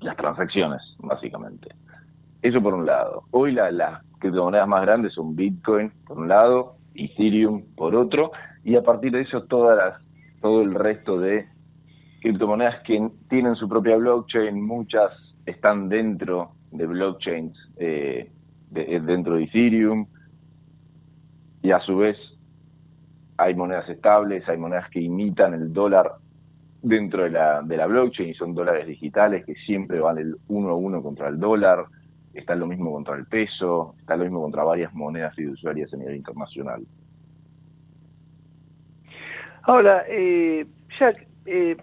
las 0.00 0.16
transacciones, 0.16 0.80
básicamente. 0.98 1.68
Eso 2.42 2.62
por 2.62 2.74
un 2.74 2.86
lado. 2.86 3.24
Hoy 3.30 3.52
la, 3.52 3.70
las 3.70 4.02
criptomonedas 4.18 4.68
más 4.68 4.82
grandes 4.82 5.12
son 5.14 5.34
Bitcoin 5.34 5.92
por 6.06 6.18
un 6.18 6.28
lado, 6.28 6.76
Ethereum 6.94 7.64
por 7.76 7.94
otro, 7.94 8.32
y 8.64 8.76
a 8.76 8.82
partir 8.82 9.12
de 9.12 9.22
eso 9.22 9.44
todas 9.44 9.76
las, 9.76 10.40
todo 10.40 10.62
el 10.62 10.74
resto 10.74 11.18
de 11.18 11.46
criptomonedas 12.20 12.82
que 12.84 13.10
tienen 13.28 13.54
su 13.56 13.68
propia 13.68 13.96
blockchain, 13.96 14.60
muchas 14.60 15.12
están 15.46 15.88
dentro 15.88 16.52
de 16.72 16.86
blockchains 16.86 17.56
eh, 17.78 18.30
de, 18.70 19.00
dentro 19.00 19.36
de 19.36 19.44
Ethereum, 19.44 20.06
y 21.62 21.70
a 21.70 21.80
su 21.80 21.96
vez 21.96 22.16
hay 23.38 23.54
monedas 23.54 23.88
estables, 23.88 24.46
hay 24.48 24.58
monedas 24.58 24.90
que 24.90 25.00
imitan 25.00 25.54
el 25.54 25.72
dólar 25.72 26.12
dentro 26.82 27.22
de 27.22 27.30
la, 27.30 27.62
de 27.62 27.76
la 27.76 27.86
blockchain 27.86 28.30
y 28.30 28.34
son 28.34 28.52
dólares 28.54 28.86
digitales 28.86 29.44
que 29.46 29.54
siempre 29.54 30.00
van 30.00 30.18
el 30.18 30.36
uno 30.48 30.70
a 30.70 30.74
uno 30.74 31.02
contra 31.02 31.28
el 31.28 31.38
dólar, 31.38 31.86
está 32.34 32.56
lo 32.56 32.66
mismo 32.66 32.92
contra 32.92 33.14
el 33.14 33.26
peso, 33.26 33.94
está 34.00 34.16
lo 34.16 34.24
mismo 34.24 34.42
contra 34.42 34.64
varias 34.64 34.92
monedas 34.92 35.34
fiduciarias 35.36 35.92
a 35.94 35.96
nivel 35.96 36.16
internacional. 36.16 36.84
Ahora, 39.62 40.04
eh, 40.08 40.66
Jack, 40.98 41.26
eh, 41.46 41.76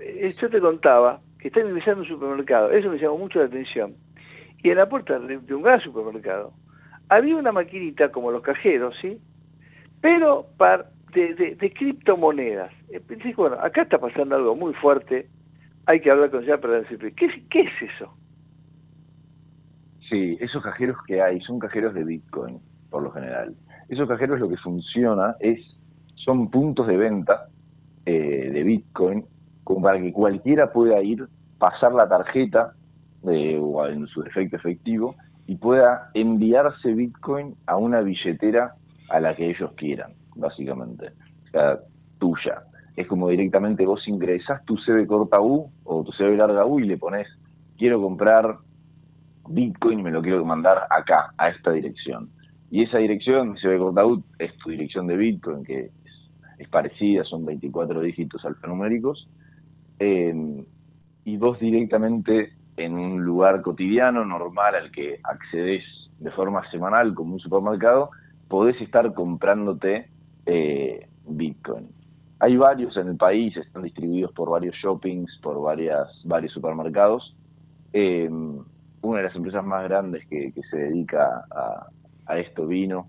eh, 0.00 0.34
yo 0.40 0.50
te 0.50 0.60
contaba 0.60 1.20
que 1.38 1.48
están 1.48 1.68
ingresando 1.68 2.02
un 2.02 2.08
supermercado, 2.08 2.70
eso 2.70 2.90
me 2.90 2.98
llamó 2.98 3.16
mucho 3.16 3.38
la 3.38 3.46
atención. 3.46 3.94
Y 4.62 4.70
en 4.70 4.76
la 4.76 4.88
puerta 4.88 5.18
de 5.18 5.54
un 5.54 5.62
gran 5.62 5.80
supermercado 5.80 6.52
había 7.08 7.36
una 7.36 7.52
maquinita 7.52 8.10
como 8.10 8.30
los 8.30 8.42
cajeros, 8.42 8.94
¿sí? 9.00 9.18
Pero 10.00 10.46
para, 10.56 10.90
de, 11.12 11.56
de, 11.56 11.72
criptomonedas. 11.72 12.72
Pensé, 13.06 13.34
bueno, 13.34 13.56
acá 13.60 13.82
está 13.82 13.98
pasando 13.98 14.36
algo 14.36 14.54
muy 14.54 14.74
fuerte, 14.74 15.28
hay 15.86 16.00
que 16.00 16.10
hablar 16.10 16.30
con 16.30 16.44
ya 16.44 16.58
para 16.58 16.80
decirle, 16.80 17.12
¿qué, 17.12 17.28
¿qué 17.48 17.60
es 17.60 17.82
eso? 17.82 18.14
Sí, 20.08 20.38
esos 20.40 20.62
cajeros 20.62 20.96
que 21.06 21.20
hay 21.20 21.40
son 21.40 21.58
cajeros 21.58 21.94
de 21.94 22.04
Bitcoin, 22.04 22.60
por 22.90 23.02
lo 23.02 23.10
general. 23.10 23.54
Esos 23.88 24.08
cajeros 24.08 24.40
lo 24.40 24.48
que 24.48 24.56
funciona 24.56 25.36
es, 25.40 25.60
son 26.14 26.50
puntos 26.50 26.86
de 26.86 26.96
venta 26.96 27.48
eh, 28.06 28.50
de 28.52 28.62
Bitcoin 28.62 29.24
como 29.64 29.82
para 29.82 30.00
que 30.00 30.12
cualquiera 30.12 30.72
pueda 30.72 31.02
ir, 31.02 31.28
pasar 31.58 31.92
la 31.92 32.08
tarjeta 32.08 32.72
eh, 33.28 33.58
o 33.60 33.86
en 33.86 34.06
su 34.06 34.22
defecto 34.22 34.56
efectivo 34.56 35.14
y 35.46 35.56
pueda 35.56 36.10
enviarse 36.14 36.94
Bitcoin 36.94 37.54
a 37.66 37.76
una 37.76 38.00
billetera 38.00 38.74
a 39.10 39.20
la 39.20 39.34
que 39.34 39.50
ellos 39.50 39.72
quieran, 39.76 40.12
básicamente. 40.38 41.10
O 41.46 41.50
sea, 41.50 41.78
tuya. 42.18 42.62
Es 42.96 43.06
como 43.06 43.28
directamente 43.28 43.86
vos 43.86 44.06
ingresás 44.08 44.64
tu 44.64 44.76
CB 44.76 45.06
corta 45.06 45.40
U 45.40 45.70
o 45.84 46.04
tu 46.04 46.12
CB 46.12 46.36
larga 46.36 46.64
U 46.64 46.80
y 46.80 46.84
le 46.84 46.96
pones, 46.96 47.28
quiero 47.76 48.00
comprar 48.00 48.56
Bitcoin 49.48 50.00
y 50.00 50.02
me 50.02 50.10
lo 50.10 50.22
quiero 50.22 50.44
mandar 50.44 50.86
acá, 50.90 51.32
a 51.36 51.48
esta 51.48 51.70
dirección. 51.70 52.30
Y 52.70 52.82
esa 52.82 52.98
dirección, 52.98 53.56
CB 53.56 53.78
corta 53.78 54.06
U, 54.06 54.22
es 54.38 54.56
tu 54.58 54.70
dirección 54.70 55.06
de 55.06 55.16
Bitcoin, 55.16 55.64
que 55.64 55.90
es, 56.58 56.68
parecida, 56.68 57.24
son 57.24 57.46
24 57.46 58.00
dígitos 58.00 58.44
alfanuméricos. 58.44 59.28
Eh, 60.00 60.64
y 61.24 61.36
vos 61.36 61.58
directamente 61.60 62.52
en 62.76 62.94
un 62.94 63.22
lugar 63.22 63.62
cotidiano, 63.62 64.24
normal, 64.24 64.74
al 64.74 64.90
que 64.90 65.20
accedes 65.22 65.84
de 66.18 66.30
forma 66.30 66.68
semanal 66.70 67.14
como 67.14 67.34
un 67.34 67.40
supermercado, 67.40 68.10
podés 68.48 68.80
estar 68.80 69.12
comprándote 69.14 70.10
eh, 70.48 71.06
Bitcoin. 71.26 71.88
Hay 72.40 72.56
varios 72.56 72.96
en 72.96 73.08
el 73.08 73.16
país, 73.16 73.56
están 73.56 73.82
distribuidos 73.82 74.32
por 74.32 74.48
varios 74.50 74.74
shoppings, 74.76 75.38
por 75.42 75.60
varias, 75.60 76.08
varios 76.24 76.52
supermercados. 76.52 77.36
Eh, 77.92 78.30
una 79.02 79.18
de 79.18 79.24
las 79.24 79.36
empresas 79.36 79.64
más 79.64 79.84
grandes 79.84 80.26
que, 80.26 80.52
se 80.70 80.76
dedica 80.76 81.44
a, 82.26 82.38
esto 82.38 82.66
vino 82.66 83.08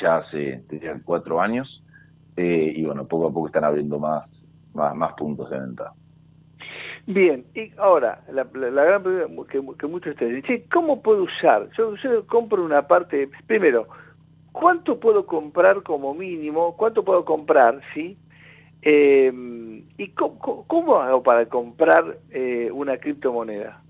ya 0.00 0.18
hace 0.18 0.62
cuatro 1.04 1.40
años 1.40 1.82
eh, 2.36 2.72
y 2.76 2.84
bueno, 2.84 3.06
poco 3.06 3.28
a 3.28 3.32
poco 3.32 3.46
están 3.46 3.64
abriendo 3.64 3.98
más, 3.98 4.28
más, 4.72 4.94
más 4.94 5.12
puntos 5.14 5.50
de 5.50 5.58
venta. 5.58 5.92
Bien, 7.06 7.44
y 7.54 7.70
ahora, 7.76 8.22
la, 8.32 8.44
gran 8.44 9.02
pregunta 9.02 9.52
que, 9.52 9.62
que 9.78 9.86
muchos 9.86 10.12
ustedes 10.12 10.42
dicen, 10.42 10.64
¿cómo 10.72 11.02
puedo 11.02 11.24
usar? 11.24 11.68
Yo, 11.76 11.94
yo, 11.96 12.26
compro 12.26 12.64
una 12.64 12.86
parte, 12.86 13.28
primero, 13.46 13.86
¿cuánto 14.54 15.00
puedo 15.00 15.26
comprar 15.26 15.82
como 15.82 16.14
mínimo? 16.14 16.76
¿Cuánto 16.76 17.04
puedo 17.04 17.24
comprar, 17.24 17.80
sí? 17.92 18.16
Eh, 18.80 19.32
¿Y 19.98 20.08
cómo, 20.10 20.64
cómo, 20.66 20.96
hago 20.96 21.22
para 21.22 21.46
comprar 21.46 22.18
eh, 22.30 22.70
una 22.72 22.96
criptomoneda? 22.96 23.82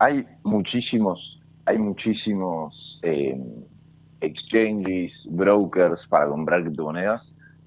Hay 0.00 0.26
muchísimos, 0.42 1.40
hay 1.66 1.78
muchísimos 1.78 2.98
eh, 3.02 3.40
exchanges, 4.20 5.12
brokers 5.26 6.04
para 6.08 6.26
comprar 6.26 6.62
criptomonedas 6.62 7.22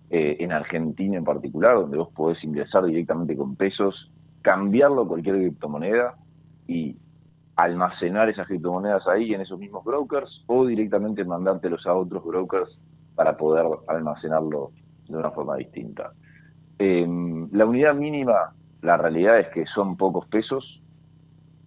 eh, 0.09 0.37
en 0.39 0.51
Argentina 0.51 1.17
en 1.17 1.23
particular, 1.23 1.75
donde 1.75 1.97
vos 1.97 2.09
podés 2.13 2.43
ingresar 2.43 2.83
directamente 2.83 3.35
con 3.37 3.55
pesos, 3.55 4.11
cambiarlo 4.41 5.03
a 5.03 5.07
cualquier 5.07 5.37
criptomoneda 5.37 6.15
y 6.67 6.97
almacenar 7.55 8.29
esas 8.29 8.47
criptomonedas 8.47 9.07
ahí 9.07 9.33
en 9.33 9.41
esos 9.41 9.59
mismos 9.59 9.83
brokers 9.83 10.43
o 10.47 10.65
directamente 10.65 11.23
mandártelos 11.23 11.85
a 11.85 11.93
otros 11.93 12.23
brokers 12.23 12.77
para 13.15 13.37
poder 13.37 13.65
almacenarlo 13.87 14.71
de 15.07 15.17
una 15.17 15.31
forma 15.31 15.55
distinta. 15.57 16.11
Em, 16.79 17.49
la 17.51 17.65
unidad 17.65 17.93
mínima, 17.93 18.53
la 18.81 18.97
realidad 18.97 19.39
es 19.39 19.49
que 19.49 19.65
son 19.65 19.97
pocos 19.97 20.25
pesos, 20.27 20.81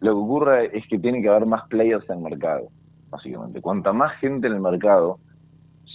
lo 0.00 0.12
que 0.12 0.18
ocurre 0.18 0.78
es 0.78 0.86
que 0.88 0.98
tiene 0.98 1.22
que 1.22 1.28
haber 1.28 1.46
más 1.46 1.66
players 1.68 2.08
en 2.10 2.18
el 2.18 2.22
mercado, 2.22 2.68
básicamente. 3.10 3.60
Cuanta 3.60 3.92
más 3.92 4.18
gente 4.18 4.46
en 4.46 4.54
el 4.54 4.60
mercado, 4.60 5.18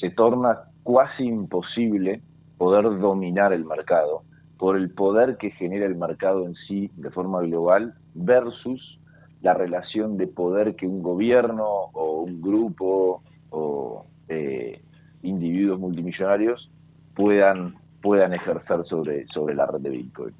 se 0.01 0.09
torna 0.09 0.59
casi 0.83 1.23
imposible 1.25 2.21
poder 2.57 2.83
dominar 2.99 3.53
el 3.53 3.63
mercado 3.65 4.23
por 4.57 4.75
el 4.75 4.89
poder 4.91 5.37
que 5.37 5.51
genera 5.51 5.85
el 5.85 5.95
mercado 5.95 6.45
en 6.45 6.55
sí 6.67 6.91
de 6.97 7.09
forma 7.11 7.41
global 7.41 7.93
versus 8.15 8.99
la 9.41 9.53
relación 9.53 10.17
de 10.17 10.27
poder 10.27 10.75
que 10.75 10.85
un 10.87 11.01
gobierno 11.01 11.65
o 11.93 12.21
un 12.23 12.41
grupo 12.41 13.23
o 13.51 14.05
eh, 14.27 14.81
individuos 15.23 15.79
multimillonarios 15.79 16.69
puedan, 17.15 17.75
puedan 18.01 18.33
ejercer 18.33 18.83
sobre, 18.85 19.25
sobre 19.27 19.55
la 19.55 19.65
red 19.67 19.81
de 19.81 19.89
Bitcoin. 19.89 20.33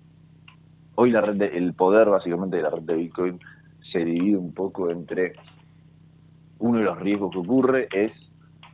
Hoy 0.96 1.12
la 1.12 1.22
red 1.22 1.36
de- 1.36 1.58
el 1.58 1.74
poder 1.74 2.10
básicamente 2.10 2.58
de 2.58 2.64
la 2.64 2.70
red 2.70 2.84
de 2.84 2.96
Bitcoin 2.96 3.40
se 3.92 4.00
divide 4.06 4.38
un 4.38 4.54
poco 4.54 4.90
entre 4.92 5.34
uno 6.60 6.78
de 6.80 6.84
los 6.86 7.00
riesgos 7.00 7.32
que 7.32 7.40
ocurre 7.40 7.88
es 7.92 8.12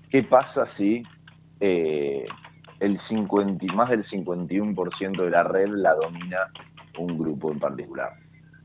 qué 0.09 0.23
pasa 0.23 0.67
si 0.77 1.03
eh, 1.59 2.25
el 2.79 2.99
50, 3.09 3.65
y- 3.65 3.69
más 3.69 3.89
del 3.89 4.05
51% 4.07 5.23
de 5.23 5.31
la 5.31 5.43
red 5.43 5.67
la 5.69 5.93
domina 5.95 6.39
un 6.99 7.17
grupo 7.17 7.51
en 7.51 7.59
particular. 7.59 8.11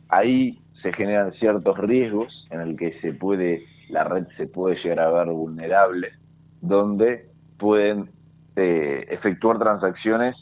Ahí 0.09 0.59
se 0.83 0.93
generan 0.93 1.33
ciertos 1.35 1.79
riesgos 1.79 2.47
en 2.51 2.61
el 2.61 2.77
que 2.77 3.01
se 3.01 3.15
puede 3.15 3.65
la 3.89 4.05
red 4.05 4.27
se 4.39 4.47
puede 4.47 4.77
llegar 4.83 5.01
a 5.01 5.11
ver 5.11 5.29
vulnerable, 5.29 6.13
donde 6.61 7.27
pueden 7.59 8.11
eh, 8.57 9.07
efectuar 9.11 9.59
transacciones 9.59 10.37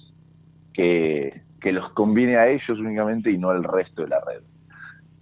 que, 0.73 1.43
los 1.73 1.93
conviene 1.95 2.37
a 2.37 2.49
ellos 2.49 2.79
únicamente 2.79 3.31
y 3.31 3.39
no 3.39 3.51
al 3.51 3.65
resto 3.65 4.03
de 4.03 4.09
la 4.09 4.21
red. 4.21 4.43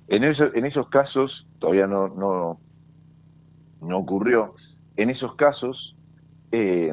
En, 0.09 0.25
eso- 0.25 0.55
en 0.55 0.67
esos 0.67 0.89
casos, 0.91 1.49
todavía 1.61 1.87
no, 1.87 2.09
no 3.81 3.99
ocurrió, 3.99 4.55
en 4.99 5.11
esos 5.11 5.35
casos 5.37 5.97
eh, 6.51 6.93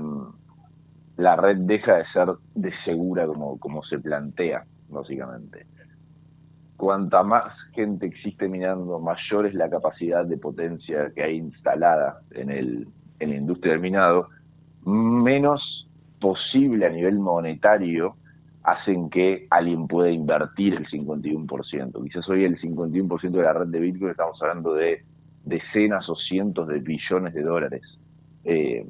la 1.17 1.35
red 1.35 1.57
deja 1.57 1.95
de 1.95 2.05
ser 2.13 2.29
de 2.53 2.71
segura 2.85 3.25
como, 3.25 3.59
como 3.59 3.83
se 3.83 3.97
plantea, 3.99 4.63
básicamente. 4.89 5.65
Cuanta 6.77 7.23
más 7.23 7.51
gente 7.73 8.05
existe 8.05 8.47
minando, 8.47 8.99
mayor 8.99 9.47
es 9.47 9.55
la 9.55 9.69
capacidad 9.69 10.23
de 10.23 10.37
potencia 10.37 11.11
que 11.15 11.23
hay 11.23 11.37
instalada 11.37 12.21
en, 12.31 12.51
el, 12.51 12.87
en 13.19 13.29
la 13.29 13.35
industria 13.37 13.73
del 13.73 13.81
minado, 13.81 14.29
menos 14.83 15.87
posible 16.19 16.85
a 16.85 16.89
nivel 16.89 17.17
monetario 17.17 18.17
hacen 18.61 19.09
que 19.09 19.47
alguien 19.49 19.87
pueda 19.87 20.11
invertir 20.11 20.75
el 20.75 20.87
51%. 20.87 22.03
Quizás 22.03 22.29
hoy 22.29 22.43
el 22.43 22.59
51% 22.59 23.31
de 23.31 23.41
la 23.41 23.53
red 23.53 23.67
de 23.67 23.79
Bitcoin 23.79 24.11
estamos 24.11 24.39
hablando 24.41 24.73
de 24.73 25.03
decenas 25.45 26.09
o 26.09 26.15
cientos 26.15 26.67
de 26.67 26.79
billones 26.79 27.33
de 27.33 27.41
dólares 27.41 27.81
eh, 28.43 28.85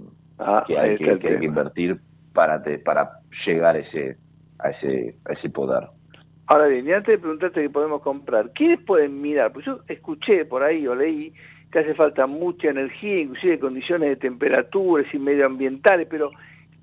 que, 0.67 0.77
hay 0.77 0.91
ahí 0.91 0.97
que, 0.97 1.09
hay 1.11 1.19
que 1.19 1.45
invertir 1.45 1.99
para, 2.33 2.61
te- 2.63 2.79
para 2.79 3.19
llegar 3.45 3.75
a 3.75 3.79
ese, 3.79 4.17
a, 4.59 4.69
ese, 4.71 5.17
a 5.25 5.33
ese 5.33 5.49
poder. 5.49 5.87
Ahora 6.47 6.67
bien, 6.67 6.87
y 6.87 6.91
antes 6.91 7.13
de 7.13 7.17
preguntarte 7.19 7.61
qué 7.61 7.69
podemos 7.69 8.01
comprar, 8.01 8.51
¿quiénes 8.53 8.79
pueden 8.81 9.21
mirar? 9.21 9.51
Pues 9.51 9.65
yo 9.65 9.81
escuché 9.87 10.45
por 10.45 10.63
ahí 10.63 10.85
o 10.87 10.95
leí 10.95 11.33
que 11.71 11.79
hace 11.79 11.93
falta 11.95 12.27
mucha 12.27 12.69
energía, 12.69 13.21
inclusive 13.21 13.59
condiciones 13.59 14.09
de 14.09 14.15
temperaturas 14.15 15.07
y 15.13 15.19
medioambientales, 15.19 16.07
pero 16.09 16.31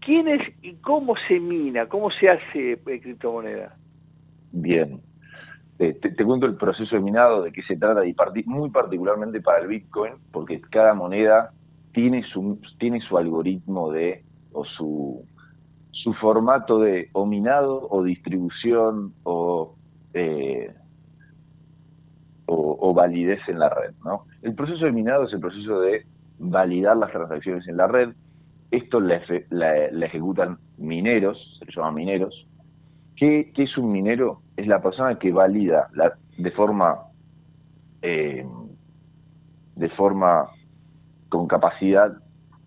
¿quiénes 0.01 0.43
y 0.63 0.75
cómo 0.75 1.15
se 1.29 1.39
mina? 1.39 1.87
¿Cómo 1.87 2.11
se 2.11 2.29
hace 2.29 2.73
eh, 2.73 3.01
criptomoneda? 3.01 3.77
Bien. 4.51 5.01
Eh, 5.83 5.95
te, 5.95 6.25
cuento 6.25 6.47
el 6.47 6.55
proceso 6.55 6.95
de 6.95 7.03
minado, 7.03 7.43
de 7.43 7.51
qué 7.51 7.61
se 7.65 7.77
trata, 7.77 8.07
y 8.07 8.15
muy 8.47 8.71
particularmente 8.71 9.41
para 9.41 9.63
el 9.63 9.67
Bitcoin, 9.67 10.13
porque 10.31 10.61
cada 10.61 10.95
moneda 10.95 11.51
tiene 11.93 12.23
su, 12.23 12.61
tiene 12.79 13.01
su 13.01 13.19
algoritmo 13.19 13.91
de, 13.91 14.23
o 14.53 14.65
su, 14.65 15.25
su 15.91 16.13
formato 16.15 16.79
de 16.79 17.09
o 17.15 17.27
minado 17.27 17.89
o 17.91 18.05
distribución 18.05 19.13
o, 19.25 19.75
eh, 20.15 20.73
o, 22.47 22.79
o 22.81 22.95
validez 22.95 23.41
en 23.49 23.59
la 23.59 23.69
red. 23.69 23.93
El 24.43 24.55
proceso 24.55 24.85
de 24.85 24.93
minado 24.93 25.25
es 25.25 25.33
el 25.33 25.41
proceso 25.41 25.81
de 25.81 26.07
validar 26.39 26.97
las 26.97 27.11
transacciones 27.11 27.67
en 27.67 27.77
la 27.77 27.89
red. 27.89 28.11
Esto 28.71 29.01
la, 29.01 29.17
ejecutan 30.07 30.59
mineros, 30.79 31.57
se 31.59 31.65
les 31.65 31.75
llama 31.75 31.91
mineros. 31.91 32.47
¿Qué, 33.17 33.51
qué 33.53 33.65
es 33.65 33.77
un 33.77 33.91
minero? 33.91 34.42
Es 34.57 34.67
la 34.67 34.81
persona 34.83 35.19
que 35.19 35.33
valida 35.33 35.89
la- 35.95 36.15
de 36.37 36.51
forma 36.53 36.99
eh, 38.05 38.45
de 39.77 39.89
forma 39.91 40.49
con 41.29 41.47
capacidad 41.47 42.13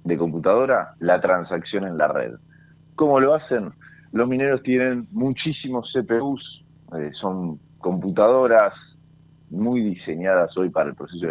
de 0.03 0.18
computadora 0.18 0.94
la 0.99 1.20
transacción 1.20 1.86
en 1.86 1.98
la 1.98 2.07
red. 2.07 2.36
¿Cómo 2.95 3.20
lo 3.20 3.34
hacen? 3.34 3.72
Los 4.12 4.28
mineros 4.28 4.64
tienen 4.64 5.07
muchísimos 5.12 5.91
CPUs, 5.94 6.64
eh, 6.98 7.12
son 7.20 7.60
computadoras 7.80 8.74
muy 9.49 9.82
diseñadas 9.82 10.56
hoy 10.57 10.70
para 10.70 10.90
el 10.90 10.95
proceso 10.95 11.28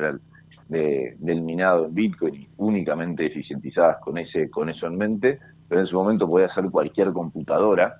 de- 0.68 1.16
del 1.18 1.42
minado 1.42 1.86
en 1.86 1.94
Bitcoin 1.94 2.48
únicamente 2.56 3.26
eficientizadas 3.26 3.98
con 4.00 4.18
ese 4.18 4.50
con 4.50 4.68
eso 4.68 4.86
en 4.86 4.96
mente, 4.96 5.38
pero 5.68 5.80
en 5.80 5.86
su 5.86 5.96
momento 5.96 6.26
podía 6.28 6.52
ser 6.54 6.70
cualquier 6.70 7.12
computadora 7.12 7.94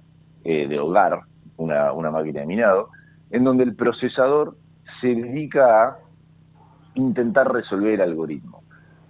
eh, 0.44 0.68
de 0.68 0.78
hogar, 0.78 1.20
una, 1.56 1.92
una 1.92 2.10
máquina 2.10 2.40
de 2.40 2.46
minado, 2.46 2.90
en 3.30 3.44
donde 3.44 3.64
el 3.64 3.74
procesador 3.74 4.56
se 5.00 5.08
dedica 5.08 5.82
a 5.82 5.98
intentar 6.94 7.52
resolver 7.52 7.94
el 7.94 8.00
algoritmo. 8.00 8.62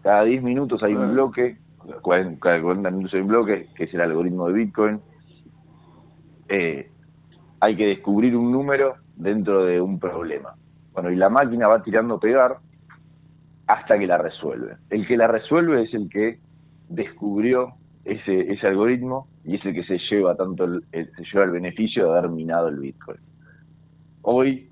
Cada 0.03 0.25
10 0.25 0.43
minutos 0.43 0.83
hay 0.83 0.95
un 0.95 1.13
bloque, 1.13 1.59
cada 2.41 2.61
40 2.61 2.91
minutos 2.91 3.15
hay 3.15 3.21
un 3.21 3.29
bloque, 3.29 3.69
que 3.75 3.85
es 3.85 3.95
el 3.95 4.01
algoritmo 4.01 4.49
de 4.49 4.53
Bitcoin. 4.53 5.01
Eh, 6.49 6.91
hay 7.61 7.77
que 7.77 7.87
descubrir 7.87 8.37
un 8.37 8.53
número 8.53 8.97
dentro 9.17 9.65
de 9.65 9.81
un 9.81 9.99
problema. 9.99 10.55
Bueno, 10.93 11.11
y 11.11 11.17
la 11.17 11.29
máquina 11.29 11.69
va 11.69 11.83
tirando 11.83 12.21
pegar 12.21 12.59
hasta 13.67 13.99
que 13.99 14.07
la 14.07 14.19
resuelve. 14.19 14.77
El 14.91 15.07
que 15.07 15.17
la 15.17 15.27
resuelve 15.27 15.83
es 15.85 15.95
el 15.95 16.09
que 16.09 16.39
descubrió 16.89 17.75
ese, 18.05 18.53
ese 18.53 18.67
algoritmo 18.67 19.29
y 19.45 19.57
es 19.57 19.65
el 19.65 19.75
que 19.75 19.85
se 19.85 19.99
lleva 20.11 20.35
tanto 20.37 20.65
el, 20.65 20.85
se 20.93 21.25
lleva 21.33 21.45
el 21.45 21.51
beneficio 21.51 22.05
de 22.13 22.19
haber 22.19 22.31
minado 22.31 22.69
el 22.69 22.79
Bitcoin. 22.79 23.19
Hoy, 24.23 24.69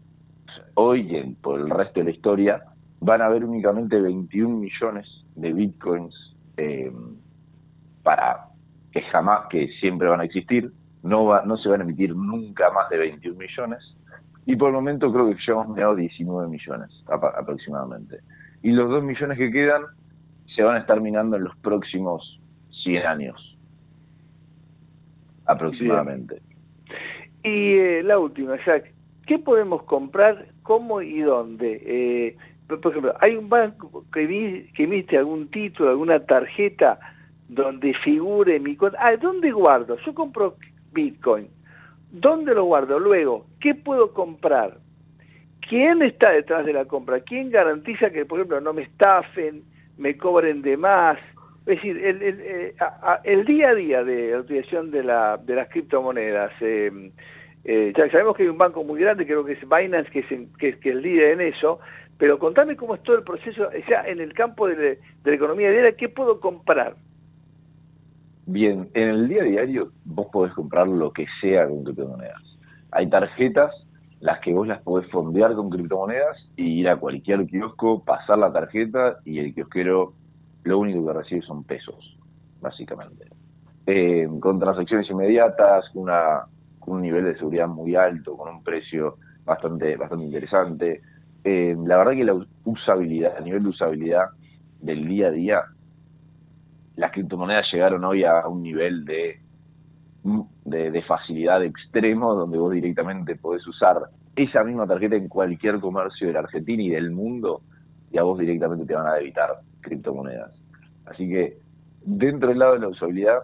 hoy 0.74 1.16
en- 1.16 1.34
por 1.36 1.60
el 1.60 1.68
resto 1.70 2.00
de 2.00 2.04
la 2.04 2.10
historia 2.10 2.62
van 3.00 3.20
a 3.20 3.26
haber 3.26 3.44
únicamente 3.44 4.00
21 4.00 4.58
millones 4.58 5.06
de 5.36 5.52
Bitcoins 5.52 6.14
eh, 6.56 6.92
para 8.02 8.46
que 8.92 9.02
jamás, 9.02 9.46
que 9.48 9.68
siempre 9.80 10.08
van 10.08 10.20
a 10.20 10.24
existir, 10.24 10.72
no, 11.02 11.24
va, 11.26 11.42
no 11.44 11.56
se 11.56 11.68
van 11.68 11.80
a 11.80 11.84
emitir 11.84 12.14
nunca 12.14 12.70
más 12.70 12.88
de 12.90 12.98
21 12.98 13.38
millones 13.38 13.96
y 14.46 14.56
por 14.56 14.68
el 14.68 14.74
momento 14.74 15.12
creo 15.12 15.26
que 15.30 15.36
hemos 15.50 15.68
minado 15.68 15.94
19 15.94 16.48
millones 16.48 16.90
aproximadamente. 17.08 18.20
Y 18.62 18.70
los 18.72 18.88
2 18.90 19.02
millones 19.04 19.38
que 19.38 19.50
quedan 19.50 19.82
se 20.54 20.62
van 20.62 20.76
a 20.76 20.80
estar 20.80 21.00
minando 21.00 21.36
en 21.36 21.44
los 21.44 21.56
próximos 21.58 22.40
100 22.82 23.06
años 23.06 23.51
aproximadamente. 25.52 26.42
Y 27.42 27.74
eh, 27.74 28.02
la 28.04 28.18
última, 28.18 28.56
Jack, 28.64 28.92
¿qué 29.26 29.38
podemos 29.38 29.82
comprar, 29.84 30.46
cómo 30.62 31.02
y 31.02 31.20
dónde? 31.20 31.82
Eh, 31.84 32.36
por 32.68 32.90
ejemplo, 32.92 33.14
¿hay 33.20 33.36
un 33.36 33.48
banco 33.48 34.04
que, 34.12 34.26
vi- 34.26 34.70
emite 34.78 35.18
algún 35.18 35.48
título, 35.48 35.90
alguna 35.90 36.20
tarjeta 36.20 36.98
donde 37.48 37.94
figure 37.94 38.58
mi 38.60 38.76
cuenta? 38.76 38.98
Ah, 39.00 39.16
¿dónde 39.16 39.50
guardo? 39.52 39.96
Yo 40.06 40.14
compro 40.14 40.56
Bitcoin. 40.92 41.48
¿Dónde 42.10 42.54
lo 42.54 42.64
guardo? 42.64 42.98
Luego, 42.98 43.46
¿qué 43.60 43.74
puedo 43.74 44.12
comprar? 44.12 44.78
¿Quién 45.68 46.02
está 46.02 46.30
detrás 46.32 46.66
de 46.66 46.72
la 46.72 46.84
compra? 46.84 47.20
¿Quién 47.20 47.50
garantiza 47.50 48.10
que, 48.10 48.24
por 48.26 48.38
ejemplo, 48.38 48.60
no 48.60 48.72
me 48.72 48.82
estafen, 48.82 49.62
me 49.96 50.16
cobren 50.16 50.60
de 50.62 50.76
más? 50.76 51.18
Es 51.64 51.76
decir, 51.76 51.96
el, 52.04 52.22
el, 52.22 52.40
eh, 52.40 52.74
el 53.24 53.44
día 53.44 53.68
a 53.70 53.74
día 53.74 54.04
de 54.04 54.32
la 54.32 54.40
utilización 54.40 54.90
de, 54.90 55.04
la, 55.04 55.36
de 55.36 55.54
las 55.54 55.68
criptomonedas, 55.68 56.52
eh, 56.60 57.12
eh, 57.64 57.92
ya 57.96 58.10
sabemos 58.10 58.36
que 58.36 58.42
hay 58.42 58.48
un 58.48 58.58
banco 58.58 58.82
muy 58.82 59.00
grande, 59.00 59.26
creo 59.26 59.44
que 59.44 59.52
es 59.52 59.60
Binance, 59.68 60.10
que 60.10 60.20
es, 60.20 60.26
que 60.58 60.78
que 60.78 60.90
es 60.90 60.96
líder 60.96 61.40
en 61.40 61.40
eso, 61.40 61.78
pero 62.18 62.38
contame 62.38 62.74
cómo 62.74 62.96
es 62.96 63.02
todo 63.04 63.16
el 63.16 63.22
proceso, 63.22 63.70
ya 63.88 64.02
en 64.02 64.20
el 64.20 64.32
campo 64.32 64.66
de, 64.66 64.76
de 64.76 64.98
la 65.24 65.34
economía 65.34 65.70
diaria, 65.70 65.96
¿qué 65.96 66.08
puedo 66.08 66.40
comprar? 66.40 66.96
Bien, 68.46 68.88
en 68.94 69.08
el 69.08 69.28
día 69.28 69.42
a 69.42 69.44
diario 69.44 69.92
vos 70.04 70.26
podés 70.32 70.52
comprar 70.54 70.88
lo 70.88 71.12
que 71.12 71.26
sea 71.40 71.68
con 71.68 71.84
criptomonedas. 71.84 72.42
Hay 72.90 73.08
tarjetas, 73.08 73.72
las 74.18 74.40
que 74.40 74.52
vos 74.52 74.66
las 74.66 74.82
podés 74.82 75.08
fondear 75.10 75.54
con 75.54 75.70
criptomonedas 75.70 76.36
y 76.56 76.80
ir 76.80 76.88
a 76.88 76.96
cualquier 76.96 77.46
kiosco, 77.46 78.04
pasar 78.04 78.38
la 78.38 78.52
tarjeta 78.52 79.18
y 79.24 79.38
el 79.38 79.54
kiosquero 79.54 80.14
lo 80.64 80.78
único 80.78 81.06
que 81.06 81.12
recibe 81.12 81.42
son 81.42 81.64
pesos, 81.64 82.18
básicamente. 82.60 83.26
Eh, 83.86 84.28
con 84.40 84.58
transacciones 84.60 85.10
inmediatas, 85.10 85.84
una 85.94 86.44
con 86.78 86.96
un 86.96 87.02
nivel 87.02 87.24
de 87.24 87.36
seguridad 87.36 87.68
muy 87.68 87.94
alto, 87.94 88.36
con 88.36 88.52
un 88.54 88.62
precio 88.62 89.18
bastante, 89.44 89.96
bastante 89.96 90.24
interesante. 90.24 91.00
Eh, 91.44 91.76
la 91.84 91.96
verdad 91.96 92.12
que 92.12 92.24
la 92.24 92.46
usabilidad, 92.64 93.36
a 93.36 93.40
nivel 93.40 93.62
de 93.62 93.68
usabilidad 93.68 94.26
del 94.80 95.06
día 95.06 95.28
a 95.28 95.30
día, 95.30 95.62
las 96.96 97.12
criptomonedas 97.12 97.72
llegaron 97.72 98.04
hoy 98.04 98.24
a 98.24 98.46
un 98.48 98.62
nivel 98.62 99.04
de, 99.04 99.40
de, 100.64 100.90
de 100.90 101.02
facilidad 101.02 101.62
extremo 101.62 102.34
donde 102.34 102.58
vos 102.58 102.72
directamente 102.72 103.36
podés 103.36 103.66
usar 103.66 104.02
esa 104.34 104.64
misma 104.64 104.86
tarjeta 104.86 105.16
en 105.16 105.28
cualquier 105.28 105.78
comercio 105.80 106.26
de 106.26 106.32
la 106.32 106.40
Argentina 106.40 106.82
y 106.82 106.90
del 106.90 107.10
mundo 107.10 107.62
y 108.10 108.18
a 108.18 108.22
vos 108.22 108.38
directamente 108.38 108.86
te 108.86 108.94
van 108.94 109.06
a 109.06 109.14
debitar 109.14 109.50
criptomonedas. 109.82 110.52
Así 111.04 111.28
que 111.28 111.58
dentro 112.04 112.48
del 112.48 112.58
lado 112.58 112.74
de 112.74 112.80
la 112.80 112.88
usabilidad, 112.88 113.42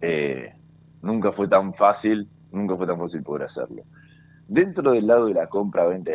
eh, 0.00 0.54
nunca 1.02 1.32
fue 1.32 1.48
tan 1.48 1.74
fácil, 1.74 2.28
nunca 2.52 2.76
fue 2.76 2.86
tan 2.86 2.98
fácil 2.98 3.22
poder 3.22 3.48
hacerlo. 3.48 3.82
Dentro 4.48 4.92
del 4.92 5.06
lado 5.06 5.26
de 5.26 5.34
la 5.34 5.46
compra, 5.46 5.86
venta 5.86 6.10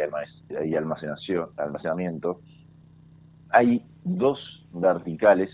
y 0.65 0.75
almacenación, 0.75 1.49
almacenamiento, 1.57 2.41
hay 3.49 3.85
dos 4.03 4.39
verticales 4.73 5.49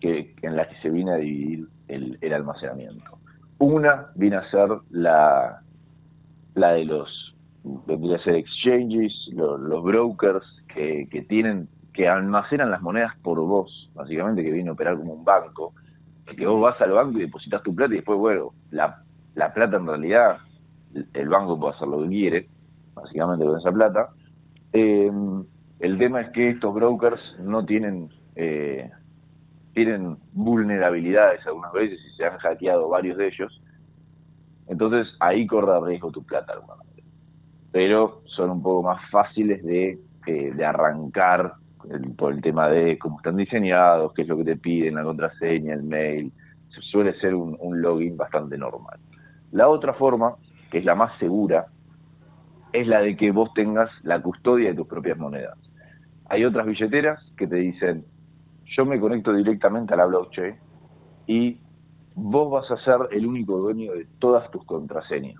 que, 0.00 0.34
en 0.42 0.56
las 0.56 0.66
que 0.68 0.76
se 0.82 0.90
viene 0.90 1.12
a 1.12 1.16
dividir 1.16 1.68
el, 1.86 2.32
almacenamiento. 2.32 3.18
Una 3.58 4.08
viene 4.16 4.36
a 4.36 4.50
ser 4.50 4.68
la, 4.90 5.62
la 6.54 6.72
de 6.72 6.84
los, 6.86 7.36
vendría 7.86 8.16
a 8.16 8.24
ser 8.24 8.34
exchanges, 8.34 9.12
los, 9.32 9.60
los 9.60 9.84
brokers 9.84 10.44
que, 10.74 11.06
que 11.08 11.22
tienen, 11.22 11.68
que 11.92 12.08
almacenan 12.08 12.70
las 12.70 12.82
monedas 12.82 13.14
por 13.22 13.38
vos, 13.40 13.90
básicamente 13.94 14.42
que 14.42 14.50
viene 14.50 14.70
a 14.70 14.72
operar 14.72 14.96
como 14.96 15.12
un 15.12 15.24
banco, 15.24 15.74
que 16.36 16.46
vos 16.46 16.60
vas 16.60 16.80
al 16.80 16.92
banco 16.92 17.18
y 17.18 17.22
depositas 17.22 17.62
tu 17.62 17.74
plata 17.74 17.92
y 17.92 17.96
después, 17.96 18.18
bueno, 18.18 18.52
la, 18.70 19.02
la 19.34 19.52
plata 19.52 19.76
en 19.76 19.86
realidad, 19.86 20.38
el 21.12 21.28
banco 21.28 21.58
puede 21.58 21.74
hacer 21.74 21.88
lo 21.88 22.02
que 22.02 22.08
quiere, 22.08 22.48
básicamente 22.94 23.44
con 23.44 23.58
esa 23.58 23.72
plata. 23.72 24.08
Eh, 24.72 25.10
el 25.80 25.98
tema 25.98 26.22
es 26.22 26.30
que 26.30 26.50
estos 26.50 26.74
brokers 26.74 27.20
no 27.40 27.64
tienen 27.66 28.08
eh, 28.36 28.90
tienen 29.74 30.18
vulnerabilidades 30.32 31.46
algunas 31.46 31.72
veces 31.72 31.98
y 32.06 32.16
se 32.16 32.24
han 32.24 32.38
hackeado 32.38 32.88
varios 32.88 33.16
de 33.16 33.28
ellos. 33.28 33.62
Entonces 34.68 35.08
ahí 35.20 35.46
corre 35.46 35.80
riesgo 35.86 36.10
tu 36.10 36.22
plata 36.24 36.52
alguna 36.52 36.76
vez. 36.94 37.04
Pero 37.70 38.22
son 38.26 38.50
un 38.50 38.62
poco 38.62 38.82
más 38.82 39.10
fáciles 39.10 39.62
de, 39.64 39.98
eh, 40.26 40.52
de 40.54 40.64
arrancar 40.64 41.54
el- 41.90 42.14
por 42.14 42.32
el 42.32 42.40
tema 42.40 42.68
de 42.68 42.98
cómo 42.98 43.18
están 43.18 43.36
diseñados, 43.36 44.12
qué 44.14 44.22
es 44.22 44.28
lo 44.28 44.36
que 44.36 44.44
te 44.44 44.56
piden, 44.56 44.94
la 44.94 45.04
contraseña, 45.04 45.74
el 45.74 45.82
mail. 45.82 46.32
Suele 46.90 47.18
ser 47.20 47.34
un, 47.34 47.56
un 47.60 47.82
login 47.82 48.16
bastante 48.16 48.56
normal. 48.56 48.98
La 49.52 49.68
otra 49.68 49.92
forma, 49.94 50.36
que 50.70 50.78
es 50.78 50.84
la 50.84 50.94
más 50.94 51.18
segura, 51.18 51.66
es 52.72 52.86
la 52.86 53.00
de 53.00 53.16
que 53.16 53.30
vos 53.30 53.52
tengas 53.54 53.90
la 54.02 54.20
custodia 54.22 54.70
de 54.70 54.76
tus 54.76 54.86
propias 54.86 55.18
monedas. 55.18 55.58
Hay 56.30 56.44
otras 56.44 56.66
billeteras 56.66 57.20
que 57.36 57.46
te 57.46 57.56
dicen, 57.56 58.04
yo 58.64 58.86
me 58.86 58.98
conecto 58.98 59.34
directamente 59.34 59.92
a 59.92 59.98
la 59.98 60.06
blockchain 60.06 60.56
y 61.26 61.58
vos 62.14 62.50
vas 62.50 62.70
a 62.70 62.82
ser 62.84 63.08
el 63.10 63.26
único 63.26 63.58
dueño 63.58 63.92
de 63.92 64.06
todas 64.18 64.50
tus 64.50 64.64
contraseñas. 64.64 65.36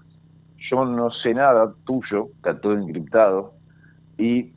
Yo 0.70 0.84
no 0.84 1.10
sé 1.10 1.32
nada 1.34 1.72
tuyo, 1.84 2.28
está 2.36 2.60
todo 2.60 2.74
encriptado, 2.74 3.54
y 4.18 4.52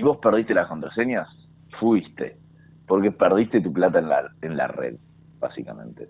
si 0.00 0.04
vos 0.04 0.16
perdiste 0.16 0.54
las 0.54 0.66
contraseñas, 0.66 1.28
fuiste, 1.78 2.38
porque 2.86 3.10
perdiste 3.10 3.60
tu 3.60 3.70
plata 3.70 3.98
en 3.98 4.08
la, 4.08 4.30
en 4.40 4.56
la 4.56 4.66
red, 4.66 4.96
básicamente. 5.38 6.08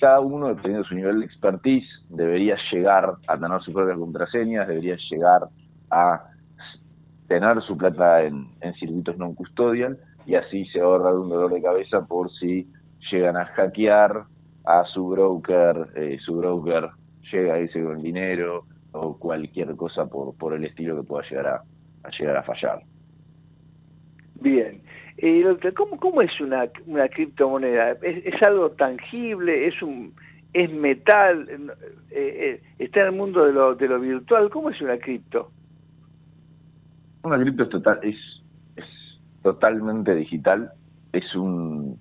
Cada 0.00 0.18
uno, 0.18 0.48
dependiendo 0.48 0.82
de 0.82 0.88
su 0.88 0.96
nivel 0.96 1.20
de 1.20 1.26
expertise, 1.26 1.88
debería 2.08 2.56
llegar 2.72 3.14
a 3.28 3.38
tener 3.38 3.60
sus 3.60 3.72
propias 3.72 3.98
contraseñas, 3.98 4.66
debería 4.66 4.96
llegar 5.08 5.42
a 5.92 6.24
tener 7.28 7.62
su 7.62 7.76
plata 7.76 8.24
en, 8.24 8.48
circuitos 8.80 9.16
non 9.16 9.38
custodial 9.38 9.96
y 10.26 10.34
así 10.34 10.66
se 10.74 10.80
ahorra 10.80 11.12
de 11.12 11.20
un 11.20 11.28
dolor 11.30 11.54
de 11.54 11.62
cabeza 11.62 12.02
por 12.02 12.32
si 12.34 12.66
llegan 13.12 13.36
a 13.36 13.46
hackear 13.54 14.24
a 14.64 14.84
su 14.86 15.06
broker, 15.06 15.86
eh, 15.94 16.18
su 16.18 16.34
broker 16.34 16.90
llega 17.30 17.54
a 17.54 17.60
irse 17.60 17.80
con 17.80 18.02
dinero 18.02 18.66
o 18.90 19.16
cualquier 19.16 19.76
cosa 19.76 20.06
por, 20.06 20.34
por 20.34 20.52
el 20.54 20.64
estilo 20.64 20.96
que 20.96 21.06
pueda 21.06 21.22
llegar 21.30 21.46
a 21.46 22.10
llegar 22.10 22.36
a 22.36 22.42
fallar. 22.42 22.89
Bien. 24.40 24.80
Eh, 25.18 25.44
¿cómo, 25.76 25.98
¿Cómo 25.98 26.22
es 26.22 26.40
una, 26.40 26.68
una 26.86 27.08
criptomoneda? 27.08 27.92
¿Es, 28.02 28.24
es 28.24 28.42
algo 28.42 28.70
tangible? 28.70 29.66
¿Es 29.66 29.82
un 29.82 30.14
es 30.52 30.70
metal? 30.72 31.46
Eh, 32.10 32.60
eh, 32.60 32.62
¿Está 32.78 33.00
en 33.02 33.06
el 33.06 33.12
mundo 33.12 33.44
de 33.44 33.52
lo, 33.52 33.74
de 33.74 33.88
lo 33.88 34.00
virtual? 34.00 34.50
¿Cómo 34.50 34.70
es 34.70 34.80
una 34.80 34.98
cripto? 34.98 35.50
Una 37.22 37.38
cripto 37.38 37.64
es, 37.64 37.68
total, 37.68 38.00
es, 38.02 38.16
es 38.76 38.84
totalmente 39.42 40.14
digital. 40.14 40.72
Es 41.12 41.34
un, 41.34 41.98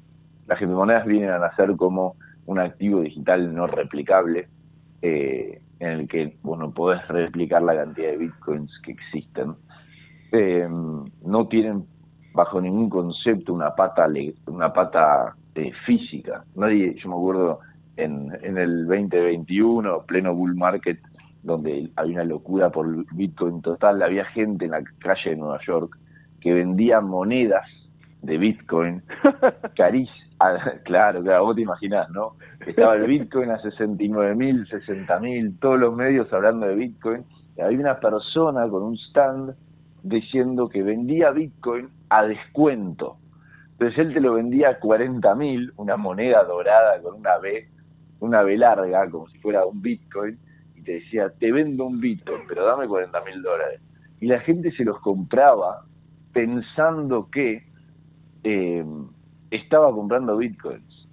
las 0.48 0.58
criptomonedas 0.58 1.06
vienen 1.06 1.32
a 1.32 1.40
nacer 1.40 1.76
como 1.76 2.16
un 2.46 2.60
activo 2.60 3.02
digital 3.02 3.54
no 3.54 3.68
replicable, 3.68 4.48
eh, 5.02 5.62
en 5.80 5.90
el 5.90 6.08
que 6.08 6.36
vos 6.42 6.58
no 6.58 6.72
podés 6.72 7.08
replicar 7.08 7.62
la 7.62 7.76
cantidad 7.76 8.10
de 8.10 8.18
bitcoins 8.18 8.72
que 8.84 8.94
existen. 8.94 9.54
Eh, 10.32 10.68
no 11.24 11.48
tienen 11.48 11.86
bajo 12.34 12.62
ningún 12.62 12.90
concepto 12.90 13.54
una 13.54 13.76
pata 13.76 14.08
una 14.48 14.72
pata 14.72 15.36
eh, 15.56 15.72
física. 15.86 16.44
Nadie, 16.56 16.96
yo 16.96 17.10
me 17.10 17.16
acuerdo 17.16 17.60
en, 17.98 18.32
en 18.42 18.58
el 18.58 18.88
2021, 18.88 20.04
pleno 20.06 20.34
bull 20.34 20.56
market, 20.56 21.00
donde 21.44 21.90
había 21.96 22.16
una 22.16 22.24
locura 22.26 22.70
por 22.70 22.88
Bitcoin 23.14 23.62
total, 23.62 24.02
había 24.02 24.26
gente 24.26 24.66
en 24.66 24.72
la 24.72 24.84
calle 25.00 25.32
de 25.32 25.36
Nueva 25.38 25.60
York 25.66 25.98
que 26.42 26.54
vendía 26.54 27.02
monedas 27.02 27.68
de 28.22 28.38
Bitcoin 28.38 29.02
carísimas. 29.76 30.30
Claro, 30.84 31.22
claro, 31.22 31.46
vos 31.46 31.56
te 31.56 31.64
imaginás, 31.64 32.10
¿no? 32.12 32.36
Estaba 32.66 32.96
el 32.96 33.06
Bitcoin 33.08 33.52
a 33.52 33.60
69 33.60 34.36
mil, 34.36 34.66
60 34.68 35.20
mil, 35.20 35.60
todos 35.60 35.78
los 35.78 35.94
medios 35.94 36.32
hablando 36.32 36.66
de 36.66 36.76
Bitcoin. 36.76 37.26
Y 37.58 37.62
había 37.62 37.80
una 37.80 38.00
persona 38.00 38.68
con 38.70 38.84
un 38.84 38.96
stand 38.96 39.54
diciendo 40.04 40.70
que 40.70 40.82
vendía 40.82 41.32
Bitcoin 41.32 41.90
a 42.10 42.24
descuento. 42.26 43.18
Entonces 43.72 44.00
él 44.00 44.14
te 44.14 44.20
lo 44.20 44.34
vendía 44.34 44.70
a 44.70 44.80
40 44.80 45.36
mil, 45.36 45.72
una 45.78 45.96
moneda 45.96 46.44
dorada 46.44 47.02
con 47.02 47.16
una 47.16 47.38
B, 47.38 47.68
una 48.20 48.42
B 48.44 48.58
larga, 48.58 49.10
como 49.10 49.30
si 49.30 49.40
fuera 49.40 49.66
un 49.66 49.82
Bitcoin, 49.82 50.38
y 50.76 50.82
te 50.82 50.94
decía, 50.94 51.30
te 51.30 51.52
vendo 51.52 51.86
un 51.86 52.00
Bitcoin, 52.00 52.42
pero 52.48 52.66
dame 52.66 52.88
40 52.88 53.24
mil 53.24 53.42
dólares. 53.42 53.82
Y 54.20 54.28
la 54.28 54.40
gente 54.42 54.72
se 54.74 54.84
los 54.84 55.00
compraba 55.00 55.86
pensando 56.34 57.30
que 57.32 57.64
eh, 58.44 58.86
estaba 59.52 59.92
comprando 59.94 60.38
Bitcoins. 60.38 61.08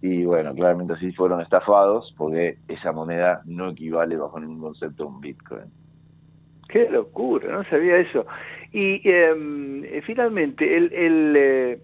Y 0.00 0.24
bueno, 0.24 0.54
claramente 0.54 0.92
así 0.92 1.12
fueron 1.12 1.40
estafados 1.40 2.14
porque 2.16 2.58
esa 2.68 2.92
moneda 2.92 3.42
no 3.44 3.70
equivale 3.70 4.16
bajo 4.16 4.38
ningún 4.38 4.60
concepto 4.60 5.04
a 5.04 5.06
un 5.08 5.20
Bitcoin. 5.20 5.64
Qué 6.68 6.88
locura, 6.88 7.50
no 7.50 7.64
sabía 7.64 7.96
eso. 7.96 8.26
Y 8.72 9.00
em, 9.08 9.84
eh, 9.84 10.02
finalmente, 10.04 10.76
el, 10.76 10.90
eh, 11.36 11.80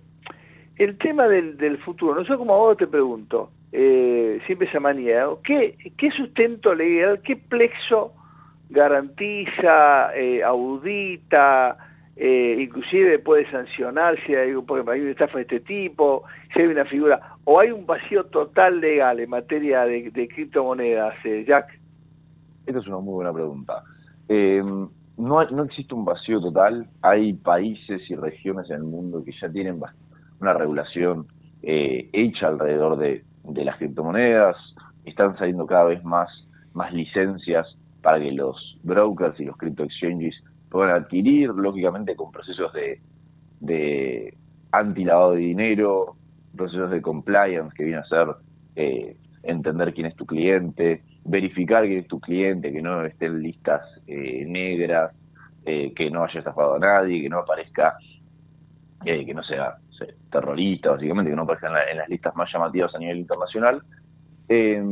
el 0.76 0.98
tema 0.98 1.28
del, 1.28 1.56
del 1.56 1.78
futuro, 1.78 2.14
no 2.14 2.24
sé 2.26 2.36
cómo 2.36 2.54
abogado 2.54 2.76
te 2.76 2.86
pregunto, 2.86 3.50
eh, 3.72 4.40
siempre 4.46 4.68
esa 4.68 4.80
manía. 4.80 5.26
¿qué, 5.42 5.76
¿qué 5.96 6.10
sustento 6.10 6.74
legal, 6.74 7.20
qué 7.22 7.36
plexo 7.36 8.12
garantiza, 8.70 10.10
audita, 10.44 11.76
inclusive 12.16 13.18
puede 13.18 13.48
sancionar 13.50 14.18
si 14.26 14.34
hay, 14.34 14.52
porque 14.66 14.90
hay 14.90 15.00
una 15.00 15.10
estafa 15.10 15.38
de 15.38 15.42
este 15.42 15.60
tipo, 15.60 16.24
si 16.52 16.60
hay 16.60 16.66
una 16.66 16.84
figura, 16.84 17.36
o 17.44 17.60
hay 17.60 17.70
un 17.70 17.86
vacío 17.86 18.24
total 18.24 18.80
legal 18.80 19.20
en 19.20 19.30
materia 19.30 19.84
de, 19.84 20.10
de 20.10 20.28
criptomonedas, 20.28 21.14
Jack? 21.46 21.78
Esta 22.66 22.80
es 22.80 22.86
una 22.86 22.98
muy 22.98 23.14
buena 23.14 23.32
pregunta. 23.32 23.84
No, 25.16 25.44
no 25.44 25.62
existe 25.62 25.94
un 25.94 26.04
vacío 26.04 26.40
total. 26.40 26.88
Hay 27.02 27.34
países 27.34 28.02
y 28.10 28.14
regiones 28.16 28.68
en 28.70 28.76
el 28.76 28.84
mundo 28.84 29.24
que 29.24 29.32
ya 29.40 29.48
tienen 29.48 29.80
una 30.40 30.52
regulación 30.54 31.26
eh, 31.62 32.08
hecha 32.12 32.48
alrededor 32.48 32.96
de, 32.98 33.24
de 33.44 33.64
las 33.64 33.76
criptomonedas. 33.78 34.56
Están 35.04 35.36
saliendo 35.38 35.66
cada 35.66 35.84
vez 35.84 36.02
más, 36.04 36.28
más 36.72 36.92
licencias 36.92 37.66
para 38.02 38.18
que 38.20 38.32
los 38.32 38.78
brokers 38.82 39.38
y 39.40 39.44
los 39.44 39.56
crypto 39.56 39.84
exchanges 39.84 40.34
puedan 40.68 40.90
adquirir, 40.90 41.50
lógicamente 41.50 42.16
con 42.16 42.32
procesos 42.32 42.72
de, 42.72 43.00
de 43.60 44.36
anti-lavado 44.72 45.32
de 45.32 45.40
dinero, 45.40 46.16
procesos 46.56 46.90
de 46.90 47.00
compliance 47.00 47.74
que 47.76 47.84
viene 47.84 48.00
a 48.00 48.04
ser 48.04 48.28
eh, 48.76 49.16
entender 49.44 49.94
quién 49.94 50.06
es 50.06 50.16
tu 50.16 50.26
cliente, 50.26 51.02
verificar 51.24 51.84
quién 51.86 52.00
es 52.00 52.08
tu 52.08 52.20
cliente, 52.20 52.72
que 52.72 52.82
no 52.82 53.04
esté 53.04 53.26
en 53.26 53.42
listas 53.42 53.82
eh, 54.06 54.44
negras, 54.46 55.12
eh, 55.64 55.92
que 55.94 56.10
no 56.10 56.24
haya 56.24 56.38
estafado 56.40 56.74
a 56.76 56.78
nadie, 56.78 57.22
que 57.22 57.28
no 57.28 57.38
aparezca, 57.40 57.96
eh, 59.04 59.24
que 59.26 59.34
no 59.34 59.42
sea 59.42 59.74
terrorista, 60.30 60.90
básicamente, 60.90 61.30
que 61.30 61.36
no 61.36 61.42
aparezca 61.42 61.68
en, 61.68 61.72
la- 61.74 61.90
en 61.90 61.98
las 61.98 62.08
listas 62.08 62.34
más 62.36 62.50
llamativas 62.52 62.94
a 62.94 62.98
nivel 62.98 63.18
internacional. 63.18 63.82
Eh, 64.48 64.82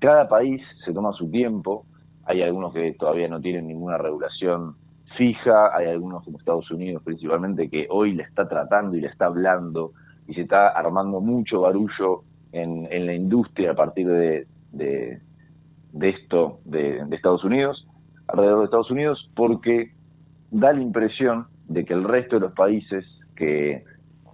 cada 0.00 0.28
país 0.28 0.62
se 0.84 0.92
toma 0.94 1.12
su 1.14 1.30
tiempo, 1.30 1.86
hay 2.24 2.42
algunos 2.42 2.74
que 2.74 2.94
todavía 2.94 3.28
no 3.28 3.40
tienen 3.40 3.68
ninguna 3.68 3.98
regulación 3.98 4.76
fija, 5.16 5.76
hay 5.76 5.88
algunos 5.88 6.24
como 6.24 6.38
Estados 6.38 6.70
Unidos 6.70 7.02
principalmente 7.04 7.70
que 7.70 7.86
hoy 7.90 8.14
le 8.14 8.24
está 8.24 8.48
tratando 8.48 8.96
y 8.96 9.00
le 9.02 9.08
está 9.08 9.26
hablando 9.26 9.92
y 10.26 10.34
se 10.34 10.42
está 10.42 10.68
armando 10.70 11.20
mucho 11.20 11.62
barullo 11.62 12.24
en, 12.52 12.88
en 12.92 13.06
la 13.06 13.14
industria 13.14 13.72
a 13.72 13.76
partir 13.76 14.08
de, 14.08 14.48
de, 14.72 15.22
de 15.92 16.10
esto 16.10 16.60
de, 16.64 17.04
Estados 17.10 17.44
Unidos, 17.44 17.86
alrededor 18.26 18.60
de 18.60 18.64
Estados 18.66 18.90
Unidos, 18.90 19.30
porque 19.34 19.92
da 20.50 20.72
la 20.72 20.80
impresión 20.80 21.46
de 21.66 21.84
que 21.84 21.94
el 21.94 22.04
resto 22.04 22.36
de 22.36 22.40
los 22.40 22.52
países 22.52 23.04
que 23.36 23.84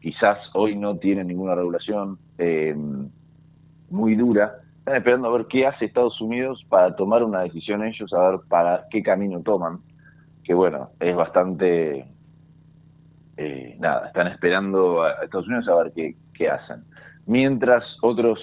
quizás 0.01 0.39
hoy 0.55 0.77
no 0.77 0.99
tienen 0.99 1.29
ninguna 1.29 1.55
regulación 1.55 2.19
eh, 2.39 2.77
muy 3.91 4.15
dura, 4.17 4.57
están 4.79 4.97
esperando 4.97 5.29
a 5.29 5.37
ver 5.37 5.47
qué 5.47 5.67
hace 5.67 5.87
Estados 5.87 6.21
Unidos 6.21 6.65
para 6.69 6.95
tomar 6.95 7.23
una 7.23 7.41
decisión 7.41 7.85
ellos, 7.85 8.13
a 8.13 8.31
ver 8.31 8.41
para 8.49 8.85
qué 8.91 9.03
camino 9.03 9.41
toman, 9.41 9.81
que 10.43 10.53
bueno, 10.53 10.91
es 11.01 11.17
bastante, 11.17 12.07
eh, 13.37 13.77
nada, 13.79 14.09
están 14.09 14.27
esperando 14.27 15.03
a 15.03 15.25
Estados 15.25 15.47
Unidos 15.47 15.69
a 15.69 15.77
ver 15.77 15.93
qué, 15.95 16.17
qué 16.35 16.51
hacen. 16.51 16.85
Mientras 17.27 17.83
otros 18.03 18.39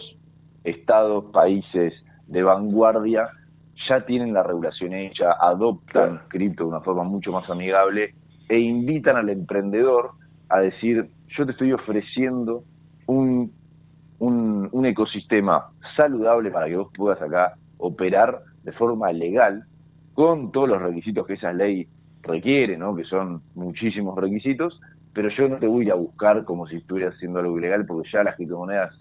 estados, 0.64 1.26
países 1.32 1.94
de 2.32 2.44
vanguardia 2.44 3.30
ya 3.88 4.06
tienen 4.06 4.34
la 4.34 4.44
regulación 4.44 4.94
hecha, 4.94 5.34
adoptan 5.40 6.22
cripto 6.28 6.64
de 6.64 6.70
una 6.70 6.82
forma 6.82 7.04
mucho 7.04 7.32
más 7.32 7.50
amigable 7.50 8.14
e 8.48 8.60
invitan 8.60 9.18
al 9.18 9.30
emprendedor 9.30 10.12
a 10.50 10.60
decir, 10.60 11.10
yo 11.38 11.46
te 11.46 11.52
estoy 11.52 11.74
ofreciendo 11.74 12.64
un, 13.08 13.52
un, 14.20 14.70
un 14.72 14.86
ecosistema 14.86 15.72
saludable 15.96 16.52
para 16.52 16.68
que 16.68 16.76
vos 16.76 16.92
puedas 16.96 17.22
acá 17.22 17.54
operar 17.78 18.42
de 18.64 18.72
forma 18.74 19.12
legal 19.12 19.64
con 20.14 20.52
todos 20.52 20.70
los 20.70 20.82
requisitos 20.82 21.26
que 21.26 21.34
esa 21.34 21.54
ley 21.54 21.88
requiere, 22.22 22.78
¿no? 22.78 22.96
que 22.96 23.04
son 23.06 23.42
muchísimos 23.56 24.18
requisitos, 24.18 24.80
pero 25.14 25.30
yo 25.30 25.48
no 25.50 25.58
te 25.58 25.68
voy 25.68 25.90
a 25.90 25.96
buscar 25.96 26.46
como 26.46 26.68
si 26.68 26.78
estuvieras 26.78 27.16
haciendo 27.16 27.40
algo 27.40 27.58
ilegal, 27.58 27.86
porque 27.86 28.10
ya 28.12 28.24
las 28.24 28.36
criptomonedas, 28.36 28.94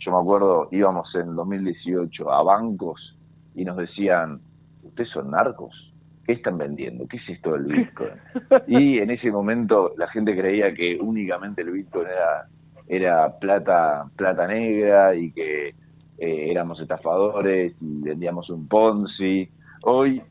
yo 0.00 0.12
me 0.12 0.18
acuerdo, 0.18 0.68
íbamos 0.72 1.14
en 1.14 1.36
2018 1.36 2.32
a 2.32 2.42
bancos 2.42 3.16
y 3.54 3.64
nos 3.64 3.76
decían, 3.76 4.40
¿ustedes 4.82 5.10
son 5.10 5.30
narcos? 5.30 5.92
¿Qué 6.26 6.32
están 6.32 6.56
vendiendo? 6.56 7.06
¿Qué 7.06 7.18
es 7.18 7.28
esto 7.28 7.52
del 7.52 7.64
Bitcoin? 7.64 8.12
Y 8.66 8.98
en 8.98 9.10
ese 9.10 9.30
momento 9.30 9.92
la 9.98 10.08
gente 10.08 10.36
creía 10.36 10.72
que 10.72 10.98
únicamente 10.98 11.60
el 11.62 11.70
Bitcoin 11.70 12.06
era, 12.06 12.48
era 12.88 13.38
plata, 13.38 14.06
plata 14.16 14.46
negra 14.46 15.14
y 15.14 15.32
que 15.32 15.68
eh, 15.68 16.50
éramos 16.50 16.80
estafadores 16.80 17.74
y 17.80 18.02
vendíamos 18.02 18.48
un 18.48 18.68
Ponzi. 18.68 19.50
Hoy, 19.82 20.22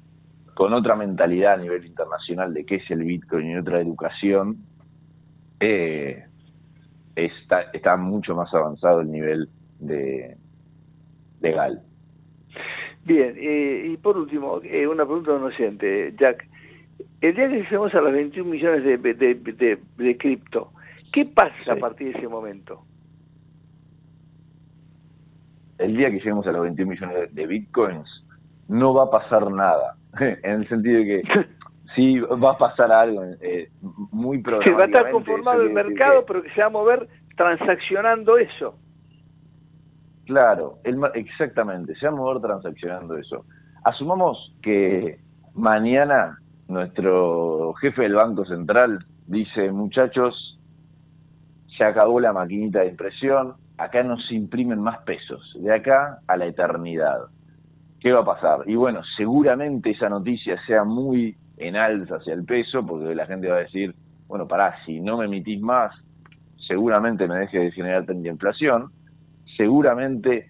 con 0.55 0.73
otra 0.73 0.95
mentalidad 0.95 1.53
a 1.53 1.57
nivel 1.57 1.85
internacional 1.85 2.53
de 2.55 2.65
qué 2.65 2.75
es 2.75 2.89
el 2.89 3.03
Bitcoin 3.03 3.51
y 3.51 3.57
otra 3.57 3.79
educación, 3.79 4.57
eh, 5.59 6.25
está, 7.15 7.61
está 7.73 7.97
mucho 7.97 8.35
más 8.35 8.51
avanzado 8.53 9.01
el 9.01 9.11
nivel 9.11 9.49
de 9.79 10.37
legal. 11.41 11.81
Bien, 13.05 13.33
eh, 13.37 13.91
y 13.93 13.97
por 13.97 14.17
último, 14.17 14.59
eh, 14.63 14.87
una 14.87 15.05
pregunta 15.05 15.31
oyente, 15.33 16.13
Jack. 16.17 16.47
El 17.21 17.35
día 17.35 17.49
que 17.49 17.61
lleguemos 17.61 17.93
a 17.95 18.01
los 18.01 18.11
21 18.11 18.49
millones 18.49 18.83
de, 18.83 18.97
de, 18.97 19.13
de, 19.13 19.79
de 19.97 20.17
cripto, 20.17 20.71
¿qué 21.11 21.25
pasa 21.25 21.73
a 21.73 21.75
partir 21.77 22.11
de 22.11 22.19
ese 22.19 22.27
momento? 22.27 22.83
El 25.77 25.95
día 25.95 26.09
que 26.09 26.17
lleguemos 26.17 26.45
a 26.47 26.51
los 26.51 26.61
21 26.63 26.91
millones 26.91 27.33
de, 27.33 27.47
bitcoins, 27.47 28.25
no 28.67 28.93
va 28.93 29.05
a 29.05 29.09
pasar 29.09 29.49
nada. 29.49 29.95
en 30.19 30.61
el 30.61 30.67
sentido 30.67 30.99
de 30.99 31.05
que 31.05 31.45
sí 31.95 32.19
va 32.19 32.51
a 32.51 32.57
pasar 32.57 32.91
algo 32.91 33.23
eh, 33.41 33.69
muy 34.11 34.43
Se 34.63 34.71
va 34.71 34.83
a 34.83 34.85
estar 34.85 35.09
conformado 35.11 35.63
el 35.63 35.71
mercado, 35.71 36.25
pero 36.25 36.43
que 36.43 36.49
se 36.51 36.61
va 36.61 36.67
a 36.67 36.69
mover 36.69 37.07
transaccionando 37.35 38.37
eso. 38.37 38.75
Claro, 40.29 40.77
el, 40.83 40.99
exactamente, 41.15 41.95
se 41.95 42.05
va 42.05 42.11
a 42.11 42.15
mover 42.15 42.39
transaccionando 42.39 43.17
eso. 43.17 43.45
Asumamos 43.83 44.53
que 44.61 45.17
mañana 45.55 46.37
nuestro 46.67 47.73
jefe 47.81 48.03
del 48.03 48.13
Banco 48.13 48.45
Central 48.45 49.03
dice, 49.25 49.71
muchachos, 49.71 50.59
se 51.75 51.83
acabó 51.83 52.19
la 52.19 52.31
maquinita 52.31 52.81
de 52.81 52.89
impresión, 52.89 53.55
acá 53.79 54.03
no 54.03 54.19
se 54.19 54.35
imprimen 54.35 54.79
más 54.79 54.99
pesos, 54.99 55.41
de 55.59 55.73
acá 55.73 56.19
a 56.27 56.37
la 56.37 56.45
eternidad. 56.45 57.21
¿Qué 57.99 58.11
va 58.11 58.19
a 58.19 58.25
pasar? 58.25 58.59
Y 58.67 58.75
bueno, 58.75 59.01
seguramente 59.17 59.89
esa 59.89 60.09
noticia 60.09 60.63
sea 60.67 60.83
muy 60.83 61.35
en 61.57 61.75
alza 61.75 62.17
hacia 62.17 62.35
el 62.35 62.45
peso, 62.45 62.85
porque 62.85 63.15
la 63.15 63.25
gente 63.25 63.47
va 63.47 63.55
a 63.55 63.61
decir, 63.61 63.95
bueno, 64.27 64.47
pará, 64.47 64.75
si 64.85 64.99
no 64.99 65.17
me 65.17 65.25
emitís 65.25 65.59
más, 65.59 65.91
seguramente 66.67 67.27
me 67.27 67.37
deje 67.39 67.57
de 67.57 67.71
generar 67.71 68.05
tanta 68.05 68.29
inflación 68.29 68.91
seguramente 69.59 70.47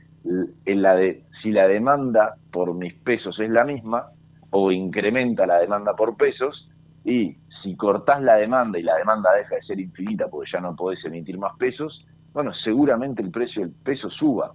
si 1.42 1.52
la 1.52 1.68
demanda 1.68 2.36
por 2.52 2.76
mis 2.76 2.94
pesos 2.94 3.40
es 3.40 3.50
la 3.50 3.64
misma, 3.64 4.12
o 4.52 4.72
incrementa 4.72 5.48
la 5.48 5.58
demanda 5.58 5.96
por 5.96 6.16
pesos, 6.16 6.70
y 7.04 7.36
si 7.64 7.76
cortás 7.76 8.22
la 8.22 8.36
demanda 8.36 8.78
y 8.78 8.84
la 8.84 8.96
demanda 8.98 9.34
deja 9.34 9.56
de 9.56 9.64
ser 9.64 9.80
infinita 9.80 10.28
porque 10.28 10.52
ya 10.54 10.60
no 10.60 10.76
podés 10.76 11.04
emitir 11.06 11.40
más 11.40 11.58
pesos, 11.58 12.06
bueno, 12.34 12.54
seguramente 12.54 13.24
el 13.24 13.32
precio 13.32 13.64
del 13.64 13.72
peso 13.72 14.12
suba, 14.12 14.54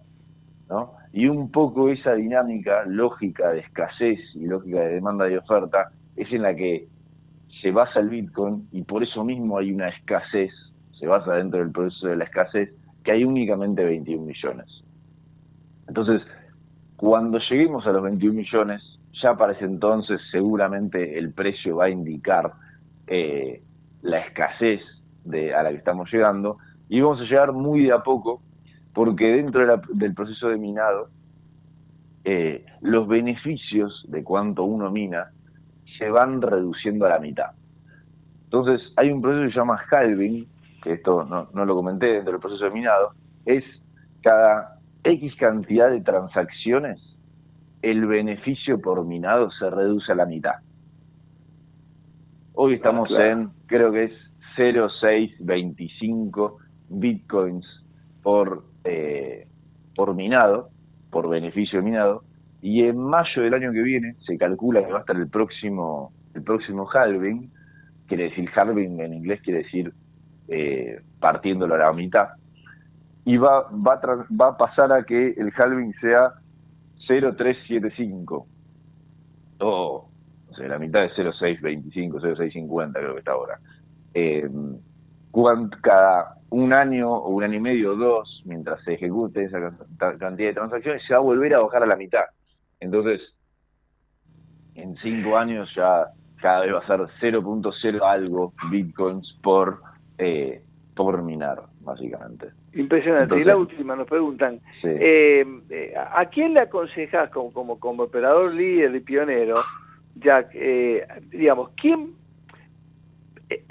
¿no? 0.69 0.93
Y 1.13 1.27
un 1.27 1.51
poco 1.51 1.89
esa 1.89 2.15
dinámica 2.15 2.85
lógica 2.87 3.51
de 3.51 3.59
escasez 3.59 4.21
y 4.35 4.47
lógica 4.47 4.81
de 4.83 4.95
demanda 4.95 5.29
y 5.29 5.35
oferta 5.35 5.91
es 6.15 6.33
en 6.33 6.43
la 6.43 6.55
que 6.55 6.87
se 7.61 7.73
basa 7.73 7.99
el 7.99 8.09
Bitcoin 8.09 8.69
y 8.71 8.83
por 8.83 9.03
eso 9.03 9.25
mismo 9.25 9.59
hay 9.59 9.73
una 9.73 9.89
escasez, 9.89 10.53
se 10.97 11.09
basa 11.09 11.35
dentro 11.35 11.59
del 11.59 11.73
proceso 11.73 12.07
de 12.07 12.17
la 12.17 12.25
escasez, 12.25 12.71
que 13.05 13.13
hay 13.13 13.25
únicamente 13.25 13.85
21 13.85 14.25
millones. 14.25 14.67
Entonces, 15.87 16.23
cuando 16.97 17.39
lleguemos 17.39 17.87
a 17.87 17.93
los 17.93 18.03
21 18.03 18.35
millones, 18.35 18.83
ya 19.23 19.37
para 19.37 19.53
ese 19.53 19.65
entonces 19.65 20.21
seguramente 20.33 21.19
el 21.19 21.33
precio 21.33 21.77
va 21.77 21.85
a 21.85 21.91
indicar 21.91 22.53
eh, 23.07 23.63
la 24.03 24.19
escasez 24.21 24.81
de, 25.25 25.55
a 25.55 25.63
la 25.63 25.71
que 25.71 25.77
estamos 25.77 26.13
llegando 26.13 26.59
y 26.89 27.01
vamos 27.01 27.21
a 27.21 27.25
llegar 27.25 27.53
muy 27.53 27.85
de 27.85 27.93
a 27.93 28.03
poco 28.03 28.43
porque 28.93 29.27
dentro 29.27 29.83
del 29.93 30.15
proceso 30.15 30.49
de 30.49 30.57
minado 30.57 31.09
eh, 32.25 32.65
los 32.81 33.07
beneficios 33.07 34.05
de 34.09 34.23
cuánto 34.25 34.65
uno 34.65 34.91
mina 34.91 35.31
se 35.99 36.09
van 36.11 36.41
reduciendo 36.41 37.07
a 37.07 37.11
la 37.11 37.19
mitad. 37.19 37.51
Entonces 38.45 38.81
hay 38.97 39.11
un 39.11 39.21
proceso 39.21 39.47
que 39.47 39.53
se 39.53 39.59
llama 39.59 39.81
halving, 39.91 40.47
que 40.85 40.93
esto 40.93 41.24
no, 41.24 41.48
no 41.52 41.65
lo 41.65 41.74
comenté 41.74 42.06
dentro 42.06 42.32
del 42.32 42.40
proceso 42.40 42.65
de 42.66 42.70
minado, 42.70 43.11
es 43.47 43.65
cada 44.23 44.78
X 45.02 45.35
cantidad 45.36 45.90
de 45.90 46.02
transacciones, 46.02 47.01
el 47.82 48.06
beneficio 48.06 48.81
por 48.81 49.05
minado 49.05 49.51
se 49.51 49.69
reduce 49.70 50.12
a 50.12 50.15
la 50.15 50.27
mitad. 50.27 50.55
Hoy 52.55 52.74
estamos 52.74 53.09
Ah, 53.12 53.16
claro. 53.16 53.31
en, 53.31 53.51
creo 53.66 53.93
que 53.93 54.05
es 54.05 54.12
0,625 54.56 56.59
bitcoins 56.90 57.66
por, 58.23 58.65
eh, 58.85 59.47
por 59.97 60.15
minado, 60.15 60.69
por 61.11 61.28
beneficio 61.28 61.81
de 61.81 61.85
minado, 61.85 62.23
y 62.62 62.85
en 62.85 62.98
mayo 62.98 63.43
del 63.43 63.55
año 63.55 63.73
que 63.73 63.82
viene 63.82 64.15
se 64.27 64.39
calcula 64.39 64.85
que 64.85 64.93
va 64.93 64.98
a 64.98 65.01
estar 65.01 65.16
el 65.16 65.28
próximo, 65.28 66.12
el 66.35 66.43
próximo 66.43 66.89
halving, 66.93 67.51
quiere 68.06 68.24
decir 68.24 68.48
halving 68.55 69.01
en 69.01 69.15
inglés 69.15 69.40
quiere 69.43 69.62
decir 69.65 69.93
eh, 70.49 71.01
partiéndolo 71.21 71.75
a 71.75 71.79
la 71.79 71.93
mitad, 71.93 72.29
y 73.25 73.37
va, 73.37 73.69
va, 73.71 74.01
va 74.41 74.49
a 74.49 74.57
pasar 74.57 74.93
a 74.93 75.05
que 75.05 75.35
el 75.37 75.53
halving 75.57 75.95
sea 76.01 76.33
0,375, 77.07 78.47
o 79.61 80.09
o 80.55 80.57
sea, 80.57 80.69
la 80.69 80.79
mitad 80.79 81.01
de 81.01 81.11
0,625, 81.16 82.21
0,650 82.21 83.01
creo 83.01 83.15
que 83.15 83.19
está 83.19 83.33
ahora. 83.33 83.59
Eh, 84.15 84.49
cada 85.83 86.37
un 86.51 86.73
año 86.73 87.12
o 87.12 87.31
un 87.31 87.43
año 87.43 87.55
y 87.55 87.61
medio 87.61 87.93
o 87.93 87.97
dos, 87.97 88.43
mientras 88.45 88.81
se 88.85 88.95
ejecute 88.95 89.45
esa 89.45 89.59
ca- 89.99 90.16
cantidad 90.16 90.49
de 90.51 90.55
transacciones, 90.55 91.03
se 91.07 91.15
va 91.15 91.19
a 91.19 91.23
volver 91.23 91.55
a 91.55 91.61
bajar 91.61 91.83
a 91.83 91.87
la 91.87 91.97
mitad. 91.97 92.25
Entonces, 92.79 93.21
en 94.77 94.95
cinco 95.03 95.37
años 95.37 95.69
ya 95.75 96.07
cada 96.41 96.61
vez 96.61 96.75
va 96.75 96.79
a 96.79 96.87
ser 96.87 97.01
0.0 97.21 98.03
algo 98.03 98.53
bitcoins 98.71 99.39
por, 99.43 99.81
eh, 100.19 100.61
por 100.95 101.23
minar, 101.23 101.62
básicamente. 101.81 102.49
Impresionante. 102.74 103.39
y 103.39 103.45
la 103.45 103.57
última, 103.57 103.95
nos 103.95 104.07
preguntan, 104.07 104.61
Sí. 104.81 104.89
eh, 104.89 105.47
eh, 105.70 105.95
¿a 105.97 106.24
quién 106.27 106.55
le 106.55 106.61
aconsejas 106.61 107.31
como, 107.31 107.53
como, 107.53 107.78
como 107.78 108.05
operador 108.05 108.53
líder 108.53 108.95
y 108.95 109.01
pionero, 109.01 109.62
Jack, 110.16 110.51
eh, 110.55 111.07
digamos, 111.31 111.70
quién 111.81 112.12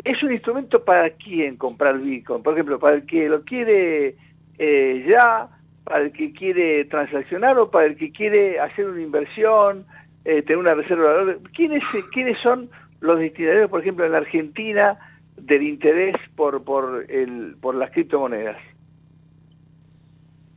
es 0.03 0.23
un 0.23 0.31
instrumento 0.31 0.83
para 0.83 1.09
quién 1.11 1.57
comprar 1.57 1.99
Bitcoin? 1.99 2.43
Por 2.43 2.53
ejemplo, 2.53 2.79
para 2.79 2.95
el 2.95 3.05
que 3.05 3.27
lo 3.27 3.43
quiere 3.43 4.15
ya, 4.57 5.49
para 5.83 6.03
el 6.03 6.11
que 6.13 6.31
quiere 6.31 6.85
transaccionar 6.85 7.57
o 7.57 7.69
para 7.69 7.87
el 7.87 7.97
que 7.97 8.11
quiere 8.11 8.59
hacer 8.59 8.87
una 8.89 9.01
inversión, 9.01 9.85
tener 10.23 10.57
una 10.57 10.73
reserva 10.75 11.09
de 11.09 11.15
valor? 11.17 11.39
¿Quiénes, 11.53 11.83
¿Quiénes 12.13 12.37
son 12.39 12.69
los 13.01 13.19
destinatarios, 13.19 13.69
por 13.69 13.81
ejemplo, 13.81 14.05
en 14.05 14.13
la 14.13 14.19
Argentina, 14.19 14.97
del 15.37 15.63
interés 15.63 16.15
por, 16.35 16.63
por, 16.63 17.05
el, 17.09 17.57
por 17.61 17.75
las 17.75 17.91
criptomonedas? 17.91 18.57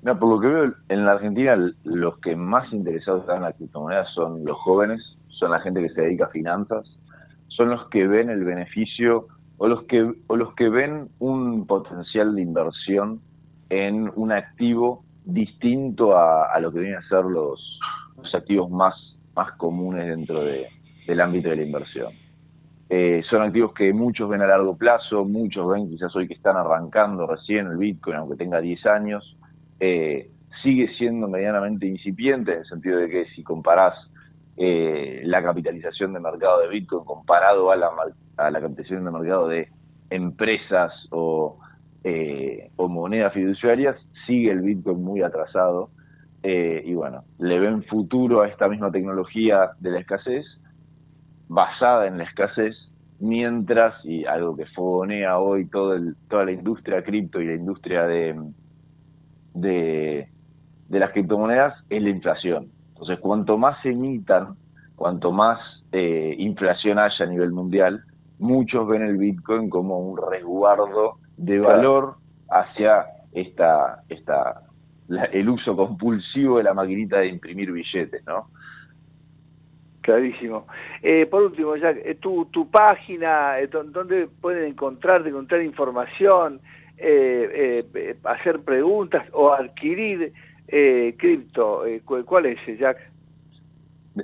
No, 0.03 0.19
por 0.19 0.28
lo 0.28 0.40
que 0.40 0.47
veo, 0.47 0.74
en 0.89 1.05
la 1.05 1.12
Argentina 1.12 1.57
los 1.82 2.19
que 2.19 2.36
más 2.36 2.73
interesados 2.73 3.23
están 3.23 3.39
en 3.39 3.43
las 3.43 3.57
criptomonedas 3.57 4.09
son 4.15 4.44
los 4.44 4.57
jóvenes, 4.59 5.03
son 5.28 5.51
la 5.51 5.61
gente 5.61 5.82
que 5.82 5.89
se 5.90 6.03
dedica 6.03 6.27
a 6.27 6.28
finanzas, 6.28 6.86
son 7.48 7.70
los 7.70 7.89
que 7.89 8.07
ven 8.07 8.31
el 8.31 8.44
beneficio 8.44 9.27
o 9.59 9.66
los 9.66 9.85
que, 9.85 10.15
o 10.27 10.36
los 10.36 10.55
que 10.55 10.69
ven 10.69 11.09
un 11.19 11.66
potencial 11.66 12.35
de 12.35 12.43
inversión 12.43 13.20
en 13.70 14.11
un 14.15 14.32
activo 14.32 15.05
distinto 15.24 16.16
a, 16.16 16.59
lo 16.61 16.73
que 16.73 16.81
vienen 16.81 16.98
a 16.98 17.09
ser 17.09 17.24
los, 17.24 17.81
los 18.16 18.35
activos 18.35 18.70
más, 18.70 18.94
más 19.35 19.53
comunes 19.53 20.07
dentro 20.07 20.44
de, 20.44 20.69
del 21.07 21.20
ámbito 21.20 21.48
de 21.48 21.57
la 21.57 21.62
inversión. 21.62 22.12
Eh, 22.88 23.22
son 23.28 23.42
activos 23.42 23.72
que 23.72 23.92
muchos 23.92 24.28
ven 24.28 24.42
a 24.42 24.46
largo 24.46 24.76
plazo, 24.76 25.24
muchos 25.24 25.68
ven 25.68 25.88
quizás 25.88 26.14
hoy 26.14 26.28
que 26.28 26.34
están 26.34 26.56
arrancando 26.56 27.26
recién 27.26 27.66
el 27.66 27.78
Bitcoin, 27.78 28.16
aunque 28.16 28.36
tenga 28.36 28.60
10 28.60 28.86
años, 28.86 29.36
eh, 29.80 30.30
sigue 30.62 30.94
siendo 30.96 31.26
medianamente 31.26 31.86
incipiente 31.86 32.52
en 32.52 32.58
el 32.60 32.66
sentido 32.66 32.98
de 32.98 33.08
que 33.08 33.24
si 33.34 33.42
comparás 33.42 33.94
eh, 34.56 35.22
la 35.24 35.42
capitalización 35.42 36.12
de 36.12 36.20
mercado 36.20 36.60
de 36.60 36.68
Bitcoin 36.68 37.04
comparado 37.04 37.72
a 37.72 37.76
la, 37.76 37.90
a 38.36 38.50
la 38.50 38.60
capitalización 38.60 39.04
de 39.04 39.10
mercado 39.10 39.48
de 39.48 39.68
empresas 40.08 40.92
o, 41.10 41.58
eh, 42.04 42.70
o 42.76 42.88
monedas 42.88 43.34
fiduciarias, 43.34 43.96
sigue 44.26 44.52
el 44.52 44.60
Bitcoin 44.60 45.02
muy 45.02 45.22
atrasado. 45.22 45.90
Y 46.48 46.94
bueno, 46.94 47.24
le 47.40 47.58
ven 47.58 47.82
futuro 47.82 48.42
a 48.42 48.46
esta 48.46 48.68
misma 48.68 48.92
tecnología 48.92 49.72
de 49.80 49.90
la 49.90 49.98
escasez, 49.98 50.46
basada 51.48 52.06
en 52.06 52.18
la 52.18 52.24
escasez, 52.24 52.74
mientras, 53.18 53.94
y 54.05 54.24
algo 54.27 54.56
que 54.56 54.66
fogonea 54.66 55.39
hoy 55.39 55.66
todo 55.66 55.94
el, 55.94 56.16
toda 56.28 56.44
la 56.44 56.52
industria 56.52 57.02
cripto 57.02 57.40
y 57.40 57.47
la 57.47 57.55
industria 57.55 58.06
de, 58.06 58.39
de, 59.55 60.28
de 60.89 60.98
las 60.98 61.12
criptomonedas, 61.12 61.74
es 61.89 62.02
la 62.02 62.10
inflación. 62.10 62.68
Entonces, 62.89 63.18
cuanto 63.20 63.59
más 63.59 63.81
se 63.82 63.90
emitan, 63.90 64.56
cuanto 64.97 65.32
más 65.32 65.59
eh, 65.93 66.35
inflación 66.39 66.98
haya 66.98 67.24
a 67.24 67.28
nivel 67.28 67.52
mundial, 67.52 68.02
muchos 68.39 68.86
ven 68.86 69.02
el 69.02 69.16
Bitcoin 69.16 69.70
como 69.70 69.98
un 69.98 70.18
resguardo 70.31 71.18
de 71.36 71.60
valor 71.60 72.16
hacia 72.51 73.06
esta, 73.32 74.02
esta 74.09 74.62
el 75.32 75.48
uso 75.48 75.77
compulsivo 75.77 76.59
de 76.59 76.64
la 76.64 76.74
maquinita 76.74 77.18
de 77.18 77.28
imprimir 77.28 77.70
billetes, 77.70 78.24
¿no? 78.27 78.48
Clarísimo. 80.06 80.68
Eh, 81.02 81.26
por 81.26 81.42
último, 81.42 81.74
Jack, 81.74 81.98
eh, 82.04 82.14
tu, 82.14 82.44
tu 82.44 82.70
página, 82.70 83.58
eh, 83.58 83.66
¿dónde 83.66 84.28
pueden 84.28 84.66
encontrarte, 84.66 85.30
encontrar 85.30 85.62
información, 85.62 86.60
hacer 88.22 88.60
preguntas 88.60 89.26
o 89.32 89.52
adquirir 89.52 90.32
eh, 90.68 91.16
cripto, 91.18 91.84
eh, 91.84 92.02
¿cuál 92.04 92.46
es, 92.46 92.60
Jack? 92.78 92.98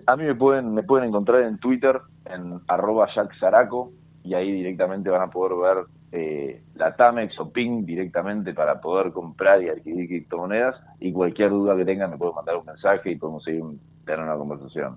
A 0.07 0.17
mí 0.17 0.23
me 0.23 0.37
pueden, 0.37 0.73
me 0.73 0.85
pueden 0.85 1.09
encontrar 1.09 1.43
en 1.43 1.59
Twitter, 1.59 2.01
en 2.27 2.61
arroba 2.69 3.09
Jack 3.13 3.37
Zaraco, 3.41 3.91
y 4.23 4.35
ahí 4.35 4.53
directamente 4.53 5.11
van 5.11 5.23
a 5.23 5.31
poder 5.31 5.59
ver 5.59 5.87
eh, 6.13 6.63
la 6.77 6.95
Tamex 6.95 7.41
o 7.41 7.51
PIN 7.51 7.85
directamente 7.85 8.55
para 8.55 8.81
poder 8.81 9.11
comprar 9.11 9.61
y 9.65 9.69
adquirir 9.69 10.07
criptomonedas, 10.07 10.81
y 11.01 11.13
cualquier 11.13 11.51
duda 11.51 11.77
que 11.77 11.85
tengan 11.85 12.13
me 12.13 12.19
pueden 12.19 12.37
mandar 12.37 12.57
un 12.57 12.67
mensaje 12.67 13.11
y 13.11 13.17
podemos 13.17 13.43
seguir 13.43 13.65
tener 14.05 14.21
una 14.21 14.37
conversación. 14.37 14.97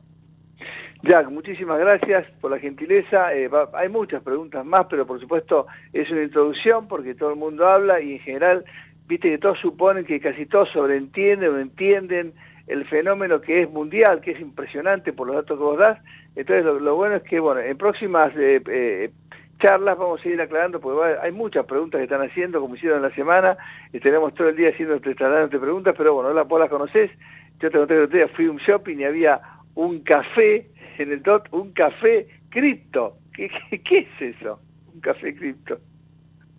Jack, 1.06 1.30
muchísimas 1.30 1.77
gracias 1.77 2.26
por 2.41 2.49
la 2.49 2.57
gentileza. 2.57 3.32
Eh, 3.36 3.48
hay 3.73 3.90
muchas 3.90 4.23
preguntas 4.23 4.65
más, 4.65 4.88
pero 4.90 5.06
por 5.06 5.19
supuesto 5.19 5.68
es 5.94 6.10
una 6.10 6.23
introducción 6.23 6.88
porque 6.88 7.14
todo 7.14 7.30
el 7.30 7.36
mundo 7.36 7.68
habla 7.68 8.02
y 8.02 8.14
en 8.14 8.19
general 8.22 8.65
viste 9.07 9.30
que 9.30 9.38
todos 9.38 9.60
suponen 9.60 10.03
que 10.03 10.19
casi 10.19 10.48
todos 10.48 10.69
sobreentienden 10.69 11.53
o 11.53 11.60
entienden 11.60 12.34
el 12.65 12.86
fenómeno 12.86 13.40
que 13.40 13.61
es 13.61 13.69
mundial, 13.69 14.19
que 14.19 14.32
es 14.32 14.40
impresionante 14.40 15.14
por 15.14 15.27
los 15.27 15.36
datos 15.36 15.60
que 15.60 15.64
vos 15.64 15.77
das. 15.77 15.99
Entonces 16.36 16.65
lo, 16.65 16.95
bueno 16.95 17.18
es 17.18 17.23
que, 17.23 17.40
bueno, 17.40 17.61
en 17.61 17.77
próximas 17.77 18.36
eh, 18.36 18.60
eh, 18.68 19.11
charlas 19.60 19.99
vamos 19.99 20.26
a 20.26 20.27
ir 20.27 20.41
aclarando, 20.41 20.80
porque 20.80 21.19
hay 21.22 21.32
muchas 21.32 21.68
preguntas 21.68 21.99
que 21.99 22.06
están 22.06 22.23
haciendo, 22.23 22.60
como 22.60 22.77
hicieron 22.77 22.98
en 22.98 23.10
la 23.10 23.15
semana, 23.15 23.57
y 23.94 23.99
tenemos 23.99 24.34
todo 24.34 24.49
el 24.49 24.56
día 24.56 24.69
haciendo 24.69 24.99
trasladándote 24.99 25.60
preguntas, 25.60 25.94
pero 25.95 26.15
bueno, 26.15 26.45
vos 26.45 26.60
las 26.60 26.69
conocés. 26.69 27.11
Yo 27.60 27.69
te 27.69 27.77
conté 27.77 28.07
que 28.10 28.27
fui 28.30 28.48
a 28.48 28.52
un 28.52 28.57
shopping 28.57 28.98
y 28.98 29.03
había 29.03 29.40
un 29.76 29.99
café 29.99 30.68
en 30.99 31.11
el 31.11 31.23
DOT, 31.23 31.47
un 31.51 31.72
café 31.72 32.27
cripto. 32.49 33.17
¿Qué, 33.34 33.49
qué, 33.69 33.81
qué 33.81 33.97
es 33.99 34.35
eso? 34.35 34.59
Un 34.93 35.01
café 35.01 35.35
cripto. 35.35 35.77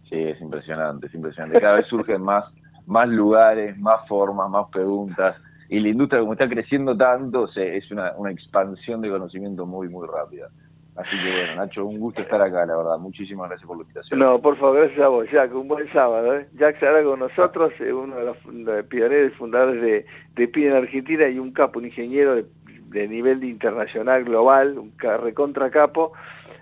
Sí, 0.09 0.17
es 0.17 0.41
impresionante, 0.41 1.07
es 1.07 1.15
impresionante. 1.15 1.61
Cada 1.61 1.77
vez 1.77 1.87
surgen 1.87 2.23
más, 2.23 2.45
más 2.87 3.09
lugares, 3.09 3.77
más 3.79 4.07
formas, 4.09 4.49
más 4.51 4.69
preguntas. 4.71 5.37
Y 5.69 5.81
la 5.81 5.89
industria, 5.89 6.21
como 6.21 6.35
está 6.35 6.49
creciendo 6.49 6.97
tanto, 6.97 7.49
es 7.57 7.91
una, 7.91 8.13
una 8.17 8.31
expansión 8.31 9.01
de 9.01 9.11
conocimiento 9.11 9.67
muy, 9.67 9.89
muy 9.89 10.07
rápida. 10.07 10.49
Así 10.97 11.11
que 11.23 11.31
bueno, 11.31 11.57
Nacho, 11.57 11.85
un 11.85 11.99
gusto 11.99 12.23
estar 12.23 12.41
acá, 12.41 12.65
la 12.65 12.77
verdad. 12.77 12.99
Muchísimas 12.99 13.49
gracias 13.49 13.67
por 13.67 13.77
la 13.77 13.83
invitación. 13.83 14.19
No, 14.19 14.41
por 14.41 14.57
favor, 14.57 14.79
gracias 14.79 15.01
a 15.01 15.09
vos, 15.09 15.27
Jack. 15.31 15.55
Un 15.55 15.69
buen 15.69 15.93
sábado. 15.93 16.37
¿eh? 16.37 16.49
Jack 16.55 16.77
estará 16.77 17.03
con 17.03 17.19
nosotros, 17.19 17.73
uno 17.81 18.17
de 18.17 18.25
los 18.25 18.37
pioneros 18.87 19.33
y 19.33 19.35
fundadores 19.35 19.83
de, 19.83 20.07
de 20.35 20.49
PIN 20.49 20.69
en 20.69 20.73
Argentina 20.75 21.29
y 21.29 21.39
un 21.39 21.53
capo, 21.53 21.81
un 21.81 21.87
ingeniero 21.87 22.37
de, 22.37 22.47
de 22.97 23.09
nivel 23.09 23.45
internacional, 23.45 24.25
global, 24.25 24.79
un 24.79 24.93
recontra 24.99 25.71
capo 25.71 26.13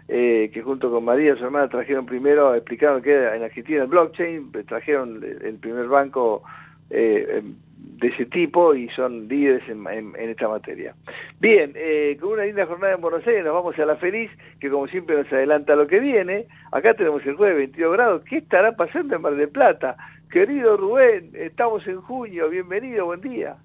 eh, 0.08 0.50
que 0.52 0.62
junto 0.62 0.90
con 0.90 1.04
María, 1.04 1.36
su 1.36 1.44
hermana, 1.44 1.68
trajeron 1.68 2.06
primero, 2.06 2.54
explicaron 2.54 3.00
que 3.00 3.12
era 3.12 3.36
en 3.36 3.44
Argentina 3.44 3.82
el 3.82 3.88
blockchain, 3.88 4.50
trajeron 4.66 5.22
el 5.22 5.54
primer 5.58 5.86
banco 5.86 6.42
eh, 6.90 7.38
em, 7.38 7.54
de 7.76 8.08
ese 8.08 8.26
tipo 8.26 8.74
y 8.74 8.88
son 8.88 9.28
líderes 9.28 9.62
en, 9.68 9.86
esta 10.16 10.48
materia. 10.48 10.94
Bien, 11.38 11.72
eh, 11.76 12.18
con 12.20 12.32
una 12.32 12.44
linda 12.44 12.66
jornada 12.66 12.94
en 12.94 13.00
Buenos 13.00 13.24
Aires 13.26 13.44
nos 13.44 13.54
vamos 13.54 13.78
a 13.78 13.86
la 13.86 13.96
feliz, 13.96 14.30
que 14.58 14.68
como 14.68 14.88
siempre 14.88 15.16
nos 15.16 15.32
adelanta 15.32 15.76
lo 15.76 15.86
que 15.86 16.00
viene. 16.00 16.46
Acá 16.72 16.94
tenemos 16.94 17.24
el 17.24 17.36
jueves 17.36 17.58
22 17.58 17.92
grados. 17.92 18.22
¿Qué 18.24 18.38
estará 18.38 18.72
pasando 18.72 19.14
en 19.14 19.22
Mar 19.22 19.36
del 19.36 19.48
Plata? 19.48 19.96
Querido 20.30 20.76
Rubén, 20.76 21.30
estamos 21.34 21.86
en 21.86 22.00
junio, 22.00 22.50
bienvenido, 22.50 23.06
buen 23.06 23.20
día. 23.20 23.56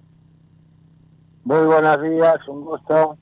Muy 1.44 1.66
buenos 1.66 2.02
días, 2.02 2.48
un 2.48 2.64
gusto. 2.64 3.16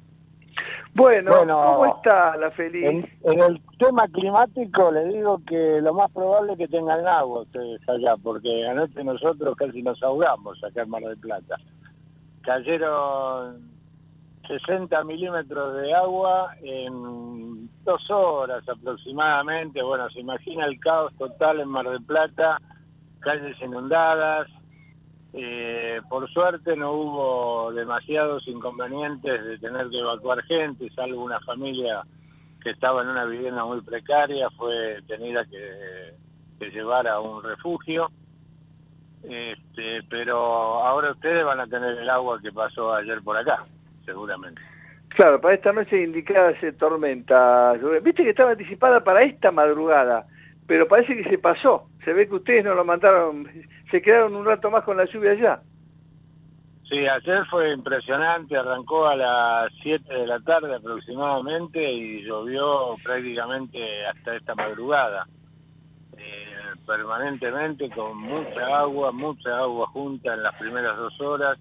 Bueno, 0.95 1.31
¿cómo 1.47 1.87
está 1.97 2.37
la 2.37 2.51
feliz? 2.51 2.85
En, 3.23 3.41
el 3.41 3.63
tema 3.79 4.09
climático 4.09 4.91
le 4.91 5.05
digo 5.05 5.41
que 5.47 5.81
lo 5.81 5.95
más 5.95 6.11
probable 6.11 6.55
es 6.55 6.59
que 6.59 6.69
tengan 6.69 7.07
agua 7.07 7.43
ustedes 7.43 7.81
allá, 7.89 8.17
porque 8.21 8.67
anoche 8.67 9.05
nosotros 9.05 9.55
casi 9.57 9.83
nos 9.83 10.03
ahogamos 10.03 10.63
acá 10.65 10.83
en 10.83 10.91
Mar 10.91 11.03
del 11.03 11.19
Plata. 11.19 11.57
Cayeron 12.43 13.71
60 14.49 15.05
milímetros 15.05 15.77
de 15.81 15.95
agua 15.95 16.51
en 16.63 17.71
dos 17.85 18.11
horas 18.11 18.69
aproximadamente. 18.69 19.81
Bueno, 19.81 20.11
se 20.11 20.21
imagina 20.21 20.67
el 20.67 20.81
caos 20.81 21.13
total 21.17 21.61
en 21.61 21.69
Mar 21.69 21.89
del 21.89 22.03
Plata, 22.03 22.61
calles 23.21 23.57
inundadas, 23.63 24.49
eh, 25.35 26.01
por 26.09 26.29
suerte 26.31 26.77
no 26.77 26.93
hubo 26.93 27.73
demasiados 27.73 28.47
inconvenientes 28.49 29.45
de 29.45 29.59
tener 29.59 29.89
que 29.89 29.99
evacuar 29.99 30.43
gente, 30.45 30.89
salvo 30.95 31.23
una 31.23 31.41
familia 31.41 32.03
que 32.63 32.71
estaba 32.71 33.03
en 33.03 33.09
una 33.09 33.25
vivienda 33.25 33.65
muy 33.65 33.81
precaria, 33.83 34.49
fue 34.51 35.01
tenida 35.07 35.45
que, 35.45 36.15
llevar 36.71 37.07
a 37.07 37.21
un 37.21 37.43
refugio. 37.43 38.11
Este, 39.23 40.03
pero 40.09 40.37
ahora 40.85 41.13
ustedes 41.13 41.45
van 41.45 41.61
a 41.61 41.67
tener 41.67 41.99
el 41.99 42.11
agua 42.11 42.41
que 42.41 42.53
pasó 42.53 42.95
ayer 42.95 43.23
por 43.23 43.37
acá, 43.37 43.65
seguramente. 44.05 44.61
Claro, 45.09 45.41
para 45.41 45.55
esta 45.55 45.73
noche 45.73 46.03
indicada 46.03 46.51
ese 46.51 46.73
tormenta. 46.73 47.75
Viste 48.03 48.25
que 48.25 48.31
estaba 48.31 48.53
anticipada 48.53 49.03
para 49.03 49.21
esta 49.21 49.51
madrugada 49.51 50.27
pero 50.69 50.87
parece 50.87 51.17
que 51.17 51.29
se 51.29 51.39
pasó. 51.39 51.89
Se 52.05 52.13
ve 52.13 52.29
que 52.29 52.35
ustedes 52.37 52.63
no 52.63 52.75
lo 52.75 52.85
mandaron, 52.85 53.49
se 53.91 54.03
quedaron 54.03 54.35
un 54.35 54.45
rato 54.45 54.71
más 54.71 54.85
con 54.85 54.97
la 54.97 55.05
lluvia 55.05 55.33
allá. 55.33 55.63
Sí, 56.89 57.07
ayer 57.07 57.45
fue 57.51 57.73
impresionante, 57.73 58.57
arrancó 58.57 59.07
a 59.07 59.15
las 59.15 59.71
7 59.83 60.13
de 60.13 60.27
la 60.27 60.41
tarde 60.41 60.75
aproximadamente 60.75 61.81
y 61.93 62.23
llovió 62.23 62.97
prácticamente 63.05 64.07
hasta 64.07 64.37
esta 64.37 64.55
madrugada. 64.55 65.27
Eh, 66.17 66.49
permanentemente 66.87 67.91
con 67.91 68.17
mucha 68.17 68.79
agua, 68.79 69.13
mucha 69.13 69.59
agua 69.59 69.87
junta 69.89 70.33
en 70.33 70.43
las 70.43 70.55
primeras 70.55 70.97
dos 70.97 71.21
horas. 71.21 71.59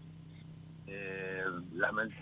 Eh, 0.88 1.44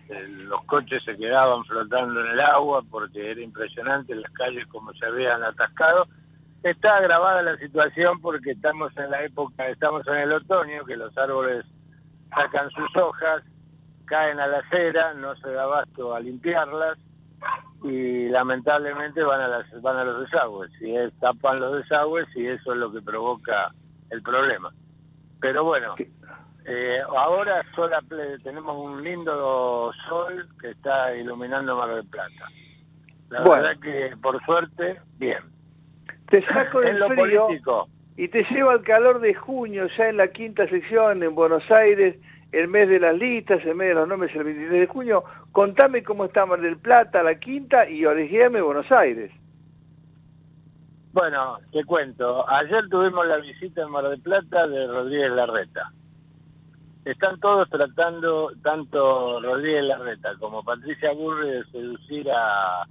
eh, 0.10 0.28
los 0.28 0.64
coches 0.64 1.04
se 1.06 1.16
quedaban 1.16 1.64
flotando 1.66 2.22
en 2.22 2.32
el 2.32 2.40
agua 2.40 2.84
porque 2.90 3.32
era 3.32 3.42
impresionante 3.42 4.16
las 4.16 4.32
calles 4.32 4.66
como 4.68 4.92
se 4.94 5.06
habían 5.06 5.44
atascado 5.44 6.08
está 6.70 6.98
agravada 6.98 7.44
la 7.44 7.58
situación 7.58 8.20
porque 8.22 8.52
estamos 8.52 8.92
en 8.98 9.12
la 9.12 9.24
época, 9.24 9.70
estamos 9.70 10.06
en 10.08 10.16
el 10.16 10.32
otoño, 10.32 10.84
que 10.86 10.98
los 10.98 11.16
árboles 11.16 11.64
sacan 12.36 12.70
sus 12.72 12.90
hojas, 12.98 13.44
caen 14.06 14.40
a 14.40 14.48
la 14.48 14.58
acera, 14.60 15.14
no 15.14 15.36
se 15.36 15.52
da 15.52 15.64
abasto 15.64 16.16
a 16.16 16.20
limpiarlas 16.20 16.98
y 17.84 18.30
lamentablemente 18.30 19.24
van 19.24 19.42
a 19.42 19.48
las 19.48 19.82
van 19.82 19.98
a 19.98 20.04
los 20.04 20.22
desagües. 20.22 20.72
Y 20.82 20.96
es, 20.96 21.14
tapan 21.20 21.60
los 21.60 21.78
desagües 21.78 22.28
y 22.36 22.48
eso 22.48 22.74
es 22.74 22.80
lo 22.80 22.92
que 22.92 23.02
provoca 23.02 23.72
el 24.10 24.24
problema. 24.24 24.74
Pero 25.40 25.64
bueno 25.64 25.96
eh, 26.66 27.00
ahora 27.16 27.64
sola 27.76 28.02
tenemos 28.44 28.76
un 28.76 29.04
lindo 29.04 29.92
sol 30.10 30.50
que 30.60 30.72
está 30.72 31.16
iluminando 31.16 31.76
Mar 31.78 31.94
del 31.94 32.08
Plata. 32.08 32.50
La 33.30 33.42
Bueno. 33.44 33.62
verdad 33.64 33.82
que 33.82 34.18
por 34.18 34.44
suerte 34.46 35.00
bien 35.20 35.55
Te 36.30 36.46
saco 36.46 36.80
del 36.82 37.04
frío 37.04 37.46
político 37.48 37.90
y 38.18 38.28
te 38.30 38.44
llevo 38.46 38.70
al 38.70 38.82
calor 38.82 39.20
de 39.20 39.34
junio, 39.34 39.88
ya 39.98 40.10
en 40.10 40.18
la 40.18 40.28
quinta 40.30 40.68
sección 40.68 41.22
en 41.22 41.36
Buenos 41.36 41.70
Aires, 41.70 42.16
el 42.52 42.70
mes 42.70 42.88
de 42.88 43.00
las 43.00 43.18
listas, 43.18 43.64
el 43.66 43.76
mes 43.76 43.90
de 43.90 43.96
los 43.96 44.08
nombres, 44.08 44.34
el 44.36 44.46
23 44.46 44.80
de 44.80 44.88
junio. 44.88 45.24
Contame 45.52 46.04
cómo 46.04 46.26
está 46.26 46.46
Mar 46.46 46.62
del 46.62 46.78
Plata, 46.78 47.24
la 47.24 47.36
quinta, 47.40 47.90
y 47.90 48.06
orejeame 48.06 48.62
Buenos 48.62 48.90
Aires. 48.92 49.32
Bueno, 51.12 51.60
te 51.72 51.84
cuento. 51.84 52.50
Ayer 52.50 52.88
tuvimos 52.90 53.26
la 53.28 53.38
visita 53.38 53.82
en 53.82 53.92
Mar 53.92 54.08
del 54.08 54.22
Plata 54.22 54.68
de 54.68 54.88
Rodríguez 54.88 55.32
Larreta. 55.32 55.92
Están 57.04 57.40
todos 57.40 57.70
tratando, 57.70 58.52
tanto 58.64 59.40
Rodríguez 59.42 59.84
Larreta 59.84 60.36
como 60.40 60.64
Patricia 60.64 61.12
Burri, 61.14 61.50
de 61.50 61.66
seducir 61.66 62.30
a, 62.32 62.88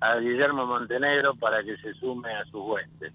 a 0.00 0.16
Guillermo 0.16 0.66
Montenegro 0.66 1.34
para 1.34 1.62
que 1.62 1.76
se 1.78 1.94
sume 1.94 2.32
a 2.32 2.44
sus 2.46 2.62
huestes. 2.66 3.12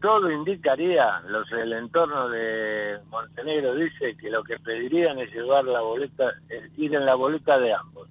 Todo 0.00 0.30
indicaría, 0.30 1.20
los, 1.28 1.50
el 1.52 1.72
entorno 1.72 2.28
de 2.28 2.98
Montenegro 3.08 3.74
dice 3.74 4.16
que 4.16 4.30
lo 4.30 4.42
que 4.44 4.58
pedirían 4.58 5.18
es 5.18 5.32
llevar 5.32 5.64
la 5.64 5.80
boleta, 5.80 6.32
es 6.48 6.78
ir 6.78 6.94
en 6.94 7.06
la 7.06 7.14
boleta 7.14 7.58
de 7.58 7.72
ambos. 7.72 8.08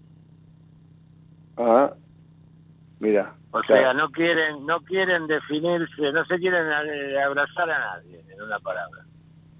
Ah, 1.57 1.93
mira. 2.99 3.33
O 3.51 3.63
sea, 3.63 3.93
no 3.93 4.09
quieren, 4.09 4.65
no 4.65 4.81
quieren 4.81 5.27
definirse, 5.27 6.11
no 6.11 6.25
se 6.25 6.37
quieren 6.39 6.67
eh, 6.89 7.21
abrazar 7.23 7.69
a 7.69 7.79
nadie, 7.79 8.21
en 8.29 8.41
una 8.41 8.59
palabra. 8.59 9.05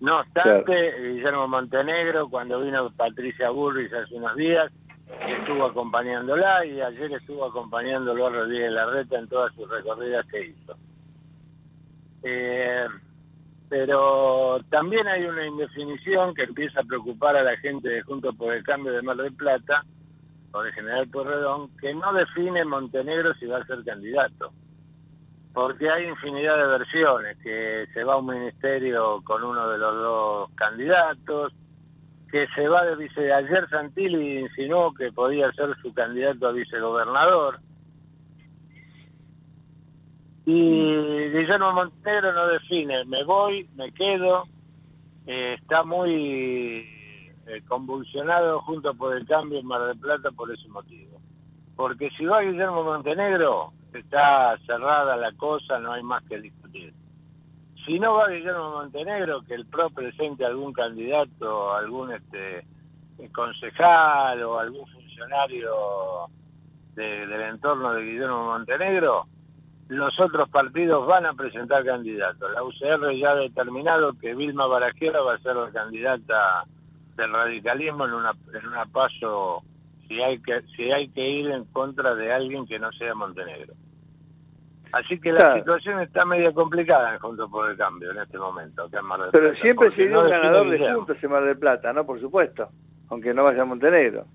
No 0.01 0.19
obstante, 0.19 0.93
Guillermo 0.99 1.47
Montenegro, 1.47 2.27
cuando 2.29 2.59
vino 2.59 2.91
Patricia 2.91 3.49
Burris 3.51 3.93
hace 3.93 4.15
unos 4.15 4.35
días, 4.35 4.69
estuvo 5.09 5.65
acompañándola 5.65 6.65
y 6.65 6.81
ayer 6.81 7.13
estuvo 7.13 7.45
acompañándolo 7.45 8.27
a 8.27 8.29
Rodríguez 8.29 8.71
Larreta 8.71 9.19
en 9.19 9.27
todas 9.27 9.53
sus 9.53 9.69
recorridas 9.69 10.25
que 10.27 10.47
hizo. 10.47 10.75
Eh, 12.23 12.87
pero 13.69 14.59
también 14.69 15.07
hay 15.07 15.25
una 15.25 15.45
indefinición 15.45 16.33
que 16.33 16.43
empieza 16.43 16.81
a 16.81 16.83
preocupar 16.83 17.35
a 17.35 17.43
la 17.43 17.57
gente 17.57 17.89
de 17.89 18.01
Juntos 18.01 18.35
por 18.35 18.53
el 18.53 18.63
Cambio 18.63 18.91
de 18.91 19.01
Mar 19.01 19.17
del 19.17 19.33
Plata, 19.33 19.83
o 20.51 20.61
de 20.61 20.71
General 20.71 21.07
Pueyrredón, 21.09 21.69
que 21.77 21.93
no 21.93 22.13
define 22.13 22.63
Montenegro 22.63 23.33
si 23.35 23.45
va 23.45 23.57
a 23.57 23.65
ser 23.65 23.83
candidato. 23.83 24.53
Porque 25.53 25.89
hay 25.89 26.05
infinidad 26.05 26.57
de 26.57 26.67
versiones, 26.67 27.37
que 27.43 27.87
se 27.93 28.03
va 28.03 28.13
a 28.13 28.17
un 28.17 28.27
ministerio 28.27 29.21
con 29.23 29.43
uno 29.43 29.69
de 29.69 29.77
los 29.77 29.95
dos 29.95 30.49
candidatos, 30.55 31.53
que 32.35 32.47
se 32.53 32.67
va 32.67 32.83
de 32.83 32.97
vice... 32.97 33.31
Ayer 33.31 33.65
Santilli 33.69 34.39
insinuó 34.39 34.93
que 34.93 35.09
podía 35.09 35.49
ser 35.53 35.73
su 35.81 35.93
candidato 35.93 36.47
a 36.47 36.51
vicegobernador. 36.51 37.61
Y 40.45 41.29
Guillermo 41.31 41.71
Montenegro 41.71 42.33
no 42.33 42.47
define, 42.47 43.05
me 43.05 43.23
voy, 43.23 43.69
me 43.77 43.89
quedo, 43.93 44.43
eh, 45.25 45.55
está 45.57 45.83
muy 45.85 46.11
eh, 47.47 47.61
convulsionado 47.69 48.59
junto 48.63 48.93
por 48.95 49.15
el 49.15 49.25
cambio 49.25 49.59
en 49.59 49.67
Mar 49.67 49.87
del 49.87 49.97
Plata 49.97 50.29
por 50.31 50.51
ese 50.51 50.67
motivo. 50.67 51.21
Porque 51.77 52.09
si 52.17 52.25
va 52.25 52.41
Guillermo 52.41 52.83
Montenegro, 52.83 53.71
está 53.93 54.57
cerrada 54.67 55.15
la 55.15 55.31
cosa, 55.37 55.79
no 55.79 55.93
hay 55.93 56.03
más 56.03 56.21
que 56.25 56.41
discutir. 56.41 56.93
Si 57.85 57.99
no 57.99 58.15
va 58.15 58.29
Guillermo 58.29 58.71
Montenegro, 58.71 59.41
que 59.43 59.53
el 59.53 59.65
PRO 59.67 59.89
presente 59.91 60.45
algún 60.45 60.73
candidato, 60.73 61.73
algún 61.73 62.11
este 62.11 62.65
concejal 63.31 64.43
o 64.43 64.59
algún 64.59 64.85
funcionario 64.87 65.71
de- 66.95 67.27
del 67.27 67.41
entorno 67.41 67.93
de 67.93 68.03
Guillermo 68.03 68.45
Montenegro, 68.45 69.25
los 69.87 70.19
otros 70.19 70.49
partidos 70.49 71.05
van 71.05 71.25
a 71.25 71.33
presentar 71.33 71.85
candidatos. 71.85 72.51
La 72.51 72.63
UCR 72.63 73.15
ya 73.15 73.31
ha 73.31 73.35
determinado 73.35 74.13
que 74.19 74.33
Vilma 74.33 74.65
Barajera 74.67 75.21
va 75.21 75.35
a 75.35 75.39
ser 75.39 75.55
la 75.55 75.69
candidata 75.71 76.63
del 77.15 77.31
radicalismo 77.31 78.05
en 78.05 78.13
una 78.13 78.31
en 78.53 78.67
una 78.67 78.85
paso 78.87 79.63
si 80.07 80.21
hay 80.21 80.39
que 80.41 80.61
si 80.75 80.91
hay 80.91 81.07
que 81.09 81.25
ir 81.27 81.51
en 81.51 81.65
contra 81.65 82.13
de 82.15 82.33
alguien 82.33 82.65
que 82.65 82.79
no 82.79 82.91
sea 82.93 83.13
Montenegro. 83.13 83.73
Así 84.93 85.19
que 85.19 85.31
la 85.33 85.55
situación 85.55 85.99
está 86.01 86.25
media 86.25 86.51
complicada 86.53 87.13
en 87.13 87.19
Juntos 87.19 87.49
por 87.51 87.69
el 87.69 87.77
Cambio 87.77 88.11
en 88.11 88.17
este 88.19 88.37
momento. 88.37 88.83
acá 88.83 88.99
en 88.99 89.05
Mar 89.05 89.19
del 89.21 89.29
Pero 89.31 89.49
Plata, 89.49 89.61
siempre 89.61 89.91
sería 89.91 90.11
no 90.15 90.21
un 90.23 90.29
ganador 90.29 90.69
de. 90.69 90.93
Juntos 90.93 91.17
en 91.21 91.31
Mar 91.31 91.43
del 91.43 91.57
Plata, 91.57 91.93
¿no? 91.93 92.05
Por 92.05 92.19
supuesto. 92.19 92.69
Aunque 93.09 93.33
no 93.33 93.43
vaya 93.43 93.61
a 93.61 93.65
Montenegro. 93.65 94.25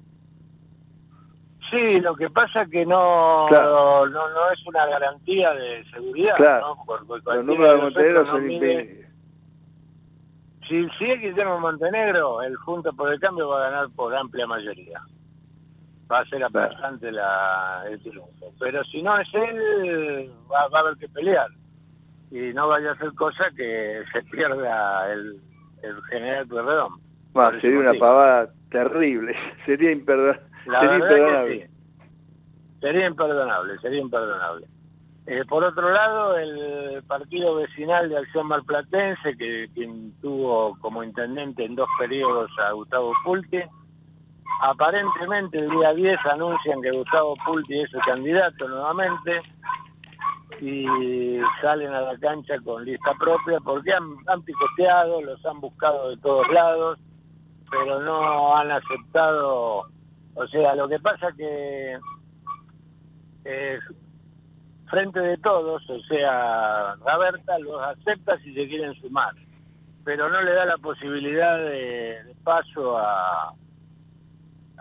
Sí, 1.71 2.01
lo 2.01 2.17
que 2.17 2.29
pasa 2.31 2.67
que 2.67 2.85
no, 2.85 3.47
Claro. 3.49 4.07
no 4.07 4.29
no 4.29 4.51
es 4.53 4.67
una 4.67 4.87
garantía 4.87 5.53
de 5.55 5.85
seguridad, 5.91 6.35
Claro. 6.37 6.77
¿no? 6.87 7.17
Los 7.35 7.45
números 7.45 7.75
de 7.75 7.81
Montenegro 7.81 8.27
son 8.27 8.45
mide- 8.47 8.55
impedidos. 8.83 9.11
Si, 10.69 10.89
si 10.99 11.05
es 11.05 11.21
Guillermo 11.21 11.59
Montenegro, 11.61 12.43
el 12.43 12.57
Junto 12.57 12.93
por 12.93 13.13
el 13.13 13.19
Cambio 13.21 13.49
va 13.49 13.59
a 13.67 13.71
ganar 13.71 13.89
por 13.95 14.15
amplia 14.15 14.47
mayoría. 14.47 15.01
Va 16.11 16.21
a 16.21 16.25
ser 16.27 16.43
aplastante 16.43 17.13
la, 17.13 17.85
el 17.89 18.01
triunfo. 18.01 18.53
Pero 18.59 18.83
si 18.85 19.03
no 19.03 19.19
es 19.19 19.29
él, 19.33 20.33
va, 20.51 20.67
va 20.69 20.79
a 20.79 20.83
haber 20.83 20.97
que 20.97 21.09
pelear. 21.09 21.49
Y 22.31 22.53
no 22.53 22.69
vaya 22.69 22.93
a 22.93 22.99
ser 22.99 23.13
cosa 23.15 23.51
que 23.57 24.03
se 24.13 24.23
pierda 24.25 25.13
el, 25.13 25.41
el 25.83 26.03
general 26.05 26.47
Pueyrredón. 26.47 27.01
Sería 27.61 27.79
una 27.79 27.95
pavada 27.95 28.51
terrible. 28.71 29.37
Sería 29.65 29.65
sería 29.67 29.93
imperdonable. 29.93 31.59
que 31.59 31.67
sí. 31.67 31.75
Sería 32.81 33.07
imperdonable, 33.07 33.79
sería 33.79 34.01
imperdonable. 34.01 34.67
Eh, 35.27 35.45
por 35.47 35.63
otro 35.63 35.91
lado, 35.91 36.37
el 36.37 37.03
partido 37.05 37.55
vecinal 37.57 38.09
de 38.09 38.19
Acción 38.19 38.49
Marplatense, 38.49 39.37
que 39.37 39.69
quien 39.75 40.13
tuvo 40.21 40.77
como 40.81 41.05
intendente 41.05 41.65
en 41.65 41.77
dos 41.77 41.89
periodos 41.99 42.51
a 42.59 42.73
Gustavo 42.73 43.13
Pulti, 43.25 43.61
aparentemente 44.63 45.59
el 45.59 45.71
día 45.71 45.93
10 45.95 46.17
anuncian 46.33 46.83
que 46.83 46.91
Gustavo 46.91 47.37
Pulti 47.45 47.81
es 47.81 47.93
el 47.95 48.01
candidato 48.01 48.69
nuevamente 48.69 49.43
y 50.61 51.41
salen 51.63 51.93
a 51.93 52.03
la 52.03 52.19
cancha 52.19 52.55
con 52.65 52.85
lista 52.85 53.13
propia 53.19 53.59
porque 53.61 53.93
han, 53.93 54.17
han 54.27 54.43
picoteado, 54.43 55.23
los 55.23 55.45
han 55.47 55.61
buscado 55.61 56.11
de 56.11 56.17
todos 56.19 56.49
lados, 56.51 56.99
pero 57.71 58.01
no 58.01 58.57
han 58.57 58.71
aceptado, 58.71 59.87
o 60.35 60.47
sea, 60.49 60.75
lo 60.75 60.89
que 60.89 60.99
pasa 60.99 61.33
que 61.37 61.99
frente 64.91 65.21
de 65.21 65.39
todos, 65.39 65.89
o 65.89 66.01
sea, 66.03 66.95
Raberta 66.97 67.59
los 67.61 67.81
acepta 67.83 68.39
si 68.41 68.53
se 68.53 68.69
quieren 68.69 68.95
sumar, 69.01 69.33
pero 70.05 70.29
no 70.29 70.43
le 70.43 70.53
da 70.53 70.67
la 70.67 70.79
posibilidad 70.79 71.59
de 71.59 72.35
paso 72.43 72.99
a, 72.99 73.55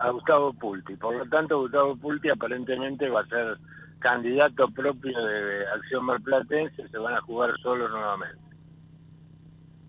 a 0.00 0.10
Gustavo 0.10 0.52
Pulti. 0.54 0.96
Por 0.96 1.14
lo 1.14 1.26
tanto, 1.26 1.60
Gustavo 1.60 1.94
Pulti 1.96 2.30
aparentemente 2.30 3.08
va 3.08 3.20
a 3.20 3.26
ser 3.26 3.58
candidato 3.98 4.66
propio 4.68 5.24
de 5.24 5.66
Acción 5.68 6.06
Marplatense, 6.06 6.88
se 6.88 6.98
van 6.98 7.14
a 7.14 7.20
jugar 7.20 7.52
solos 7.60 7.90
nuevamente. 7.90 8.38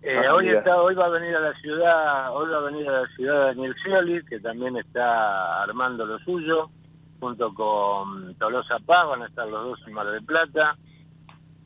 Eh, 0.02 0.16
Ah, 0.16 0.34
hoy 0.34 0.50
está, 0.50 0.82
hoy 0.82 0.94
va 0.94 1.06
a 1.06 1.10
venir 1.10 1.34
a 1.34 1.40
la 1.40 1.54
ciudad, 1.60 2.34
hoy 2.34 2.50
va 2.50 2.58
a 2.58 2.70
venir 2.70 2.88
a 2.88 3.02
la 3.02 3.08
ciudad 3.16 3.46
Daniel 3.46 3.74
Scioli, 3.76 4.24
que 4.24 4.40
también 4.40 4.76
está 4.76 5.62
armando 5.62 6.04
lo 6.04 6.18
suyo, 6.18 6.70
junto 7.18 7.54
con 7.54 8.34
Tolosa 8.34 8.80
Paz, 8.84 9.06
van 9.06 9.22
a 9.22 9.26
estar 9.26 9.48
los 9.48 9.64
dos 9.64 9.80
en 9.86 9.94
Mar 9.94 10.08
del 10.08 10.24
Plata, 10.24 10.76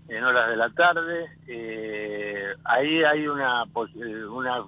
en 0.09 0.23
horas 0.23 0.51
de 0.51 0.56
la 0.56 0.70
tarde. 0.70 1.27
Eh, 1.48 2.55
ahí 2.64 3.02
hay 3.02 3.27
una 3.27 3.64
eh, 3.64 4.24
una 4.27 4.64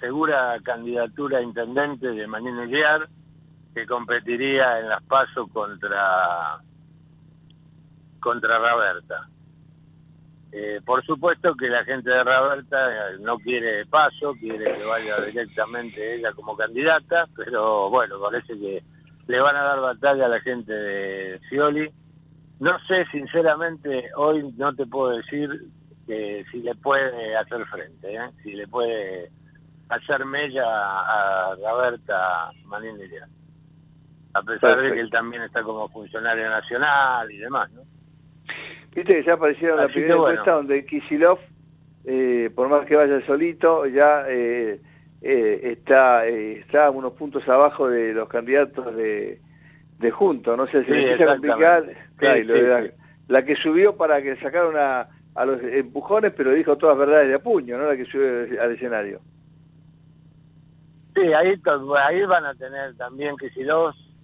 segura 0.00 0.58
candidatura 0.62 1.38
a 1.38 1.42
intendente 1.42 2.08
de 2.08 2.26
Manino 2.26 2.64
Iliar, 2.64 3.08
que 3.74 3.86
competiría 3.86 4.80
en 4.80 4.88
las 4.88 5.02
PASO 5.04 5.46
contra 5.48 6.58
contra 8.20 8.58
Raberta. 8.58 9.28
Eh, 10.52 10.80
por 10.84 11.04
supuesto 11.04 11.54
que 11.54 11.68
la 11.68 11.82
gente 11.84 12.10
de 12.10 12.22
Raberta 12.22 12.90
eh, 12.90 13.18
no 13.20 13.38
quiere 13.38 13.86
paso, 13.86 14.34
quiere 14.38 14.76
que 14.76 14.84
vaya 14.84 15.20
directamente 15.22 16.16
ella 16.16 16.32
como 16.34 16.54
candidata, 16.54 17.26
pero 17.34 17.88
bueno, 17.88 18.20
parece 18.20 18.58
que 18.58 18.82
le 19.28 19.40
van 19.40 19.56
a 19.56 19.62
dar 19.62 19.80
batalla 19.80 20.26
a 20.26 20.28
la 20.28 20.40
gente 20.40 20.72
de 20.72 21.40
Scioli. 21.48 21.90
No 22.60 22.78
sé, 22.86 23.06
sinceramente, 23.10 24.10
hoy 24.14 24.52
no 24.58 24.74
te 24.74 24.86
puedo 24.86 25.16
decir 25.16 25.48
que 26.06 26.44
si 26.52 26.58
le 26.58 26.74
puede 26.74 27.34
hacer 27.36 27.64
frente, 27.66 28.14
¿eh? 28.14 28.30
si 28.42 28.52
le 28.52 28.68
puede 28.68 29.30
hacer 29.88 30.24
mella 30.24 30.64
a 30.64 31.54
Roberta 31.56 32.50
Manini 32.66 33.04
a 34.34 34.42
pesar 34.42 34.80
de 34.80 34.92
que 34.92 35.00
él 35.00 35.10
también 35.10 35.42
está 35.42 35.62
como 35.62 35.88
funcionario 35.88 36.48
nacional 36.48 37.30
y 37.30 37.36
demás, 37.38 37.70
¿no? 37.72 37.82
Viste 38.94 39.14
que 39.14 39.24
ya 39.24 39.34
aparecieron 39.34 39.76
la 39.78 39.84
Así 39.84 39.94
que 39.94 40.00
primera 40.00 40.16
bueno. 40.16 40.32
encuesta 40.32 40.52
donde 40.52 40.86
Kisilov, 40.86 41.38
eh, 42.04 42.50
por 42.54 42.68
más 42.68 42.86
que 42.86 42.96
vaya 42.96 43.24
solito, 43.26 43.86
ya 43.86 44.24
eh, 44.28 44.80
eh, 45.20 45.60
está, 45.78 46.26
eh, 46.26 46.58
está 46.60 46.90
unos 46.90 47.12
puntos 47.12 47.46
abajo 47.48 47.88
de 47.88 48.12
los 48.14 48.28
candidatos 48.28 48.94
de, 48.96 49.40
de 49.98 50.10
Juntos. 50.10 50.56
No 50.56 50.66
sé 50.66 50.84
si 50.84 50.92
Sí, 50.92 50.98
empieza 51.08 51.24
a 51.24 51.34
complicar. 51.36 51.84
Claro, 52.16 52.40
Sí, 52.40 52.46
de 52.46 52.62
la, 52.62 52.90
la 53.28 53.44
que 53.44 53.56
subió 53.56 53.96
para 53.96 54.20
que 54.22 54.36
sacaron 54.36 54.76
a, 54.78 55.08
a 55.34 55.44
los 55.44 55.62
empujones, 55.62 56.32
pero 56.36 56.52
dijo 56.52 56.76
todas 56.76 56.96
verdades 56.98 57.28
de 57.28 57.34
a 57.34 57.38
puño, 57.38 57.78
¿no? 57.78 57.86
La 57.86 57.96
que 57.96 58.04
subió 58.06 58.62
al 58.62 58.72
escenario. 58.72 59.20
Sí, 61.14 61.32
ahí, 61.32 61.60
ahí 62.04 62.24
van 62.24 62.46
a 62.46 62.54
tener 62.54 62.96
también 62.96 63.36
que 63.36 63.50
si 63.50 63.62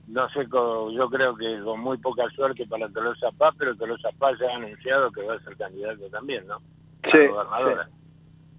no 0.09 0.29
sé, 0.31 0.47
yo 0.51 1.11
creo 1.11 1.37
que 1.37 1.61
con 1.63 1.81
muy 1.81 1.99
poca 1.99 2.29
suerte 2.31 2.67
para 2.67 2.89
Tolosa 2.89 3.31
Paz, 3.37 3.55
pero 3.59 3.77
Tolosa 3.77 4.09
Paz 4.19 4.39
ya 4.41 4.51
ha 4.51 4.57
anunciado 4.57 5.13
que 5.13 5.23
va 5.23 5.35
a 5.35 5.41
ser 5.41 5.57
candidato 5.57 6.09
también, 6.11 6.47
¿no? 6.47 6.55
A 6.55 7.11
Sí, 7.11 7.27
gobernadora, 7.27 7.89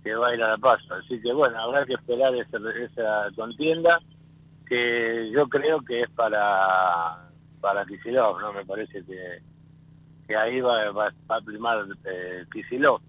que 0.03 0.13
va 0.15 0.27
a 0.27 0.35
ir 0.35 0.43
a 0.43 0.49
la 0.49 0.57
paso. 0.57 0.93
Así 0.93 1.19
que 1.21 1.33
bueno, 1.33 1.59
habrá 1.59 1.85
que 1.85 1.93
esperar 1.93 2.35
esa, 2.35 2.57
esa 2.77 3.35
contienda 3.35 3.99
que 4.67 5.31
yo 5.33 5.47
creo 5.47 5.81
que 5.81 6.01
es 6.01 6.09
para 6.11 7.29
para 7.59 7.85
Kicillof, 7.85 8.39
¿no? 8.39 8.53
Me 8.53 8.65
parece 8.65 9.03
que, 9.03 9.39
que 10.27 10.35
ahí 10.35 10.61
va, 10.61 10.91
va, 10.91 11.11
va 11.29 11.35
a 11.35 11.41
primar 11.41 11.85
eh, 12.05 12.45
Kicillof. 12.53 13.01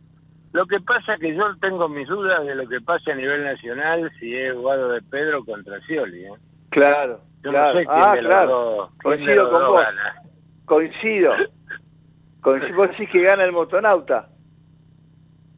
Lo 0.52 0.66
que 0.66 0.80
pasa 0.80 1.14
es 1.14 1.20
que 1.20 1.34
yo 1.34 1.56
tengo 1.60 1.88
mis 1.88 2.08
dudas 2.08 2.44
de 2.44 2.54
lo 2.56 2.68
que 2.68 2.80
pasa 2.80 3.12
a 3.12 3.14
nivel 3.14 3.44
nacional 3.44 4.10
si 4.18 4.34
es 4.36 4.54
Guado 4.54 4.88
de 4.90 5.00
Pedro 5.02 5.44
contra 5.44 5.80
Scioli, 5.82 6.24
¿eh? 6.24 6.30
Claro, 6.70 7.20
Yo 7.42 7.50
claro. 7.50 7.68
no 7.74 7.78
sé 7.80 7.86
quién 7.86 7.98
ah, 8.02 8.14
de 8.16 8.22
los 8.22 8.30
claro. 8.32 8.48
dos- 8.50 8.90
quién 8.98 9.10
de 9.12 9.16
Coincido 9.18 9.42
los 9.44 9.50
con 9.52 9.60
dos 9.60 9.68
vos. 9.70 9.82
gana. 9.82 10.14
Coincido. 10.64 11.32
Coincido. 12.40 12.76
Vos 12.76 12.88
decís 12.90 13.10
que 13.10 13.22
gana 13.22 13.44
el 13.44 13.52
motonauta. 13.52 14.28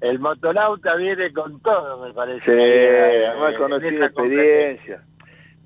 El 0.01 0.19
motonauta 0.19 0.97
viene 0.97 1.33
con 1.33 1.61
todo, 1.63 2.05
me 2.05 2.13
parece. 2.13 2.45
Sí, 2.45 2.51
Eh, 2.61 3.27
además 3.29 3.55
en 3.55 3.81
tiene 3.89 4.07
experiencia. 4.07 5.03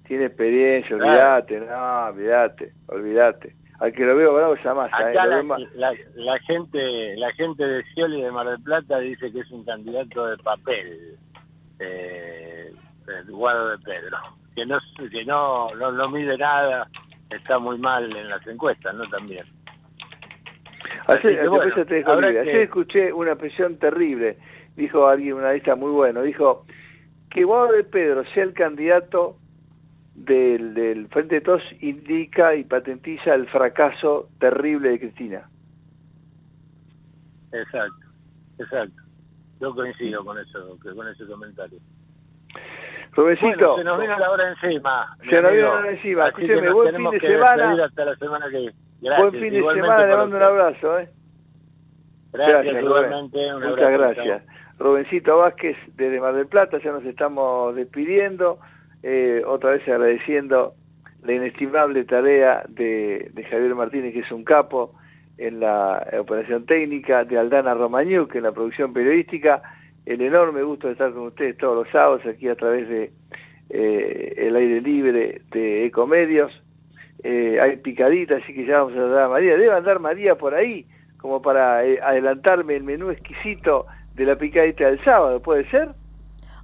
Tiene 0.07 0.25
experiencia, 0.27 0.95
olvídate, 0.97 1.61
no, 1.61 2.05
olvídate, 2.07 2.73
olvídate. 2.87 3.56
Al 3.79 3.93
que 3.93 4.05
lo 4.05 4.17
veo 4.17 4.33
bravo 4.35 4.55
es 4.55 4.65
a 4.65 4.75
Massa, 4.75 4.97
¿eh? 5.03 5.11
Acá 5.13 5.27
la, 5.27 5.43
más- 5.43 5.61
la, 5.75 5.93
la 6.15 6.39
gente 6.41 7.17
la 7.17 7.31
gente 7.33 7.67
de 7.67 7.83
Scioli 7.85 8.23
de 8.23 8.31
Mar 8.31 8.49
del 8.49 8.63
Plata 8.63 8.99
dice 9.01 9.31
que 9.31 9.41
es 9.41 9.51
un 9.51 9.65
candidato 9.65 10.27
de 10.27 10.39
papel, 10.39 11.17
eh, 11.79 12.73
Eduardo 13.27 13.69
de 13.71 13.79
Pedro, 13.79 14.17
que 14.55 14.65
no 14.67 14.79
que 15.11 15.25
no, 15.25 15.75
no 15.75 15.93
no 15.93 16.09
mide 16.09 16.39
nada, 16.39 16.89
está 17.31 17.59
muy 17.59 17.79
mal 17.79 18.15
en 18.17 18.29
las 18.31 18.47
encuestas, 18.47 18.95
¿no? 18.95 19.07
También. 19.11 19.45
Así 21.07 21.29
Ayer, 21.29 21.43
que 21.43 21.49
bueno, 21.49 21.75
te 21.85 22.05
que- 22.05 22.63
escuché 22.63 23.13
una 23.13 23.33
expresión 23.33 23.77
terrible, 23.79 24.39
dijo 24.75 25.07
alguien, 25.07 25.35
una 25.35 25.53
lista 25.53 25.77
muy 25.77 25.91
bueno, 25.91 26.23
dijo 26.23 26.65
que 27.31 27.45
Guado 27.45 27.73
de 27.73 27.85
Pedro 27.85 28.25
sea 28.33 28.43
el 28.45 28.55
candidato 28.55 29.37
del, 30.17 30.75
del 30.75 31.09
Frente 31.09 31.37
de 31.37 31.41
Todos 31.43 31.63
indica 31.81 32.55
y 32.55 32.65
patentiza 32.65 33.35
el 33.35 33.47
fracaso 33.49 34.29
terrible 34.39 34.91
de 34.91 35.01
Cristina. 35.01 35.49
Exacto, 37.53 38.07
exacto. 38.59 39.03
Yo 39.61 39.75
coincido 39.75 40.25
con 40.25 40.39
eso, 40.39 40.79
con 40.95 41.09
ese 41.09 41.27
comentario. 41.27 41.79
Rubensito, 43.13 43.75
Bueno, 43.75 43.77
se 43.77 43.85
nos 43.85 44.01
vino 44.01 44.19
la 44.19 44.31
hora 44.31 44.49
encima. 44.51 45.17
Se 45.29 45.41
nos 45.41 45.53
vino 45.53 45.69
la 45.69 45.79
hora 45.79 45.91
encima. 45.91 46.27
Escúcheme, 46.29 46.73
buen 46.73 46.95
fin 46.95 47.11
de 47.11 47.21
semana. 47.21 47.57
despedir 47.57 47.83
hasta 47.83 48.05
la 48.05 48.17
semana 48.17 48.47
que 48.51 48.59
viene. 48.59 48.75
Gracias. 49.01 49.31
Buen 49.31 49.43
fin 49.43 49.53
de 49.55 49.73
semana, 49.73 50.07
le 50.07 50.17
mando 50.17 50.37
un 50.37 50.43
abrazo. 50.43 50.99
¿eh? 50.99 51.11
Gracias, 52.33 52.83
igualmente. 52.83 53.55
Un 53.55 53.63
Muchas 53.63 53.85
abrazo, 53.87 54.23
gracias. 54.25 54.43
Rubencito 54.79 55.39
Vázquez 55.39 55.77
desde 55.95 56.21
Mar 56.21 56.35
del 56.35 56.47
Plata, 56.47 56.79
ya 56.79 56.93
nos 56.93 57.05
estamos 57.05 57.75
despidiendo, 57.75 58.59
eh, 59.09 59.45
otra 59.47 59.71
vez 59.71 59.87
agradeciendo 59.87 60.75
la 61.23 61.33
inestimable 61.33 62.03
tarea 62.03 62.65
de, 62.69 63.31
Javier 63.49 63.77
Martínez, 63.77 64.13
que 64.13 64.19
es 64.19 64.33
un 64.33 64.43
capo 64.43 64.95
en 65.39 65.61
la 65.61 66.05
operación 66.19 66.67
técnica, 66.67 67.25
de 67.25 67.39
Aldana 67.39 67.75
Romañuc 67.75 68.35
en 68.35 68.43
la 68.43 68.51
producción 68.51 68.93
periodística, 68.93 69.63
el 70.07 70.23
enorme 70.23 70.65
gusto 70.65 70.89
de 70.89 70.95
estar 70.95 71.13
con 71.13 71.29
ustedes 71.29 71.57
todos 71.57 71.85
los 71.85 71.93
sábados 71.93 72.27
aquí 72.27 72.49
a 72.49 72.57
través 72.57 72.89
de 72.89 73.13
eh, 73.71 74.35
el 74.39 74.57
aire 74.57 74.81
libre 74.81 75.41
de 75.53 75.87
Ecomedios. 75.87 76.51
Eh, 77.23 77.61
hay 77.61 77.77
picadita, 77.77 78.39
así 78.39 78.53
que 78.53 78.67
ya 78.67 78.83
vamos 78.83 78.99
a 78.99 79.07
dar 79.07 79.25
a 79.27 79.29
María. 79.29 79.57
Debe 79.57 79.73
andar 79.73 80.01
María 80.01 80.35
por 80.35 80.53
ahí, 80.53 80.85
como 81.19 81.41
para 81.41 81.85
eh, 81.85 82.01
adelantarme 82.03 82.75
el 82.75 82.83
menú 82.83 83.11
exquisito 83.11 83.87
de 84.17 84.25
la 84.25 84.37
picadita 84.37 84.87
del 84.87 84.99
sábado, 85.05 85.41
¿puede 85.41 85.71
ser? 85.71 85.91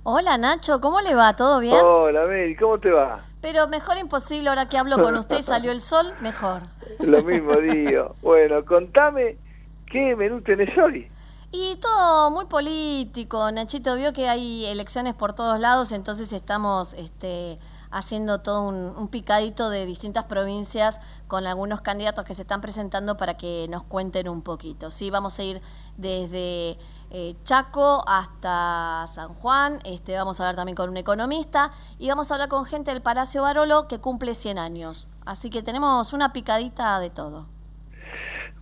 Hola 0.04 0.36
Nacho, 0.36 0.80
¿cómo 0.80 1.00
le 1.00 1.14
va? 1.14 1.36
¿Todo 1.36 1.60
bien? 1.60 1.78
Hola 1.80 2.26
Mary, 2.26 2.56
¿cómo 2.56 2.76
te 2.80 2.90
va? 2.90 3.24
Pero 3.40 3.68
mejor 3.68 3.98
imposible 3.98 4.48
ahora 4.48 4.68
que 4.68 4.76
hablo 4.76 4.98
con 4.98 5.16
usted 5.16 5.38
y 5.38 5.42
salió 5.44 5.70
el 5.70 5.80
sol, 5.80 6.12
mejor. 6.20 6.62
Lo 6.98 7.22
mismo 7.22 7.54
digo. 7.54 8.16
Bueno, 8.20 8.64
contame, 8.64 9.36
¿qué 9.86 10.16
menú 10.16 10.40
tenés 10.42 10.76
hoy? 10.76 11.08
Y 11.52 11.76
todo 11.76 12.32
muy 12.32 12.46
político, 12.46 13.48
Nachito 13.52 13.94
vio 13.94 14.12
que 14.12 14.28
hay 14.28 14.66
elecciones 14.66 15.14
por 15.14 15.34
todos 15.34 15.60
lados, 15.60 15.92
entonces 15.92 16.32
estamos 16.32 16.94
este, 16.94 17.60
haciendo 17.92 18.40
todo 18.40 18.62
un, 18.62 18.94
un 18.96 19.08
picadito 19.08 19.70
de 19.70 19.86
distintas 19.86 20.24
provincias 20.24 21.00
con 21.28 21.46
algunos 21.46 21.80
candidatos 21.82 22.24
que 22.24 22.34
se 22.34 22.42
están 22.42 22.60
presentando 22.60 23.16
para 23.16 23.36
que 23.36 23.66
nos 23.70 23.84
cuenten 23.84 24.28
un 24.28 24.42
poquito. 24.42 24.90
Sí, 24.90 25.10
vamos 25.10 25.38
a 25.38 25.42
ir 25.44 25.62
desde 25.96 26.78
eh, 27.14 27.36
Chaco 27.44 28.02
hasta 28.08 29.04
San 29.06 29.34
Juan, 29.34 29.80
este, 29.84 30.16
vamos 30.16 30.40
a 30.40 30.44
hablar 30.44 30.56
también 30.56 30.74
con 30.74 30.88
un 30.88 30.96
economista 30.96 31.70
y 31.98 32.08
vamos 32.08 32.30
a 32.30 32.34
hablar 32.34 32.48
con 32.48 32.64
gente 32.64 32.90
del 32.90 33.02
Palacio 33.02 33.42
Barolo 33.42 33.86
que 33.86 33.98
cumple 33.98 34.34
100 34.34 34.58
años. 34.58 35.08
Así 35.26 35.50
que 35.50 35.62
tenemos 35.62 36.14
una 36.14 36.32
picadita 36.32 36.98
de 37.00 37.10
todo. 37.10 37.46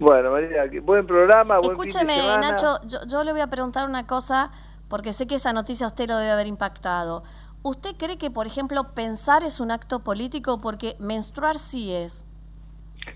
Bueno, 0.01 0.33
María, 0.33 0.65
buen 0.83 1.07
programa, 1.07 1.59
buen 1.59 1.77
fin 1.77 1.89
Escúcheme, 1.89 2.17
de. 2.17 2.39
Nacho, 2.39 2.81
yo, 2.87 3.07
yo 3.07 3.23
le 3.23 3.31
voy 3.31 3.41
a 3.41 3.47
preguntar 3.47 3.87
una 3.89 4.09
cosa, 4.09 4.51
porque 4.89 5.13
sé 5.13 5.29
que 5.29 5.37
esa 5.37 5.53
noticia 5.53 5.87
a 5.87 5.89
usted 5.89 6.09
lo 6.09 6.17
debe 6.17 6.33
haber 6.33 6.49
impactado. 6.49 7.23
¿Usted 7.63 7.91
cree 7.99 8.17
que, 8.17 8.31
por 8.31 8.47
ejemplo, 8.47 8.95
pensar 8.95 9.43
es 9.43 9.61
un 9.61 9.71
acto 9.71 10.01
político? 10.01 10.61
Porque 10.61 10.97
menstruar 10.99 11.59
sí 11.59 11.93
es. 11.93 12.25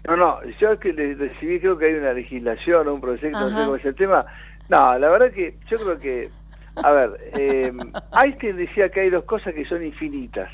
No, 0.06 0.16
no, 0.16 0.38
yo 0.60 0.78
que 0.78 0.92
le 0.92 1.14
recibí, 1.14 1.60
creo 1.60 1.78
que 1.78 1.86
hay 1.86 1.94
una 1.94 2.12
legislación 2.12 2.88
o 2.88 2.94
un 2.94 3.00
proyecto, 3.00 3.38
no 3.38 3.48
sé 3.48 3.54
Ajá. 3.54 3.64
cómo 3.64 3.76
es 3.76 3.84
el 3.84 3.94
tema. 3.94 4.26
No, 4.68 4.98
la 4.98 5.08
verdad 5.10 5.32
que 5.32 5.58
yo 5.70 5.78
creo 5.78 5.98
que, 5.98 6.28
a 6.76 6.90
ver, 6.90 7.32
eh, 7.38 7.72
Einstein 8.22 8.56
decía 8.56 8.90
que 8.90 9.00
hay 9.00 9.10
dos 9.10 9.24
cosas 9.24 9.54
que 9.54 9.64
son 9.66 9.84
infinitas. 9.84 10.50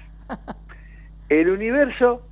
El 1.29 1.51
universo 1.51 2.23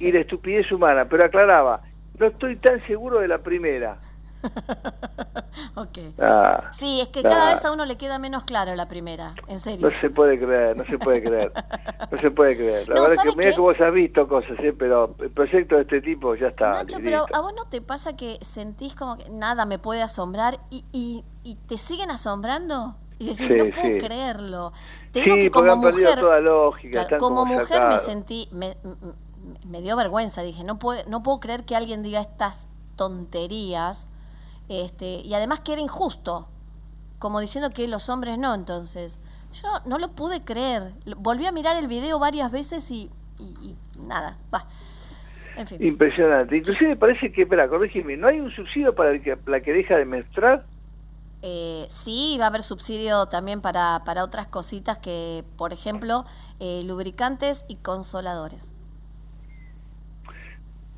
y 0.00 0.10
la 0.10 0.20
estupidez 0.20 0.70
humana, 0.72 1.04
pero 1.04 1.24
aclaraba, 1.24 1.82
no 2.18 2.26
estoy 2.26 2.56
tan 2.56 2.84
seguro 2.86 3.20
de 3.20 3.28
la 3.28 3.38
primera. 3.38 3.98
Ok. 5.76 5.98
Ah, 6.18 6.70
Sí, 6.70 7.00
es 7.00 7.08
que 7.08 7.26
cada 7.26 7.50
vez 7.50 7.64
a 7.64 7.72
uno 7.72 7.84
le 7.86 7.96
queda 7.96 8.18
menos 8.18 8.44
claro 8.44 8.74
la 8.74 8.88
primera, 8.88 9.38
en 9.46 9.60
serio. 9.60 9.78
No 9.82 9.90
se 10.00 10.10
puede 10.10 10.38
creer, 10.38 10.76
no 10.76 10.84
se 10.86 10.98
puede 10.98 11.22
creer. 11.22 11.52
No 12.10 12.18
se 12.18 12.30
puede 12.30 12.56
creer. 12.56 12.88
La 12.88 12.94
No, 12.94 13.00
verdad 13.00 13.16
¿sabe 13.16 13.30
que 13.30 13.32
mira 13.32 13.54
que 13.54 13.60
vos 13.60 13.80
has 13.80 13.92
visto 13.92 14.28
cosas, 14.28 14.58
¿eh? 14.60 14.72
pero 14.78 15.16
el 15.20 15.30
proyecto 15.30 15.76
de 15.76 15.82
este 15.82 16.00
tipo 16.00 16.34
ya 16.36 16.48
está. 16.48 16.84
Nacho, 16.86 17.00
pero 17.02 17.28
¿a 17.32 17.40
vos 17.40 17.52
no 17.56 17.66
te 17.66 17.80
pasa 17.82 18.16
que 18.16 18.38
sentís 18.40 18.94
como 18.94 19.16
que 19.18 19.28
nada 19.30 19.66
me 19.66 19.78
puede 19.78 20.02
asombrar 20.02 20.60
y, 20.70 20.84
y, 20.92 21.24
y 21.42 21.56
te 21.56 21.76
siguen 21.76 22.10
asombrando? 22.10 22.96
Y 23.18 23.26
decís, 23.28 23.48
Sí, 23.48 23.54
no 23.54 23.70
puedo 23.70 23.96
sí. 23.98 23.98
creerlo. 23.98 24.72
Te 25.12 25.20
Sí, 25.22 25.30
digo 25.30 25.38
que 25.38 25.50
porque 25.50 25.70
como 25.70 25.72
han 25.72 25.80
perdido 25.80 26.14
mujer, 26.14 26.18
toda 26.18 26.40
lógica, 26.40 27.06
claro, 27.06 27.24
como 27.24 27.26
como 27.26 27.44
mujer 27.46 27.84
me 27.84 27.98
sentí, 27.98 28.48
me, 28.50 28.76
me 29.66 29.82
dio 29.82 29.96
vergüenza, 29.96 30.42
dije, 30.42 30.64
no 30.64 30.78
puedo, 30.78 31.02
no 31.08 31.22
puedo 31.22 31.40
creer 31.40 31.64
que 31.64 31.76
alguien 31.76 32.02
diga 32.02 32.20
estas 32.20 32.68
tonterías, 32.96 34.08
este, 34.68 35.20
y 35.24 35.34
además 35.34 35.60
que 35.60 35.72
era 35.72 35.82
injusto, 35.82 36.48
como 37.18 37.40
diciendo 37.40 37.70
que 37.70 37.88
los 37.88 38.08
hombres 38.08 38.38
no, 38.38 38.54
entonces. 38.54 39.18
Yo 39.52 39.68
no 39.86 39.98
lo 39.98 40.08
pude 40.12 40.44
creer. 40.44 40.94
Volví 41.16 41.46
a 41.46 41.52
mirar 41.52 41.76
el 41.76 41.86
video 41.86 42.18
varias 42.18 42.50
veces 42.50 42.90
y, 42.90 43.10
y- 43.38 43.44
y 43.62 43.76
nada, 44.00 44.36
va. 44.52 44.66
En 45.56 45.68
fin. 45.68 45.82
Impresionante. 45.82 46.56
Inclusive 46.56 46.96
parece 46.96 47.30
que, 47.30 47.42
espera, 47.42 47.68
corrígeme, 47.68 48.16
¿no 48.16 48.26
hay 48.26 48.40
un 48.40 48.50
subsidio 48.50 48.94
para 48.94 49.12
el 49.12 49.22
que, 49.22 49.38
la 49.46 49.60
que 49.60 49.72
deja 49.72 49.96
de 49.96 50.04
menstruar? 50.04 50.66
Eh, 51.42 51.86
sí, 51.90 52.36
va 52.40 52.46
a 52.46 52.48
haber 52.48 52.62
subsidio 52.62 53.26
también 53.26 53.60
para, 53.60 54.02
para 54.04 54.24
otras 54.24 54.48
cositas 54.48 54.98
que, 54.98 55.44
por 55.56 55.72
ejemplo, 55.72 56.24
eh, 56.58 56.82
lubricantes 56.84 57.64
y 57.68 57.76
consoladores. 57.76 58.72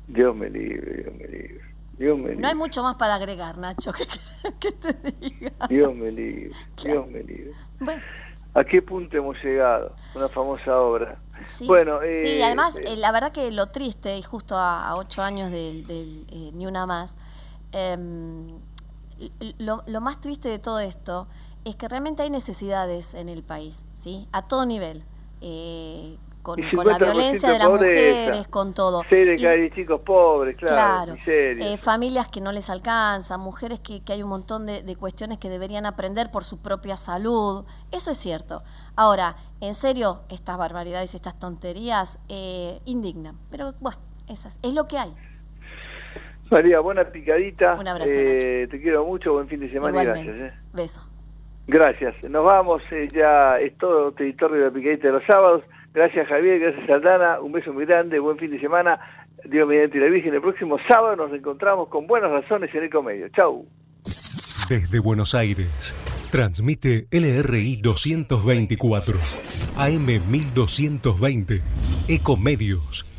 Dios 0.07 0.35
me 0.35 0.49
libre, 0.49 1.03
Dios 1.03 1.15
me 1.15 1.27
libre. 1.27 1.61
Dios 1.97 2.17
me 2.17 2.29
libre. 2.29 2.37
No 2.37 2.47
hay 2.47 2.55
mucho 2.55 2.83
más 2.83 2.95
para 2.95 3.15
agregar, 3.15 3.57
Nacho. 3.57 3.91
¿Qué 3.97 4.05
querés 4.05 4.55
que 4.59 4.71
te 4.71 5.11
diga? 5.19 5.51
Dios 5.69 5.95
me 5.95 6.11
libre, 6.11 6.51
Dios 6.83 7.07
me 7.07 7.23
libre. 7.23 7.51
Bueno, 7.79 8.01
¿A 8.53 8.63
qué 8.63 8.81
punto 8.81 9.15
hemos 9.15 9.37
llegado? 9.43 9.95
Una 10.15 10.27
famosa 10.27 10.79
obra. 10.79 11.19
Sí, 11.43 11.67
Bueno, 11.67 11.99
sí, 12.01 12.07
eh, 12.07 12.43
además, 12.43 12.75
eh, 12.77 12.85
eh, 12.87 12.97
la 12.97 13.11
verdad 13.11 13.31
que 13.31 13.51
lo 13.51 13.67
triste, 13.67 14.17
y 14.17 14.23
justo 14.23 14.55
a, 14.55 14.87
a 14.87 14.95
ocho 14.95 15.21
años 15.21 15.51
del, 15.51 15.85
del, 15.85 16.25
eh, 16.31 16.49
Ni 16.53 16.65
Una 16.65 16.87
Más, 16.87 17.15
em, 17.71 18.47
lo, 19.59 19.83
lo 19.85 20.01
más 20.01 20.19
triste 20.21 20.49
de 20.49 20.57
todo 20.57 20.79
esto 20.79 21.27
es 21.65 21.75
que 21.75 21.87
realmente 21.87 22.23
hay 22.23 22.31
necesidades 22.31 23.13
en 23.13 23.29
el 23.29 23.43
país, 23.43 23.85
¿sí? 23.93 24.27
A 24.31 24.47
todo 24.47 24.65
nivel. 24.65 25.03
Con, 26.55 26.61
la 26.61 26.69
50% 26.97 26.97
violencia 26.99 27.51
de 27.51 27.59
las 27.59 27.67
pobreza. 27.67 28.19
mujeres, 28.29 28.47
con 28.47 28.73
todo. 28.73 29.03
seis 29.09 29.25
de 29.27 29.35
Y- 29.35 29.41
cada 29.43 29.55
diez 29.55 29.73
chicos 29.75 30.01
pobres, 30.01 30.55
claro, 30.55 31.15
Claro, 31.15 31.17
eh, 31.27 31.77
familias 31.77 32.27
que 32.29 32.39
no 32.39 32.51
les 32.53 32.69
alcanzan, 32.69 33.39
mujeres 33.41 33.79
que, 33.79 34.01
que 34.03 34.13
hay 34.13 34.23
un 34.23 34.29
montón 34.29 34.65
de, 34.65 34.81
de 34.83 34.95
cuestiones 34.95 35.37
que 35.39 35.49
deberían 35.49 35.85
aprender 35.85 36.31
por 36.31 36.43
su 36.45 36.59
propia 36.59 36.95
salud. 36.95 37.65
Eso 37.91 38.11
es 38.11 38.17
cierto. 38.17 38.63
Ahora, 38.95 39.35
en 39.59 39.73
serio, 39.75 40.21
estas 40.29 40.57
barbaridades, 40.57 41.13
estas 41.15 41.37
tonterías 41.37 42.17
eh, 42.29 42.79
indignan. 42.85 43.37
Pero 43.51 43.73
bueno, 43.81 43.97
esas, 44.29 44.57
es 44.63 44.73
lo 44.73 44.87
que 44.87 44.97
hay. 44.97 45.13
María, 46.49 46.79
buena 46.79 47.03
picadita. 47.03 47.73
Un 47.75 47.87
abrazo, 47.89 48.09
Eh, 48.09 48.67
te 48.71 48.79
quiero 48.81 49.03
mucho, 49.05 49.33
buen 49.33 49.47
fin 49.49 49.59
de 49.59 49.69
semana 49.69 50.01
Igualmente. 50.01 50.21
y 50.31 50.33
gracias. 50.37 50.53
eh. 50.53 50.59
Beso. 50.73 51.01
Gracias. 51.67 52.15
Nos 52.29 52.45
vamos, 52.45 52.81
eh, 52.91 53.09
ya 53.13 53.59
es 53.59 53.77
todo 53.77 54.13
territorio 54.13 54.57
de 54.59 54.65
la 54.67 54.71
picadita 54.71 55.07
de 55.07 55.13
los 55.13 55.23
sábados. 55.25 55.63
Gracias 55.97 56.27
Javier, 56.27 56.59
gracias 56.59 56.87
Aldana, 56.91 57.39
un 57.39 57.51
beso 57.51 57.73
muy 57.73 57.87
grande, 57.87 58.19
buen 58.19 58.37
fin 58.37 58.51
de 58.51 58.59
semana. 58.59 58.99
Dios 59.45 59.67
mediante 59.67 59.97
la 59.97 60.05
Virgen, 60.05 60.31
el 60.31 60.41
próximo 60.41 60.77
sábado 60.87 61.15
nos 61.15 61.33
encontramos 61.33 61.89
con 61.89 62.05
buenas 62.05 62.29
razones 62.29 62.69
en 62.75 62.83
Ecomedio. 62.83 63.27
Chau. 63.29 63.65
Desde 64.69 64.99
Buenos 64.99 65.33
Aires, 65.33 65.95
transmite 66.29 67.07
LRI 67.09 67.77
224, 67.77 69.17
AM 69.75 70.05
1220, 70.05 71.63
Ecomedios 72.07 73.16